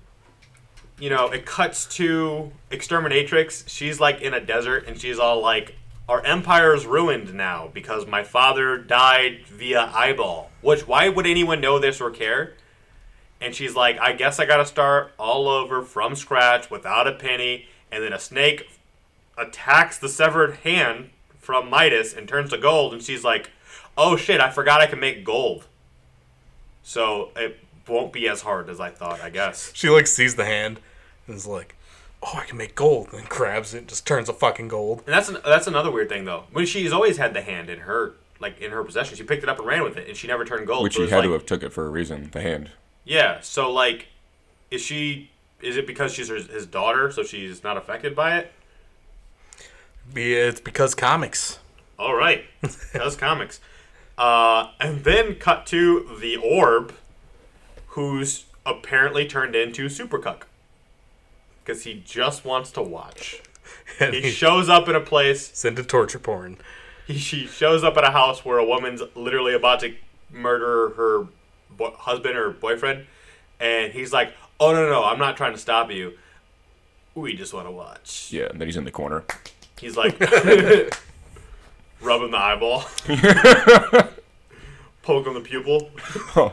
You 0.99 1.09
know, 1.09 1.27
it 1.27 1.45
cuts 1.45 1.85
to 1.97 2.51
Exterminatrix. 2.71 3.67
She's 3.67 3.99
like 3.99 4.21
in 4.21 4.33
a 4.33 4.39
desert 4.39 4.85
and 4.87 4.99
she's 4.99 5.19
all 5.19 5.41
like, 5.41 5.75
Our 6.07 6.23
empire's 6.25 6.85
ruined 6.85 7.33
now 7.33 7.69
because 7.73 8.05
my 8.05 8.23
father 8.23 8.77
died 8.77 9.45
via 9.47 9.91
eyeball. 9.93 10.51
Which, 10.61 10.87
why 10.87 11.09
would 11.09 11.25
anyone 11.25 11.61
know 11.61 11.79
this 11.79 12.01
or 12.01 12.11
care? 12.11 12.53
And 13.41 13.55
she's 13.55 13.75
like, 13.75 13.97
I 13.99 14.13
guess 14.13 14.39
I 14.39 14.45
gotta 14.45 14.65
start 14.65 15.13
all 15.17 15.47
over 15.47 15.81
from 15.81 16.15
scratch 16.15 16.69
without 16.69 17.07
a 17.07 17.13
penny. 17.13 17.67
And 17.91 18.03
then 18.03 18.13
a 18.13 18.19
snake 18.19 18.69
attacks 19.37 19.97
the 19.97 20.09
severed 20.09 20.57
hand 20.57 21.09
from 21.39 21.69
Midas 21.69 22.13
and 22.13 22.27
turns 22.27 22.51
to 22.51 22.57
gold, 22.57 22.93
and 22.93 23.01
she's 23.01 23.23
like, 23.23 23.49
"Oh 23.97 24.15
shit, 24.15 24.39
I 24.39 24.51
forgot 24.51 24.81
I 24.81 24.85
can 24.85 24.99
make 24.99 25.23
gold." 25.23 25.65
So 26.89 27.29
it 27.35 27.59
won't 27.87 28.11
be 28.11 28.27
as 28.27 28.41
hard 28.41 28.67
as 28.67 28.79
I 28.79 28.89
thought, 28.89 29.21
I 29.21 29.29
guess. 29.29 29.71
she 29.75 29.89
like 29.89 30.07
sees 30.07 30.33
the 30.33 30.45
hand 30.45 30.79
and 31.27 31.35
is 31.35 31.45
like, 31.45 31.75
oh, 32.23 32.31
I 32.33 32.45
can 32.45 32.57
make 32.57 32.73
gold. 32.73 33.09
And 33.11 33.19
then 33.19 33.27
grabs 33.29 33.75
it, 33.75 33.87
just 33.87 34.07
turns 34.07 34.25
to 34.25 34.33
fucking 34.33 34.69
gold. 34.69 35.03
And 35.05 35.13
that's 35.13 35.29
an, 35.29 35.37
that's 35.45 35.67
another 35.67 35.91
weird 35.91 36.09
thing 36.09 36.25
though. 36.25 36.45
When 36.51 36.65
she's 36.65 36.91
always 36.91 37.17
had 37.17 37.35
the 37.35 37.41
hand 37.41 37.69
in 37.69 37.81
her 37.81 38.13
like 38.39 38.59
in 38.59 38.71
her 38.71 38.83
possession, 38.83 39.15
she 39.15 39.23
picked 39.23 39.43
it 39.43 39.49
up 39.49 39.59
and 39.59 39.67
ran 39.67 39.83
with 39.83 39.97
it, 39.97 40.07
and 40.07 40.17
she 40.17 40.25
never 40.25 40.43
turned 40.45 40.65
gold. 40.65 40.81
Which 40.81 40.95
So 40.95 41.01
he 41.01 41.03
it's 41.03 41.13
had 41.13 41.21
to 41.21 41.31
have 41.33 41.45
took 41.45 41.61
it 41.61 41.71
for 41.71 41.85
a 41.85 41.89
reason. 41.91 42.29
The 42.31 42.41
hand. 42.41 42.71
Yeah. 43.05 43.39
So 43.41 43.71
like, 43.71 44.07
is 44.71 44.81
she? 44.81 45.29
Is 45.61 45.77
it 45.77 45.85
because 45.85 46.11
she's 46.11 46.29
his, 46.29 46.47
his 46.47 46.65
daughter, 46.65 47.11
so 47.11 47.21
she's 47.21 47.63
not 47.63 47.77
affected 47.77 48.15
by 48.15 48.39
it? 48.39 48.51
Be 50.11 50.33
it's 50.33 50.59
because 50.59 50.95
comics. 50.95 51.59
All 51.99 52.15
right, 52.15 52.45
does 52.93 53.15
comics, 53.15 53.59
uh, 54.19 54.69
and 54.79 55.03
then 55.03 55.35
cut 55.35 55.65
to 55.67 56.15
the 56.21 56.35
orb, 56.37 56.93
who's 57.89 58.45
apparently 58.65 59.25
turned 59.25 59.55
into 59.55 59.89
Super 59.89 60.19
Cuck 60.19 60.45
because 61.63 61.83
he 61.85 62.03
just 62.05 62.45
wants 62.45 62.71
to 62.71 62.81
watch. 62.81 63.41
And 63.99 64.13
He 64.13 64.21
he's 64.21 64.33
shows 64.33 64.69
up 64.69 64.87
in 64.87 64.95
a 64.95 65.01
place. 65.01 65.65
into 65.65 65.83
torture 65.83 66.19
porn. 66.19 66.57
He 67.05 67.17
she 67.17 67.45
shows 67.47 67.83
up 67.83 67.97
at 67.97 68.03
a 68.03 68.11
house 68.11 68.45
where 68.45 68.57
a 68.57 68.65
woman's 68.65 69.01
literally 69.15 69.53
about 69.53 69.79
to 69.81 69.93
murder 70.31 70.89
her 70.95 71.27
bo- 71.71 71.91
husband 71.97 72.37
or 72.37 72.51
boyfriend, 72.51 73.05
and 73.59 73.91
he's 73.91 74.13
like, 74.13 74.33
"Oh 74.59 74.71
no, 74.73 74.83
no, 74.83 74.89
no! 74.91 75.03
I'm 75.03 75.19
not 75.19 75.35
trying 75.37 75.53
to 75.53 75.57
stop 75.59 75.91
you. 75.91 76.13
We 77.15 77.35
just 77.35 77.53
want 77.53 77.67
to 77.67 77.71
watch." 77.71 78.29
Yeah, 78.31 78.45
and 78.45 78.61
then 78.61 78.67
he's 78.67 78.77
in 78.77 78.85
the 78.85 78.91
corner. 78.91 79.23
He's 79.79 79.97
like 79.97 80.17
rubbing 82.01 82.31
the 82.31 82.37
eyeball, 82.37 82.81
poking 85.03 85.33
the 85.33 85.41
pupil. 85.41 85.91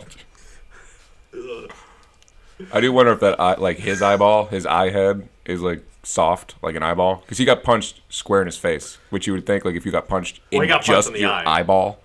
I 2.73 2.81
do 2.81 2.93
wonder 2.93 3.13
if 3.13 3.21
that 3.21 3.39
eye, 3.39 3.55
like 3.59 3.79
his 3.79 4.01
eyeball, 4.03 4.47
his 4.47 4.65
eye 4.67 4.91
head 4.91 5.29
is 5.45 5.61
like 5.61 5.85
soft, 6.03 6.55
like 6.63 6.75
an 6.75 6.83
eyeball, 6.83 7.17
because 7.17 7.39
he 7.39 7.45
got 7.45 7.63
punched 7.63 8.01
square 8.09 8.41
in 8.41 8.47
his 8.47 8.57
face, 8.57 8.97
which 9.11 9.27
you 9.27 9.33
would 9.35 9.45
think 9.47 9.65
like 9.65 9.75
if 9.75 9.85
you 9.85 9.93
got 9.93 10.09
punched 10.09 10.41
in 10.51 10.59
Well, 10.59 10.63
he 10.63 10.69
got 10.69 10.77
punched 10.79 10.89
just 10.89 11.09
in 11.09 11.15
the 11.15 11.21
your 11.21 11.31
eye. 11.31 11.43
eyeball, 11.61 11.99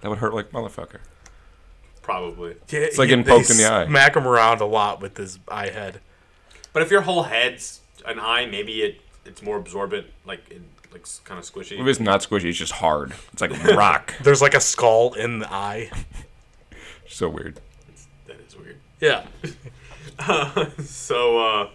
that 0.00 0.08
would 0.08 0.18
hurt 0.18 0.34
like 0.34 0.50
motherfucker. 0.50 0.98
Probably. 2.02 2.56
Yeah, 2.68 2.80
It's 2.80 2.98
like 2.98 3.08
getting 3.10 3.24
poked 3.24 3.48
in 3.50 3.56
the 3.58 3.64
eye. 3.66 3.86
Smack 3.86 4.16
him 4.16 4.26
around 4.26 4.60
a 4.60 4.66
lot 4.66 5.00
with 5.00 5.16
his 5.16 5.38
eye 5.46 5.68
head. 5.68 6.00
But 6.72 6.82
if 6.82 6.90
your 6.90 7.02
whole 7.02 7.22
head's 7.24 7.80
an 8.04 8.18
eye, 8.18 8.46
maybe 8.46 8.82
it 8.82 9.00
it's 9.24 9.40
more 9.40 9.56
absorbent, 9.56 10.08
like 10.26 10.40
it, 10.50 10.62
like 10.92 11.06
kind 11.24 11.38
of 11.38 11.44
squishy. 11.44 11.80
If 11.80 11.86
it's 11.86 12.00
not 12.00 12.20
squishy, 12.20 12.44
it's 12.46 12.58
just 12.58 12.72
hard. 12.72 13.12
It's 13.32 13.40
like 13.42 13.52
rock. 13.76 14.14
There's 14.22 14.42
like 14.42 14.54
a 14.54 14.60
skull 14.60 15.14
in 15.14 15.38
the 15.40 15.52
eye. 15.52 15.90
so 17.08 17.28
weird. 17.28 17.60
that 18.26 18.36
is 18.46 18.56
weird. 18.56 18.76
Yeah. 19.00 19.26
So 20.84 21.38
uh, 21.38 21.70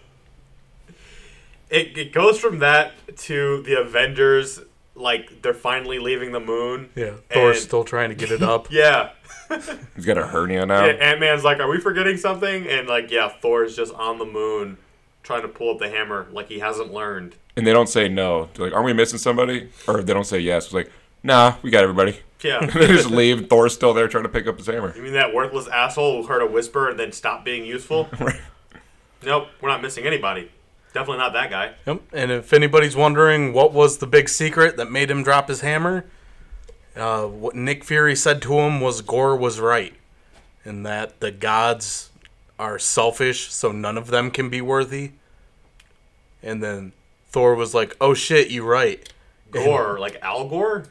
it 1.69 1.97
it 1.97 2.13
goes 2.13 2.39
from 2.39 2.59
that 2.59 2.93
to 3.17 3.61
the 3.63 3.79
Avengers, 3.81 4.61
like 4.95 5.41
they're 5.41 5.53
finally 5.53 5.99
leaving 5.99 6.31
the 6.31 6.39
moon. 6.39 6.89
Yeah. 6.95 7.13
Thor's 7.31 7.57
And- 7.57 7.65
still 7.65 7.83
trying 7.83 8.09
to 8.09 8.15
get 8.15 8.31
it 8.31 8.41
up. 8.43 8.71
Yeah. 8.71 9.11
He's 9.95 10.05
got 10.05 10.17
a 10.17 10.27
hernia 10.27 10.65
now. 10.65 10.85
Yeah, 10.85 10.91
Ant 10.93 11.21
Man's 11.21 11.43
like, 11.45 11.59
"Are 11.59 11.69
we 11.69 11.79
forgetting 11.79 12.17
something?" 12.17 12.67
And 12.67 12.87
like, 12.87 13.09
yeah, 13.11 13.29
Thor's 13.29 13.77
just 13.77 13.93
on 13.93 14.17
the 14.17 14.25
moon, 14.25 14.77
trying 15.23 15.41
to 15.43 15.47
pull 15.47 15.71
up 15.73 15.79
the 15.79 15.89
hammer 15.89 16.27
like 16.33 16.49
he 16.49 16.59
hasn't 16.59 16.91
learned. 16.93 17.35
And 17.57 17.67
they 17.67 17.73
don't 17.73 17.89
say 17.89 18.07
no. 18.07 18.47
They're 18.53 18.67
like, 18.67 18.73
"Aren't 18.73 18.85
we 18.85 18.93
missing 18.93 19.19
somebody?" 19.19 19.69
Or 19.87 20.01
they 20.01 20.13
don't 20.13 20.25
say 20.25 20.39
yes. 20.39 20.65
It's 20.65 20.73
like, 20.73 20.91
"Nah, 21.23 21.55
we 21.61 21.71
got 21.71 21.83
everybody." 21.83 22.19
Yeah. 22.41 22.65
they 22.73 22.87
just 22.87 23.09
leave. 23.09 23.49
Thor's 23.49 23.73
still 23.73 23.93
there 23.93 24.07
trying 24.07 24.23
to 24.23 24.29
pick 24.29 24.47
up 24.47 24.57
his 24.57 24.67
hammer. 24.67 24.95
You 24.95 25.01
mean 25.01 25.13
that 25.13 25.33
worthless 25.33 25.67
asshole 25.67 26.21
who 26.21 26.27
heard 26.27 26.41
a 26.41 26.47
whisper 26.47 26.89
and 26.89 26.99
then 26.99 27.11
stopped 27.11 27.43
being 27.43 27.65
useful? 27.65 28.07
Nope, 29.23 29.47
we're 29.61 29.69
not 29.69 29.81
missing 29.81 30.05
anybody. 30.05 30.51
Definitely 30.93 31.17
not 31.17 31.33
that 31.33 31.49
guy. 31.49 31.73
Yep. 31.85 32.01
And 32.13 32.31
if 32.31 32.53
anybody's 32.53 32.95
wondering 32.95 33.51
what 33.51 33.73
was 33.73 33.97
the 33.97 34.07
big 34.07 34.29
secret 34.29 34.77
that 34.77 34.91
made 34.91 35.09
him 35.09 35.23
drop 35.23 35.47
his 35.49 35.61
hammer, 35.61 36.05
uh, 36.95 37.25
what 37.25 37.55
Nick 37.55 37.83
Fury 37.83 38.15
said 38.15 38.41
to 38.43 38.59
him 38.59 38.79
was 38.79 39.01
Gore 39.01 39.35
was 39.35 39.59
right, 39.59 39.93
and 40.63 40.85
that 40.85 41.19
the 41.19 41.31
gods 41.31 42.11
are 42.57 42.79
selfish, 42.79 43.51
so 43.51 43.71
none 43.71 43.97
of 43.97 44.07
them 44.07 44.31
can 44.31 44.49
be 44.49 44.61
worthy. 44.61 45.11
And 46.41 46.63
then 46.63 46.93
Thor 47.29 47.55
was 47.55 47.73
like, 47.73 47.95
"Oh 47.99 48.13
shit, 48.13 48.49
you 48.49 48.63
right." 48.63 49.07
Gore, 49.51 49.99
like 49.99 50.17
Al 50.21 50.47
Gore? 50.47 50.85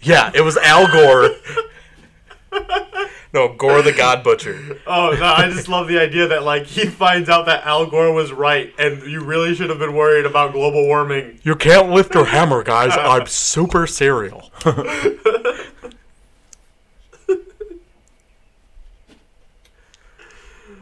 Yeah, 0.00 0.30
it 0.34 0.42
was 0.42 0.56
Al 0.58 0.86
Gore. 0.90 1.30
no, 3.34 3.54
Gore 3.54 3.82
the 3.82 3.92
God 3.92 4.22
Butcher. 4.22 4.78
Oh 4.86 5.16
no, 5.18 5.26
I 5.26 5.48
just 5.50 5.68
love 5.68 5.88
the 5.88 5.98
idea 5.98 6.28
that 6.28 6.42
like 6.42 6.66
he 6.66 6.86
finds 6.86 7.28
out 7.28 7.46
that 7.46 7.64
Al 7.64 7.86
Gore 7.86 8.12
was 8.12 8.32
right, 8.32 8.72
and 8.78 9.02
you 9.02 9.24
really 9.24 9.54
should 9.54 9.70
have 9.70 9.78
been 9.78 9.94
worried 9.94 10.26
about 10.26 10.52
global 10.52 10.86
warming. 10.86 11.40
You 11.42 11.56
can't 11.56 11.90
lift 11.90 12.14
your 12.14 12.26
hammer, 12.26 12.62
guys. 12.62 12.92
I'm 12.96 13.26
super 13.26 13.86
cereal. 13.86 14.50
but 14.64 14.86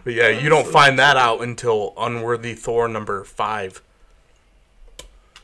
yeah, 0.06 0.28
you 0.28 0.48
don't 0.48 0.66
find 0.66 0.98
that 0.98 1.16
out 1.16 1.40
until 1.42 1.94
Unworthy 1.96 2.54
Thor 2.54 2.88
number 2.88 3.24
five. 3.24 3.82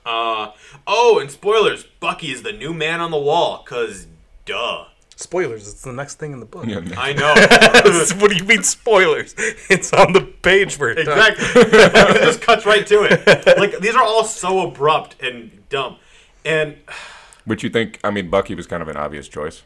Uh 0.04 0.52
oh, 0.86 1.18
and 1.20 1.30
spoilers: 1.30 1.84
Bucky 2.00 2.30
is 2.32 2.42
the 2.42 2.52
new 2.52 2.72
man 2.72 3.00
on 3.00 3.10
the 3.10 3.18
wall. 3.18 3.62
Cause 3.64 4.06
duh, 4.46 4.86
Spoilers, 5.16 5.68
it's 5.68 5.82
the 5.82 5.92
next 5.92 6.14
thing 6.14 6.32
in 6.32 6.40
the 6.40 6.46
book. 6.46 6.64
Yeah, 6.66 6.80
I 6.96 7.12
know 7.12 7.34
what 8.20 8.30
do 8.30 8.36
you 8.36 8.44
mean 8.44 8.62
spoilers? 8.62 9.34
It's 9.68 9.92
on 9.92 10.14
the 10.14 10.22
page 10.22 10.78
where 10.78 10.90
it 10.90 11.00
exactly. 11.00 11.44
it 11.62 12.22
just 12.22 12.40
cuts 12.40 12.64
right 12.64 12.86
to 12.86 13.02
it. 13.04 13.58
Like 13.58 13.78
these 13.80 13.94
are 13.94 14.02
all 14.02 14.24
so 14.24 14.66
abrupt 14.66 15.20
and 15.22 15.68
dumb, 15.68 15.96
and 16.44 16.76
Which 17.44 17.62
you 17.62 17.68
think? 17.68 18.00
I 18.02 18.10
mean, 18.10 18.30
Bucky 18.30 18.54
was 18.54 18.66
kind 18.66 18.82
of 18.82 18.88
an 18.88 18.96
obvious 18.96 19.28
choice, 19.28 19.62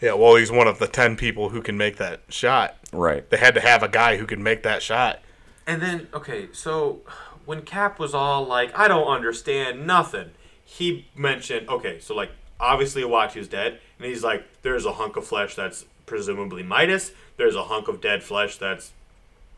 Yeah, 0.00 0.14
well, 0.14 0.36
he's 0.36 0.50
one 0.50 0.66
of 0.66 0.78
the 0.78 0.86
ten 0.88 1.16
people 1.16 1.50
who 1.50 1.60
can 1.60 1.76
make 1.76 1.96
that 1.96 2.20
shot. 2.30 2.76
right? 2.92 3.28
They 3.28 3.36
had 3.36 3.54
to 3.54 3.60
have 3.60 3.82
a 3.82 3.88
guy 3.88 4.16
who 4.16 4.24
can 4.26 4.42
make 4.42 4.62
that 4.62 4.82
shot. 4.82 5.20
And 5.66 5.80
then, 5.80 6.08
okay, 6.14 6.48
so 6.52 7.00
when 7.46 7.62
Cap 7.62 7.98
was 7.98 8.14
all 8.14 8.44
like, 8.46 8.76
I 8.78 8.88
don't 8.88 9.06
understand 9.06 9.86
nothing, 9.86 10.30
he 10.64 11.06
mentioned, 11.14 11.68
okay, 11.68 12.00
so 12.00 12.14
like, 12.14 12.30
obviously 12.58 13.04
was 13.04 13.48
dead, 13.48 13.80
and 13.98 14.06
he's 14.06 14.24
like, 14.24 14.44
there's 14.62 14.86
a 14.86 14.92
hunk 14.94 15.16
of 15.16 15.26
flesh 15.26 15.54
that's 15.54 15.84
presumably 16.06 16.62
Midas, 16.62 17.12
there's 17.36 17.56
a 17.56 17.64
hunk 17.64 17.88
of 17.88 18.00
dead 18.00 18.22
flesh 18.22 18.56
that's 18.56 18.92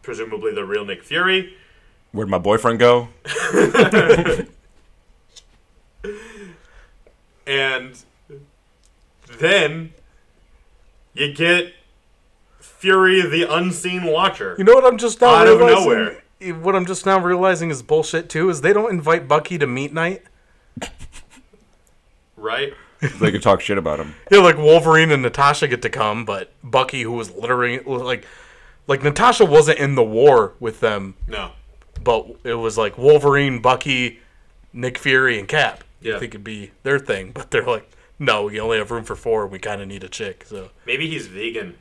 presumably 0.02 0.52
the 0.54 0.64
real 0.64 0.84
Nick 0.84 1.02
Fury. 1.02 1.54
Where'd 2.12 2.28
my 2.28 2.38
boyfriend 2.38 2.78
go? 2.78 3.08
And 7.46 7.96
then 9.38 9.92
you 11.14 11.32
get 11.32 11.74
Fury 12.58 13.22
the 13.22 13.46
Unseen 13.48 14.04
Watcher. 14.04 14.56
You 14.58 14.64
know 14.64 14.74
what 14.74 14.84
I'm 14.84 14.98
just 14.98 15.20
now 15.20 15.28
Out 15.28 15.46
of 15.46 15.60
nowhere. 15.60 16.22
What 16.40 16.76
I'm 16.76 16.86
just 16.86 17.06
now 17.06 17.18
realizing 17.18 17.70
is 17.70 17.82
bullshit 17.82 18.28
too. 18.28 18.48
Is 18.50 18.60
they 18.60 18.72
don't 18.72 18.90
invite 18.92 19.26
Bucky 19.28 19.56
to 19.58 19.66
meet 19.66 19.92
night. 19.92 20.22
Right? 22.36 22.72
They 23.20 23.30
could 23.30 23.42
talk 23.42 23.60
shit 23.60 23.76
about 23.76 24.00
him. 24.00 24.14
Yeah, 24.30 24.38
like 24.38 24.56
Wolverine 24.56 25.10
and 25.12 25.22
Natasha 25.22 25.68
get 25.68 25.82
to 25.82 25.90
come, 25.90 26.24
but 26.24 26.50
Bucky, 26.64 27.02
who 27.02 27.12
was 27.12 27.30
literally 27.30 27.78
like, 27.80 28.24
like 28.86 29.02
Natasha 29.02 29.44
wasn't 29.44 29.78
in 29.78 29.96
the 29.96 30.02
war 30.02 30.54
with 30.60 30.80
them, 30.80 31.14
No. 31.28 31.50
but 32.02 32.26
it 32.42 32.54
was 32.54 32.78
like 32.78 32.96
Wolverine, 32.96 33.60
Bucky, 33.60 34.20
Nick 34.72 34.96
Fury, 34.96 35.38
and 35.38 35.46
Cap. 35.46 35.84
Yeah. 36.00 36.16
I 36.16 36.20
think 36.20 36.32
it'd 36.32 36.42
be 36.42 36.70
their 36.84 36.98
thing, 36.98 37.32
but 37.32 37.50
they're 37.50 37.66
like, 37.66 37.88
no, 38.18 38.44
we 38.44 38.58
only 38.58 38.78
have 38.78 38.90
room 38.90 39.04
for 39.04 39.14
four. 39.14 39.46
We 39.46 39.58
kind 39.58 39.82
of 39.82 39.88
need 39.88 40.02
a 40.02 40.08
chick, 40.08 40.44
so 40.46 40.70
Maybe 40.86 41.06
he's 41.06 41.26
vegan. 41.26 41.76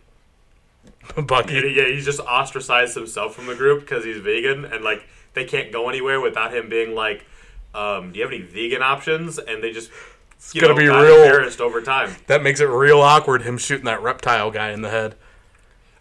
Bucky. 1.28 1.74
Yeah, 1.76 1.88
he's 1.88 2.06
just 2.06 2.20
ostracized 2.20 2.96
himself 2.96 3.36
from 3.36 3.48
the 3.48 3.56
group 3.56 3.82
because 3.82 4.04
he's 4.04 4.18
vegan, 4.18 4.66
and 4.66 4.84
like 4.84 5.08
they 5.34 5.46
can't 5.46 5.72
go 5.72 5.90
anywhere 5.90 6.20
without 6.22 6.54
him 6.54 6.70
being 6.70 6.96
like, 6.96 7.26
um, 7.74 8.12
"Do 8.12 8.20
you 8.20 8.26
have 8.26 8.34
any 8.34 8.42
vegan 8.42 8.82
options?" 8.82 9.38
And 9.38 9.64
they 9.64 9.72
just 9.72 9.92
you 10.54 10.62
gonna 10.62 10.74
know, 10.74 10.80
be 10.80 10.86
got 10.88 11.02
real- 11.02 11.16
embarrassed 11.24 11.62
over 11.62 11.82
time. 11.82 12.16
That 12.28 12.44
makes 12.44 12.60
it 12.60 12.66
real 12.66 13.02
awkward. 13.02 13.44
Him 13.44 13.58
shooting 13.58 13.86
that 13.86 14.02
reptile 14.02 14.52
guy 14.52 14.72
in 14.72 14.82
the 14.82 14.90
head. 14.90 15.16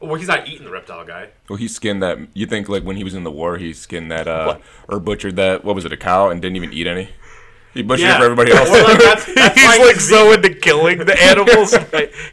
Well, 0.01 0.17
he's 0.17 0.29
not 0.29 0.49
eating 0.49 0.65
the 0.65 0.71
reptile 0.71 1.05
guy. 1.05 1.31
Well, 1.49 1.57
he 1.57 1.67
skinned 1.69 2.03
that. 2.03 2.19
You 2.35 2.47
think 2.47 2.69
like 2.69 2.83
when 2.83 2.97
he 2.97 3.05
was 3.05 3.15
in 3.15 3.25
the 3.25 3.31
war, 3.31 3.57
he 3.57 3.73
skinned 3.73 4.11
that 4.11 4.29
uh 4.29 4.59
or 4.89 5.01
butchered 5.01 5.37
that. 5.37 5.65
What 5.65 5.75
was 5.75 5.85
it? 5.85 5.93
A 5.93 5.97
cow 5.97 6.29
and 6.31 6.43
didn't 6.43 6.57
even 6.57 6.73
eat 6.73 6.87
any. 6.87 7.09
He 7.73 7.83
butchered 7.83 8.09
it 8.09 8.19
for 8.19 8.25
everybody 8.25 8.53
else. 8.53 8.71
Well, 8.71 8.85
like, 8.85 9.03
that's, 9.03 9.35
that's 9.35 9.55
he's 9.61 9.65
why 9.67 9.85
like 9.85 9.97
so 9.97 10.33
into 10.33 10.51
killing 10.55 10.99
the 10.99 11.21
animals, 11.23 11.75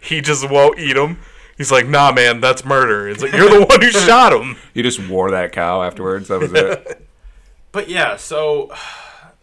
he 0.01 0.21
just 0.21 0.47
won't 0.49 0.77
eat 0.79 0.93
them. 0.93 1.19
He's 1.57 1.71
like, 1.71 1.87
nah, 1.87 2.11
man, 2.11 2.39
that's 2.39 2.65
murder. 2.65 3.07
It's 3.07 3.21
like 3.21 3.33
you're 3.33 3.49
the 3.49 3.65
one 3.65 3.81
who 3.81 3.91
shot 3.91 4.33
him. 4.33 4.57
he 4.73 4.81
just 4.81 5.07
wore 5.07 5.31
that 5.31 5.51
cow 5.51 5.83
afterwards. 5.83 6.27
That 6.27 6.39
was 6.39 6.53
it. 6.53 7.07
But 7.73 7.87
yeah, 7.87 8.17
so 8.17 8.69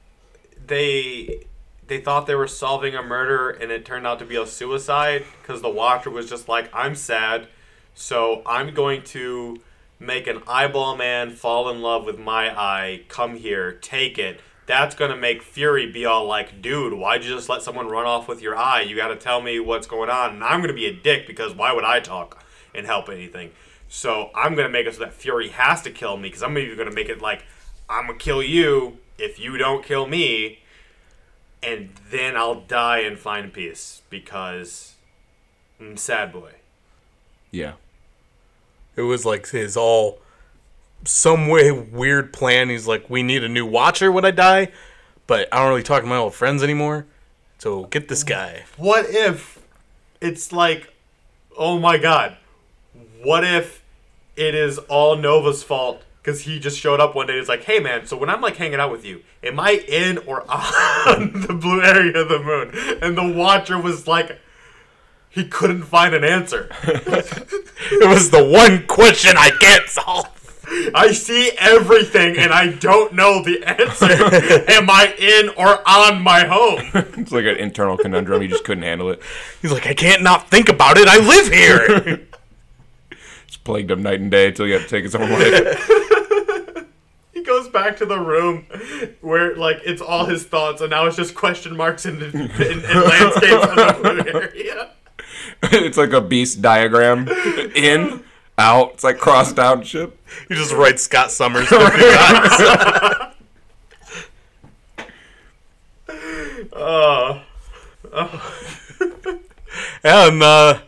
they 0.66 1.46
they 1.86 1.98
thought 2.00 2.26
they 2.26 2.34
were 2.34 2.46
solving 2.46 2.94
a 2.94 3.02
murder, 3.02 3.48
and 3.48 3.72
it 3.72 3.84
turned 3.86 4.06
out 4.06 4.18
to 4.18 4.26
be 4.26 4.36
a 4.36 4.46
suicide 4.46 5.24
because 5.40 5.62
the 5.62 5.70
Watcher 5.70 6.10
was 6.10 6.28
just 6.28 6.46
like, 6.48 6.68
"I'm 6.74 6.94
sad, 6.94 7.48
so 7.94 8.42
I'm 8.44 8.74
going 8.74 9.02
to 9.04 9.62
make 9.98 10.26
an 10.26 10.42
eyeball 10.46 10.94
man 10.96 11.30
fall 11.30 11.70
in 11.70 11.80
love 11.80 12.04
with 12.04 12.18
my 12.18 12.50
eye. 12.50 13.04
Come 13.08 13.36
here, 13.36 13.72
take 13.72 14.18
it." 14.18 14.40
That's 14.68 14.94
gonna 14.94 15.16
make 15.16 15.42
Fury 15.42 15.86
be 15.86 16.04
all 16.04 16.26
like, 16.26 16.60
"Dude, 16.60 16.92
why'd 16.92 17.24
you 17.24 17.34
just 17.34 17.48
let 17.48 17.62
someone 17.62 17.88
run 17.88 18.04
off 18.04 18.28
with 18.28 18.42
your 18.42 18.54
eye? 18.54 18.82
You 18.82 18.94
got 18.94 19.08
to 19.08 19.16
tell 19.16 19.40
me 19.40 19.58
what's 19.58 19.86
going 19.86 20.10
on." 20.10 20.34
And 20.34 20.44
I'm 20.44 20.60
gonna 20.60 20.74
be 20.74 20.84
a 20.84 20.92
dick 20.92 21.26
because 21.26 21.54
why 21.54 21.72
would 21.72 21.84
I 21.84 22.00
talk 22.00 22.44
and 22.74 22.84
help 22.84 23.08
anything? 23.08 23.52
So 23.88 24.30
I'm 24.34 24.54
gonna 24.54 24.68
make 24.68 24.86
it 24.86 24.94
so 24.94 25.00
that 25.00 25.14
Fury 25.14 25.48
has 25.48 25.80
to 25.82 25.90
kill 25.90 26.18
me 26.18 26.28
because 26.28 26.42
I'm 26.42 26.56
even 26.58 26.76
gonna 26.76 26.92
make 26.92 27.08
it 27.08 27.22
like 27.22 27.46
I'm 27.88 28.08
gonna 28.08 28.18
kill 28.18 28.42
you 28.42 28.98
if 29.16 29.38
you 29.40 29.56
don't 29.56 29.82
kill 29.82 30.06
me, 30.06 30.58
and 31.62 31.88
then 32.10 32.36
I'll 32.36 32.60
die 32.60 32.98
and 32.98 33.18
find 33.18 33.50
peace 33.50 34.02
because 34.10 34.96
I'm 35.80 35.96
sad 35.96 36.30
boy. 36.30 36.52
Yeah. 37.50 37.72
It 38.96 39.02
was 39.02 39.24
like 39.24 39.48
his 39.48 39.78
all 39.78 40.18
some 41.04 41.48
way 41.48 41.70
weird 41.70 42.32
plan. 42.32 42.68
He's 42.68 42.86
like, 42.86 43.08
we 43.08 43.22
need 43.22 43.44
a 43.44 43.48
new 43.48 43.66
watcher 43.66 44.10
when 44.10 44.24
I 44.24 44.30
die, 44.30 44.68
but 45.26 45.48
I 45.52 45.58
don't 45.58 45.68
really 45.70 45.82
talk 45.82 46.02
to 46.02 46.08
my 46.08 46.16
old 46.16 46.34
friends 46.34 46.62
anymore. 46.62 47.06
So 47.58 47.84
get 47.84 48.08
this 48.08 48.22
guy. 48.24 48.64
What 48.76 49.06
if 49.08 49.58
it's 50.20 50.52
like, 50.52 50.92
oh 51.56 51.78
my 51.78 51.98
god, 51.98 52.36
what 53.22 53.44
if 53.44 53.82
it 54.36 54.54
is 54.54 54.78
all 54.78 55.16
Nova's 55.16 55.62
fault? 55.62 56.02
Because 56.22 56.42
he 56.42 56.60
just 56.60 56.78
showed 56.78 57.00
up 57.00 57.14
one 57.14 57.26
day. 57.26 57.34
It's 57.34 57.48
like, 57.48 57.64
hey 57.64 57.80
man, 57.80 58.06
so 58.06 58.16
when 58.16 58.28
I'm 58.30 58.40
like 58.40 58.56
hanging 58.56 58.80
out 58.80 58.92
with 58.92 59.04
you, 59.04 59.22
am 59.42 59.58
I 59.58 59.72
in 59.88 60.18
or 60.18 60.42
on 60.50 61.40
the 61.40 61.54
blue 61.54 61.82
area 61.82 62.16
of 62.18 62.28
the 62.28 62.38
moon? 62.38 62.72
And 63.02 63.16
the 63.16 63.36
Watcher 63.36 63.80
was 63.80 64.06
like, 64.06 64.38
he 65.30 65.44
couldn't 65.46 65.82
find 65.82 66.14
an 66.14 66.24
answer. 66.24 66.70
It 67.90 68.08
was 68.08 68.30
the 68.30 68.44
one 68.44 68.86
question 68.86 69.34
I 69.36 69.50
can't 69.50 69.88
solve. 69.88 70.37
I 70.94 71.12
see 71.12 71.50
everything 71.58 72.36
and 72.36 72.52
I 72.52 72.68
don't 72.72 73.14
know 73.14 73.42
the 73.42 73.62
answer. 73.64 74.06
Am 74.70 74.90
I 74.90 75.14
in 75.18 75.48
or 75.50 75.88
on 75.88 76.22
my 76.22 76.44
home? 76.44 76.82
It's 77.18 77.32
like 77.32 77.44
an 77.44 77.56
internal 77.56 77.96
conundrum. 77.96 78.40
He 78.42 78.48
just 78.48 78.64
couldn't 78.64 78.84
handle 78.84 79.10
it. 79.10 79.20
He's 79.60 79.72
like, 79.72 79.86
I 79.86 79.94
can't 79.94 80.22
not 80.22 80.50
think 80.50 80.68
about 80.68 80.96
it. 80.96 81.08
I 81.08 81.18
live 81.18 81.52
here. 81.52 82.26
It's 83.46 83.56
plagued 83.56 83.90
him 83.90 84.02
night 84.02 84.20
and 84.20 84.30
day 84.30 84.48
until 84.48 84.66
he 84.66 84.72
had 84.72 84.82
to 84.82 84.88
take 84.88 85.04
his 85.04 85.14
own 85.14 85.30
life. 85.30 85.90
He 87.32 87.42
goes 87.42 87.66
back 87.68 87.96
to 87.96 88.04
the 88.04 88.20
room 88.20 88.66
where 89.22 89.56
like 89.56 89.80
it's 89.86 90.02
all 90.02 90.26
his 90.26 90.44
thoughts 90.44 90.82
and 90.82 90.90
now 90.90 91.06
it's 91.06 91.16
just 91.16 91.34
question 91.34 91.74
marks 91.74 92.04
and, 92.04 92.22
and, 92.22 92.34
and 92.34 92.82
landscapes 92.82 93.42
in 93.42 93.76
the 93.76 93.98
blue 94.02 94.40
area. 94.40 94.90
it's 95.62 95.96
like 95.96 96.12
a 96.12 96.20
beast 96.20 96.60
diagram. 96.60 97.26
In, 97.74 98.22
out. 98.58 98.92
It's 98.94 99.04
like 99.04 99.18
crossed 99.18 99.58
out 99.58 99.78
and 99.78 99.86
shit. 99.86 100.16
you 100.50 100.56
just 100.56 100.72
write 100.72 101.00
Scott 101.00 101.30
Summers. 101.30 101.68
50 101.68 101.84
guys. 101.98 103.24
Oh, 106.72 107.42
and 110.04 110.42
uh, 110.42 110.80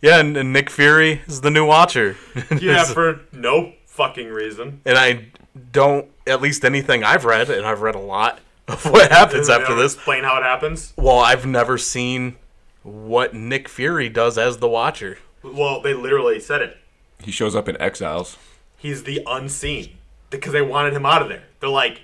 yeah, 0.00 0.18
and, 0.20 0.36
and 0.36 0.52
Nick 0.52 0.70
Fury 0.70 1.22
is 1.26 1.40
the 1.40 1.50
new 1.50 1.66
Watcher. 1.66 2.16
yeah, 2.60 2.84
for 2.84 3.20
no 3.32 3.72
fucking 3.86 4.28
reason. 4.28 4.80
and 4.84 4.96
I 4.98 5.26
don't 5.72 6.08
at 6.26 6.40
least 6.40 6.64
anything 6.64 7.02
I've 7.04 7.24
read, 7.24 7.50
and 7.50 7.66
I've 7.66 7.82
read 7.82 7.94
a 7.94 8.00
lot 8.00 8.40
of 8.68 8.84
what 8.84 9.10
happens 9.10 9.48
They 9.48 9.54
after 9.54 9.74
this. 9.74 9.94
Explain 9.94 10.24
how 10.24 10.38
it 10.38 10.42
happens. 10.42 10.92
Well, 10.96 11.18
I've 11.18 11.46
never 11.46 11.78
seen 11.78 12.36
what 12.82 13.34
Nick 13.34 13.68
Fury 13.68 14.08
does 14.08 14.38
as 14.38 14.58
the 14.58 14.68
Watcher. 14.68 15.18
Well, 15.42 15.80
they 15.80 15.94
literally 15.94 16.40
said 16.40 16.62
it. 16.62 16.76
He 17.24 17.30
shows 17.30 17.54
up 17.54 17.68
in 17.68 17.80
Exiles. 17.80 18.36
He's 18.76 19.04
the 19.04 19.22
unseen 19.26 19.96
because 20.30 20.52
they 20.52 20.62
wanted 20.62 20.92
him 20.92 21.06
out 21.06 21.22
of 21.22 21.28
there. 21.28 21.44
They're 21.60 21.68
like, 21.70 22.02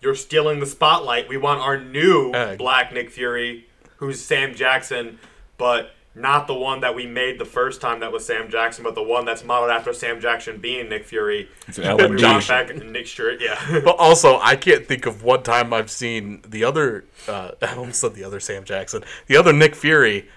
"You're 0.00 0.14
stealing 0.14 0.60
the 0.60 0.66
spotlight. 0.66 1.28
We 1.28 1.36
want 1.36 1.60
our 1.60 1.78
new 1.78 2.30
Uh, 2.32 2.56
Black 2.56 2.92
Nick 2.92 3.10
Fury, 3.10 3.66
who's 3.96 4.20
Sam 4.24 4.54
Jackson, 4.54 5.18
but 5.58 5.94
not 6.14 6.46
the 6.46 6.54
one 6.54 6.80
that 6.80 6.94
we 6.94 7.06
made 7.06 7.38
the 7.38 7.44
first 7.46 7.80
time 7.80 8.00
that 8.00 8.12
was 8.12 8.26
Sam 8.26 8.50
Jackson, 8.50 8.84
but 8.84 8.94
the 8.94 9.02
one 9.02 9.24
that's 9.24 9.42
modeled 9.42 9.70
after 9.70 9.92
Sam 9.94 10.20
Jackson 10.20 10.58
being 10.58 10.88
Nick 10.88 11.06
Fury." 11.06 11.48
It's 11.66 11.78
an 11.78 11.84
LMD. 11.84 12.16
We 12.18 12.22
want 12.22 12.46
back 12.46 12.74
Nick 12.84 13.06
Shirt, 13.06 13.40
yeah. 13.40 13.80
But 13.84 13.96
also, 13.98 14.38
I 14.40 14.54
can't 14.56 14.86
think 14.86 15.06
of 15.06 15.22
one 15.24 15.42
time 15.42 15.72
I've 15.72 15.90
seen 15.90 16.42
the 16.46 16.62
other. 16.64 17.04
Uh, 17.26 17.52
I 17.62 17.74
almost 17.74 18.00
said 18.00 18.14
the 18.14 18.22
other 18.24 18.38
Sam 18.38 18.62
Jackson, 18.64 19.02
the 19.26 19.36
other 19.36 19.52
Nick 19.52 19.74
Fury, 19.74 20.28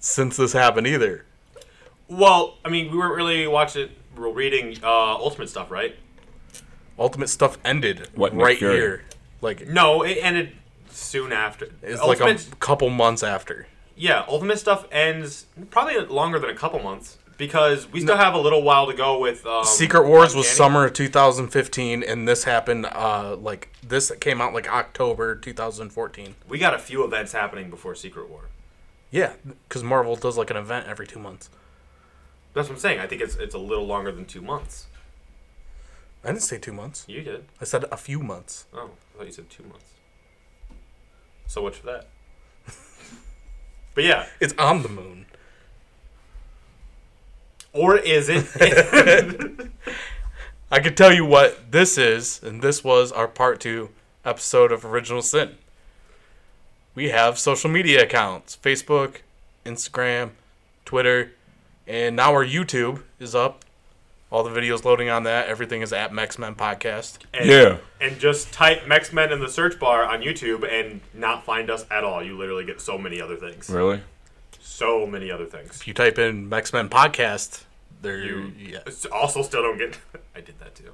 since 0.00 0.36
this 0.36 0.52
happened 0.52 0.86
either. 0.86 1.24
Well, 2.08 2.56
I 2.64 2.68
mean, 2.68 2.90
we 2.90 2.98
weren't 2.98 3.16
really 3.16 3.46
watching, 3.46 3.88
we 4.16 4.22
were 4.22 4.32
reading 4.32 4.78
uh, 4.82 5.14
Ultimate 5.16 5.48
stuff, 5.48 5.70
right? 5.70 5.96
Ultimate 6.98 7.28
stuff 7.28 7.58
ended 7.64 8.08
What, 8.14 8.34
right 8.34 8.58
Fury? 8.58 8.74
here, 8.76 9.04
like 9.40 9.68
No, 9.68 10.02
it 10.02 10.18
ended 10.20 10.52
soon 10.90 11.32
after. 11.32 11.68
it's 11.82 12.02
like 12.02 12.20
a 12.20 12.36
couple 12.56 12.90
months 12.90 13.22
after. 13.22 13.66
yeah, 13.96 14.24
Ultimate 14.28 14.58
stuff 14.58 14.86
ends 14.90 15.46
probably 15.70 15.98
longer 16.06 16.38
than 16.38 16.50
a 16.50 16.54
couple 16.56 16.80
months 16.82 17.18
because 17.36 17.86
we 17.92 18.00
still 18.00 18.16
have 18.16 18.34
a 18.34 18.38
little 18.38 18.62
while 18.62 18.88
to 18.88 18.94
go 18.94 19.20
with 19.20 19.46
um, 19.46 19.64
Secret 19.64 20.08
Wars 20.08 20.34
was 20.34 20.48
summer 20.48 20.86
of 20.86 20.92
2015, 20.92 22.02
and 22.02 22.26
this 22.26 22.42
happened 22.42 22.86
uh, 22.86 23.36
like 23.36 23.72
this 23.86 24.10
came 24.20 24.40
out 24.40 24.52
like 24.52 24.68
October 24.68 25.36
2014. 25.36 26.34
We 26.48 26.58
got 26.58 26.74
a 26.74 26.80
few 26.80 27.04
events 27.04 27.30
happening 27.30 27.70
before 27.70 27.94
Secret 27.94 28.28
War. 28.28 28.48
Yeah, 29.12 29.34
because 29.68 29.84
Marvel 29.84 30.16
does 30.16 30.36
like 30.36 30.50
an 30.50 30.56
event 30.56 30.88
every 30.88 31.06
two 31.06 31.20
months. 31.20 31.48
That's 32.54 32.68
what 32.68 32.74
I'm 32.76 32.80
saying. 32.80 32.98
I 33.00 33.06
think 33.06 33.22
it's 33.22 33.36
it's 33.36 33.54
a 33.54 33.58
little 33.58 33.86
longer 33.86 34.10
than 34.12 34.24
two 34.24 34.40
months. 34.40 34.86
I 36.24 36.28
didn't 36.28 36.42
say 36.42 36.58
two 36.58 36.72
months. 36.72 37.04
You 37.08 37.22
did. 37.22 37.44
I 37.60 37.64
said 37.64 37.84
a 37.92 37.96
few 37.96 38.20
months. 38.20 38.66
Oh, 38.74 38.90
I 39.14 39.18
thought 39.18 39.26
you 39.26 39.32
said 39.32 39.48
two 39.50 39.62
months. 39.64 39.92
So 41.46 41.62
much 41.62 41.76
for 41.76 41.86
that. 41.86 42.08
but 43.94 44.04
yeah, 44.04 44.26
It's 44.40 44.54
on 44.58 44.82
the 44.82 44.88
moon. 44.88 45.26
or 47.72 47.96
is 47.96 48.28
it? 48.28 49.70
I 50.70 50.80
can 50.80 50.94
tell 50.94 51.12
you 51.14 51.24
what 51.24 51.70
this 51.70 51.96
is, 51.96 52.42
and 52.42 52.60
this 52.60 52.82
was 52.84 53.12
our 53.12 53.28
part 53.28 53.60
two 53.60 53.90
episode 54.24 54.72
of 54.72 54.84
Original 54.84 55.22
Sin. 55.22 55.56
We 56.94 57.10
have 57.10 57.38
social 57.38 57.70
media 57.70 58.02
accounts 58.02 58.58
Facebook, 58.60 59.18
Instagram, 59.64 60.30
Twitter, 60.84 61.32
and 61.88 62.14
now 62.14 62.32
our 62.32 62.44
YouTube 62.46 63.02
is 63.18 63.34
up. 63.34 63.64
All 64.30 64.44
the 64.44 64.50
videos 64.50 64.84
loading 64.84 65.08
on 65.08 65.22
that. 65.22 65.48
Everything 65.48 65.80
is 65.80 65.90
at 65.92 66.12
Mexmen 66.12 66.54
Podcast. 66.54 67.18
and, 67.32 67.46
Yeah. 67.48 67.78
And 67.98 68.18
just 68.20 68.52
type 68.52 68.86
Mex 68.86 69.10
Men 69.12 69.32
in 69.32 69.40
the 69.40 69.48
search 69.48 69.78
bar 69.80 70.04
on 70.04 70.20
YouTube 70.20 70.70
and 70.70 71.00
not 71.14 71.44
find 71.44 71.70
us 71.70 71.86
at 71.90 72.04
all. 72.04 72.22
You 72.22 72.36
literally 72.36 72.66
get 72.66 72.80
so 72.82 72.98
many 72.98 73.22
other 73.22 73.36
things. 73.36 73.70
Really? 73.70 74.02
So 74.60 75.06
many 75.06 75.30
other 75.30 75.46
things. 75.46 75.80
If 75.80 75.88
you 75.88 75.94
type 75.94 76.18
in 76.18 76.50
Mexmen 76.50 76.90
Podcast, 76.90 77.62
there 78.02 78.18
You- 78.18 78.52
yeah. 78.58 78.80
Also, 79.10 79.42
still 79.42 79.62
don't 79.62 79.78
get. 79.78 79.98
I 80.36 80.40
did 80.42 80.56
that 80.60 80.74
too. 80.74 80.92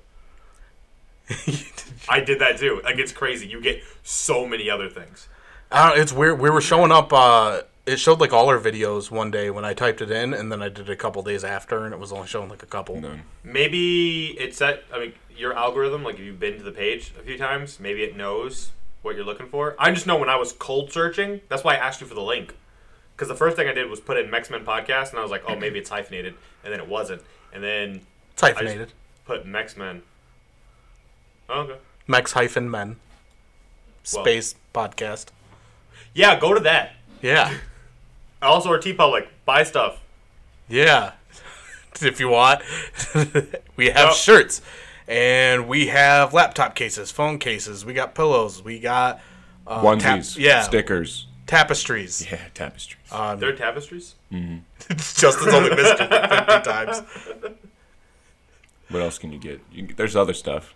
I 2.08 2.20
did 2.20 2.38
that 2.38 2.58
too. 2.58 2.80
Like 2.84 2.98
it's 2.98 3.12
crazy. 3.12 3.46
You 3.48 3.60
get 3.60 3.82
so 4.02 4.46
many 4.46 4.70
other 4.70 4.88
things. 4.88 5.26
I 5.72 5.88
don't, 5.90 5.98
it's 5.98 6.12
weird. 6.12 6.38
We 6.38 6.50
were 6.50 6.60
showing 6.60 6.92
up. 6.92 7.12
Uh, 7.12 7.62
it 7.86 7.96
showed 7.98 8.20
like 8.20 8.32
all 8.32 8.48
our 8.48 8.58
videos 8.58 9.10
one 9.10 9.30
day 9.30 9.50
when 9.50 9.64
I 9.64 9.74
typed 9.74 10.00
it 10.00 10.10
in, 10.10 10.32
and 10.34 10.50
then 10.50 10.62
I 10.62 10.68
did 10.68 10.88
it 10.88 10.92
a 10.92 10.96
couple 10.96 11.22
days 11.22 11.44
after, 11.44 11.84
and 11.84 11.92
it 11.92 11.98
was 12.00 12.12
only 12.12 12.26
showing 12.26 12.48
like 12.48 12.62
a 12.62 12.66
couple. 12.66 13.00
No. 13.00 13.18
Maybe 13.42 14.28
it's 14.38 14.56
set. 14.58 14.84
I 14.92 14.98
mean, 14.98 15.12
your 15.36 15.54
algorithm. 15.54 16.02
Like 16.04 16.14
if 16.14 16.20
you've 16.20 16.40
been 16.40 16.56
to 16.58 16.62
the 16.62 16.72
page 16.72 17.12
a 17.18 17.22
few 17.22 17.36
times, 17.38 17.78
maybe 17.80 18.02
it 18.02 18.16
knows 18.16 18.72
what 19.02 19.16
you're 19.16 19.24
looking 19.24 19.48
for. 19.48 19.76
I 19.78 19.90
just 19.92 20.06
know 20.06 20.16
when 20.16 20.28
I 20.30 20.36
was 20.36 20.52
cold 20.52 20.90
searching. 20.92 21.40
That's 21.48 21.62
why 21.62 21.74
I 21.74 21.76
asked 21.78 22.00
you 22.00 22.06
for 22.06 22.14
the 22.14 22.22
link. 22.22 22.54
Because 23.14 23.28
the 23.28 23.36
first 23.36 23.56
thing 23.56 23.68
I 23.68 23.72
did 23.72 23.88
was 23.90 24.00
put 24.00 24.16
in 24.16 24.28
Mexmen 24.30 24.64
podcast, 24.64 25.10
and 25.10 25.18
I 25.18 25.22
was 25.22 25.30
like, 25.30 25.44
oh, 25.46 25.54
maybe 25.54 25.78
it's 25.78 25.90
hyphenated, 25.90 26.34
and 26.64 26.72
then 26.72 26.80
it 26.80 26.88
wasn't, 26.88 27.22
and 27.52 27.62
then 27.62 28.00
It's 28.32 28.40
hyphenated. 28.40 28.92
put 29.24 29.46
Mexmen. 29.46 30.00
Oh, 31.48 31.60
okay. 31.60 31.76
Mex 32.08 32.32
hyphen 32.32 32.68
men. 32.70 32.96
Well- 34.12 34.24
Space 34.24 34.54
podcast. 34.74 35.26
Yeah, 36.12 36.38
go 36.40 36.54
to 36.54 36.60
that. 36.60 36.92
Yeah. 37.22 37.52
Also, 38.44 38.68
our 38.70 38.78
TeePublic, 38.78 39.26
buy 39.44 39.62
stuff. 39.64 40.00
Yeah. 40.68 41.12
if 42.02 42.20
you 42.20 42.28
want. 42.28 42.62
we 43.76 43.86
have 43.86 44.08
Yep. 44.08 44.12
shirts. 44.14 44.62
And 45.06 45.68
we 45.68 45.88
have 45.88 46.32
laptop 46.32 46.74
cases, 46.74 47.10
phone 47.10 47.38
cases. 47.38 47.84
We 47.84 47.92
got 47.92 48.14
pillows. 48.14 48.62
We 48.62 48.78
got 48.80 49.20
uh, 49.66 49.82
Onesies. 49.82 50.34
tap- 50.34 50.42
yeah. 50.42 50.62
Stickers. 50.62 51.26
tapestries. 51.46 52.26
Yeah, 52.30 52.40
tapestries. 52.54 53.12
Um, 53.12 53.38
They're 53.38 53.54
tapestries. 53.54 54.14
Justin's 54.90 55.54
only 55.54 55.70
missed 55.70 56.00
it 56.00 56.10
like 56.10 56.46
50 56.48 56.62
times. 56.70 57.02
what 58.88 59.02
else 59.02 59.18
can 59.18 59.32
you 59.32 59.38
get? 59.38 59.60
You, 59.72 59.88
there's 59.94 60.16
other 60.16 60.34
stuff. 60.34 60.74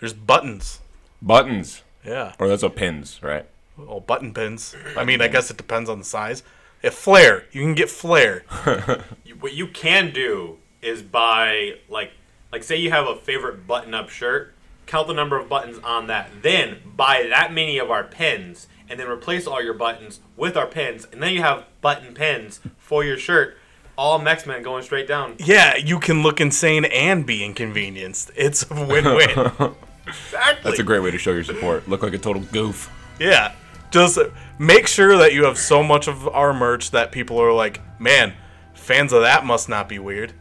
There's 0.00 0.12
buttons. 0.12 0.80
Buttons. 1.22 1.82
Yeah. 2.04 2.32
Or 2.38 2.48
that's 2.48 2.62
what 2.62 2.76
pins, 2.76 3.20
right? 3.22 3.46
Oh, 3.78 4.00
button 4.00 4.34
pins. 4.34 4.74
I 4.96 5.04
mean, 5.04 5.22
I 5.22 5.28
guess 5.28 5.50
it 5.50 5.56
depends 5.56 5.88
on 5.88 5.98
the 5.98 6.04
size. 6.04 6.42
If 6.82 6.94
flare, 6.94 7.44
you 7.52 7.62
can 7.62 7.74
get 7.74 7.90
flare. 7.90 8.44
What 9.40 9.54
you 9.54 9.66
can 9.66 10.12
do 10.12 10.58
is 10.82 11.02
buy 11.02 11.78
like 11.88 12.12
like 12.52 12.62
say 12.62 12.76
you 12.76 12.90
have 12.90 13.08
a 13.08 13.16
favorite 13.16 13.66
button-up 13.66 14.08
shirt, 14.08 14.54
count 14.86 15.08
the 15.08 15.14
number 15.14 15.36
of 15.36 15.48
buttons 15.48 15.78
on 15.82 16.06
that, 16.06 16.30
then 16.42 16.78
buy 16.94 17.26
that 17.28 17.52
many 17.52 17.78
of 17.78 17.90
our 17.90 18.04
pins, 18.04 18.68
and 18.88 19.00
then 19.00 19.08
replace 19.08 19.48
all 19.48 19.60
your 19.60 19.74
buttons 19.74 20.20
with 20.36 20.56
our 20.56 20.66
pins, 20.68 21.08
and 21.10 21.20
then 21.20 21.32
you 21.34 21.40
have 21.42 21.64
button 21.80 22.14
pins 22.14 22.60
for 22.78 23.02
your 23.02 23.16
shirt. 23.16 23.56
All 23.98 24.20
Mexmen 24.20 24.62
going 24.62 24.84
straight 24.84 25.08
down. 25.08 25.34
Yeah, 25.38 25.76
you 25.76 25.98
can 25.98 26.22
look 26.22 26.40
insane 26.40 26.84
and 26.84 27.26
be 27.26 27.44
inconvenienced. 27.44 28.30
It's 28.36 28.64
a 28.70 28.74
win-win. 28.86 29.74
Exactly. 30.06 30.62
That's 30.64 30.80
a 30.80 30.82
great 30.82 30.98
way 31.00 31.10
to 31.12 31.18
show 31.18 31.30
your 31.32 31.44
support. 31.44 31.88
Look 31.88 32.02
like 32.02 32.12
a 32.12 32.18
total 32.18 32.42
goof. 32.42 32.90
yeah. 33.20 33.54
Just 33.92 34.18
make 34.58 34.86
sure 34.88 35.16
that 35.18 35.32
you 35.32 35.44
have 35.44 35.56
so 35.58 35.82
much 35.82 36.08
of 36.08 36.26
our 36.28 36.52
merch 36.52 36.90
that 36.90 37.12
people 37.12 37.38
are 37.40 37.52
like, 37.52 37.80
man, 38.00 38.32
fans 38.74 39.12
of 39.12 39.22
that 39.22 39.44
must 39.46 39.68
not 39.68 39.88
be 39.88 39.98
weird. 40.00 40.32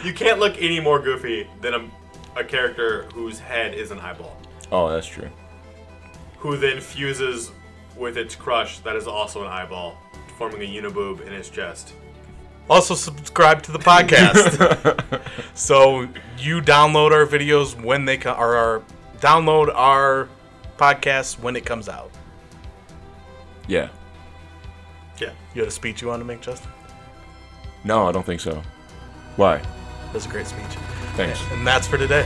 You 0.03 0.13
can't 0.13 0.39
look 0.39 0.55
any 0.59 0.79
more 0.79 0.99
goofy 0.99 1.47
than 1.61 1.73
a, 1.75 2.39
a 2.39 2.43
character 2.43 3.03
whose 3.13 3.37
head 3.39 3.73
is 3.75 3.91
an 3.91 3.99
eyeball, 3.99 4.35
Oh, 4.71 4.89
that's 4.89 5.05
true. 5.05 5.29
who 6.39 6.57
then 6.57 6.79
fuses 6.81 7.51
with 7.95 8.17
its 8.17 8.35
crush 8.35 8.79
that 8.79 8.95
is 8.95 9.07
also 9.07 9.41
an 9.43 9.47
eyeball, 9.47 9.95
forming 10.39 10.61
a 10.63 10.65
uniboob 10.81 11.21
in 11.21 11.31
his 11.33 11.49
chest. 11.51 11.93
Also, 12.67 12.95
subscribe 12.95 13.61
to 13.63 13.71
the 13.71 13.77
podcast. 13.79 15.21
so 15.53 16.07
you 16.39 16.61
download 16.61 17.11
our 17.11 17.25
videos 17.27 17.79
when 17.79 18.05
they 18.05 18.17
come, 18.17 18.39
or 18.39 18.55
our, 18.55 18.83
download 19.19 19.71
our 19.75 20.29
podcast 20.79 21.39
when 21.39 21.55
it 21.55 21.65
comes 21.65 21.89
out. 21.89 22.09
Yeah. 23.67 23.89
Yeah. 25.19 25.31
You 25.53 25.61
had 25.61 25.67
a 25.67 25.71
speech 25.71 26.01
you 26.01 26.07
wanted 26.07 26.19
to 26.19 26.25
make, 26.25 26.41
Justin? 26.41 26.71
No, 27.83 28.07
I 28.07 28.11
don't 28.11 28.25
think 28.25 28.39
so. 28.39 28.61
Why? 29.35 29.61
That's 30.13 30.25
a 30.25 30.29
great 30.29 30.47
speech. 30.47 30.63
Thanks. 31.15 31.39
And 31.51 31.67
that's 31.67 31.87
for 31.87 31.97
today. 31.97 32.25